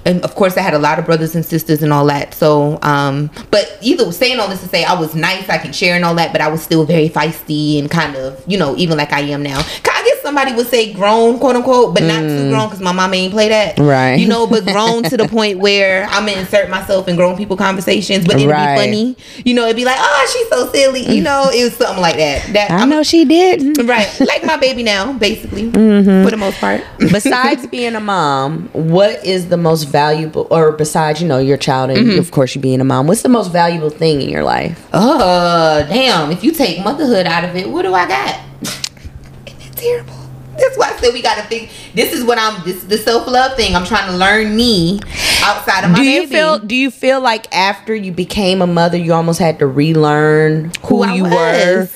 and 0.06 0.22
of 0.24 0.36
course 0.36 0.58
I 0.58 0.62
had 0.62 0.74
a 0.74 0.80
lot 0.80 1.00
of 1.00 1.06
brothers 1.06 1.36
and 1.36 1.46
sisters 1.46 1.82
and 1.84 1.92
all 1.94 2.06
that. 2.08 2.34
So, 2.34 2.80
um, 2.82 3.30
but 3.52 3.78
either 3.82 4.12
saying 4.12 4.40
all 4.40 4.48
this 4.48 4.62
to 4.62 4.68
say 4.68 4.84
I 4.84 4.94
was 5.00 5.16
nice, 5.16 5.50
I 5.50 5.58
can 5.58 5.74
share 5.74 5.96
and 5.96 6.04
all 6.06 6.16
that, 6.16 6.32
but 6.32 6.42
I 6.42 6.48
was 6.50 6.62
still 6.62 6.86
very 6.86 7.10
feisty 7.10 7.80
and 7.80 7.90
kind 7.90 8.16
of, 8.16 8.44
you 8.48 8.58
know, 8.58 8.76
even 8.78 8.98
like 8.98 9.12
I 9.14 9.22
am 9.22 9.44
now. 9.44 9.60
I 9.60 10.04
guess 10.04 10.22
somebody 10.24 10.54
would 10.54 10.66
say 10.68 10.92
grown, 10.94 11.38
quote 11.38 11.56
unquote, 11.56 11.94
but 11.94 12.02
not 12.04 12.22
too 12.22 12.50
grown 12.50 12.68
because 12.70 12.82
my 12.82 12.92
mama 12.92 13.16
ain't 13.16 13.32
play 13.34 13.50
that, 13.50 13.76
Mm. 13.78 13.88
Right. 13.88 14.16
You 14.16 14.28
know, 14.28 14.48
but 14.48 14.66
grown 14.66 15.04
to 15.04 15.16
the 15.18 15.28
point 15.38 15.60
where 15.60 16.06
I'm 16.10 16.26
gonna 16.26 16.40
insert 16.40 16.70
myself 16.72 17.08
in 17.08 17.16
grown 17.16 17.38
people 17.38 17.56
conversations, 17.56 18.26
but 18.26 18.36
it'd 18.38 18.50
Right. 18.50 18.76
be 18.76 18.82
funny, 18.82 19.18
you 19.46 19.54
know. 19.54 19.66
It'd 19.66 19.76
be 19.76 19.86
like, 19.86 19.98
oh, 20.00 20.30
she's 20.34 20.50
so 20.50 20.72
silly, 20.72 21.02
you 21.16 21.22
know. 21.22 21.50
It 21.54 21.64
was 21.66 21.74
something 21.76 22.02
like 22.02 22.16
that. 22.18 22.52
That 22.54 22.72
I 22.72 22.80
I'm- 22.80 22.90
know 22.90 23.04
she 23.04 23.26
did. 23.26 23.78
right, 23.88 24.10
like 24.22 24.44
my 24.44 24.58
baby 24.58 24.82
now, 24.84 25.14
basically, 25.14 25.70
Mm-hmm. 25.72 26.24
for 26.26 26.32
the 26.32 26.38
most 26.38 26.60
part. 26.60 26.82
besides 26.98 27.68
being 27.72 27.94
a 27.96 28.00
mom, 28.00 28.70
what 28.74 29.24
is 29.26 29.50
the 29.50 29.58
most 29.58 29.91
valuable, 29.92 30.48
or 30.50 30.72
besides, 30.72 31.22
you 31.22 31.28
know, 31.28 31.38
your 31.38 31.58
child 31.58 31.90
and 31.92 32.08
Mm-hmm. 32.08 32.20
of 32.20 32.32
course 32.32 32.56
you 32.56 32.62
being 32.62 32.82
a 32.82 32.84
mom, 32.84 33.08
what's 33.08 33.22
the 33.22 33.30
most 33.30 33.52
valuable 33.52 33.90
thing 33.90 34.22
in 34.22 34.30
your 34.30 34.44
life? 34.44 34.88
Oh, 34.94 35.86
damn. 35.90 36.32
If 36.32 36.44
you 36.44 36.52
take 36.52 36.84
motherhood 36.84 37.26
out 37.28 37.44
of 37.44 37.56
it, 37.56 37.70
what 37.70 37.84
do 37.84 37.94
I 37.94 38.08
got? 38.08 38.40
Isn't 38.62 39.60
that 39.60 39.76
terrible? 39.76 40.14
That's 40.58 40.78
why 40.78 40.92
I 40.94 40.98
said 41.00 41.14
we 41.14 41.22
gotta 41.22 41.44
think. 41.44 41.72
This 41.96 42.14
is 42.14 42.24
what 42.24 42.38
I'm. 42.38 42.64
This 42.66 42.78
is 42.78 42.88
the 42.88 42.98
self 42.98 43.26
love 43.28 43.56
thing. 43.56 43.76
I'm 43.76 43.86
trying 43.86 44.12
to 44.12 44.18
learn 44.18 44.56
me 44.56 45.00
outside 45.44 45.86
of 45.86 45.92
my 45.92 45.98
do 45.98 46.04
you 46.04 46.22
baby. 46.24 46.32
feel? 46.36 46.60
Do 46.60 46.76
you 46.76 46.92
feel 46.92 47.20
like 47.22 47.52
after 47.56 47.96
you 47.96 48.12
became 48.12 48.62
a 48.62 48.68
mother, 48.68 48.98
you 48.98 49.14
almost 49.14 49.40
had 49.40 49.58
to 49.60 49.66
relearn 49.68 50.72
who, 50.84 51.04
Who 51.04 51.14
you 51.16 51.24
were? 51.24 51.88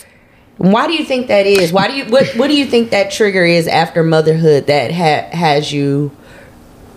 Why 0.57 0.87
do 0.87 0.93
you 0.93 1.03
think 1.03 1.27
that 1.27 1.45
is? 1.45 1.71
Why 1.73 1.89
do 1.89 1.95
you 1.95 2.05
what 2.05 2.27
What 2.37 2.47
do 2.47 2.55
you 2.55 2.65
think 2.65 2.89
that 2.91 3.11
trigger 3.11 3.43
is 3.43 3.67
after 3.67 4.03
motherhood 4.03 4.67
that 4.67 4.91
ha- 4.91 5.35
has 5.37 5.71
you? 5.73 6.11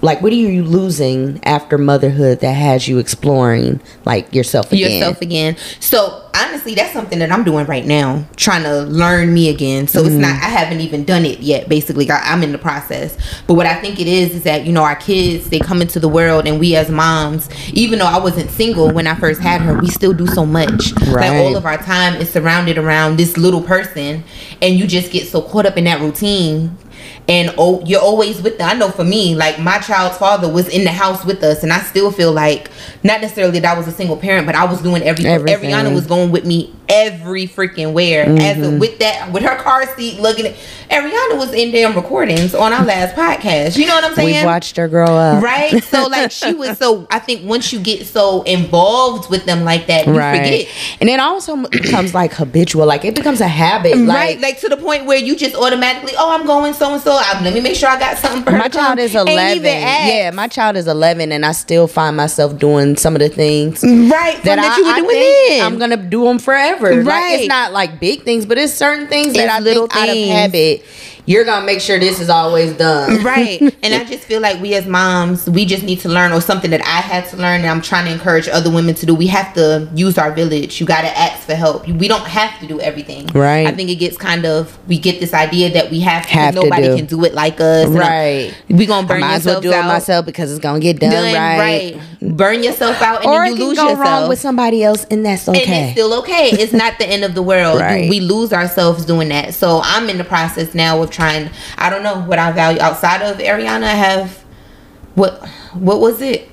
Like, 0.01 0.23
what 0.23 0.33
are 0.33 0.37
you 0.37 0.63
losing 0.63 1.43
after 1.45 1.77
motherhood 1.77 2.41
that 2.41 2.53
has 2.53 2.87
you 2.87 2.99
exploring 2.99 3.81
like 4.05 4.33
yourself 4.35 4.73
again? 4.73 4.91
yourself 4.93 5.21
again. 5.21 5.57
So 5.81 6.29
honestly, 6.35 6.75
that's 6.75 6.93
something 6.93 7.19
that 7.19 7.33
I'm 7.33 7.45
doing 7.45 7.67
right 7.67 7.85
now, 7.85 8.25
trying 8.37 8.63
to 8.63 8.83
learn 8.83 9.35
me 9.35 9.49
again. 9.49 9.89
So 9.89 10.01
it's 10.01 10.11
mm-hmm. 10.11 10.21
not. 10.21 10.43
I 10.43 10.49
haven't 10.49 10.81
even 10.81 11.05
done 11.05 11.25
it 11.25 11.41
yet. 11.41 11.69
Basically, 11.69 12.11
I, 12.11 12.21
I'm 12.33 12.43
in 12.43 12.53
the 12.53 12.59
process. 12.59 13.17
But 13.47 13.55
what 13.55 13.67
I 13.67 13.75
think 13.81 14.01
it 14.01 14.07
is 14.07 14.35
is 14.35 14.43
that 14.45 14.67
you 14.67 14.73
know 14.73 14.83
our 14.83 14.97
kids 14.97 15.51
they 15.51 15.59
come 15.59 15.83
into 15.83 16.01
the 16.01 16.09
world, 16.09 16.47
and 16.47 16.61
we 16.61 16.77
as 16.77 16.91
moms, 16.91 17.49
even 17.73 17.99
though 17.99 18.07
I 18.07 18.19
wasn't 18.19 18.51
single 18.51 18.93
when 18.93 19.07
I 19.07 19.15
first 19.15 19.41
had 19.41 19.61
her, 19.63 19.79
we 19.79 19.89
still 19.89 20.13
do 20.13 20.27
so 20.27 20.47
much. 20.47 20.93
Right. 21.09 21.29
Like 21.29 21.33
all 21.33 21.57
of 21.57 21.67
our 21.67 21.79
time 21.79 22.21
is 22.21 22.31
surrounded 22.31 22.79
around 22.79 23.17
this 23.17 23.37
little 23.37 23.63
person, 23.63 24.25
and 24.63 24.75
you 24.75 24.87
just 24.87 25.11
get 25.11 25.27
so 25.27 25.43
caught 25.43 25.67
up 25.67 25.77
in 25.77 25.85
that 25.85 26.01
routine. 26.01 26.77
And 27.29 27.55
oh, 27.59 27.83
you're 27.85 28.01
always 28.01 28.41
with 28.41 28.59
them. 28.59 28.69
I 28.69 28.75
know 28.75 28.91
for 28.91 29.05
me, 29.05 29.35
like 29.35 29.59
my 29.59 29.79
child's 29.79 30.17
father 30.17 30.51
was 30.51 30.69
in 30.69 30.85
the 30.85 30.93
house 30.93 31.25
with 31.25 31.43
us, 31.43 31.63
and 31.63 31.73
I 31.73 31.81
still 31.81 32.11
feel 32.11 32.33
like 32.33 32.71
not 33.03 33.21
necessarily 33.21 33.61
that 33.61 33.75
I 33.75 33.79
was 33.79 33.87
a 33.87 33.93
single 33.93 34.17
parent, 34.17 34.47
but 34.47 34.55
I 34.55 34.65
was 34.65 34.81
doing 34.81 35.03
everything. 35.03 35.33
Everything. 35.33 35.71
Ariana 35.71 35.95
was 35.95 36.07
going 36.07 36.31
with 36.31 36.47
me 36.47 36.75
every 36.89 37.47
freaking 37.47 37.93
where. 37.93 38.25
As 38.25 38.57
a, 38.59 38.61
mm-hmm. 38.61 38.79
with 38.79 38.99
that, 38.99 39.33
with 39.33 39.43
her 39.43 39.57
car 39.57 39.87
seat, 39.97 40.21
looking 40.21 40.47
at 40.47 40.55
Ariana 40.91 41.37
was 41.37 41.53
in 41.53 41.71
damn 41.71 41.95
recordings 41.95 42.55
on 42.55 42.73
our 42.73 42.85
last 42.85 43.15
podcast. 43.15 43.77
You 43.77 43.87
know 43.87 43.95
what 43.95 44.05
I'm 44.05 44.15
saying? 44.15 44.37
We've 44.37 44.45
watched 44.45 44.77
her 44.77 44.89
grow 44.89 45.07
up. 45.07 45.43
Right, 45.43 45.83
so 45.85 46.07
like 46.07 46.31
she 46.31 46.55
was 46.55 46.79
so. 46.79 47.07
I 47.11 47.19
think 47.19 47.45
once 47.45 47.73
you 47.73 47.81
get 47.81 48.07
so 48.07 48.43
involved 48.43 49.31
with 49.31 49.45
them 49.45 49.65
like 49.65 49.87
that, 49.89 50.07
you 50.07 50.17
right. 50.17 50.39
forget. 50.39 50.69
And 51.01 51.11
it 51.11 51.21
also 51.21 51.57
becomes 51.69 52.15
like 52.15 52.33
habitual. 52.33 52.87
Like 52.87 53.05
it 53.05 53.15
becomes 53.15 53.41
a 53.41 53.49
habit. 53.49 53.95
right, 53.95 54.07
Like, 54.07 54.41
like 54.41 54.61
to 54.61 54.69
the 54.69 54.77
point 54.77 55.05
where 55.05 55.19
you 55.19 55.37
just 55.37 55.55
automatically, 55.55 56.13
oh, 56.17 56.31
I'm 56.31 56.47
going 56.47 56.73
so 56.73 56.93
and 56.95 57.03
so. 57.03 57.15
Let 57.15 57.53
me 57.53 57.61
make 57.61 57.77
sure 57.77 57.89
I 57.89 57.99
got 57.99 58.17
something 58.17 58.43
for 58.43 58.53
her. 58.53 58.59
my 58.59 58.69
child 58.69 58.99
is 58.99 59.15
11. 59.15 59.65
Yeah, 59.65 60.31
my 60.33 60.49
child 60.49 60.77
is 60.77 60.87
11 60.87 61.33
and 61.33 61.45
I 61.45 61.53
still 61.53 61.87
find 61.87 62.17
myself 62.17 62.59
doing 62.59 62.97
some 62.97 63.15
of 63.15 63.21
the 63.21 63.29
things 63.29 63.83
right 63.83 64.43
that, 64.45 64.57
that, 64.57 64.77
you 64.79 64.85
were 64.85 64.91
I 64.91 65.01
doing 65.01 65.59
then. 65.59 65.67
I'm 65.67 65.79
going 65.79 65.91
to 65.91 65.97
do 65.97 66.25
them 66.25 66.39
forever. 66.39 66.78
Like 66.81 67.07
Right. 67.07 67.39
it's 67.41 67.49
not 67.49 67.73
like 67.73 68.01
big 68.01 68.23
things, 68.23 68.47
but 68.47 68.59
it's 68.59 68.73
certain 68.75 69.07
things 69.09 69.35
that 69.35 69.45
It's 69.45 69.53
I 69.53 69.61
little 69.61 69.87
think 69.89 69.97
out 69.97 70.09
of 70.09 70.17
habit 70.17 70.85
you're 71.29 71.45
going 71.45 71.61
to 71.61 71.67
make 71.67 71.81
sure 71.81 71.99
this 71.99 72.21
is 72.21 72.31
always 72.31 72.73
done. 72.73 73.23
right 73.33 73.61
and 73.83 73.93
i 73.95 74.03
just 74.05 74.25
feel 74.25 74.41
like 74.41 74.61
we 74.63 74.75
as 74.75 74.87
moms 74.87 75.49
we 75.51 75.65
just 75.67 75.83
need 75.83 76.01
to 76.01 76.09
learn 76.09 76.33
or 76.33 76.41
something 76.41 76.71
that 76.71 76.81
i 76.83 77.01
had 77.01 77.25
to 77.27 77.37
learn 77.37 77.61
and 77.61 77.69
i'm 77.69 77.83
trying 77.83 78.07
to 78.07 78.11
encourage 78.13 78.49
other 78.49 78.71
women 78.71 78.95
to 78.95 79.05
do 79.05 79.15
we 79.15 79.27
have 79.27 79.53
to 79.55 79.89
use 79.95 80.17
our 80.17 80.33
village 80.33 80.81
you 80.81 80.87
got 80.87 81.03
to 81.03 81.19
ask 81.19 81.47
for 81.47 81.55
help 81.55 81.87
we 81.87 82.09
don't 82.09 82.27
have 82.27 82.59
to 82.61 82.67
do 82.67 82.81
everything 82.81 83.27
Right. 83.35 83.67
i 83.67 83.73
think 83.73 83.91
it 83.91 83.97
gets 83.97 84.17
kind 84.17 84.45
of 84.47 84.79
we 84.89 84.99
get 84.99 85.21
this 85.21 85.35
idea 85.35 85.71
that 85.75 85.91
we 85.91 86.01
have 86.01 86.23
to 86.27 86.29
Have 86.31 86.55
'cause 86.55 86.63
to 86.65 86.69
nobody 86.71 86.89
do. 86.89 86.97
can 86.97 87.07
do 87.07 87.25
it 87.25 87.35
like 87.35 87.61
us 87.61 87.89
Right. 87.89 88.55
we 88.69 88.87
gonna 88.87 89.07
burn 89.07 89.19
I 89.23 89.27
might 89.29 89.35
as 89.35 89.45
well 89.45 89.57
yourself 89.57 89.63
do 89.63 89.71
it 89.71 89.75
out 89.75 89.87
myself 89.87 90.27
because 90.27 90.51
it's 90.51 90.61
going 90.61 90.81
to 90.81 90.85
get 90.85 90.99
done, 91.01 91.11
Done 91.13 91.35
right. 91.59 92.01
burn 92.23 92.63
yourself 92.63 93.01
out 93.03 93.23
and 93.23 93.31
Or 93.31 93.45
then 93.45 93.47
it 93.47 93.51
you 93.51 93.57
can 93.57 93.67
lose 93.69 93.77
go 93.79 93.89
yourself 93.91 94.07
wrong 94.07 94.29
with 94.29 94.39
somebody 94.41 94.83
else 94.83 95.05
and 95.11 95.25
that's 95.27 95.49
okay. 95.49 95.63
and 95.65 95.73
it's 95.73 95.93
still 95.93 96.15
okay. 96.21 96.51
It's 96.53 96.73
not 96.73 96.99
the 96.99 97.07
end 97.07 97.25
of 97.25 97.35
the 97.35 97.43
world. 97.43 97.81
Right. 97.89 98.09
We 98.11 98.21
lose 98.21 98.53
ourselves 98.53 99.05
doing 99.05 99.29
that. 99.29 99.55
So 99.55 99.81
I'm 99.85 100.09
in 100.09 100.19
the 100.19 100.25
process 100.25 100.75
now 100.75 101.01
of 101.03 101.11
trying. 101.19 101.51
I 101.77 101.91
don't 101.91 102.05
know 102.05 102.21
what 102.21 102.39
I 102.39 102.53
value 102.53 102.81
outside 102.81 103.23
of 103.23 103.39
Ariana. 103.39 103.83
I 103.83 103.95
have 103.95 104.45
what? 105.15 105.45
What 105.75 106.01
was 106.01 106.23
it? 106.23 106.49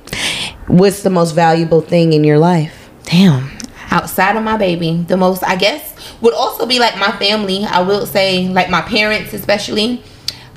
What's 0.68 1.04
the 1.04 1.12
most 1.12 1.34
valuable 1.34 1.82
thing 1.82 2.14
in 2.14 2.24
your 2.24 2.40
life? 2.40 2.90
Damn. 3.04 3.52
Outside 3.92 4.36
of 4.36 4.44
my 4.44 4.58
baby, 4.58 5.06
the 5.08 5.16
most 5.16 5.44
I 5.44 5.56
guess 5.56 5.96
would 6.20 6.34
also 6.34 6.66
be 6.66 6.80
like 6.80 6.98
my 6.98 7.12
family. 7.18 7.64
I 7.64 7.82
will 7.82 8.08
say, 8.08 8.50
like 8.50 8.70
my 8.70 8.82
parents, 8.82 9.34
especially. 9.34 10.04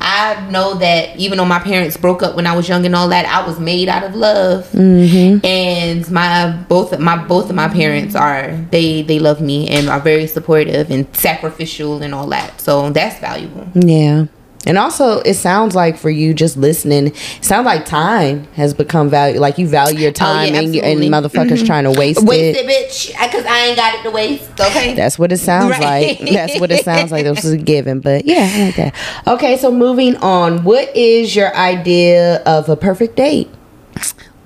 I 0.01 0.49
know 0.51 0.74
that 0.74 1.16
even 1.16 1.38
though 1.38 1.44
my 1.44 1.59
parents 1.59 1.96
broke 1.96 2.22
up 2.22 2.36
when 2.36 2.46
I 2.46 2.57
was 2.57 2.68
young 2.68 2.86
and 2.86 2.94
all 2.94 3.09
that, 3.09 3.26
I 3.26 3.46
was 3.46 3.59
made 3.59 3.88
out 3.88 4.05
of 4.05 4.14
love. 4.14 4.66
Mm-hmm. 4.72 5.44
And 5.44 6.11
my 6.11 6.53
both 6.68 6.99
my 6.99 7.16
both 7.16 7.51
of 7.51 7.57
my 7.57 7.68
parents 7.68 8.14
are 8.14 8.53
they 8.70 9.03
they 9.03 9.18
love 9.18 9.40
me 9.40 9.68
and 9.68 9.88
are 9.88 10.01
very 10.01 10.26
supportive 10.26 10.90
and 10.90 11.14
sacrificial 11.16 12.03
and 12.03 12.14
all 12.14 12.26
that. 12.28 12.61
So 12.61 12.90
that's 12.90 13.18
valuable. 13.20 13.68
Yeah. 13.74 14.26
And 14.67 14.77
also, 14.77 15.21
it 15.21 15.35
sounds 15.35 15.75
like 15.75 15.97
for 15.97 16.11
you 16.11 16.35
just 16.35 16.57
listening, 16.57 17.09
it 17.09 17.45
sounds 17.45 17.65
like 17.65 17.87
time 17.87 18.45
has 18.55 18.75
become 18.75 19.09
value. 19.09 19.39
Like 19.39 19.57
you 19.57 19.69
value 19.69 19.99
your 20.01 20.11
oh, 20.11 20.13
time 20.13 20.55
and, 20.55 20.75
you- 20.75 20.83
and 20.83 21.03
absolutely. 21.03 21.09
motherfuckers 21.09 21.57
mm-hmm. 21.59 21.67
trying 21.67 21.85
to 21.85 21.93
waste, 21.93 22.23
Waste 22.25 22.59
it. 22.59 22.67
it, 22.67 22.91
bitch, 22.91 23.07
because 23.09 23.47
I 23.47 23.59
ain't 23.67 23.77
got 23.77 23.95
it 23.95 24.03
to 24.03 24.11
waste. 24.11 24.61
Okay. 24.61 24.95
That's 24.97 25.19
what 25.19 25.33
it 25.33 25.39
sounds 25.39 25.79
Right. 25.79 26.21
like. 26.21 26.31
That's 26.33 26.61
what 26.61 26.71
it 26.71 26.85
sounds 26.85 27.13
like. 27.13 27.25
This 27.25 27.45
is 27.45 27.53
a 27.53 27.57
given, 27.69 28.01
but 28.01 28.25
yeah, 28.25 28.51
I 28.53 28.65
like 28.67 28.77
that. 28.77 28.95
Okay, 29.27 29.57
so 29.57 29.71
moving 29.71 30.17
on. 30.17 30.65
What 30.65 30.95
is 30.97 31.37
your 31.37 31.55
idea 31.57 32.43
of 32.45 32.69
a 32.69 32.77
perfect 32.77 33.17
date? 33.17 33.49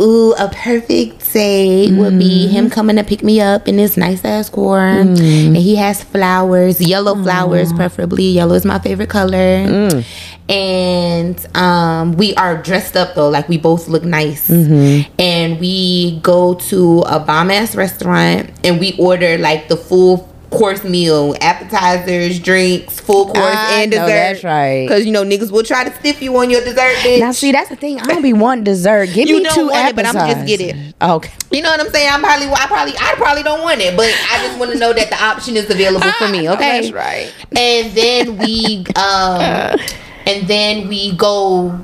Ooh, 0.00 0.32
a 0.32 0.48
perfect 0.48 1.32
date 1.32 1.96
would 1.96 2.18
be 2.18 2.46
mm-hmm. 2.46 2.52
him 2.52 2.70
coming 2.70 2.96
to 2.96 3.04
pick 3.04 3.22
me 3.22 3.40
up 3.40 3.68
in 3.68 3.76
this 3.76 3.96
nice 3.96 4.24
ass 4.24 4.48
car, 4.48 4.80
mm. 4.80 5.46
and 5.46 5.56
he 5.56 5.76
has 5.76 6.02
flowers, 6.02 6.80
yellow 6.80 7.14
flowers, 7.22 7.72
mm. 7.72 7.76
preferably. 7.76 8.24
Yellow 8.24 8.54
is 8.54 8.64
my 8.64 8.80
favorite 8.80 9.10
color. 9.10 9.66
Mm. 9.66 10.04
And 10.48 11.56
um, 11.56 12.12
we 12.16 12.34
are 12.34 12.60
dressed 12.60 12.96
up 12.96 13.14
though, 13.14 13.28
like 13.28 13.48
we 13.48 13.58
both 13.58 13.86
look 13.86 14.02
nice. 14.02 14.48
Mm-hmm. 14.50 15.12
And 15.20 15.60
we 15.60 16.18
go 16.20 16.54
to 16.54 17.02
a 17.02 17.20
bomb 17.20 17.50
ass 17.50 17.76
restaurant, 17.76 18.50
and 18.64 18.80
we 18.80 18.96
order 18.98 19.38
like 19.38 19.68
the 19.68 19.76
full 19.76 20.31
course 20.52 20.84
meal, 20.84 21.34
appetizers, 21.40 22.38
drinks, 22.38 23.00
full 23.00 23.24
course, 23.26 23.38
I 23.56 23.82
and 23.82 23.90
dessert. 23.90 24.06
that's 24.06 24.44
right. 24.44 24.86
Because 24.86 25.04
you 25.04 25.10
know 25.12 25.24
niggas 25.24 25.50
will 25.50 25.62
try 25.64 25.82
to 25.82 25.94
stiff 25.96 26.22
you 26.22 26.36
on 26.36 26.50
your 26.50 26.60
dessert. 26.62 26.94
Bitch. 27.02 27.18
Now, 27.20 27.32
see, 27.32 27.50
that's 27.52 27.70
the 27.70 27.76
thing. 27.76 27.98
I 27.98 28.04
don't 28.04 28.22
be 28.22 28.32
wanting 28.32 28.64
dessert. 28.64 29.06
Give 29.12 29.28
You 29.28 29.38
me 29.38 29.44
don't 29.44 29.54
two 29.54 29.66
want 29.68 29.88
it, 29.88 29.96
but 29.96 30.06
I'ma 30.06 30.26
just 30.32 30.46
get 30.46 30.60
it. 30.60 30.94
Okay. 31.02 31.32
You 31.50 31.62
know 31.62 31.70
what 31.70 31.80
I'm 31.80 31.90
saying? 31.90 32.08
I'm 32.12 32.20
probably, 32.20 32.46
I 32.48 32.66
probably, 32.66 32.94
I 32.98 33.14
probably 33.16 33.42
don't 33.42 33.62
want 33.62 33.80
it, 33.80 33.96
but 33.96 34.06
I 34.30 34.46
just 34.46 34.58
want 34.58 34.70
to 34.72 34.78
know 34.78 34.92
that 34.92 35.10
the 35.10 35.22
option 35.22 35.56
is 35.56 35.68
available 35.70 36.10
for 36.12 36.28
me. 36.28 36.48
Okay, 36.52 36.80
that's 36.82 36.92
right. 36.92 37.32
And 37.56 37.92
then 37.92 38.36
we, 38.38 38.84
um, 38.96 39.78
and 40.26 40.46
then 40.46 40.86
we 40.88 41.16
go 41.16 41.78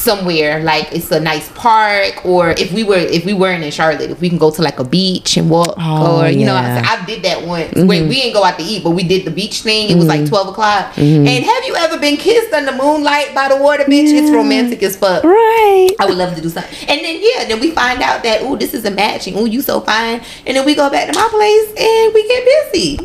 somewhere 0.00 0.62
like 0.62 0.92
it's 0.92 1.10
a 1.10 1.20
nice 1.20 1.48
park 1.50 2.24
or 2.24 2.50
if 2.50 2.72
we 2.72 2.82
were 2.82 2.96
if 2.96 3.24
we 3.24 3.32
weren't 3.32 3.62
in 3.62 3.70
Charlotte 3.70 4.10
if 4.10 4.20
we 4.20 4.28
can 4.28 4.38
go 4.38 4.50
to 4.50 4.62
like 4.62 4.78
a 4.78 4.84
beach 4.84 5.36
and 5.36 5.50
walk 5.50 5.74
Oh, 5.78 6.22
or 6.22 6.28
you 6.28 6.46
know. 6.46 6.54
I, 6.54 6.80
I 6.80 7.04
did 7.04 7.22
that 7.22 7.46
once 7.46 7.74
where 7.74 7.84
mm-hmm. 7.84 8.08
we 8.08 8.14
didn't 8.14 8.34
go 8.34 8.44
out 8.44 8.58
to 8.58 8.64
eat 8.64 8.82
but 8.82 8.90
we 8.90 9.04
did 9.04 9.24
the 9.24 9.30
beach 9.30 9.62
thing 9.62 9.90
it 9.90 9.96
was 9.96 10.06
like 10.06 10.20
mm-hmm. 10.20 10.30
12 10.30 10.48
o'clock 10.48 10.94
mm-hmm. 10.94 11.26
and 11.26 11.44
have 11.44 11.64
you 11.64 11.76
ever 11.76 11.98
been 11.98 12.16
kissed 12.16 12.52
under 12.52 12.72
moonlight 12.72 13.34
by 13.34 13.48
the 13.48 13.56
water 13.56 13.84
bitch 13.84 14.12
it's 14.12 14.30
romantic 14.30 14.82
as 14.82 14.96
fuck 14.96 15.24
Right. 15.24 15.90
I 15.98 16.06
would 16.06 16.16
love 16.16 16.34
to 16.34 16.42
do 16.42 16.48
something. 16.48 16.88
And 16.88 17.00
then 17.04 17.20
yeah, 17.20 17.44
then 17.46 17.60
we 17.60 17.70
find 17.70 18.02
out 18.02 18.22
that 18.22 18.42
oh 18.42 18.56
this 18.56 18.74
is 18.74 18.84
a 18.84 18.90
matching. 18.90 19.36
Oh 19.36 19.44
you 19.44 19.62
so 19.62 19.80
fine. 19.80 20.22
And 20.46 20.56
then 20.56 20.64
we 20.64 20.74
go 20.74 20.90
back 20.90 21.12
to 21.12 21.18
my 21.18 21.28
place 21.30 21.68
and 21.78 22.14
we 22.14 22.26
get 22.26 22.72
busy. 22.72 22.98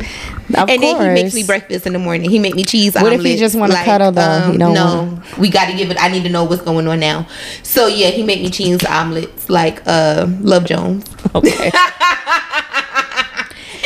Of 0.54 0.70
and 0.70 0.82
then 0.82 1.00
he 1.00 1.22
makes 1.22 1.34
me 1.34 1.44
breakfast 1.44 1.86
in 1.86 1.92
the 1.92 1.98
morning. 1.98 2.30
He 2.30 2.38
make 2.38 2.54
me 2.54 2.64
cheese 2.64 2.94
omelets. 2.94 3.18
What 3.18 3.20
if 3.20 3.26
he 3.26 3.36
just 3.36 3.56
wanna 3.56 3.74
cuddle, 3.84 4.12
though? 4.12 4.54
Don't 4.56 4.74
no, 4.74 5.22
we 5.38 5.50
got 5.50 5.66
to 5.70 5.76
give 5.76 5.90
it. 5.90 5.96
I 6.00 6.08
need 6.08 6.22
to 6.22 6.28
know 6.28 6.44
what's 6.44 6.62
going 6.62 6.86
on 6.86 7.00
now. 7.00 7.26
So 7.62 7.86
yeah, 7.88 8.08
he 8.08 8.22
make 8.22 8.40
me 8.40 8.50
cheese 8.50 8.84
omelets 8.84 9.50
like 9.50 9.82
uh 9.86 10.26
Love 10.40 10.64
Jones. 10.64 11.04
Okay. 11.34 11.70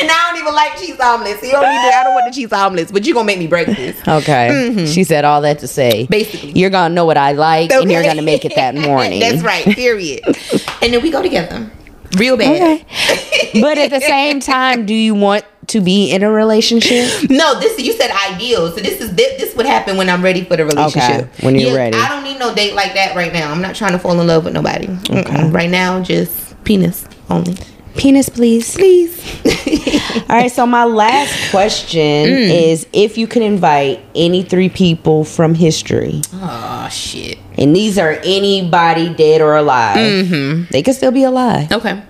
And 0.01 0.09
I 0.09 0.31
don't 0.31 0.41
even 0.41 0.55
like 0.55 0.77
cheese 0.79 0.99
omelets. 0.99 1.43
You 1.43 1.51
don't 1.51 1.61
need 1.61 1.91
to, 1.91 1.95
I 1.95 2.03
don't 2.03 2.13
want 2.15 2.33
the 2.33 2.35
cheese 2.35 2.51
omelets, 2.51 2.91
but 2.91 3.05
you 3.05 3.13
gonna 3.13 3.25
make 3.25 3.37
me 3.37 3.45
breakfast. 3.45 4.07
Okay. 4.07 4.87
She 4.87 5.03
said 5.03 5.25
all 5.25 5.41
that 5.41 5.59
to 5.59 5.67
say. 5.67 6.07
Basically. 6.09 6.51
You're 6.53 6.71
gonna 6.71 6.93
know 6.93 7.05
what 7.05 7.17
I 7.17 7.33
like 7.33 7.71
and 7.71 7.91
you're 7.91 8.01
gonna 8.03 8.23
make 8.23 8.43
it 8.43 8.55
that 8.55 8.73
morning. 8.73 9.19
That's 9.19 9.43
right. 9.43 9.63
Period. 9.63 10.23
and 10.81 10.91
then 10.91 11.01
we 11.03 11.11
go 11.11 11.21
together, 11.21 11.69
real 12.17 12.35
bad. 12.35 12.81
Okay. 12.81 13.61
but 13.61 13.77
at 13.77 13.91
the 13.91 14.01
same 14.01 14.39
time, 14.39 14.87
do 14.87 14.93
you 14.95 15.13
want 15.13 15.45
to 15.71 15.81
be 15.81 16.11
in 16.11 16.23
a 16.23 16.31
relationship? 16.31 17.09
No, 17.29 17.59
this 17.59 17.79
you 17.79 17.93
said 17.93 18.11
ideal. 18.31 18.69
So 18.71 18.79
this 18.81 19.01
is 19.01 19.13
this, 19.15 19.39
this 19.41 19.55
would 19.55 19.65
happen 19.65 19.97
when 19.97 20.09
I'm 20.09 20.21
ready 20.23 20.43
for 20.43 20.55
the 20.57 20.65
relationship. 20.65 21.29
when 21.41 21.55
you're 21.55 21.75
ready. 21.75 21.97
I 21.97 22.07
don't 22.09 22.23
need 22.23 22.39
no 22.39 22.53
date 22.53 22.73
like 22.75 22.93
that 22.93 23.15
right 23.15 23.31
now. 23.33 23.51
I'm 23.51 23.61
not 23.61 23.75
trying 23.75 23.93
to 23.93 23.99
fall 23.99 24.19
in 24.19 24.27
love 24.27 24.43
with 24.45 24.53
nobody. 24.53 24.87
Mm-mm. 24.87 25.53
Right 25.53 25.69
now, 25.69 26.01
just 26.01 26.61
penis 26.63 27.05
only. 27.29 27.55
Penis, 27.97 28.29
please. 28.29 28.73
Please. 28.75 29.19
All 30.29 30.37
right, 30.37 30.51
so 30.51 30.65
my 30.65 30.85
last 30.85 31.51
question 31.51 32.01
Mm. 32.27 32.71
is 32.71 32.87
if 32.93 33.17
you 33.17 33.27
could 33.27 33.41
invite 33.41 33.99
any 34.15 34.43
three 34.43 34.69
people 34.69 35.25
from 35.25 35.53
history, 35.55 36.21
oh 36.33 36.87
shit. 36.89 37.37
and 37.57 37.75
these 37.75 37.97
are 37.97 38.11
anybody 38.23 39.13
dead 39.13 39.41
or 39.41 39.55
alive, 39.57 39.97
Mm-hmm. 39.97 40.63
they 40.71 40.81
could 40.83 40.95
still 40.95 41.11
be 41.11 41.23
alive, 41.23 41.69
Okay. 41.71 42.01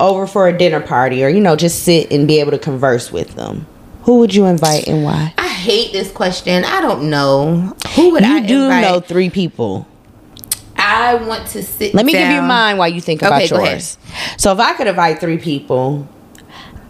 Over 0.00 0.26
for 0.26 0.48
a 0.48 0.56
dinner 0.56 0.80
party 0.80 1.24
or, 1.24 1.28
you 1.28 1.40
know, 1.40 1.54
just 1.56 1.82
sit 1.84 2.10
and 2.12 2.26
be 2.26 2.40
able 2.40 2.50
to 2.52 2.58
converse 2.58 3.12
with 3.12 3.34
them. 3.36 3.66
Who 4.04 4.18
would 4.20 4.34
you 4.34 4.46
invite 4.46 4.88
and 4.88 5.04
why? 5.04 5.34
I 5.38 5.46
hate 5.48 5.92
this 5.92 6.10
question. 6.10 6.64
I 6.64 6.80
don't 6.80 7.10
know 7.10 7.76
who 7.94 8.10
would 8.12 8.24
You 8.24 8.36
I 8.36 8.40
do 8.40 8.62
invite? 8.64 8.82
know 8.82 9.00
three 9.00 9.30
people. 9.30 9.86
I 10.76 11.14
want 11.14 11.46
to 11.48 11.62
sit. 11.62 11.94
Let 11.94 12.06
me 12.06 12.12
give 12.12 12.30
you 12.32 12.40
mine 12.42 12.78
while 12.78 12.88
you 12.88 13.00
think 13.02 13.20
about 13.22 13.42
Okay, 13.42 13.48
go 13.48 13.62
yours. 13.62 13.98
So 14.38 14.52
if 14.52 14.58
I 14.58 14.72
could 14.74 14.86
invite 14.86 15.20
three 15.20 15.36
people, 15.38 16.08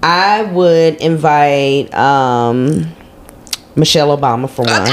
I 0.03 0.43
would 0.45 0.95
invite 0.97 1.93
um, 1.93 2.87
Michelle 3.75 4.17
Obama 4.17 4.49
for 4.49 4.63
one. 4.65 4.89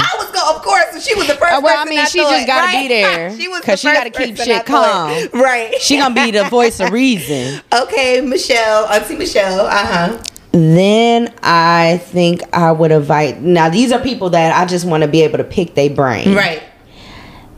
Was 0.98 1.06
go. 1.06 1.06
Of 1.06 1.06
course, 1.06 1.06
she 1.06 1.14
was 1.16 1.26
the 1.26 1.34
first. 1.34 1.52
Uh, 1.52 1.60
well, 1.62 1.74
I 1.76 1.84
person 1.84 1.96
mean, 1.96 2.06
she 2.06 2.18
thought, 2.20 2.30
just 2.32 2.46
gotta 2.46 2.66
right? 2.66 2.82
be 2.82 2.88
there, 2.88 3.36
she 3.38 3.48
was 3.48 3.60
'cause 3.60 3.82
the 3.82 3.88
she 3.88 3.94
gotta 3.94 4.10
keep 4.10 4.36
shit 4.36 4.66
calm. 4.66 5.28
Right. 5.32 5.74
She 5.80 5.96
gonna 5.96 6.14
be 6.14 6.30
the 6.30 6.44
voice 6.44 6.80
of 6.80 6.90
reason. 6.92 7.60
Okay, 7.74 8.20
Michelle, 8.20 8.86
Auntie 8.86 9.16
Michelle. 9.16 9.66
Uh 9.66 9.70
huh. 9.86 10.22
Then 10.52 11.32
I 11.42 11.98
think 12.04 12.42
I 12.54 12.72
would 12.72 12.90
invite. 12.90 13.40
Now 13.40 13.68
these 13.68 13.92
are 13.92 14.00
people 14.00 14.30
that 14.30 14.54
I 14.54 14.64
just 14.66 14.86
want 14.86 15.02
to 15.02 15.08
be 15.08 15.22
able 15.22 15.38
to 15.38 15.44
pick 15.44 15.74
their 15.74 15.90
brain. 15.90 16.34
Right. 16.34 16.62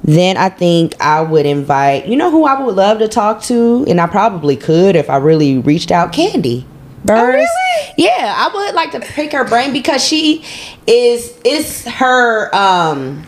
Then 0.03 0.37
I 0.37 0.49
think 0.49 1.01
I 1.01 1.21
would 1.21 1.47
invite. 1.47 2.07
You 2.07 2.17
know 2.17 2.31
who 2.31 2.45
I 2.45 2.61
would 2.63 2.75
love 2.75 2.99
to 2.99 3.09
talk 3.09 3.43
to, 3.45 3.85
and 3.87 4.01
I 4.01 4.07
probably 4.07 4.57
could 4.57 4.97
if 4.97 5.09
I 5.11 5.17
really 5.19 5.59
reached 5.59 5.91
out. 5.91 6.13
Kandi. 6.13 6.65
Oh, 7.09 7.27
really? 7.27 7.47
Yeah, 7.97 8.35
I 8.37 8.51
would 8.55 8.75
like 8.75 8.93
to 8.93 9.01
pick 9.01 9.33
her 9.33 9.45
brain 9.45 9.73
because 9.73 10.05
she 10.05 10.45
is 10.87 11.35
it's 11.45 11.85
her 11.87 12.55
um 12.55 13.27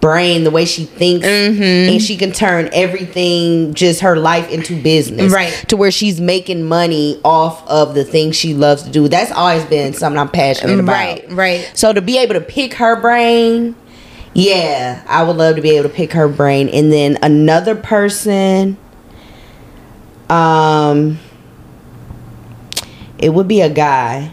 brain 0.00 0.42
the 0.44 0.50
way 0.50 0.64
she 0.64 0.84
thinks 0.84 1.24
Mm-hmm. 1.26 1.92
and 1.94 2.02
she 2.02 2.16
can 2.16 2.32
turn 2.32 2.68
everything 2.72 3.72
just 3.72 4.00
her 4.00 4.16
life 4.16 4.50
into 4.50 4.80
business 4.82 5.32
Right. 5.32 5.52
to 5.68 5.76
where 5.76 5.92
she's 5.92 6.20
making 6.20 6.64
money 6.64 7.20
off 7.24 7.64
of 7.68 7.94
the 7.94 8.04
things 8.04 8.34
she 8.34 8.52
loves 8.52 8.82
to 8.82 8.90
do 8.90 9.06
that's 9.06 9.30
always 9.30 9.64
been 9.66 9.92
something 9.94 10.18
i'm 10.18 10.28
passionate 10.28 10.80
about 10.80 10.92
Right. 10.92 11.24
Right. 11.30 11.70
so 11.74 11.92
to 11.92 12.02
be 12.02 12.18
able 12.18 12.34
to 12.34 12.40
pick 12.40 12.74
her 12.74 13.00
brain, 13.00 13.76
yeah, 14.34 15.04
I 15.08 15.22
would 15.22 15.36
love 15.36 15.54
to 15.56 15.62
be 15.62 15.70
able 15.76 15.88
to 15.88 15.94
pick 15.94 16.12
her 16.14 16.26
brain. 16.26 16.68
And 16.70 16.90
then 16.92 17.18
another 17.22 17.74
person, 17.76 18.76
um, 20.30 21.18
it 23.22 23.30
would 23.30 23.48
be 23.48 23.60
a 23.62 23.70
guy. 23.70 24.32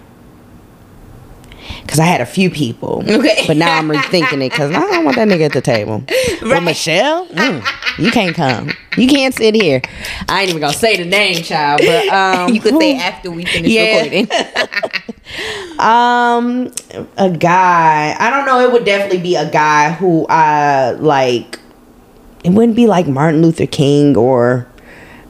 Cause 1.88 2.00
I 2.00 2.06
had 2.06 2.22
a 2.22 2.26
few 2.26 2.50
people, 2.50 3.04
Okay. 3.08 3.44
but 3.48 3.56
now 3.58 3.78
I'm 3.78 3.88
rethinking 3.90 4.34
it 4.46 4.52
because 4.52 4.72
I 4.72 4.80
don't 4.80 5.06
want 5.06 5.16
that 5.18 5.28
nigga 5.28 5.46
at 5.46 5.54
the 5.54 5.62
table. 5.62 6.04
Well, 6.42 6.52
Right. 6.54 6.64
Michelle, 6.64 7.28
mm, 7.28 7.64
you 8.00 8.12
can't 8.12 8.36
come. 8.36 8.70
You 8.96 9.08
can't 9.08 9.34
sit 9.36 9.56
here. 9.56 9.82
I 10.28 10.42
ain't 10.42 10.50
even 10.50 10.62
gonna 10.62 10.74
say 10.74 10.96
the 10.98 11.06
name, 11.06 11.44
child. 11.44 11.82
But 11.86 12.08
um, 12.14 12.54
you 12.54 12.62
could 12.62 12.78
say 12.80 12.96
after 12.98 13.30
we 13.32 13.46
finish 13.46 13.72
Yeah. 13.72 13.96
recording. 13.98 14.28
um, 15.80 16.72
a 17.18 17.30
guy. 17.30 18.16
I 18.20 18.30
don't 18.30 18.46
know. 18.46 18.62
It 18.62 18.72
would 18.72 18.86
definitely 18.86 19.20
be 19.22 19.36
a 19.36 19.50
guy 19.52 19.92
who 19.92 20.26
I 20.30 20.92
like. 20.92 21.60
It 22.44 22.52
wouldn't 22.52 22.76
be 22.76 22.88
like 22.88 23.08
Martin 23.08 23.42
Luther 23.42 23.66
King 23.68 24.16
or 24.16 24.66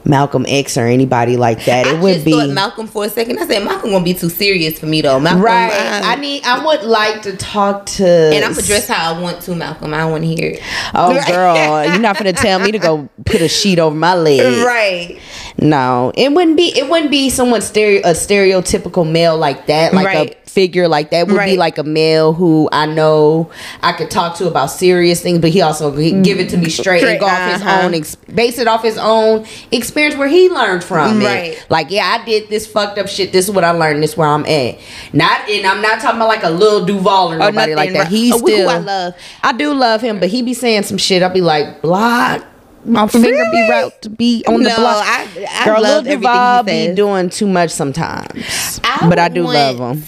Malcolm 0.04 0.44
X 0.48 0.76
or 0.76 0.86
anybody 0.86 1.36
like 1.36 1.64
that. 1.66 1.86
It 1.86 1.96
I 1.96 2.00
would 2.00 2.24
be 2.24 2.32
thought 2.32 2.50
Malcolm 2.50 2.86
for 2.86 3.04
a 3.04 3.08
second. 3.08 3.38
I 3.38 3.46
said 3.46 3.64
Malcolm 3.64 3.90
gonna 3.90 4.04
be 4.04 4.14
too 4.14 4.28
serious 4.28 4.78
for 4.78 4.86
me 4.86 5.00
though. 5.00 5.20
Malcolm, 5.20 5.42
right. 5.42 5.72
uh, 5.72 6.02
I 6.04 6.16
need. 6.16 6.44
I 6.44 6.64
would 6.64 6.82
like 6.82 7.22
to 7.22 7.36
talk 7.36 7.86
to. 7.86 8.06
and 8.06 8.44
I'm 8.44 8.52
gonna 8.52 8.66
dress 8.66 8.88
how 8.88 9.14
I 9.14 9.20
want 9.20 9.42
to, 9.42 9.54
Malcolm. 9.54 9.92
I 9.94 10.06
want 10.06 10.24
to 10.24 10.28
hear 10.28 10.52
it. 10.52 10.62
Oh, 10.94 11.12
girl, 11.26 11.84
you're 11.88 11.98
not 11.98 12.16
gonna 12.16 12.32
tell 12.32 12.58
me 12.58 12.72
to 12.72 12.78
go 12.78 13.08
put 13.24 13.40
a 13.40 13.48
sheet 13.48 13.78
over 13.78 13.94
my 13.94 14.14
leg. 14.14 14.64
Right. 14.64 15.20
No, 15.58 16.12
it 16.14 16.32
wouldn't 16.32 16.56
be. 16.56 16.76
It 16.76 16.88
wouldn't 16.88 17.10
be 17.10 17.30
someone 17.30 17.60
stereo 17.62 18.00
a 18.00 18.12
stereotypical 18.12 19.10
male 19.10 19.36
like 19.36 19.66
that, 19.66 19.92
like 19.94 20.06
Right. 20.06 20.36
a 20.46 20.50
figure 20.50 20.88
like 20.88 21.10
that. 21.10 21.28
Would 21.28 21.44
be 21.44 21.56
like 21.56 21.78
a 21.78 21.84
male 21.84 22.32
who 22.32 22.68
I 22.72 22.86
know 22.86 23.50
I 23.82 23.92
could 23.92 24.10
talk 24.10 24.36
to 24.38 24.48
about 24.48 24.66
serious 24.66 25.22
things, 25.22 25.38
but 25.38 25.50
he 25.50 25.60
also 25.62 25.92
he 25.96 26.20
give 26.22 26.40
it 26.40 26.48
to 26.50 26.56
me 26.56 26.68
straight 26.70 27.04
and 27.04 27.20
go 27.20 27.26
off 27.26 27.52
his 27.52 27.62
uh-huh. 27.62 27.82
own, 27.84 27.94
ex- 27.94 28.16
base 28.16 28.58
it 28.58 28.66
off 28.66 28.82
his 28.82 28.98
own 28.98 29.46
experience 29.70 30.16
where 30.16 30.28
he 30.28 30.48
learned 30.48 30.82
from. 30.82 31.22
it. 31.22 31.24
Right. 31.24 31.66
Like, 31.68 31.90
yeah, 31.90 32.18
I 32.20 32.24
did 32.24 32.48
this 32.48 32.66
fucked 32.66 32.98
up 32.98 33.06
shit. 33.08 33.32
This 33.32 33.46
is 33.48 33.54
what 33.54 33.62
I 33.64 33.70
learned. 33.70 34.02
This 34.02 34.10
is 34.12 34.16
where 34.16 34.28
I'm 34.28 34.44
at. 34.46 34.78
Not, 35.12 35.48
and 35.48 35.66
I'm 35.66 35.80
not 35.82 36.00
talking 36.00 36.16
about 36.18 36.28
like 36.28 36.42
a 36.42 36.50
little 36.50 36.84
Duval 36.84 37.32
or 37.32 37.38
nobody 37.38 37.54
nothing, 37.56 37.76
like 37.76 37.92
that. 37.92 37.98
right. 38.00 38.08
He's 38.08 38.34
Oh, 38.34 38.38
who 38.38 38.46
still 38.48 38.68
I 38.68 38.78
love. 38.78 39.14
I 39.42 39.52
do 39.52 39.72
love 39.72 40.00
him, 40.00 40.18
but 40.18 40.30
he 40.30 40.42
be 40.42 40.54
saying 40.54 40.82
some 40.84 40.98
shit. 40.98 41.22
I'll 41.22 41.30
be 41.32 41.40
like, 41.40 41.80
block. 41.82 42.44
My 42.84 43.06
finger 43.06 43.28
be 43.28 43.36
Really? 43.36 43.70
right 43.70 44.02
to 44.02 44.08
be 44.10 44.42
on 44.48 44.62
the 44.62 44.70
block. 44.70 45.04
I- 45.06 45.26
I 45.50 45.64
Girl, 45.66 45.82
love 45.82 46.04
Lil 46.04 46.12
everything 46.14 46.20
Duval 46.22 46.62
be 46.64 46.72
says. 46.72 46.96
doing 46.96 47.30
too 47.30 47.46
much 47.46 47.70
sometimes, 47.70 48.80
but 49.08 49.18
I 49.18 49.28
do 49.28 49.42
love 49.46 49.78
him. 49.78 50.02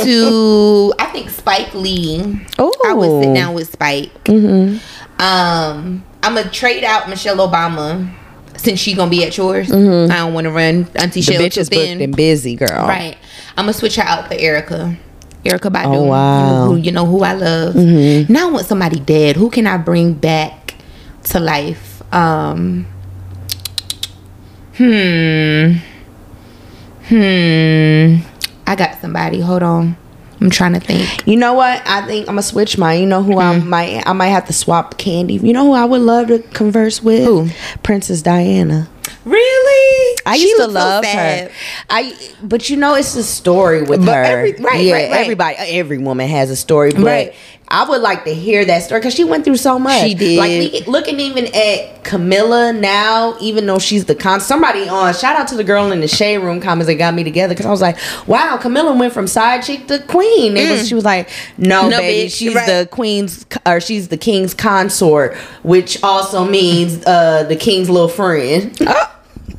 To 0.00 0.94
I 0.98 1.06
think 1.06 1.28
Spike 1.30 1.74
Lee. 1.74 2.40
Oh, 2.58 2.72
I 2.86 2.94
would 2.94 3.22
sit 3.24 3.34
down 3.34 3.54
with 3.54 3.70
Spike. 3.70 4.12
Mm-hmm. 4.24 4.78
Um, 5.22 6.04
I'm 6.22 6.34
gonna 6.34 6.50
trade 6.50 6.84
out 6.84 7.08
Michelle 7.08 7.36
Obama 7.36 8.10
since 8.56 8.80
she 8.80 8.94
gonna 8.94 9.10
be 9.10 9.24
at 9.24 9.36
yours. 9.36 9.68
Mm-hmm. 9.68 10.10
I 10.10 10.16
don't 10.16 10.34
want 10.34 10.44
to 10.46 10.50
run 10.50 10.86
Auntie 10.96 11.20
The 11.20 11.32
Shell 11.32 11.42
bitch 11.42 11.58
is 11.58 11.68
booked 11.70 12.00
and 12.00 12.16
busy, 12.16 12.56
girl. 12.56 12.86
Right. 12.86 13.16
I'm 13.56 13.64
gonna 13.64 13.72
switch 13.72 13.96
her 13.96 14.02
out 14.02 14.28
for 14.28 14.34
Erykah. 14.34 14.96
Erykah 15.44 15.70
Badu. 15.72 15.94
Oh, 15.94 16.02
wow. 16.04 16.64
Who, 16.66 16.76
you 16.76 16.90
know 16.92 17.06
who 17.06 17.22
I 17.22 17.34
love. 17.34 17.74
Mm-hmm. 17.74 18.32
Now 18.32 18.48
I 18.48 18.52
want 18.52 18.66
somebody 18.66 18.98
dead. 19.00 19.36
Who 19.36 19.48
can 19.50 19.66
I 19.66 19.76
bring 19.76 20.14
back 20.14 20.74
to 21.24 21.38
life? 21.40 21.95
Um. 22.12 22.86
Hmm. 24.76 25.72
Hmm. 27.08 28.16
I 28.66 28.74
got 28.76 29.00
somebody. 29.00 29.40
Hold 29.40 29.62
on. 29.62 29.96
I'm 30.40 30.50
trying 30.50 30.74
to 30.74 30.80
think. 30.80 31.26
You 31.26 31.36
know 31.36 31.54
what? 31.54 31.80
I 31.86 32.04
think 32.06 32.22
I'm 32.28 32.34
gonna 32.34 32.42
switch 32.42 32.76
mine. 32.76 33.00
You 33.00 33.06
know 33.06 33.22
who 33.22 33.38
I 33.38 33.58
might? 33.58 34.02
I 34.06 34.12
might 34.12 34.28
have 34.28 34.46
to 34.48 34.52
swap 34.52 34.98
Kandi. 34.98 35.42
You 35.42 35.52
know 35.54 35.64
who 35.64 35.72
I 35.72 35.84
would 35.86 36.02
love 36.02 36.26
to 36.28 36.40
converse 36.40 37.02
with? 37.02 37.24
Who? 37.24 37.48
Princess 37.82 38.20
Diana. 38.20 38.88
Really? 39.24 40.16
I 40.26 40.36
She 40.36 40.42
used 40.42 40.56
to 40.56 40.62
looked 40.66 40.72
so 40.74 40.78
love 40.78 41.04
her. 41.06 41.50
I, 41.88 42.16
but 42.42 42.68
you 42.68 42.76
know, 42.76 42.94
it's 42.94 43.14
a 43.16 43.22
story 43.24 43.82
with 43.82 44.04
But 44.04 44.14
her. 44.14 44.22
every- 44.24 44.52
right, 44.54 44.84
yeah, 44.84 44.92
right, 44.94 45.10
right. 45.10 45.20
everybody, 45.20 45.56
every 45.58 45.98
woman 45.98 46.28
has 46.28 46.50
a 46.50 46.56
story, 46.56 46.92
but. 46.92 47.02
Right. 47.04 47.34
I 47.68 47.88
would 47.88 48.00
like 48.00 48.24
to 48.24 48.34
hear 48.34 48.64
that 48.64 48.84
story 48.84 49.00
because 49.00 49.14
she 49.14 49.24
went 49.24 49.44
through 49.44 49.56
so 49.56 49.78
much. 49.78 50.00
She 50.00 50.14
did. 50.14 50.38
Like 50.38 50.86
looking 50.86 51.18
even 51.18 51.46
at 51.54 52.04
Camilla 52.04 52.72
now, 52.72 53.36
even 53.40 53.66
though 53.66 53.80
she's 53.80 54.04
the 54.04 54.14
con. 54.14 54.40
Somebody 54.40 54.88
on 54.88 55.12
shout 55.14 55.36
out 55.36 55.48
to 55.48 55.56
the 55.56 55.64
girl 55.64 55.90
in 55.90 56.00
the 56.00 56.06
shade 56.08 56.38
room 56.38 56.60
comments 56.60 56.86
that 56.86 56.94
got 56.94 57.14
me 57.14 57.24
together 57.24 57.54
because 57.54 57.66
I 57.66 57.70
was 57.70 57.80
like, 57.80 57.98
wow, 58.28 58.56
Camilla 58.56 58.94
went 58.96 59.12
from 59.12 59.26
side 59.26 59.62
chick 59.64 59.86
to 59.88 59.98
queen. 60.00 60.56
It 60.56 60.70
was 60.70 60.86
she 60.88 60.94
was 60.94 61.04
like, 61.04 61.28
no, 61.58 61.84
Mm. 61.86 61.90
No, 61.90 61.98
baby, 61.98 62.28
bitch, 62.28 62.36
she's 62.36 62.54
right. 62.54 62.66
the 62.66 62.88
queen's 62.90 63.44
or 63.66 63.80
she's 63.80 64.08
the 64.08 64.16
king's 64.16 64.54
consort, 64.54 65.34
which 65.62 66.02
also 66.02 66.44
means 66.44 67.04
uh 67.04 67.42
the 67.44 67.56
king's 67.56 67.90
little 67.90 68.08
friend. 68.08 68.76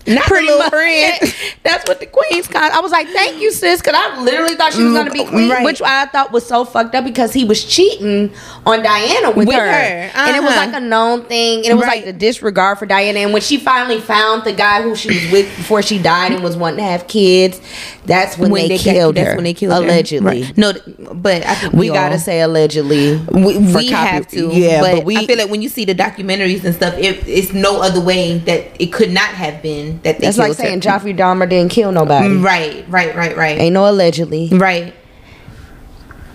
Not 0.08 0.24
Pretty 0.24 0.46
little 0.48 0.60
much. 0.60 0.70
friend. 0.70 1.34
That's 1.64 1.88
what 1.88 2.00
the 2.00 2.06
queen's 2.06 2.48
con. 2.48 2.72
I 2.72 2.80
was 2.80 2.92
like, 2.92 3.08
thank 3.10 3.42
you, 3.42 3.52
sis, 3.52 3.82
because 3.82 3.96
I 3.98 4.22
literally 4.22 4.56
thought 4.56 4.74
she 4.74 4.84
was 4.84 4.94
gonna 4.94 5.12
be 5.12 5.26
queen, 5.26 5.50
Right. 5.50 5.66
which 5.66 5.82
I 5.82 6.06
thought 6.08 6.32
was 6.32 6.46
so 6.48 6.64
fucked 6.66 6.96
up 6.96 7.04
because 7.04 7.34
he 7.34 7.44
was 7.44 7.64
cheating 7.64 8.34
on 8.66 8.82
Diana 8.84 9.32
with, 9.32 9.48
With 9.48 9.58
her, 9.58 9.62
her, 9.68 10.12
and 10.16 10.36
it 10.36 10.42
was 10.42 10.52
uh-huh. 10.52 10.66
like 10.72 10.76
a 10.76 10.80
known 10.80 11.24
thing, 11.26 11.60
and 11.60 11.68
it 11.68 11.74
was 11.76 11.84
Right. 11.86 11.98
like 11.98 12.06
the 12.06 12.14
disregard 12.14 12.80
for 12.80 12.86
Diana. 12.86 13.20
And 13.20 13.34
when 13.34 13.42
she 13.42 13.58
finally 13.58 14.00
found 14.00 14.44
the 14.46 14.54
guy 14.54 14.82
who 14.82 14.96
she 14.96 15.10
was 15.10 15.32
with 15.32 15.46
before 15.58 15.82
she 15.82 16.00
died 16.00 16.32
and 16.32 16.44
was 16.44 16.56
wanting 16.56 16.78
to 16.78 16.84
have 16.84 17.08
kids, 17.08 17.60
that's 18.06 18.38
when, 18.38 18.52
they, 18.54 18.70
got- 18.70 18.80
killed 18.80 19.16
that's 19.16 19.30
her. 19.32 19.36
when 19.36 19.44
they 19.44 19.54
killed 19.54 19.74
her. 19.74 19.90
allegedly. 19.90 20.44
Right. 20.44 20.58
No, 20.58 20.74
but 21.14 21.46
I 21.46 21.56
think 21.56 21.74
We 21.74 21.90
all- 21.90 21.96
gotta 21.96 22.18
say 22.20 22.42
allegedly. 22.42 23.18
we, 23.32 23.58
we 23.58 23.88
have 23.88 24.28
to 24.30 24.48
yeah, 24.54 24.80
but, 24.82 24.96
but 24.98 25.06
we- 25.06 25.18
i 25.18 25.26
feel 25.26 25.38
like 25.38 25.50
when 25.50 25.62
you 25.62 25.70
see 25.70 25.84
the 25.86 25.94
documentaries 25.96 26.64
and 26.64 26.74
stuff 26.74 26.94
it, 26.98 27.28
it's 27.28 27.54
no 27.54 27.82
other 27.82 28.00
way 28.00 28.38
that 28.40 28.82
it 28.82 28.94
could 28.94 29.12
not 29.12 29.30
have 29.30 29.62
been 29.62 29.97
that 30.04 30.20
they 30.20 30.26
That's 30.26 30.38
like 30.38 30.50
her. 30.50 30.54
saying 30.56 30.82
Jeffrey 30.82 31.14
Dahmer 31.14 31.50
didn't 31.50 31.72
kill 31.72 31.92
nobody. 31.92 32.36
right 32.38 32.86
right 32.90 33.16
right 33.16 33.36
right 33.38 33.58
Ain't 33.60 33.74
no 33.74 33.90
allegedly. 33.90 34.50
right 34.52 34.94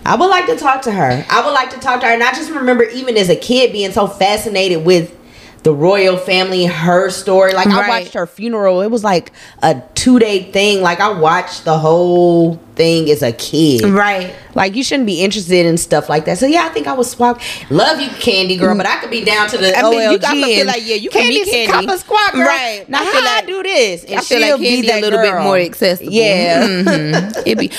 I 0.05 0.15
would 0.15 0.27
like 0.29 0.47
to 0.47 0.57
talk 0.57 0.81
to 0.81 0.91
her. 0.91 1.25
I 1.29 1.45
would 1.45 1.53
like 1.53 1.69
to 1.69 1.79
talk 1.79 2.01
to 2.01 2.07
her. 2.07 2.11
And 2.13 2.21
I 2.21 2.31
just 2.33 2.51
remember 2.51 2.83
even 2.83 3.15
as 3.15 3.29
a 3.29 3.37
kid 3.37 3.71
being 3.71 3.93
so 3.93 4.05
fascinated 4.05 4.83
with 4.83 5.15
the 5.63 5.73
royal 5.73 6.17
family, 6.17 6.65
her 6.65 7.09
story. 7.09 7.53
Like 7.53 7.67
I 7.67 7.87
watched 7.87 8.13
her 8.15 8.27
funeral. 8.27 8.81
It 8.81 8.91
was 8.91 9.03
like 9.03 9.31
a 9.61 9.81
two 9.95 10.19
day 10.19 10.43
thing. 10.51 10.81
Like 10.81 10.99
I 10.99 11.09
watched 11.09 11.63
the 11.65 11.77
whole 11.77 12.55
thing 12.75 13.09
as 13.09 13.21
a 13.21 13.31
kid. 13.31 13.83
right 13.85 14.33
Like 14.55 14.75
you 14.75 14.83
shouldn't 14.83 15.05
be 15.05 15.21
interested 15.21 15.65
in 15.65 15.77
stuff 15.77 16.09
like 16.09 16.25
that. 16.25 16.37
So 16.37 16.47
yeah, 16.47 16.65
I 16.65 16.69
think 16.69 16.87
I 16.87 16.93
was 16.93 17.09
swap. 17.09 17.39
Love 17.69 18.01
you, 18.01 18.09
Kandi 18.09 18.59
girl, 18.59 18.75
but 18.75 18.85
I 18.85 18.97
could 18.97 19.09
be 19.11 19.23
down 19.23 19.47
to 19.49 19.57
the 19.57 19.77
I 19.77 19.83
mean, 19.89 20.11
you 20.11 20.17
gotta 20.19 20.41
feel 20.41 20.67
like, 20.67 20.81
yeah, 20.85 20.95
you 20.95 21.09
can 21.09 21.29
be 21.29 21.45
Kandi. 21.45 21.67
Copper 21.67 21.97
squad 21.97 22.31
girl. 22.33 22.45
Right. 22.45 22.85
Now 22.89 23.01
I 23.01 23.05
how 23.05 23.11
feel 23.11 23.21
I 23.29 23.41
do 23.45 23.63
this? 23.63 24.03
And 24.03 24.19
I 24.19 24.21
feel 24.21 24.41
like 24.41 24.59
be 24.59 24.81
that 24.81 24.97
a 24.99 25.01
little 25.01 25.19
bit 25.21 25.41
more 25.43 25.57
accessible. 25.57 26.11
Yeah. 26.11 26.67
Mhm. 26.67 27.43
It 27.45 27.57
be. 27.57 27.71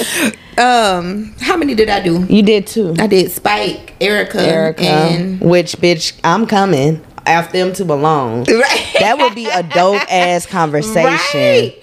Um, 0.57 1.35
how 1.41 1.57
many 1.57 1.75
did 1.75 1.89
I 1.91 2.01
do? 2.01 2.25
You 2.29 2.43
did 2.43 2.67
too. 2.67 2.95
I 2.99 3.09
did 3.09 3.31
Spike, 3.33 3.99
Erykah, 3.99 4.31
Erykah, 4.31 4.81
and 4.81 5.41
which 5.41 5.77
bitch, 5.79 6.13
I'm 6.23 6.47
coming. 6.47 7.05
After 7.27 7.53
them 7.59 7.73
to 7.75 7.85
belong. 7.85 8.45
Right. 8.51 8.97
That 9.01 9.17
would 9.19 9.35
be 9.35 9.47
a 9.47 9.63
dope 9.63 10.03
ass 10.11 10.47
conversation. 10.47 11.05
Right. 11.41 11.83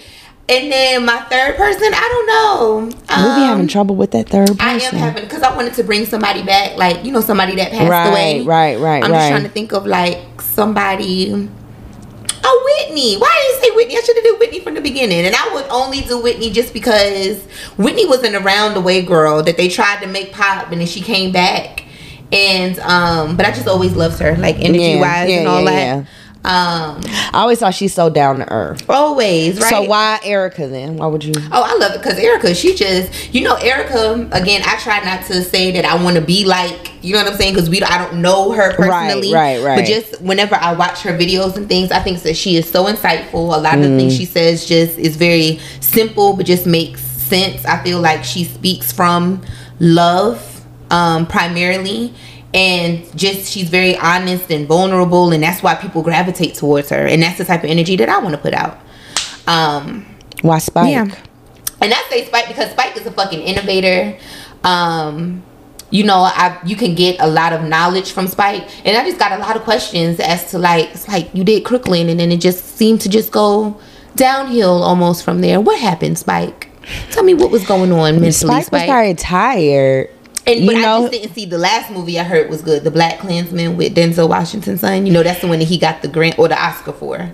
And 0.49 0.71
then 0.71 1.05
my 1.05 1.19
third 1.21 1.55
person, 1.55 1.93
I 1.93 2.07
don't 2.11 2.27
know. 2.27 2.75
We'll 3.17 3.35
be 3.35 3.41
Um, 3.41 3.47
having 3.47 3.67
trouble 3.67 3.95
with 3.95 4.11
that 4.11 4.27
third 4.29 4.47
person. 4.49 4.61
I 4.61 4.73
am 4.73 4.95
having 4.95 5.23
because 5.23 5.43
I 5.43 5.55
wanted 5.55 5.73
to 5.75 5.83
bring 5.83 6.05
somebody 6.05 6.43
back, 6.43 6.77
like 6.77 7.05
you 7.05 7.11
know, 7.11 7.21
somebody 7.21 7.55
that 7.55 7.71
passed 7.71 7.89
Right, 7.89 8.07
away. 8.09 8.41
right, 8.41 8.77
right, 8.77 8.81
right. 8.81 9.03
I'm 9.03 9.11
right. 9.11 9.17
just 9.19 9.29
trying 9.31 9.43
to 9.43 9.49
think 9.49 9.71
of 9.71 9.85
like 9.85 10.41
somebody. 10.41 11.49
Oh, 12.43 12.85
Whitney! 12.87 13.17
Why 13.17 13.29
did 13.29 13.55
you 13.63 13.69
say 13.69 13.75
Whitney? 13.75 13.97
I 13.97 14.01
should 14.01 14.15
have 14.17 14.23
did 14.23 14.39
Whitney 14.39 14.59
from 14.61 14.73
the 14.73 14.81
beginning, 14.81 15.25
and 15.25 15.35
I 15.35 15.53
would 15.53 15.65
only 15.69 16.01
do 16.01 16.19
Whitney 16.21 16.49
just 16.49 16.73
because 16.73 17.43
Whitney 17.77 18.05
was 18.07 18.23
an 18.23 18.35
around 18.35 18.73
the 18.73 18.81
way 18.81 19.01
girl 19.03 19.43
that 19.43 19.57
they 19.57 19.69
tried 19.69 20.01
to 20.01 20.07
make 20.07 20.33
pop, 20.33 20.71
and 20.71 20.81
then 20.81 20.87
she 20.87 21.01
came 21.01 21.31
back, 21.31 21.83
and 22.31 22.79
um, 22.79 23.37
but 23.37 23.45
I 23.45 23.51
just 23.51 23.67
always 23.67 23.93
loved 23.95 24.19
her, 24.19 24.35
like 24.37 24.57
energy 24.59 24.99
wise 24.99 25.29
Yeah, 25.29 25.39
and 25.39 25.47
all 25.47 25.63
yeah, 25.63 25.95
that. 26.01 26.07
Um, 26.43 26.99
I 27.05 27.29
always 27.33 27.59
thought 27.59 27.75
she's 27.75 27.93
so 27.93 28.09
down 28.09 28.39
to 28.39 28.51
earth. 28.51 28.89
always 28.89 29.59
right. 29.59 29.69
So 29.69 29.83
why 29.83 30.19
Erykah 30.23 30.71
then? 30.71 30.97
Why 30.97 31.05
would 31.05 31.23
you? 31.23 31.33
Oh, 31.37 31.61
I 31.63 31.75
love 31.77 31.93
it 31.93 31.99
because 32.01 32.17
Erykah, 32.17 32.59
she 32.59 32.73
just, 32.73 33.31
you 33.31 33.41
know, 33.43 33.53
Erykah. 33.57 34.33
Again, 34.33 34.63
I 34.65 34.75
try 34.79 35.03
not 35.05 35.23
to 35.27 35.43
say 35.43 35.69
that 35.73 35.85
I 35.85 36.03
want 36.03 36.15
to 36.15 36.21
be 36.23 36.43
like, 36.45 36.93
you 37.03 37.13
know 37.13 37.21
what 37.23 37.31
I'm 37.33 37.37
saying, 37.37 37.53
because 37.53 37.69
we, 37.69 37.79
I 37.83 37.99
don't 38.03 38.23
know 38.23 38.53
her 38.53 38.73
personally, 38.75 39.31
right, 39.31 39.57
right. 39.57 39.63
right. 39.63 39.75
But 39.81 39.85
just 39.85 40.19
whenever 40.19 40.55
I 40.55 40.73
watch 40.73 41.01
her 41.03 41.15
videos 41.15 41.57
and 41.57 41.67
things, 41.67 41.91
I 41.91 41.99
think 41.99 42.19
that 42.23 42.35
she 42.35 42.55
is 42.55 42.67
so 42.67 42.85
insightful. 42.85 43.33
A 43.55 43.59
lot 43.61 43.75
of 43.75 43.81
the 43.81 43.89
Mm. 43.89 43.97
things 43.97 44.17
she 44.17 44.25
says 44.25 44.65
just 44.65 44.97
is 44.97 45.17
very 45.17 45.59
simple, 45.79 46.35
but 46.35 46.47
just 46.47 46.65
makes 46.65 47.03
sense. 47.03 47.63
I 47.65 47.83
feel 47.83 47.99
like 47.99 48.23
she 48.23 48.45
speaks 48.45 48.91
from 48.91 49.43
love, 49.79 50.50
um, 50.91 51.25
primarily. 51.25 52.13
And 52.53 53.17
just 53.17 53.49
she's 53.49 53.69
very 53.69 53.97
honest 53.97 54.51
and 54.51 54.67
vulnerable, 54.67 55.31
and 55.31 55.41
that's 55.41 55.63
why 55.63 55.75
people 55.75 56.03
gravitate 56.03 56.55
towards 56.55 56.89
her. 56.89 57.07
And 57.07 57.23
that's 57.23 57.37
the 57.37 57.45
type 57.45 57.63
of 57.63 57.69
energy 57.69 57.95
that 57.95 58.09
I 58.09 58.19
want 58.19 58.35
to 58.35 58.41
put 58.41 58.53
out. 58.53 58.77
Um, 59.47 60.05
Why 60.41 60.59
Spike? 60.59 60.91
yeah. 60.91 61.15
And 61.81 61.93
I 61.93 62.03
say 62.09 62.25
Spike 62.25 62.49
because 62.49 62.71
Spike 62.71 62.97
is 62.97 63.05
a 63.05 63.11
fucking 63.11 63.39
innovator. 63.39 64.17
Um, 64.65 65.43
you 65.91 66.03
know, 66.03 66.19
I 66.19 66.59
you 66.65 66.75
can 66.75 66.93
get 66.93 67.21
a 67.21 67.27
lot 67.27 67.53
of 67.53 67.63
knowledge 67.63 68.11
from 68.11 68.27
Spike, 68.27 68.67
and 68.85 68.97
I 68.97 69.05
just 69.05 69.17
got 69.17 69.31
a 69.31 69.37
lot 69.37 69.55
of 69.55 69.63
questions 69.63 70.19
as 70.19 70.51
to 70.51 70.59
like 70.59 70.89
it's 70.91 71.07
like 71.07 71.33
you 71.33 71.43
did 71.43 71.63
Crooklyn, 71.63 72.09
and 72.09 72.19
then 72.19 72.31
it 72.31 72.41
just 72.41 72.77
seemed 72.77 73.01
to 73.01 73.09
just 73.09 73.31
go 73.31 73.79
downhill 74.15 74.83
almost 74.83 75.23
from 75.23 75.41
there. 75.41 75.61
What 75.61 75.79
happened, 75.79 76.17
Spike? 76.17 76.69
Tell 77.11 77.23
me 77.23 77.33
what 77.33 77.51
was 77.51 77.65
going 77.65 77.91
on 77.91 78.13
mentally, 78.15 78.31
Spike, 78.31 78.65
Spike. 78.65 78.81
was 78.81 78.89
probably 78.89 79.13
tired. 79.15 80.09
And 80.47 80.61
you 80.61 80.65
but 80.65 80.75
I 80.75 80.81
just 80.81 81.11
didn't 81.11 81.33
see 81.33 81.45
the 81.45 81.57
last 81.57 81.91
movie 81.91 82.19
I 82.19 82.23
heard 82.23 82.49
was 82.49 82.61
good, 82.61 82.83
The 82.83 82.91
Black 82.91 83.19
Klansman 83.19 83.77
with 83.77 83.95
Denzel 83.95 84.29
Washington's 84.29 84.81
son. 84.81 85.05
You 85.05 85.13
know, 85.13 85.23
that's 85.23 85.41
the 85.41 85.47
one 85.47 85.59
that 85.59 85.67
he 85.67 85.77
got 85.77 86.01
the 86.01 86.07
grant 86.07 86.39
or 86.39 86.47
the 86.47 86.61
Oscar 86.61 86.93
for. 86.93 87.33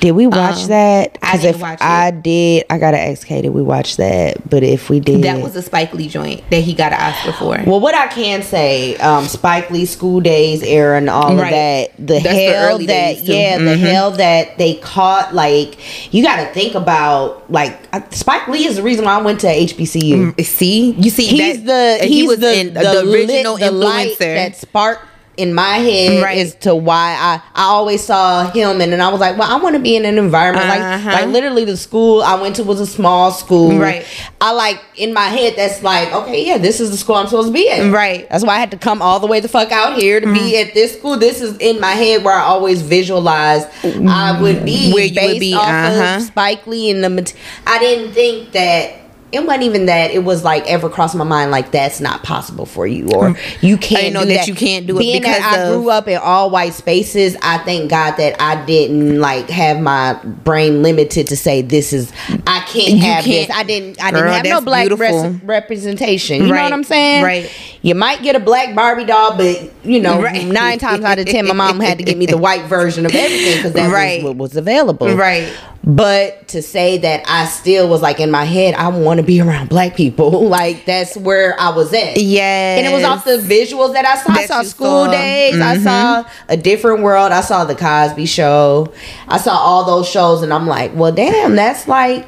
Did 0.00 0.12
we 0.12 0.26
watch 0.28 0.62
Um, 0.62 0.68
that? 0.68 1.18
I 1.22 1.32
'Cause 1.32 1.40
didn't 1.42 1.60
if. 1.62 1.82
I 1.82 2.10
did, 2.12 2.64
I 2.70 2.78
gotta 2.78 2.98
ask 3.00 3.26
Kay, 3.26 3.42
did 3.42 3.48
we 3.52 3.62
watch 3.62 3.96
that? 3.96 4.48
But 4.48 4.62
if 4.62 4.88
we 4.88 5.00
did, 5.00 5.22
That 5.22 5.40
was 5.40 5.56
a 5.56 5.62
Spike 5.62 5.92
Lee 5.92 6.08
joint 6.08 6.42
that 6.50 6.60
he 6.60 6.72
got 6.72 6.92
an 6.92 7.00
Oscar 7.00 7.32
for. 7.32 7.60
Well, 7.66 7.80
what 7.80 7.94
I 7.96 8.06
can 8.06 8.42
say, 8.42 8.96
um, 8.98 9.26
Spike 9.26 9.70
Lee 9.70 9.86
School 9.86 10.20
Daze 10.20 10.62
era 10.62 10.98
and 10.98 11.10
all 11.10 11.34
Right. 11.34 11.44
of 11.44 11.50
that, 11.50 11.90
the 11.98 12.12
That's 12.14 12.22
the 12.24 12.30
hell 12.30 12.74
early 12.74 12.86
that 12.86 13.24
yeah, 13.24 13.58
the 13.58 13.64
Mhm. 13.64 13.78
hell 13.78 14.10
that 14.12 14.56
they 14.58 14.74
caught, 14.74 15.34
like 15.34 15.74
you 16.12 16.22
got 16.22 16.36
to 16.36 16.46
think 16.54 16.74
about, 16.76 17.44
like 17.50 17.76
Spike 18.14 18.46
Lee 18.48 18.66
is 18.66 18.76
the 18.76 18.82
reason 18.82 19.04
why 19.04 19.14
I 19.18 19.22
went 19.22 19.40
to 19.40 19.48
HBCU. 19.48 20.34
See, 20.44 20.94
you 20.98 21.10
see, 21.10 21.24
He's 21.26 21.62
that- 21.64 22.00
the 22.00 22.06
he 22.06 22.22
was 22.22 22.38
the, 22.38 22.56
in- 22.56 22.74
the, 22.74 23.00
original 23.10 23.54
lit, 23.54 23.60
the 23.60 23.66
influencer. 23.70 24.18
that 24.36 24.56
sparked 24.56 25.02
in 25.38 25.54
my 25.54 25.76
head 25.78 26.22
Right. 26.22 26.38
as 26.38 26.54
to 26.56 26.74
why 26.74 27.16
I 27.18 27.40
I 27.54 27.64
always 27.64 28.02
saw 28.04 28.50
him 28.50 28.80
and 28.80 28.92
then 28.92 29.00
I 29.00 29.08
was 29.08 29.20
like, 29.20 29.38
well, 29.38 29.50
I 29.50 29.56
want 29.62 29.74
to 29.76 29.80
be 29.80 29.96
in 29.96 30.04
an 30.04 30.18
environment 30.18 30.66
Uh-huh. 30.68 31.06
like 31.10 31.14
like 31.22 31.28
literally 31.28 31.64
the 31.64 31.76
school 31.76 32.22
I 32.22 32.40
went 32.40 32.56
to 32.56 32.64
was 32.64 32.80
a 32.80 32.86
small 32.86 33.30
school. 33.30 33.78
Right. 33.78 34.04
I 34.40 34.52
like 34.52 34.80
in 34.96 35.14
my 35.14 35.26
head 35.26 35.54
that's 35.56 35.82
like, 35.82 36.12
okay, 36.12 36.44
yeah, 36.46 36.58
this 36.58 36.80
is 36.80 36.90
the 36.90 36.96
school 36.96 37.14
I'm 37.16 37.26
supposed 37.26 37.48
to 37.48 37.52
be 37.54 37.68
at. 37.70 37.92
Right. 37.92 38.28
That's 38.28 38.44
why 38.44 38.56
I 38.56 38.58
had 38.58 38.70
to 38.72 38.76
come 38.78 39.00
all 39.00 39.20
the 39.20 39.26
way 39.26 39.40
the 39.40 39.48
fuck 39.48 39.72
out 39.72 39.96
here 39.96 40.20
to 40.20 40.26
be 40.26 40.38
Mm-hmm. 40.38 40.68
at 40.68 40.74
this 40.74 40.98
school. 40.98 41.16
This 41.16 41.40
is 41.40 41.56
in 41.58 41.80
my 41.80 41.92
head 41.92 42.24
where 42.24 42.34
I 42.34 42.42
always 42.42 42.82
visualize 42.82 43.64
I 43.84 44.40
would 44.40 44.64
be 44.64 44.92
Where 44.92 45.04
you 45.04 45.20
would 45.28 45.40
be, 45.40 45.54
off 45.54 45.68
uh-huh. 45.68 46.16
of 46.16 46.22
Spike 46.22 46.66
Lee 46.66 46.90
and 46.90 47.02
the. 47.04 47.10
mat- 47.10 47.34
I 47.66 47.78
didn't 47.78 48.12
think 48.12 48.52
that 48.52 48.94
it 49.30 49.44
wasn't 49.44 49.62
even 49.62 49.86
that 49.86 50.10
it 50.10 50.24
was 50.24 50.42
like 50.42 50.66
ever 50.66 50.88
crossed 50.88 51.14
my 51.14 51.24
mind 51.24 51.50
like 51.50 51.70
that's 51.70 52.00
not 52.00 52.22
possible 52.22 52.64
for 52.64 52.86
you 52.86 53.04
or 53.10 53.30
mm. 53.30 53.62
you 53.62 53.76
can't 53.76 54.14
know 54.14 54.22
do 54.22 54.28
that 54.34 54.48
you 54.48 54.54
can't 54.54 54.86
do 54.86 54.96
it 54.96 55.00
Being 55.00 55.22
that 55.22 55.36
because 55.38 55.68
I 55.68 55.76
grew 55.76 55.90
up 55.90 56.08
in 56.08 56.16
all 56.18 56.50
white 56.50 56.72
spaces, 56.72 57.36
I 57.42 57.58
thank 57.58 57.90
God 57.90 58.12
that 58.12 58.40
I 58.40 58.64
didn't 58.64 59.20
like 59.20 59.48
have 59.50 59.80
my 59.80 60.14
brain 60.24 60.82
limited 60.82 61.26
to 61.28 61.36
say 61.36 61.62
this 61.62 61.92
is 61.92 62.12
I 62.46 62.60
can't 62.60 62.98
have 63.00 63.24
can't- 63.24 63.48
this. 63.48 63.56
I 63.56 63.62
didn't. 63.62 64.02
I 64.02 64.10
Girl, 64.10 64.22
didn't 64.22 64.34
have 64.34 64.44
no 64.46 64.60
black 64.62 64.90
res- 64.90 65.42
representation. 65.42 66.42
You 66.46 66.54
know 66.54 66.62
what 66.62 66.72
I'm 66.72 66.84
saying? 66.84 67.24
right. 67.24 67.50
You 67.82 67.94
might 67.94 68.22
get 68.22 68.34
a 68.34 68.40
black 68.40 68.74
Barbie 68.74 69.04
doll, 69.04 69.36
but 69.36 69.70
you 69.84 70.00
know, 70.00 70.20
Right. 70.22 70.46
nine 70.46 70.78
times 70.78 71.04
out 71.04 71.18
of 71.18 71.26
ten, 71.26 71.46
my 71.46 71.54
mom 71.54 71.80
had 71.80 71.98
to 71.98 72.04
get 72.04 72.16
me 72.16 72.26
the 72.26 72.38
white 72.38 72.64
version 72.64 73.06
of 73.06 73.14
everything 73.14 73.56
because 73.56 73.72
that 73.74 73.92
Right. 73.92 74.22
was 74.22 74.30
what 74.30 74.36
was 74.36 74.56
available. 74.56 75.14
Right. 75.14 75.52
But 75.88 76.48
to 76.48 76.60
say 76.60 76.98
that 76.98 77.24
I 77.26 77.46
still 77.46 77.88
was 77.88 78.02
like 78.02 78.20
in 78.20 78.30
my 78.30 78.44
head, 78.44 78.74
I 78.74 78.88
want 78.88 79.20
to 79.20 79.22
be 79.24 79.40
around 79.40 79.70
black 79.70 79.96
people. 79.96 80.46
Like 80.58 80.84
that's 80.84 81.16
where 81.16 81.58
I 81.58 81.70
was 81.70 81.92
at. 81.94 82.18
Yes. 82.18 82.78
And 82.78 82.86
it 82.86 82.94
was 82.94 83.04
off 83.04 83.24
the 83.24 83.38
visuals 83.38 83.92
that 83.94 84.04
I 84.04 84.16
saw. 84.16 84.30
I 84.32 84.46
saw 84.46 84.62
School 84.62 85.04
saw. 85.06 85.10
Daze. 85.10 85.60
I 85.60 85.76
Mhm. 85.76 85.82
saw 85.82 86.24
A 86.48 86.56
Different 86.58 87.02
World. 87.02 87.32
I 87.32 87.40
saw 87.40 87.64
The 87.64 87.74
Cosby 87.74 88.26
Show. 88.26 88.92
I 89.28 89.38
saw 89.38 89.52
all 89.56 89.84
those 89.84 90.06
shows, 90.08 90.42
and 90.42 90.52
I'm 90.52 90.66
like, 90.66 90.92
well, 90.94 91.12
damn, 91.12 91.54
that's 91.56 91.86
like, 91.88 92.26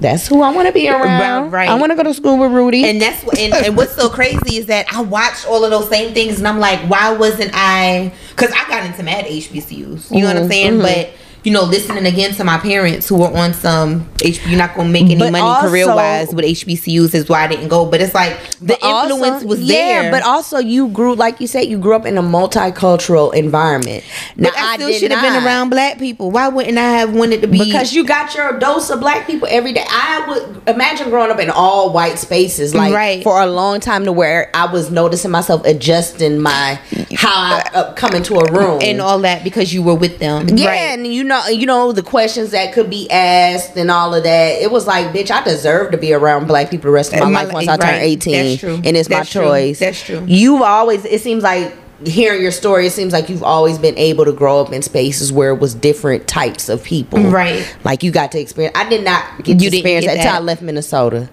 that's 0.00 0.26
who 0.26 0.42
I 0.42 0.52
want 0.52 0.66
to 0.68 0.72
be 0.72 0.88
around. 0.88 1.50
Right. 1.50 1.68
I 1.68 1.74
want 1.74 1.90
to 1.90 1.96
go 1.96 2.02
to 2.04 2.14
school 2.14 2.38
with 2.38 2.52
Rudy. 2.52 2.84
And 2.88 3.00
that's 3.00 3.22
what, 3.24 3.38
and, 3.38 3.54
and 3.54 3.76
what's 3.76 3.94
so 3.94 4.08
crazy 4.08 4.56
is 4.58 4.66
that 4.66 4.86
I 4.94 5.00
watched 5.02 5.46
all 5.48 5.64
of 5.64 5.70
those 5.70 5.88
same 5.88 6.12
things, 6.14 6.38
and 6.38 6.46
I'm 6.46 6.58
like, 6.60 6.80
why 6.88 7.10
wasn't 7.12 7.50
I? 7.54 8.12
Because 8.30 8.52
I 8.52 8.68
got 8.68 8.84
into 8.86 9.02
mad 9.02 9.24
HBCUs. 9.26 10.10
You 10.14 10.20
know 10.22 10.28
what 10.28 10.36
I'm 10.36 10.44
Mhm, 10.44 10.48
saying? 10.48 10.72
mhm. 10.78 10.82
But 10.82 11.10
you 11.44 11.52
know, 11.52 11.62
listening 11.62 12.06
again 12.06 12.32
to 12.34 12.42
my 12.44 12.58
parents 12.58 13.08
who 13.08 13.16
were 13.18 13.28
on 13.36 13.52
some. 13.54 14.08
You're 14.22 14.56
not 14.58 14.74
gonna 14.74 14.88
make 14.88 15.04
any 15.04 15.16
But 15.16 15.32
money 15.32 15.68
career 15.68 15.86
wise 15.86 16.34
with 16.34 16.44
HBCUs. 16.44 17.14
Is 17.14 17.28
why 17.28 17.44
I 17.44 17.46
didn't 17.46 17.68
go. 17.68 17.84
But 17.84 18.00
it's 18.00 18.14
like 18.14 18.38
the 18.60 18.68
But 18.68 18.82
also- 18.82 19.10
influence 19.14 19.44
was 19.44 19.60
yeah, 19.60 20.02
there. 20.02 20.10
but 20.10 20.22
also 20.22 20.58
you 20.58 20.88
grew, 20.88 21.14
like 21.14 21.40
you 21.40 21.46
said, 21.46 21.66
you 21.66 21.76
grew 21.78 21.94
up 21.94 22.06
in 22.06 22.16
a 22.16 22.22
multicultural 22.22 23.34
environment. 23.34 24.02
Now 24.36 24.48
But 24.50 24.58
I 24.58 24.76
still 24.76 24.92
should 24.92 25.12
have 25.12 25.20
been 25.22 25.44
around 25.44 25.68
black 25.70 25.98
people. 25.98 26.30
Why 26.30 26.48
wouldn't 26.48 26.78
I 26.78 26.90
have 26.98 27.14
wanted 27.14 27.42
to 27.42 27.46
be? 27.46 27.58
because 27.58 27.92
you 27.92 28.04
got 28.04 28.34
your 28.34 28.58
dose 28.58 28.88
of 28.90 29.00
black 29.00 29.26
people 29.26 29.46
every 29.50 29.72
day. 29.72 29.84
I 29.86 30.24
would 30.28 30.62
imagine 30.66 31.10
growing 31.10 31.30
up 31.30 31.38
in 31.40 31.50
all 31.50 31.92
white 31.92 32.18
spaces, 32.18 32.74
like 32.74 32.92
Right. 32.94 33.22
for 33.22 33.40
a 33.40 33.46
long 33.46 33.80
time, 33.80 34.04
to 34.06 34.12
where 34.12 34.50
I 34.54 34.64
was 34.72 34.90
noticing 34.90 35.30
myself 35.30 35.64
adjusting 35.66 36.38
my 36.40 36.78
how 37.16 37.30
I 37.34 37.70
uh, 37.74 37.92
come 37.92 38.14
into 38.14 38.36
a 38.36 38.50
room 38.52 38.80
and 38.82 39.00
all 39.00 39.18
that 39.20 39.44
because 39.44 39.72
you 39.74 39.82
were 39.82 39.94
with 39.94 40.18
them. 40.20 40.48
Yeah, 40.48 40.68
Right. 40.68 40.76
and 40.76 41.06
you 41.06 41.22
know, 41.24 41.33
you 41.50 41.66
know 41.66 41.92
the 41.92 42.02
questions 42.02 42.50
that 42.50 42.72
could 42.74 42.90
be 42.90 43.10
asked 43.10 43.76
and 43.76 43.90
all 43.90 44.14
of 44.14 44.22
that. 44.24 44.62
It 44.62 44.70
was 44.70 44.86
like, 44.86 45.08
bitch, 45.08 45.30
I 45.30 45.42
deserve 45.44 45.92
to 45.92 45.98
be 45.98 46.12
around 46.12 46.46
black 46.46 46.70
people 46.70 46.88
the 46.88 46.94
rest 46.94 47.12
of 47.12 47.20
my, 47.20 47.26
my 47.26 47.44
life 47.44 47.52
once 47.52 47.66
li- 47.66 47.72
I 47.72 47.76
turn 47.76 47.94
eighteen, 48.00 48.44
That's 48.50 48.60
true. 48.60 48.74
and 48.84 48.96
it's 48.96 49.08
That's 49.08 49.34
my 49.34 49.40
true. 49.40 49.48
choice. 49.50 49.78
That's 49.78 50.02
true. 50.02 50.24
You've 50.26 50.62
always. 50.62 51.04
It 51.04 51.20
seems 51.20 51.42
like 51.42 51.74
hearing 52.06 52.42
your 52.42 52.50
story. 52.50 52.86
It 52.86 52.90
seems 52.92 53.12
like 53.12 53.28
you've 53.28 53.42
always 53.42 53.78
been 53.78 53.96
able 53.96 54.24
to 54.24 54.32
grow 54.32 54.60
up 54.60 54.72
in 54.72 54.82
spaces 54.82 55.32
where 55.32 55.50
it 55.50 55.60
was 55.60 55.74
different 55.74 56.26
types 56.26 56.68
of 56.68 56.82
people. 56.82 57.20
Right. 57.20 57.64
Like 57.84 58.02
you 58.02 58.10
got 58.10 58.32
to 58.32 58.40
experience. 58.40 58.76
I 58.76 58.88
did 58.88 59.04
not 59.04 59.24
get 59.44 59.60
You 59.62 59.70
to 59.70 59.76
experience 59.76 60.04
get 60.06 60.14
that 60.16 60.26
until 60.26 60.34
I 60.34 60.38
left 60.40 60.60
Minnesota. 60.62 61.30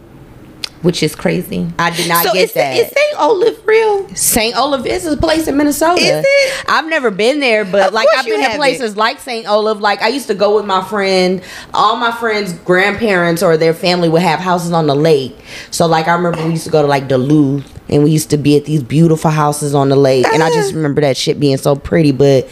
Which 0.81 1.03
is 1.03 1.15
crazy. 1.15 1.71
I 1.77 1.91
did 1.91 2.07
not 2.07 2.25
so 2.25 2.33
get 2.33 2.43
is, 2.43 2.53
that. 2.53 2.75
Is 2.75 2.87
St. 2.87 3.19
Olaf 3.19 3.67
real? 3.67 4.15
St. 4.15 4.57
Olaf 4.57 4.85
is 4.85 5.05
a 5.05 5.17
place 5.17 5.47
in 5.47 5.57
Minnesota. 5.57 6.01
Is 6.01 6.25
it? 6.27 6.65
I've 6.67 6.87
never 6.87 7.11
been 7.11 7.39
there, 7.39 7.65
but 7.65 7.87
Of 7.87 7.93
like 7.93 8.07
I've 8.15 8.25
been 8.25 8.43
to 8.43 8.55
places 8.55 8.97
like 8.97 9.19
St. 9.19 9.47
Olaf. 9.47 9.79
Like 9.79 10.01
I 10.01 10.07
used 10.07 10.27
to 10.27 10.35
go 10.35 10.55
with 10.55 10.65
my 10.65 10.83
friend. 10.83 11.41
All 11.73 11.97
my 11.97 12.11
friends' 12.11 12.53
grandparents 12.53 13.43
or 13.43 13.57
their 13.57 13.73
family 13.73 14.09
would 14.09 14.21
have 14.21 14.39
houses 14.39 14.71
on 14.71 14.87
the 14.87 14.95
lake. 14.95 15.37
So 15.69 15.85
like 15.85 16.07
I 16.07 16.13
remember 16.15 16.43
we 16.43 16.51
used 16.51 16.65
to 16.65 16.71
go 16.71 16.81
to 16.81 16.87
like 16.87 17.07
Duluth 17.07 17.81
and 17.89 18.03
we 18.03 18.11
used 18.11 18.29
to 18.31 18.37
be 18.37 18.57
at 18.57 18.65
these 18.65 18.81
beautiful 18.81 19.31
houses 19.31 19.75
on 19.75 19.89
the 19.89 19.95
lake. 19.95 20.25
And 20.33 20.41
I 20.41 20.49
just 20.49 20.73
remember 20.75 21.01
that 21.01 21.17
shit 21.17 21.39
being 21.39 21.57
so 21.57 21.75
pretty, 21.75 22.11
but. 22.11 22.47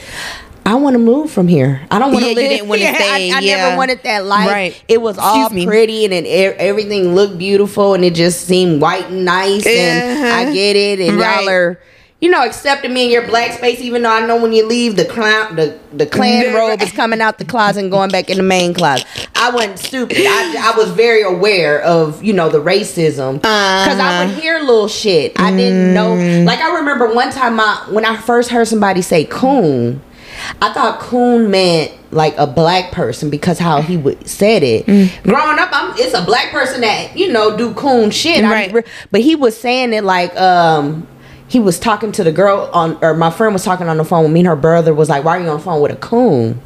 I 0.69 0.75
want 0.75 0.93
to 0.93 0.99
move 0.99 1.31
from 1.31 1.47
here. 1.47 1.81
I 1.89 1.97
don't 1.97 2.13
want 2.13 2.25
Yeah, 2.25 2.33
to 2.35 2.41
you 2.41 2.47
live. 2.47 2.57
didn't 2.57 2.67
wanna 2.69 2.81
Yeah, 2.83 2.95
stay, 2.95 3.31
I, 3.31 3.37
I 3.37 3.39
yeah. 3.39 3.55
never 3.57 3.77
wanted 3.77 4.03
that 4.03 4.25
life. 4.25 4.49
Right. 4.51 4.83
It 4.87 5.01
was 5.01 5.17
all 5.17 5.45
Excuse 5.45 5.55
me. 5.55 5.65
pretty 5.65 6.05
and 6.05 6.13
it, 6.13 6.27
everything 6.57 7.15
looked 7.15 7.37
beautiful 7.39 7.95
and 7.95 8.05
it 8.05 8.13
just 8.13 8.41
seemed 8.45 8.79
white 8.79 9.07
and 9.07 9.25
nice. 9.25 9.65
And 9.65 10.25
Uh-huh. 10.25 10.35
I 10.49 10.53
get 10.53 10.75
it. 10.75 10.99
And 10.99 11.17
Right. 11.17 11.39
y'all 11.41 11.49
are 11.49 11.79
you 12.21 12.29
know, 12.29 12.43
accepting 12.45 12.93
me 12.93 13.05
in 13.05 13.11
your 13.11 13.25
black 13.25 13.53
space, 13.53 13.79
even 13.79 14.01
though 14.01 14.11
I 14.11 14.25
know 14.27 14.35
when 14.41 14.51
you 14.51 14.67
leave, 14.67 14.97
the 14.97 15.05
clown, 15.05 15.55
the 15.55 15.79
the 15.93 16.05
Klan 16.05 16.53
robe 16.53 16.81
is 16.81 16.91
coming 16.91 17.21
out 17.21 17.37
the 17.37 17.45
closet 17.45 17.79
and 17.81 17.89
going 17.89 18.09
back 18.11 18.29
in 18.29 18.35
the 18.35 18.43
main 18.43 18.73
closet. 18.73 19.07
I 19.35 19.49
wasn't 19.51 19.79
stupid. 19.79 20.17
I, 20.19 20.71
I 20.73 20.77
was 20.77 20.91
very 20.91 21.21
aware 21.23 21.81
of 21.81 22.21
you 22.21 22.33
know 22.33 22.49
the 22.49 22.57
racism 22.61 23.35
because 23.35 23.99
I 23.99 24.25
would 24.25 24.35
hear 24.35 24.59
little 24.59 24.89
shit. 24.89 25.39
I 25.39 25.49
didn't 25.55 25.93
know. 25.93 26.13
Like 26.45 26.59
I 26.59 26.75
remember 26.75 27.11
one 27.13 27.31
time, 27.31 27.55
my 27.55 27.85
when 27.89 28.03
I 28.03 28.17
first 28.17 28.49
heard 28.49 28.67
somebody 28.67 29.01
say 29.01 29.23
coon. 29.23 30.01
I 30.61 30.73
thought 30.73 30.99
coon 30.99 31.51
meant 31.51 31.91
like 32.11 32.33
a 32.37 32.47
black 32.47 32.91
person 32.91 33.29
because 33.29 33.59
how 33.59 33.81
he 33.81 33.97
would 33.97 34.27
said 34.27 34.63
it. 34.63 34.85
Growing 35.23 35.59
up, 35.59 35.69
I'm 35.71 35.93
it's 35.97 36.13
a 36.13 36.23
black 36.25 36.51
person 36.51 36.81
that 36.81 37.15
you 37.17 37.31
know 37.31 37.55
do 37.57 37.73
coon 37.73 38.11
shit. 38.11 38.43
Right. 38.43 38.71
re- 38.71 38.83
but 39.11 39.21
he 39.21 39.35
was 39.35 39.55
saying 39.57 39.93
it 39.93 40.03
like 40.03 40.35
um 40.39 41.07
he 41.47 41.59
was 41.59 41.79
talking 41.79 42.11
to 42.13 42.23
the 42.23 42.31
girl 42.31 42.69
on 42.73 42.97
or 43.01 43.13
my 43.13 43.31
friend 43.31 43.53
was 43.53 43.63
talking 43.63 43.87
on 43.87 43.97
the 43.97 44.05
phone 44.05 44.23
with 44.23 44.31
me 44.31 44.41
and 44.41 44.47
her 44.47 44.55
brother 44.55 44.93
was 44.93 45.09
like, 45.09 45.23
Why 45.23 45.37
are 45.37 45.41
you 45.41 45.49
on 45.49 45.57
the 45.57 45.63
phone 45.63 45.81
with 45.81 45.91
a 45.91 45.95
coon? 45.95 46.61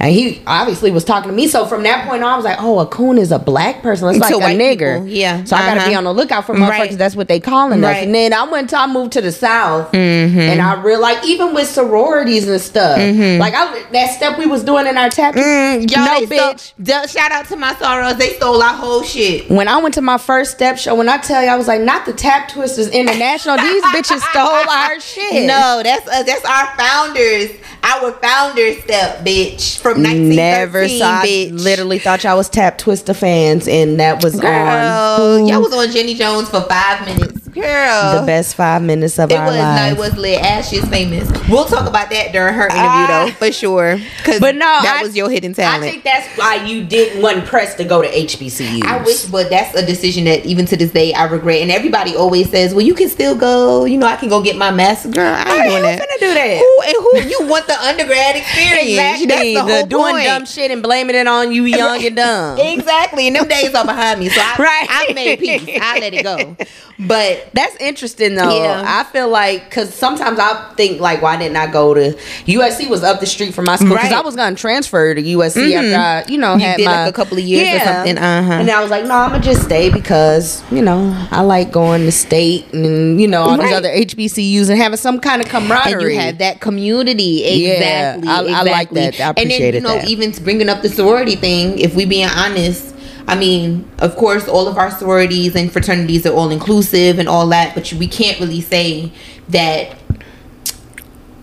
And 0.00 0.12
he 0.12 0.42
obviously 0.46 0.90
was 0.90 1.04
talking 1.04 1.30
to 1.30 1.36
me. 1.36 1.46
So 1.48 1.66
from 1.66 1.82
that 1.84 2.08
point 2.08 2.22
on, 2.22 2.32
I 2.32 2.36
was 2.36 2.44
like, 2.44 2.58
Oh, 2.60 2.78
a 2.80 2.86
coon 2.86 3.18
is 3.18 3.32
a 3.32 3.38
black 3.38 3.82
person. 3.82 4.08
It's 4.08 4.18
like 4.18 4.32
To 4.34 4.38
a 4.40 4.48
nigger. 4.48 4.94
people, 4.96 5.08
yeah. 5.08 5.44
So 5.44 5.56
I 5.56 5.60
gotta 5.66 5.80
be 5.80 5.94
Uh-huh. 5.94 5.98
on 5.98 6.04
the 6.04 6.12
lookout 6.14 6.46
for 6.46 6.54
motherfuckers. 6.54 6.68
Right. 6.70 6.98
That's 6.98 7.16
what 7.16 7.28
they 7.28 7.40
calling 7.40 7.82
us. 7.84 7.96
And 7.96 8.14
then 8.14 8.32
I 8.32 8.44
went 8.44 8.70
to 8.70 8.78
I 8.78 8.86
moved 8.86 9.12
to 9.12 9.20
the 9.20 9.32
south 9.32 9.92
Mm-hmm. 9.92 10.38
and 10.38 10.60
I 10.62 10.80
realized 10.82 11.02
like 11.02 11.24
even 11.26 11.52
with 11.54 11.68
sororities 11.68 12.48
and 12.48 12.60
stuff. 12.60 12.98
Like 12.98 13.54
I 13.54 13.82
that 13.92 14.14
step 14.16 14.38
we 14.38 14.46
was 14.46 14.62
doing 14.64 14.86
in 14.86 14.96
our 14.96 15.08
tap. 15.10 15.34
Mm, 15.34 15.90
y'all, 15.90 16.04
no 16.04 16.16
stole- 16.26 16.54
bitch. 16.54 16.72
duh, 16.82 17.06
shout 17.06 17.32
out 17.32 17.46
to 17.48 17.56
my 17.56 17.74
sorrows. 17.74 18.16
They 18.16 18.30
stole 18.34 18.62
our 18.62 18.74
whole 18.74 19.02
shit. 19.02 19.50
When 19.50 19.68
I 19.68 19.78
went 19.78 19.94
to 19.94 20.02
my 20.02 20.18
first 20.18 20.52
step 20.52 20.78
show, 20.78 20.94
when 20.94 21.08
I 21.08 21.18
tell 21.18 21.42
you 21.42 21.48
I 21.48 21.56
was 21.56 21.68
like, 21.68 21.80
not 21.80 22.06
the 22.06 22.12
Tap 22.12 22.48
Twisters 22.48 22.88
International, 22.88 23.56
these 23.56 23.82
bitches 23.94 24.20
stole 24.30 24.46
our 24.70 25.00
shit. 25.00 25.46
No, 25.46 25.80
that's 25.82 26.06
us. 26.08 26.24
That's 26.24 26.44
our 26.44 26.66
founders. 26.76 27.50
Our 27.84 28.12
founder 28.12 28.74
step, 28.80 29.24
bitch, 29.24 29.51
from 29.60 30.02
1913, 30.02 30.36
Never 30.36 30.88
saw. 30.88 31.22
Bitch. 31.22 31.62
literally 31.64 31.98
thought 31.98 32.24
y'all 32.24 32.36
was 32.36 32.48
Tap 32.48 32.78
Twister 32.78 33.14
fans, 33.14 33.68
and 33.68 33.98
that 34.00 34.22
was 34.22 34.38
Girl, 34.38 34.50
on 34.50 35.46
y'all 35.46 35.60
was 35.60 35.72
on 35.72 35.90
Jenny 35.90 36.14
Jones 36.14 36.48
for 36.48 36.62
five 36.62 37.04
minutes. 37.06 37.41
Girl, 37.54 38.20
the 38.20 38.26
best 38.26 38.54
five 38.54 38.80
minutes 38.82 39.18
of 39.18 39.30
It 39.30 39.34
our 39.34 39.46
was 39.46 39.56
no, 39.56 39.60
lives. 39.60 39.92
it 39.92 39.98
was 39.98 40.16
lit. 40.16 40.40
Ash 40.40 40.72
is 40.72 40.84
famous. 40.86 41.28
We'll 41.50 41.66
talk 41.66 41.86
about 41.86 42.08
that 42.08 42.32
during 42.32 42.54
her 42.54 42.64
interview 42.64 42.80
Ah. 42.82 43.24
though, 43.26 43.32
for 43.46 43.52
sure. 43.52 43.98
but 44.40 44.54
no, 44.54 44.60
that 44.82 44.98
I- 45.00 45.02
was 45.02 45.14
your 45.14 45.28
hidden 45.28 45.52
talent. 45.52 45.84
I 45.84 45.90
think 45.90 46.02
that's 46.02 46.26
why 46.38 46.64
you 46.64 46.82
didn't 46.82 47.20
want 47.20 47.44
press 47.44 47.74
to 47.74 47.84
go 47.84 48.00
to 48.00 48.08
HBCU. 48.08 48.82
I 48.86 49.02
wish, 49.02 49.24
but 49.24 49.50
that's 49.50 49.74
a 49.74 49.84
decision 49.84 50.24
that 50.24 50.46
even 50.46 50.64
to 50.66 50.76
this 50.78 50.92
day 50.92 51.12
I 51.12 51.24
regret. 51.24 51.60
And 51.60 51.70
everybody 51.70 52.16
always 52.16 52.48
says, 52.50 52.72
"Well, 52.74 52.86
you 52.86 52.94
can 52.94 53.10
still 53.10 53.34
go. 53.34 53.84
You 53.84 53.98
know, 53.98 54.06
I 54.06 54.16
can 54.16 54.30
go 54.30 54.40
get 54.40 54.56
my 54.56 54.70
master." 54.70 55.10
Girl, 55.10 55.34
I 55.34 55.40
ain't 55.40 55.48
Hey, 55.48 55.68
doing 55.68 55.82
that. 55.82 55.98
finna 56.00 56.20
do 56.20 56.34
that? 56.34 56.56
Who 56.58 56.82
and 56.86 56.96
who? 56.96 57.28
You 57.28 57.48
want 57.48 57.66
the 57.66 57.78
undergrad 57.82 58.36
experience? 58.36 58.88
Exactly. 58.88 59.26
That's 59.26 59.42
the, 59.42 59.54
The, 59.54 59.60
whole 59.62 59.86
doing 59.86 60.12
point. 60.14 60.24
dumb 60.24 60.46
shit 60.46 60.70
and 60.70 60.82
blaming 60.82 61.16
it 61.16 61.26
on 61.28 61.52
you, 61.52 61.64
young 61.64 62.02
and 62.04 62.16
dumb. 62.24 62.58
Exactly, 62.58 63.26
and 63.26 63.36
them 63.36 63.46
days 63.46 63.74
are 63.74 63.84
behind 63.84 64.20
me, 64.20 64.30
so 64.30 64.40
I, 64.40 64.56
Right. 64.58 64.86
I 64.88 65.12
made 65.12 65.38
peace. 65.38 65.78
I 65.82 65.98
let 65.98 66.14
it 66.14 66.22
go. 66.22 66.56
But 67.06 67.48
That's 67.52 67.76
interesting 67.76 68.34
though. 68.34 68.56
Yeah. 68.62 68.82
I 68.86 69.04
feel 69.04 69.28
like 69.28 69.64
because 69.64 69.92
sometimes 69.94 70.38
I 70.38 70.72
think 70.76 71.00
like, 71.00 71.20
why 71.22 71.36
didn't 71.36 71.56
I 71.56 71.66
go 71.70 71.94
to 71.94 72.12
USC? 72.46 72.88
Was 72.88 73.02
up 73.02 73.20
the 73.20 73.26
street 73.26 73.54
from 73.54 73.64
my 73.64 73.76
school 73.76 73.88
because 73.90 74.10
Right. 74.10 74.12
I 74.18 74.20
was 74.20 74.36
gonna 74.36 74.56
transfer 74.56 75.14
to 75.14 75.22
USC 75.22 75.74
after 75.74 75.96
I, 75.96 76.24
you 76.32 76.38
know, 76.38 76.54
You 76.54 76.60
had 76.60 76.76
did, 76.76 76.84
my, 76.86 77.02
like, 77.04 77.10
a 77.10 77.16
couple 77.16 77.38
of 77.38 77.44
years 77.44 77.80
or 77.80 77.84
something, 77.84 78.18
uh-huh. 78.18 78.52
And 78.52 78.70
I 78.70 78.80
was 78.82 78.90
like, 78.90 79.04
no, 79.04 79.14
I'm 79.14 79.30
gonna 79.32 79.42
just 79.42 79.62
stay 79.62 79.90
because 79.90 80.62
you 80.70 80.82
know 80.82 81.14
I 81.30 81.40
like 81.42 81.72
going 81.72 82.02
to 82.02 82.12
state 82.12 82.72
and 82.72 83.20
you 83.20 83.28
know 83.28 83.42
all 83.42 83.58
these 83.58 83.72
other 83.72 83.88
HBCUs 83.90 84.68
and 84.70 84.78
having 84.80 84.96
some 84.98 85.18
kind 85.20 85.40
of 85.42 85.46
and 85.54 85.66
camaraderie. 85.68 86.14
you 86.14 86.20
have 86.20 86.38
that 86.38 86.60
community 86.60 87.42
Yeah, 87.44 87.72
exactly. 87.74 88.28
I- 88.28 88.60
I 88.60 88.62
like 88.62 88.90
that. 88.90 89.20
I 89.20 89.32
and 89.40 89.50
then 89.50 89.74
you 89.74 89.80
know, 89.80 89.94
that. 89.96 90.08
even 90.08 90.30
bringing 90.44 90.68
up 90.68 90.82
the 90.82 90.88
sorority 90.88 91.36
thing. 91.36 91.78
If 91.78 91.94
we 91.94 92.04
being 92.04 92.28
honest, 92.28 92.91
I 93.26 93.36
mean, 93.36 93.88
of 93.98 94.16
course, 94.16 94.48
all 94.48 94.68
of 94.68 94.76
our 94.76 94.90
sororities 94.90 95.54
and 95.54 95.72
fraternities 95.72 96.26
are 96.26 96.34
all 96.34 96.50
inclusive 96.50 97.18
and 97.18 97.28
all 97.28 97.46
that, 97.48 97.74
but 97.74 97.92
we 97.94 98.08
can't 98.08 98.38
really 98.40 98.60
say 98.60 99.12
that 99.48 99.96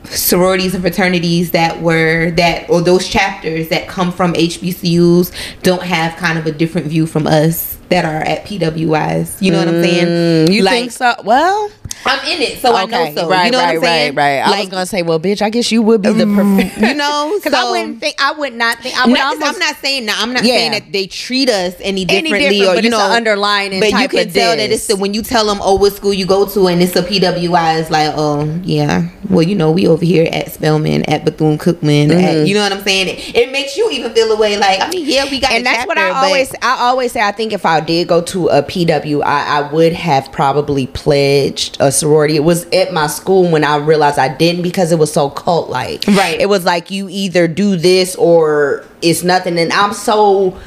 sororities 0.05 0.73
and 0.73 0.83
fraternities 0.83 1.51
that 1.51 1.81
were 1.81 2.31
that 2.31 2.69
or 2.69 2.81
those 2.81 3.07
chapters 3.07 3.69
that 3.69 3.87
come 3.87 4.11
from 4.11 4.33
HBCUs 4.33 5.31
don't 5.61 5.83
have 5.83 6.15
kind 6.17 6.37
of 6.39 6.45
a 6.45 6.51
different 6.51 6.87
view 6.87 7.05
from 7.05 7.27
us 7.27 7.77
that 7.89 8.05
are 8.05 8.21
at 8.21 8.45
PWIs. 8.45 9.41
You 9.41 9.51
know 9.51 9.59
what 9.59 9.67
I'm 9.67 9.83
saying? 9.83 10.47
Mm, 10.47 10.53
you 10.53 10.63
think 10.63 10.91
so? 10.91 11.15
Well, 11.23 11.69
I'm 12.05 12.25
in 12.25 12.41
it, 12.41 12.59
so 12.59 12.75
I 12.75 12.85
know 12.85 13.13
so. 13.13 13.29
Right, 13.29 13.45
you 13.45 13.51
know 13.51 13.57
right, 13.57 13.67
what 13.67 13.75
I'm 13.75 13.81
saying? 13.81 14.15
right, 14.15 14.41
right. 14.41 14.57
I 14.57 14.59
was 14.59 14.69
gonna 14.69 14.85
say, 14.85 15.01
well, 15.01 15.19
bitch, 15.19 15.41
I 15.41 15.49
guess 15.49 15.71
you 15.71 15.81
would 15.81 16.01
be 16.01 16.13
the 16.13 16.23
mm. 16.23 16.35
perfect. 16.35 16.77
you 16.81 16.93
know, 16.93 17.33
because 17.43 17.53
I 17.53 17.69
wouldn't 17.69 17.99
think, 17.99 18.15
I 18.19 18.31
would 18.31 18.53
not 18.53 18.79
think, 18.79 18.97
I 18.97 19.07
would 19.07 19.19
almost. 19.19 19.53
I'm 19.53 19.59
not 19.59 19.75
saying 19.77 20.05
that. 20.07 20.17
I'm 20.19 20.33
not 20.33 20.43
Yeah. 20.43 20.55
saying 20.55 20.71
that 20.71 20.91
they 20.91 21.07
treat 21.07 21.49
us 21.49 21.75
any 21.79 22.05
Any 22.07 22.23
differently, 22.29 22.59
different, 22.59 22.71
or 22.71 22.75
but 22.75 22.83
you 22.83 22.89
know, 22.89 22.99
underlying 22.99 23.79
But 23.79 23.91
you 23.91 24.07
can 24.07 24.31
tell 24.31 24.55
that 24.55 24.71
it's 24.71 24.87
the 24.87 24.95
when 24.95 25.13
you 25.13 25.21
tell 25.21 25.45
them, 25.45 25.59
oh, 25.61 25.75
what 25.75 25.93
school 25.93 26.13
you 26.13 26.25
go 26.25 26.47
to, 26.47 26.67
and 26.67 26.81
it's 26.81 26.95
a 26.95 27.03
PWI. 27.03 27.79
It's 27.79 27.89
like, 27.89 28.13
oh, 28.15 28.45
yeah. 28.63 29.09
Well, 29.29 29.43
you 29.43 29.55
know, 29.55 29.71
we 29.71 29.87
over 29.87 30.05
here 30.05 30.27
at 30.31 30.51
Spelman, 30.51 31.03
at 31.03 31.25
Bethune 31.25 31.57
Cookman. 31.57 32.11
At, 32.11 32.17
mm-hmm. 32.17 32.45
you 32.45 32.53
know 32.53 32.63
what 32.63 32.73
I'm 32.73 32.83
saying? 32.83 33.09
It, 33.09 33.35
it 33.35 33.51
makes 33.51 33.77
you 33.77 33.89
even 33.91 34.13
feel 34.13 34.31
away. 34.31 34.57
Like, 34.57 34.81
I 34.81 34.89
mean, 34.89 35.05
yeah, 35.07 35.29
we 35.29 35.39
got, 35.39 35.51
and 35.51 35.65
that's 35.65 35.85
what 35.87 35.97
I 35.97 36.09
always 36.09 36.53
I 36.61 36.77
always 36.79 37.11
say 37.11 37.21
I 37.21 37.31
think 37.31 37.53
if 37.53 37.65
I 37.65 37.79
did 37.79 38.07
go 38.07 38.21
to 38.21 38.47
a 38.47 38.63
PW 38.63 39.23
I, 39.23 39.59
I 39.59 39.71
would 39.71 39.93
have 39.93 40.31
probably 40.31 40.87
pledged 40.87 41.77
a 41.79 41.88
sorority. 41.91 42.35
It 42.35 42.43
was 42.43 42.65
at 42.71 42.93
my 42.93 43.07
school 43.07 43.49
when 43.49 43.63
I 43.63 43.77
realized 43.77 44.17
I 44.19 44.29
didn't 44.35 44.61
because 44.63 44.91
it 44.91 44.99
was 44.99 45.11
so 45.11 45.29
cult 45.29 45.69
like. 45.69 46.05
Right. 46.07 46.39
It 46.39 46.47
was 46.49 46.65
like 46.65 46.91
you 46.91 47.07
either 47.09 47.47
do 47.47 47.75
this 47.75 48.15
or 48.15 48.85
it's 49.01 49.23
nothing 49.23 49.57
and 49.59 49.71
I'm 49.73 49.93
so 49.93 50.57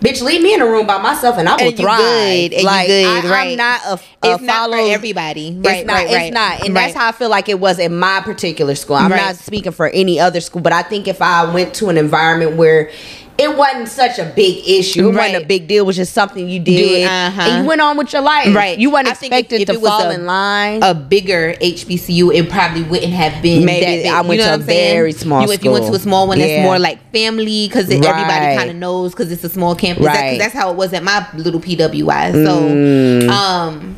Bitch, 0.00 0.22
leave 0.22 0.40
me 0.42 0.54
in 0.54 0.60
a 0.62 0.64
room 0.64 0.86
by 0.86 0.98
myself 0.98 1.38
and 1.38 1.48
I 1.48 1.56
will 1.56 1.68
and 1.70 1.76
thrive. 1.76 1.98
Good, 1.98 2.52
and 2.52 2.62
like, 2.64 2.86
good, 2.86 3.04
I, 3.26 3.28
right. 3.30 3.48
I'm 3.50 3.56
not 3.56 3.80
a, 3.84 3.88
a 4.28 4.34
It's 4.34 4.42
not 4.44 4.66
for 4.70 4.76
follow- 4.76 4.90
everybody. 4.92 5.48
It's 5.48 5.66
Right, 5.66 5.84
not. 5.86 5.92
right, 5.94 6.04
it's 6.06 6.14
right. 6.14 6.32
not, 6.32 6.64
and 6.64 6.76
that's 6.76 6.94
how 6.94 7.08
I 7.08 7.12
feel 7.12 7.28
like 7.28 7.48
it 7.48 7.58
was 7.58 7.80
in 7.80 7.96
my 7.96 8.20
particular 8.20 8.76
school. 8.76 8.94
I'm 8.94 9.10
not 9.10 9.34
speaking 9.34 9.72
for 9.72 9.88
any 9.88 10.20
other 10.20 10.40
school, 10.40 10.62
but 10.62 10.72
I 10.72 10.82
think 10.82 11.08
if 11.08 11.20
I 11.20 11.52
went 11.52 11.74
to 11.74 11.88
an 11.88 11.98
environment 11.98 12.54
where 12.56 12.92
it 13.38 13.56
wasn't 13.56 13.88
such 13.88 14.18
a 14.18 14.24
big 14.34 14.68
issue. 14.68 15.08
It 15.10 15.14
wasn't 15.14 15.44
a 15.44 15.46
big 15.46 15.68
deal. 15.68 15.84
It 15.84 15.86
was 15.86 15.96
just 15.96 16.12
something 16.12 16.48
you 16.48 16.58
did, 16.58 17.06
uh-huh. 17.06 17.40
and 17.40 17.62
you 17.62 17.68
went 17.68 17.80
on 17.80 17.96
with 17.96 18.12
your 18.12 18.22
life. 18.22 18.52
Right. 18.54 18.76
You 18.78 18.90
weren't 18.90 19.06
I 19.06 19.12
expected 19.12 19.60
if- 19.62 19.70
if 19.70 19.76
to 19.76 19.80
fall 19.80 20.10
a- 20.10 20.14
in 20.14 20.26
line. 20.26 20.82
a 20.82 20.92
bigger 20.92 21.54
HBCU, 21.60 22.34
it 22.34 22.50
probably 22.50 22.82
wouldn't 22.82 23.12
have 23.12 23.40
been. 23.40 23.64
Maybe 23.64 23.86
that 23.86 24.02
big. 24.02 24.06
I 24.06 24.20
went 24.22 24.40
you 24.40 24.46
know 24.46 24.56
to 24.56 24.62
a 24.62 24.64
very 24.64 25.12
small 25.12 25.42
You, 25.46 25.52
if 25.52 25.62
you 25.64 25.70
went 25.70 25.86
to 25.86 25.92
a 25.92 25.98
small 26.00 26.26
one, 26.26 26.38
that's 26.40 26.62
more 26.64 26.78
like 26.80 26.98
family 27.12 27.68
because 27.68 27.84
everybody 27.88 28.56
kind 28.56 28.70
of 28.70 28.76
knows 28.76 29.12
because 29.12 29.30
it's 29.30 29.44
a 29.44 29.48
small 29.48 29.74
campus. 29.76 30.04
Right. 30.06 30.34
Mm. 30.34 30.38
That's 30.38 30.54
how 30.54 30.70
it 30.70 30.76
was 30.76 30.92
at 30.92 31.04
my 31.04 31.24
little 31.34 31.60
PWI. 31.60 32.32
So, 32.32 33.30
um, 33.32 33.96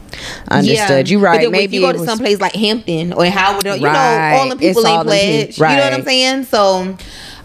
Understood. 0.50 1.08
yeah. 1.08 1.12
You 1.12 1.18
right. 1.18 1.36
But 1.36 1.42
then 1.44 1.52
Maybe 1.52 1.64
if 1.64 1.72
you 1.72 1.80
go 1.80 1.92
to 1.92 1.98
was- 1.98 2.06
some 2.08 2.18
place 2.18 2.40
like 2.40 2.54
Hampton 2.54 3.12
or 3.14 3.24
Howard, 3.26 3.64
you 3.64 3.70
Right. 3.86 4.32
know, 4.32 4.38
all 4.38 4.48
the 4.50 4.56
people 4.56 4.86
ain't 4.86 5.04
pledged. 5.06 5.58
You 5.58 5.64
know 5.64 5.76
what 5.84 5.92
I'm 5.94 6.04
saying? 6.04 6.44
So, 6.44 6.96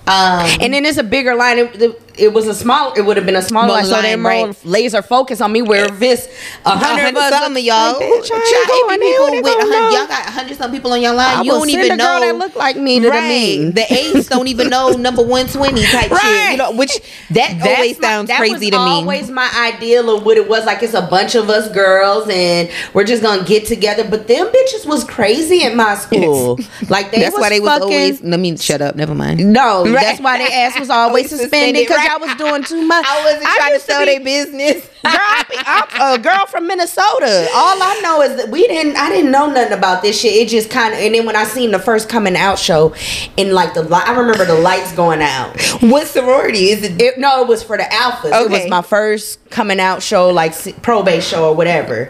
um, 0.07 0.45
and 0.61 0.73
then 0.73 0.85
it's 0.85 0.97
a 0.97 1.03
bigger 1.03 1.35
line. 1.35 1.59
It, 1.59 2.01
it 2.17 2.33
was 2.33 2.47
a 2.47 2.53
small. 2.53 2.93
It 2.93 3.01
would 3.01 3.17
have 3.17 3.25
been 3.25 3.35
a 3.35 3.41
smaller 3.41 3.69
line. 3.69 3.85
So 3.85 4.01
they're 4.01 4.17
more 4.17 4.31
right. 4.31 4.65
laser 4.65 5.01
focus 5.01 5.41
on 5.41 5.51
me. 5.51 5.61
Where 5.61 5.87
this 5.89 6.27
a 6.65 6.71
hundred 6.77 7.09
of 7.09 7.15
us, 7.17 7.29
some 7.31 7.55
of 7.55 7.61
y'all, 7.63 7.93
like, 7.93 8.01
bitch, 8.01 8.25
I 8.25 8.27
Child, 8.29 8.69
ain't 8.69 8.69
it 8.69 8.81
going 8.87 8.99
be 8.99 9.05
in. 9.05 9.11
people 9.11 9.27
They 9.31 9.41
with 9.41 9.45
a 9.45 9.57
gonna 9.57 9.73
hundred, 9.75 9.91
know. 9.93 9.99
y'all 9.99 10.07
got 10.07 10.27
a 10.27 10.31
hundred 10.31 10.57
some 10.57 10.71
people 10.71 10.93
on 10.93 11.01
your 11.01 11.13
line. 11.13 11.37
I 11.37 11.41
you 11.41 11.51
don't 11.51 11.69
even 11.69 11.97
know 11.97 12.19
that 12.19 12.35
look 12.35 12.55
like 12.55 12.77
me 12.77 12.99
to 12.99 13.05
the 13.05 13.09
right. 13.09 13.27
meeting. 13.27 13.71
The 13.73 13.93
aides 13.93 14.27
don't 14.27 14.47
even 14.47 14.69
know 14.69 14.89
number 14.97 15.21
one 15.23 15.47
twenty 15.47 15.83
type 15.83 16.11
shit. 16.21 16.51
You 16.51 16.57
know, 16.57 16.71
which 16.71 16.91
that 17.31 17.57
That's 17.59 17.67
always 17.67 17.99
my- 17.99 18.07
sounds 18.07 18.27
that 18.29 18.37
crazy 18.37 18.69
to 18.71 18.77
me. 18.77 18.83
Always 18.91 19.29
my 19.29 19.71
ideal 19.75 20.15
of 20.15 20.25
what 20.25 20.37
it 20.37 20.47
was 20.47 20.65
like. 20.65 20.81
It's 20.83 20.93
a 20.93 21.01
bunch 21.01 21.35
of 21.35 21.49
us 21.49 21.69
girls, 21.71 22.27
and 22.29 22.69
we're 22.93 23.03
just 23.03 23.21
gonna 23.23 23.43
get 23.43 23.65
together. 23.65 24.03
But 24.09 24.27
them 24.27 24.47
bitches 24.47 24.85
was 24.85 25.03
crazy 25.03 25.63
at 25.63 25.75
my 25.75 25.95
school. 25.95 26.59
Like 26.89 27.11
they 27.11 27.19
that's 27.21 27.33
was 27.33 27.41
why 27.41 27.49
they 27.49 27.59
was 27.59 27.69
fucking, 27.69 27.83
always. 27.83 28.21
Let 28.21 28.39
me 28.39 28.55
shut 28.57 28.81
up. 28.81 28.95
Never 28.95 29.15
mind. 29.15 29.51
No, 29.51 29.83
Right. 29.85 29.93
that's 29.93 30.19
why 30.21 30.37
their 30.37 30.49
ass 30.51 30.79
was 30.79 30.89
always 30.89 31.29
suspended 31.31 31.73
because 31.81 31.95
suspended, 31.95 32.04
y'all 32.05 32.19
was 32.19 32.35
doing 32.35 32.63
too 32.63 32.85
much. 32.85 33.05
I 33.07 33.23
wasn't 33.23 33.43
trying 33.43 33.73
to 33.73 33.79
sell 33.79 34.05
their 34.05 34.19
business. 34.19 34.89
Girl, 35.05 35.13
I 35.13 35.85
I'm 35.99 36.19
a 36.19 36.23
girl 36.23 36.45
from 36.47 36.65
Minnesota. 36.65 37.47
All 37.53 37.77
I 37.81 37.99
know 38.01 38.21
is 38.23 38.37
that 38.37 38.49
we 38.49 38.65
didn't. 38.65 38.95
I 38.95 39.09
didn't 39.09 39.31
know 39.31 39.51
nothing 39.51 39.77
about 39.77 40.01
this 40.01 40.19
shit. 40.19 40.33
It 40.33 40.49
just 40.49 40.69
kind 40.71 40.93
of. 40.93 40.99
And 40.99 41.13
then 41.13 41.25
when 41.25 41.35
I 41.35 41.43
seen 41.43 41.71
the 41.71 41.79
first 41.79 42.09
coming 42.09 42.35
out 42.35 42.57
show, 42.57 42.95
and 43.37 43.53
like 43.53 43.75
the, 43.75 43.87
I 43.91 44.17
remember 44.17 44.45
the 44.45 44.55
lights 44.55 44.91
going 44.93 45.21
out. 45.21 45.59
what 45.81 46.07
sorority 46.07 46.69
is 46.69 46.83
it? 46.83 46.99
It, 46.99 47.19
no, 47.19 47.43
it 47.43 47.47
was 47.47 47.61
for 47.61 47.77
the 47.77 47.83
alphas. 47.83 48.45
It 48.45 48.49
was 48.49 48.67
my 48.67 48.81
first 48.81 49.47
coming 49.51 49.79
out 49.79 50.01
show, 50.01 50.29
like 50.29 50.53
probate 50.81 51.23
show 51.23 51.49
or 51.49 51.55
whatever. 51.55 52.09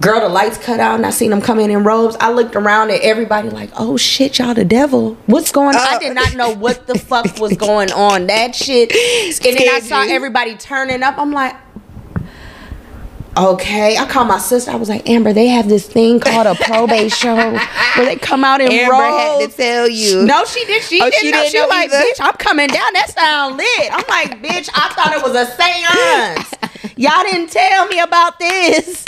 Girl, 0.00 0.20
the 0.20 0.28
lights 0.28 0.58
cut 0.58 0.80
out, 0.80 0.96
and 0.96 1.06
I 1.06 1.10
seen 1.10 1.30
them 1.30 1.40
come 1.40 1.60
in 1.60 1.70
in 1.70 1.84
robes. 1.84 2.16
I 2.18 2.32
looked 2.32 2.56
around 2.56 2.90
at 2.90 3.00
everybody 3.02 3.48
like, 3.48 3.70
"Oh 3.78 3.96
shit, 3.96 4.38
y'all 4.38 4.52
the 4.52 4.64
devil! 4.64 5.16
What's 5.26 5.52
going 5.52 5.76
on?" 5.76 5.82
I 5.86 5.98
did 5.98 6.14
not 6.14 6.34
know 6.34 6.50
what 6.50 6.86
the 6.88 6.98
fuck 6.98 7.38
was 7.38 7.52
uh. 7.52 7.56
going 7.56 7.92
on. 7.92 8.26
That 8.26 8.54
shit, 8.56 8.90
and 9.46 9.56
then 9.56 9.68
I 9.68 9.78
saw 9.80 10.02
everybody 10.02 10.56
turning 10.56 11.02
up. 11.04 11.16
I'm 11.16 11.30
like, 11.32 11.54
Okay, 13.36 13.96
I 13.96 14.06
called 14.06 14.28
my 14.28 14.38
sister. 14.38 14.70
I 14.70 14.76
was 14.76 14.88
like, 14.88 15.08
Amber, 15.08 15.32
they 15.32 15.48
have 15.48 15.68
this 15.68 15.88
thing 15.88 16.20
called 16.20 16.46
a 16.46 16.54
probate 16.54 17.12
show 17.12 17.34
where 17.96 18.04
they 18.04 18.14
come 18.14 18.44
out 18.44 18.60
in 18.60 18.70
Amber 18.70 18.94
had 18.94 19.50
to 19.50 19.56
tell 19.56 19.88
you. 19.88 20.24
No, 20.24 20.44
she 20.44 20.64
did. 20.66 20.82
She 20.84 21.00
Oh, 21.00 21.10
didn't 21.10 21.20
she 21.20 21.30
know. 21.32 21.38
didn't 21.38 21.50
She 21.50 21.58
know 21.58 21.64
was 21.64 21.70
like, 21.70 21.90
either? 21.92 22.04
bitch, 22.04 22.16
I'm 22.20 22.34
coming 22.34 22.68
down. 22.68 22.92
That 22.92 23.10
sound 23.10 23.56
lit. 23.56 23.90
I'm 23.92 24.04
like, 24.08 24.40
bitch, 24.40 24.70
I 24.72 24.88
thought 24.94 25.12
it 25.14 25.22
was 25.22 25.34
a 25.34 25.46
seance. 25.46 26.54
Y'all 26.96 27.22
didn't 27.24 27.50
tell 27.50 27.86
me 27.88 27.98
about 28.00 28.38
this. 28.38 29.04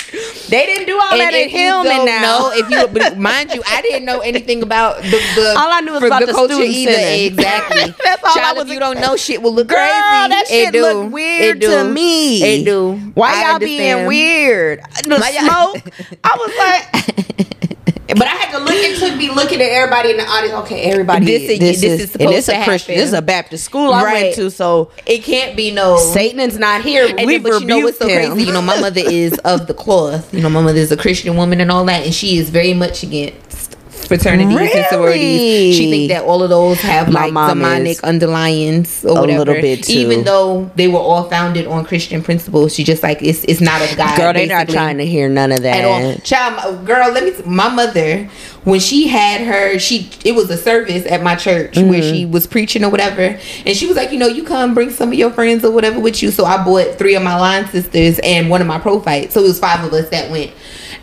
They 0.49 0.65
didn't 0.67 0.87
do 0.87 0.95
all 0.99 1.13
And 1.13 1.21
that 1.21 1.35
in 1.35 1.49
Hillman 1.49 2.05
now. 2.07 2.23
know, 2.23 2.53
if 2.55 2.71
you 2.71 2.87
but 2.89 3.19
mind 3.19 3.53
you, 3.53 3.63
I 3.67 3.83
didn't 3.83 4.05
know 4.07 4.21
anything 4.21 4.63
about 4.63 5.03
the, 5.03 5.11
the 5.11 5.55
All 5.59 5.71
I 5.73 5.81
knew 5.81 5.93
was 5.93 6.03
about 6.03 6.25
the 6.25 6.33
student 6.33 6.73
center. 6.75 7.27
Exactly. 7.27 7.95
That's 8.05 8.25
all 8.25 8.31
I 8.31 8.35
Child, 8.35 8.57
was 8.59 8.67
if 8.67 8.73
you 8.73 8.81
don't 8.81 9.01
know, 9.01 9.17
shit 9.17 9.43
will 9.43 9.53
look 9.53 9.69
Girl, 9.69 9.79
crazy. 9.79 10.29
that 10.29 10.45
It 10.51 10.73
do. 10.73 10.83
look 10.83 11.13
weird 11.13 11.57
It 11.57 11.61
do. 11.61 11.71
to 11.71 11.85
me. 11.85 12.43
It 12.43 12.65
do. 12.65 12.93
Why 13.15 13.33
I 13.45 13.51
y'all 13.51 13.59
being 13.59 14.07
weird? 14.07 14.81
The 15.05 15.21
smoke. 15.21 15.83
I 16.25 16.37
was 16.39 16.53
like, 16.59 17.66
but 18.09 18.23
I 18.23 18.31
had 18.37 18.53
to 18.53 18.59
look. 18.59 18.73
It 18.75 18.99
took 18.99 19.17
me 19.17 19.31
looking 19.31 19.61
at 19.61 19.69
everybody 19.71 20.11
in 20.11 20.17
the 20.19 20.25
audience. 20.25 20.55
Okay, 20.65 20.83
everybody. 20.83 21.27
This 21.27 21.43
is- 21.51 21.59
this 21.59 21.83
is 21.83 22.15
and 22.17 22.29
this 22.31 22.47
supposed 22.47 22.49
a 22.49 22.53
to 22.53 22.65
Christian. 22.65 22.95
happen. 22.95 23.01
This 23.03 23.09
is 23.09 23.13
a 23.19 23.23
Baptist 23.23 23.65
school 23.65 23.93
I 23.93 24.05
Right. 24.05 24.23
went 24.25 24.35
to. 24.37 24.51
So 24.51 24.91
It 25.07 25.25
can't 25.25 25.57
be 25.57 25.71
no 25.73 25.97
Satan's 25.99 26.59
not 26.59 26.83
here. 26.83 27.07
And 27.07 27.27
We've 27.27 27.43
then, 27.43 27.53
but 27.53 27.61
you 27.63 27.67
know 27.67 27.79
what's 27.81 27.99
so 27.99 28.07
him. 28.07 28.33
crazy? 28.33 28.47
You 28.47 28.53
know, 28.53 28.63
my 28.63 28.79
mother 28.81 29.03
is 29.05 29.33
of 29.45 29.67
the 29.67 29.75
cloth. 29.75 30.33
You 30.33 30.41
know, 30.41 30.49
my 30.51 30.61
mother 30.61 30.79
is 30.79 30.93
a 30.93 30.97
Christian 30.97 31.37
woman 31.37 31.61
and 31.61 31.71
all 31.73 31.85
that, 31.87 32.05
and 32.05 32.15
she 32.15 32.39
is 32.39 32.51
very 32.51 32.75
much 32.75 33.03
against 33.03 33.66
fraternities 34.07 34.57
and 34.75 34.87
sororities. 34.87 35.77
She 35.77 35.91
think 35.91 36.09
that 36.11 36.25
all 36.25 36.43
of 36.43 36.51
those 36.51 36.81
have 36.81 37.11
My 37.13 37.27
like 37.29 37.49
demonic 37.51 37.99
underlyings 37.99 39.05
or 39.05 39.09
a 39.09 39.21
whatever. 39.21 39.39
little 39.39 39.55
bit, 39.55 39.85
too. 39.85 39.93
Even 39.93 40.25
though 40.25 40.71
they 40.77 40.89
were 40.89 40.99
all 40.99 41.29
founded 41.29 41.67
on 41.67 41.85
Christian 41.85 42.23
principles, 42.23 42.75
she 42.75 42.85
just 42.85 43.03
like 43.03 43.23
it's 43.23 43.45
it's 43.45 43.61
not 43.61 43.81
of 43.83 43.97
God. 43.97 44.17
Girl, 44.17 44.33
they're 44.33 44.47
not 44.47 44.69
trying 44.69 44.99
to 44.99 45.07
hear 45.07 45.29
none 45.29 45.53
of 45.53 45.63
that. 45.63 45.77
at 45.77 45.85
all. 45.85 46.15
Child, 46.19 46.87
girl, 46.87 47.11
let 47.13 47.25
me. 47.25 47.33
My 47.47 47.69
mother, 47.69 48.25
when 48.65 48.81
she 48.81 49.07
had 49.09 49.41
her, 49.43 49.79
she 49.79 50.11
it 50.25 50.35
was 50.35 50.51
a 50.51 50.57
service 50.57 51.07
at 51.07 51.23
my 51.23 51.35
church 51.37 51.77
where 51.77 51.87
Mm-hmm. 51.87 52.13
she 52.15 52.27
was 52.27 52.47
preaching 52.47 52.85
or 52.85 52.91
whatever, 52.91 53.39
and 53.65 53.77
she 53.77 53.87
was 53.87 53.97
like, 53.97 54.13
you 54.13 54.19
know, 54.19 54.27
you 54.27 54.45
come 54.45 54.75
bring 54.75 54.91
some 54.91 55.09
of 55.09 55.15
your 55.15 55.31
friends 55.31 55.65
or 55.65 55.71
whatever 55.71 55.99
with 56.01 56.23
you. 56.23 56.31
So 56.31 56.45
I 56.45 56.63
bought 56.65 56.99
three 56.99 57.15
of 57.15 57.23
my 57.23 57.37
line 57.39 57.67
sisters 57.69 58.19
and 58.23 58.51
one 58.51 58.61
of 58.61 58.67
my 58.67 58.79
prophytes. 58.79 59.35
So 59.35 59.41
it 59.41 59.45
was 59.49 59.59
five 59.61 59.85
of 59.85 59.93
us 59.93 60.09
that 60.11 60.31
went, 60.31 60.53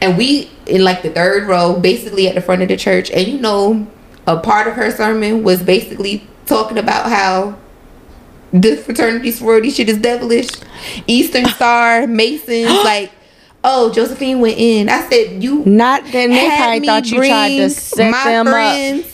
and 0.02 0.18
we 0.18 0.49
in 0.65 0.84
like 0.84 1.02
the 1.02 1.10
third 1.10 1.48
row, 1.48 1.80
basically 1.80 2.28
at 2.28 2.36
the 2.36 2.41
front 2.41 2.61
of 2.61 2.68
the 2.68 2.78
church, 2.78 3.11
and 3.11 3.28
you 3.28 3.40
know, 3.40 3.88
a 4.28 4.38
part 4.38 4.68
of 4.68 4.74
her 4.74 4.91
sermon 4.91 5.44
was 5.44 5.61
basically 5.61 6.28
talking 6.45 6.78
about 6.78 7.10
how 7.10 7.57
the 8.52 8.78
fraternity 8.78 9.32
sorority 9.32 9.70
shit 9.72 9.90
is 9.90 9.98
devilish. 9.98 10.49
Eastern 11.07 11.45
Star, 11.56 12.07
Masons, 12.07 12.70
like, 12.84 13.11
oh, 13.64 13.91
Josephine 13.91 14.40
went 14.40 14.57
in. 14.57 14.90
I 14.90 15.02
said, 15.10 15.44
you 15.44 15.64
Not 15.65 16.06
then 16.11 16.30
they 16.30 16.48
probably 16.48 16.88
thought 16.88 17.06
you 17.07 17.18
tried 17.18 17.57
to 17.57 17.70
set 17.70 18.11
them 18.24 18.48
up. 18.48 19.06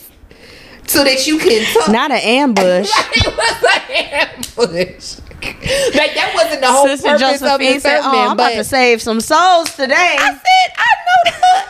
so 0.88 1.04
that 1.04 1.26
you 1.26 1.40
can 1.40 1.66
talk. 1.74 1.90
Not 1.90 2.12
an 2.12 2.22
ambush. 2.22 2.92
it 3.16 3.38
was 3.38 3.64
an 3.64 4.76
ambush. 4.76 5.20
like 5.96 6.14
that 6.16 6.32
wasn't 6.36 6.62
the 6.62 6.68
whole 6.68 6.86
Sister 6.88 7.08
purpose 7.10 7.42
of 7.42 7.42
Josephine 7.42 7.74
the 7.76 7.80
said, 7.80 8.02
sermon, 8.02 8.20
"Oh, 8.20 8.30
I'm 8.30 8.38
but 8.38 8.52
about 8.52 8.58
to 8.58 8.64
save 8.64 9.02
some 9.02 9.22
souls 9.22 9.76
today." 9.76 10.18
I 10.20 10.32
said, 10.32 10.74
I 10.78 10.92
know 11.06 11.62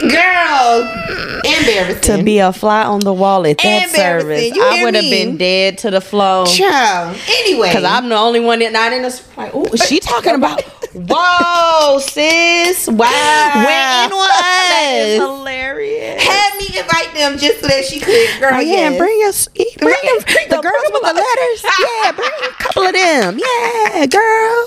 the 0.00 0.08
girl. 0.10 1.52
Embarrassing. 1.58 2.18
to 2.18 2.22
be 2.24 2.38
a 2.38 2.52
fly 2.52 2.82
on 2.84 3.00
the 3.00 3.12
wall 3.14 3.46
at 3.46 3.58
that 3.58 3.88
service, 3.90 4.54
You 4.54 4.62
I 4.62 4.82
would 4.84 4.94
have 4.94 5.04
been 5.04 5.36
dead 5.36 5.78
to 5.78 5.90
the 5.90 6.00
floor. 6.00 6.46
child. 6.46 7.16
Anyway, 7.28 7.72
Cause 7.72 7.84
I'm 7.84 8.08
the 8.08 8.16
only 8.16 8.40
one 8.40 8.58
that 8.58 8.72
not 8.72 8.92
in 8.92 9.02
this. 9.02 9.26
Like, 9.36 9.52
oh, 9.54 9.64
is 9.72 9.80
she 9.86 10.00
talking 10.00 10.34
about? 10.34 10.62
Whoa, 10.96 11.98
sis! 11.98 12.88
Wow, 12.88 12.94
Went 12.96 14.06
in 14.06 14.12
on 14.12 14.28
That 14.28 15.02
is 15.06 15.20
hilarious. 15.20 16.22
had 16.22 16.56
me 16.56 16.66
invite 16.78 17.12
them 17.14 17.36
just 17.36 17.60
so 17.60 17.66
that 17.68 17.84
she 17.84 18.00
could. 18.00 18.40
Girl, 18.40 18.54
Oh, 18.54 18.60
yeah, 18.60 18.88
yes. 18.90 18.98
bring 18.98 19.18
us, 19.28 19.48
bring 19.48 19.68
them, 19.76 20.18
Bring 20.24 20.48
the 20.48 20.60
girls 20.62 20.84
with 20.92 21.02
the 21.02 21.12
letters. 21.12 21.64
Yeah, 21.86 22.12
bring 22.12 22.30
a 22.48 22.52
couple 22.62 22.82
of 22.84 22.92
them. 22.94 23.38
Yeah, 23.38 24.06
girl. 24.06 24.64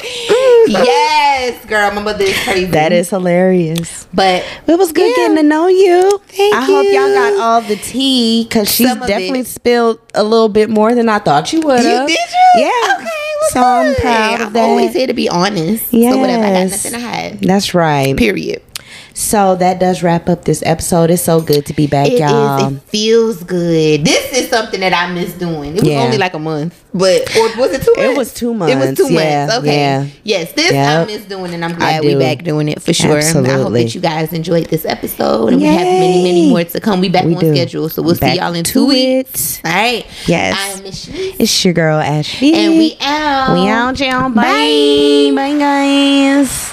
Yes, 0.67 1.55
mm-hmm. 1.57 1.67
girl. 1.69 1.91
My 1.93 2.01
mother 2.03 2.23
is 2.25 2.37
crazy. 2.43 2.65
That 2.65 2.91
is 2.91 3.09
hilarious. 3.09 4.07
but 4.13 4.45
It 4.67 4.77
was 4.77 4.91
good 4.91 5.09
Yeah. 5.09 5.15
getting 5.15 5.37
to 5.37 5.43
know 5.43 5.67
you. 5.67 6.21
Thank 6.27 6.53
you. 6.53 6.59
I 6.59 6.61
hope 6.63 6.85
y'all 6.91 7.13
got 7.13 7.39
all 7.41 7.61
the 7.61 7.75
tea 7.77 8.43
because 8.43 8.69
she's 8.71 8.87
definitely 8.93 9.39
it. 9.41 9.47
spilled 9.47 9.99
a 10.13 10.23
little 10.23 10.49
bit 10.49 10.69
more 10.69 10.93
than 10.93 11.09
I 11.09 11.17
thought 11.19 11.51
you 11.53 11.61
would 11.61 11.81
you 11.81 11.87
have. 11.89 12.07
did 12.07 12.17
you? 12.19 12.61
Yeah. 12.61 12.97
Okay. 12.99 13.09
Well, 13.41 13.49
So 13.51 13.61
I'm 13.61 13.95
proud 13.95 14.41
of 14.41 14.55
I'm 14.55 14.57
always 14.57 14.93
here 14.93 15.07
to 15.07 15.13
be 15.13 15.29
honest. 15.29 15.91
Yeah. 15.93 16.11
So 16.11 16.17
whatever. 16.17 16.43
I 16.43 16.51
got 16.51 16.69
nothing 16.71 16.91
to 16.93 16.99
hide. 16.99 17.39
That's 17.41 17.73
right. 17.73 18.15
Period. 18.17 18.61
So 19.19 19.57
that 19.57 19.81
does 19.81 20.01
wrap 20.01 20.29
up 20.29 20.45
this 20.45 20.63
episode. 20.65 21.11
It's 21.11 21.21
so 21.23 21.41
good 21.41 21.65
to 21.65 21.73
be 21.73 21.87
back, 21.87 22.07
It 22.07 22.13
is. 22.13 22.19
y'all. 22.21 22.73
It 22.73 22.81
feels 22.83 23.43
good. 23.43 24.05
This 24.05 24.31
is 24.31 24.49
something 24.49 24.79
that 24.79 24.93
I 24.93 25.11
miss 25.13 25.33
doing. 25.33 25.75
It 25.75 25.81
was 25.81 25.89
Yeah. 25.91 26.03
only 26.03 26.17
like 26.17 26.33
a 26.35 26.39
month, 26.39 26.73
but 26.93 27.35
or 27.35 27.49
was 27.57 27.71
it 27.73 27.81
two 27.81 27.93
It 27.97 28.15
was 28.15 28.33
two 28.33 28.53
months. 28.53 28.71
It 28.73 28.77
was 28.77 28.85
months, 28.85 29.01
two 29.01 29.13
yeah, 29.13 29.45
months. 29.45 29.57
Okay. 29.57 29.75
yeah. 29.77 30.05
Yes, 30.23 30.53
this 30.53 30.71
I 30.71 30.73
Yep. 30.75 31.07
miss 31.07 31.21
doing, 31.23 31.53
and 31.53 31.65
I'm 31.65 31.73
I 31.73 31.75
glad 31.75 32.03
we 32.05 32.11
do. 32.13 32.19
back 32.19 32.43
doing 32.45 32.69
it 32.69 32.81
for 32.81 32.93
sure. 32.93 33.17
Absolutely. 33.17 33.51
I 33.51 33.57
hope 33.61 33.73
that 33.73 33.93
you 33.93 33.99
guys 33.99 34.31
enjoyed 34.31 34.67
this 34.67 34.85
episode, 34.85 35.47
and 35.51 35.61
we 35.61 35.67
have 35.67 35.85
many, 35.85 36.23
many 36.23 36.49
more 36.49 36.63
to 36.63 36.79
come. 36.79 37.01
We 37.01 37.09
back 37.09 37.25
We 37.25 37.35
on 37.35 37.41
do. 37.41 37.53
schedule, 37.53 37.89
so 37.89 38.01
we'll 38.01 38.15
Back 38.15 38.35
see 38.35 38.39
y'all 38.39 38.53
in 38.53 38.63
two 38.63 38.85
weeks. 38.87 39.59
All 39.65 39.71
right. 39.73 40.05
Yes. 40.27 40.55
I'm 40.77 40.83
Miss 40.83 41.09
It's 41.11 41.65
your 41.65 41.73
girl 41.73 41.99
Ashley. 41.99 42.53
and 42.53 42.77
we 42.77 42.97
out. 43.01 43.53
we 43.53 43.67
out, 43.67 43.99
y'all. 43.99 44.29
Bye. 44.29 45.29
Bye, 45.35 45.57
guys. 45.59 46.71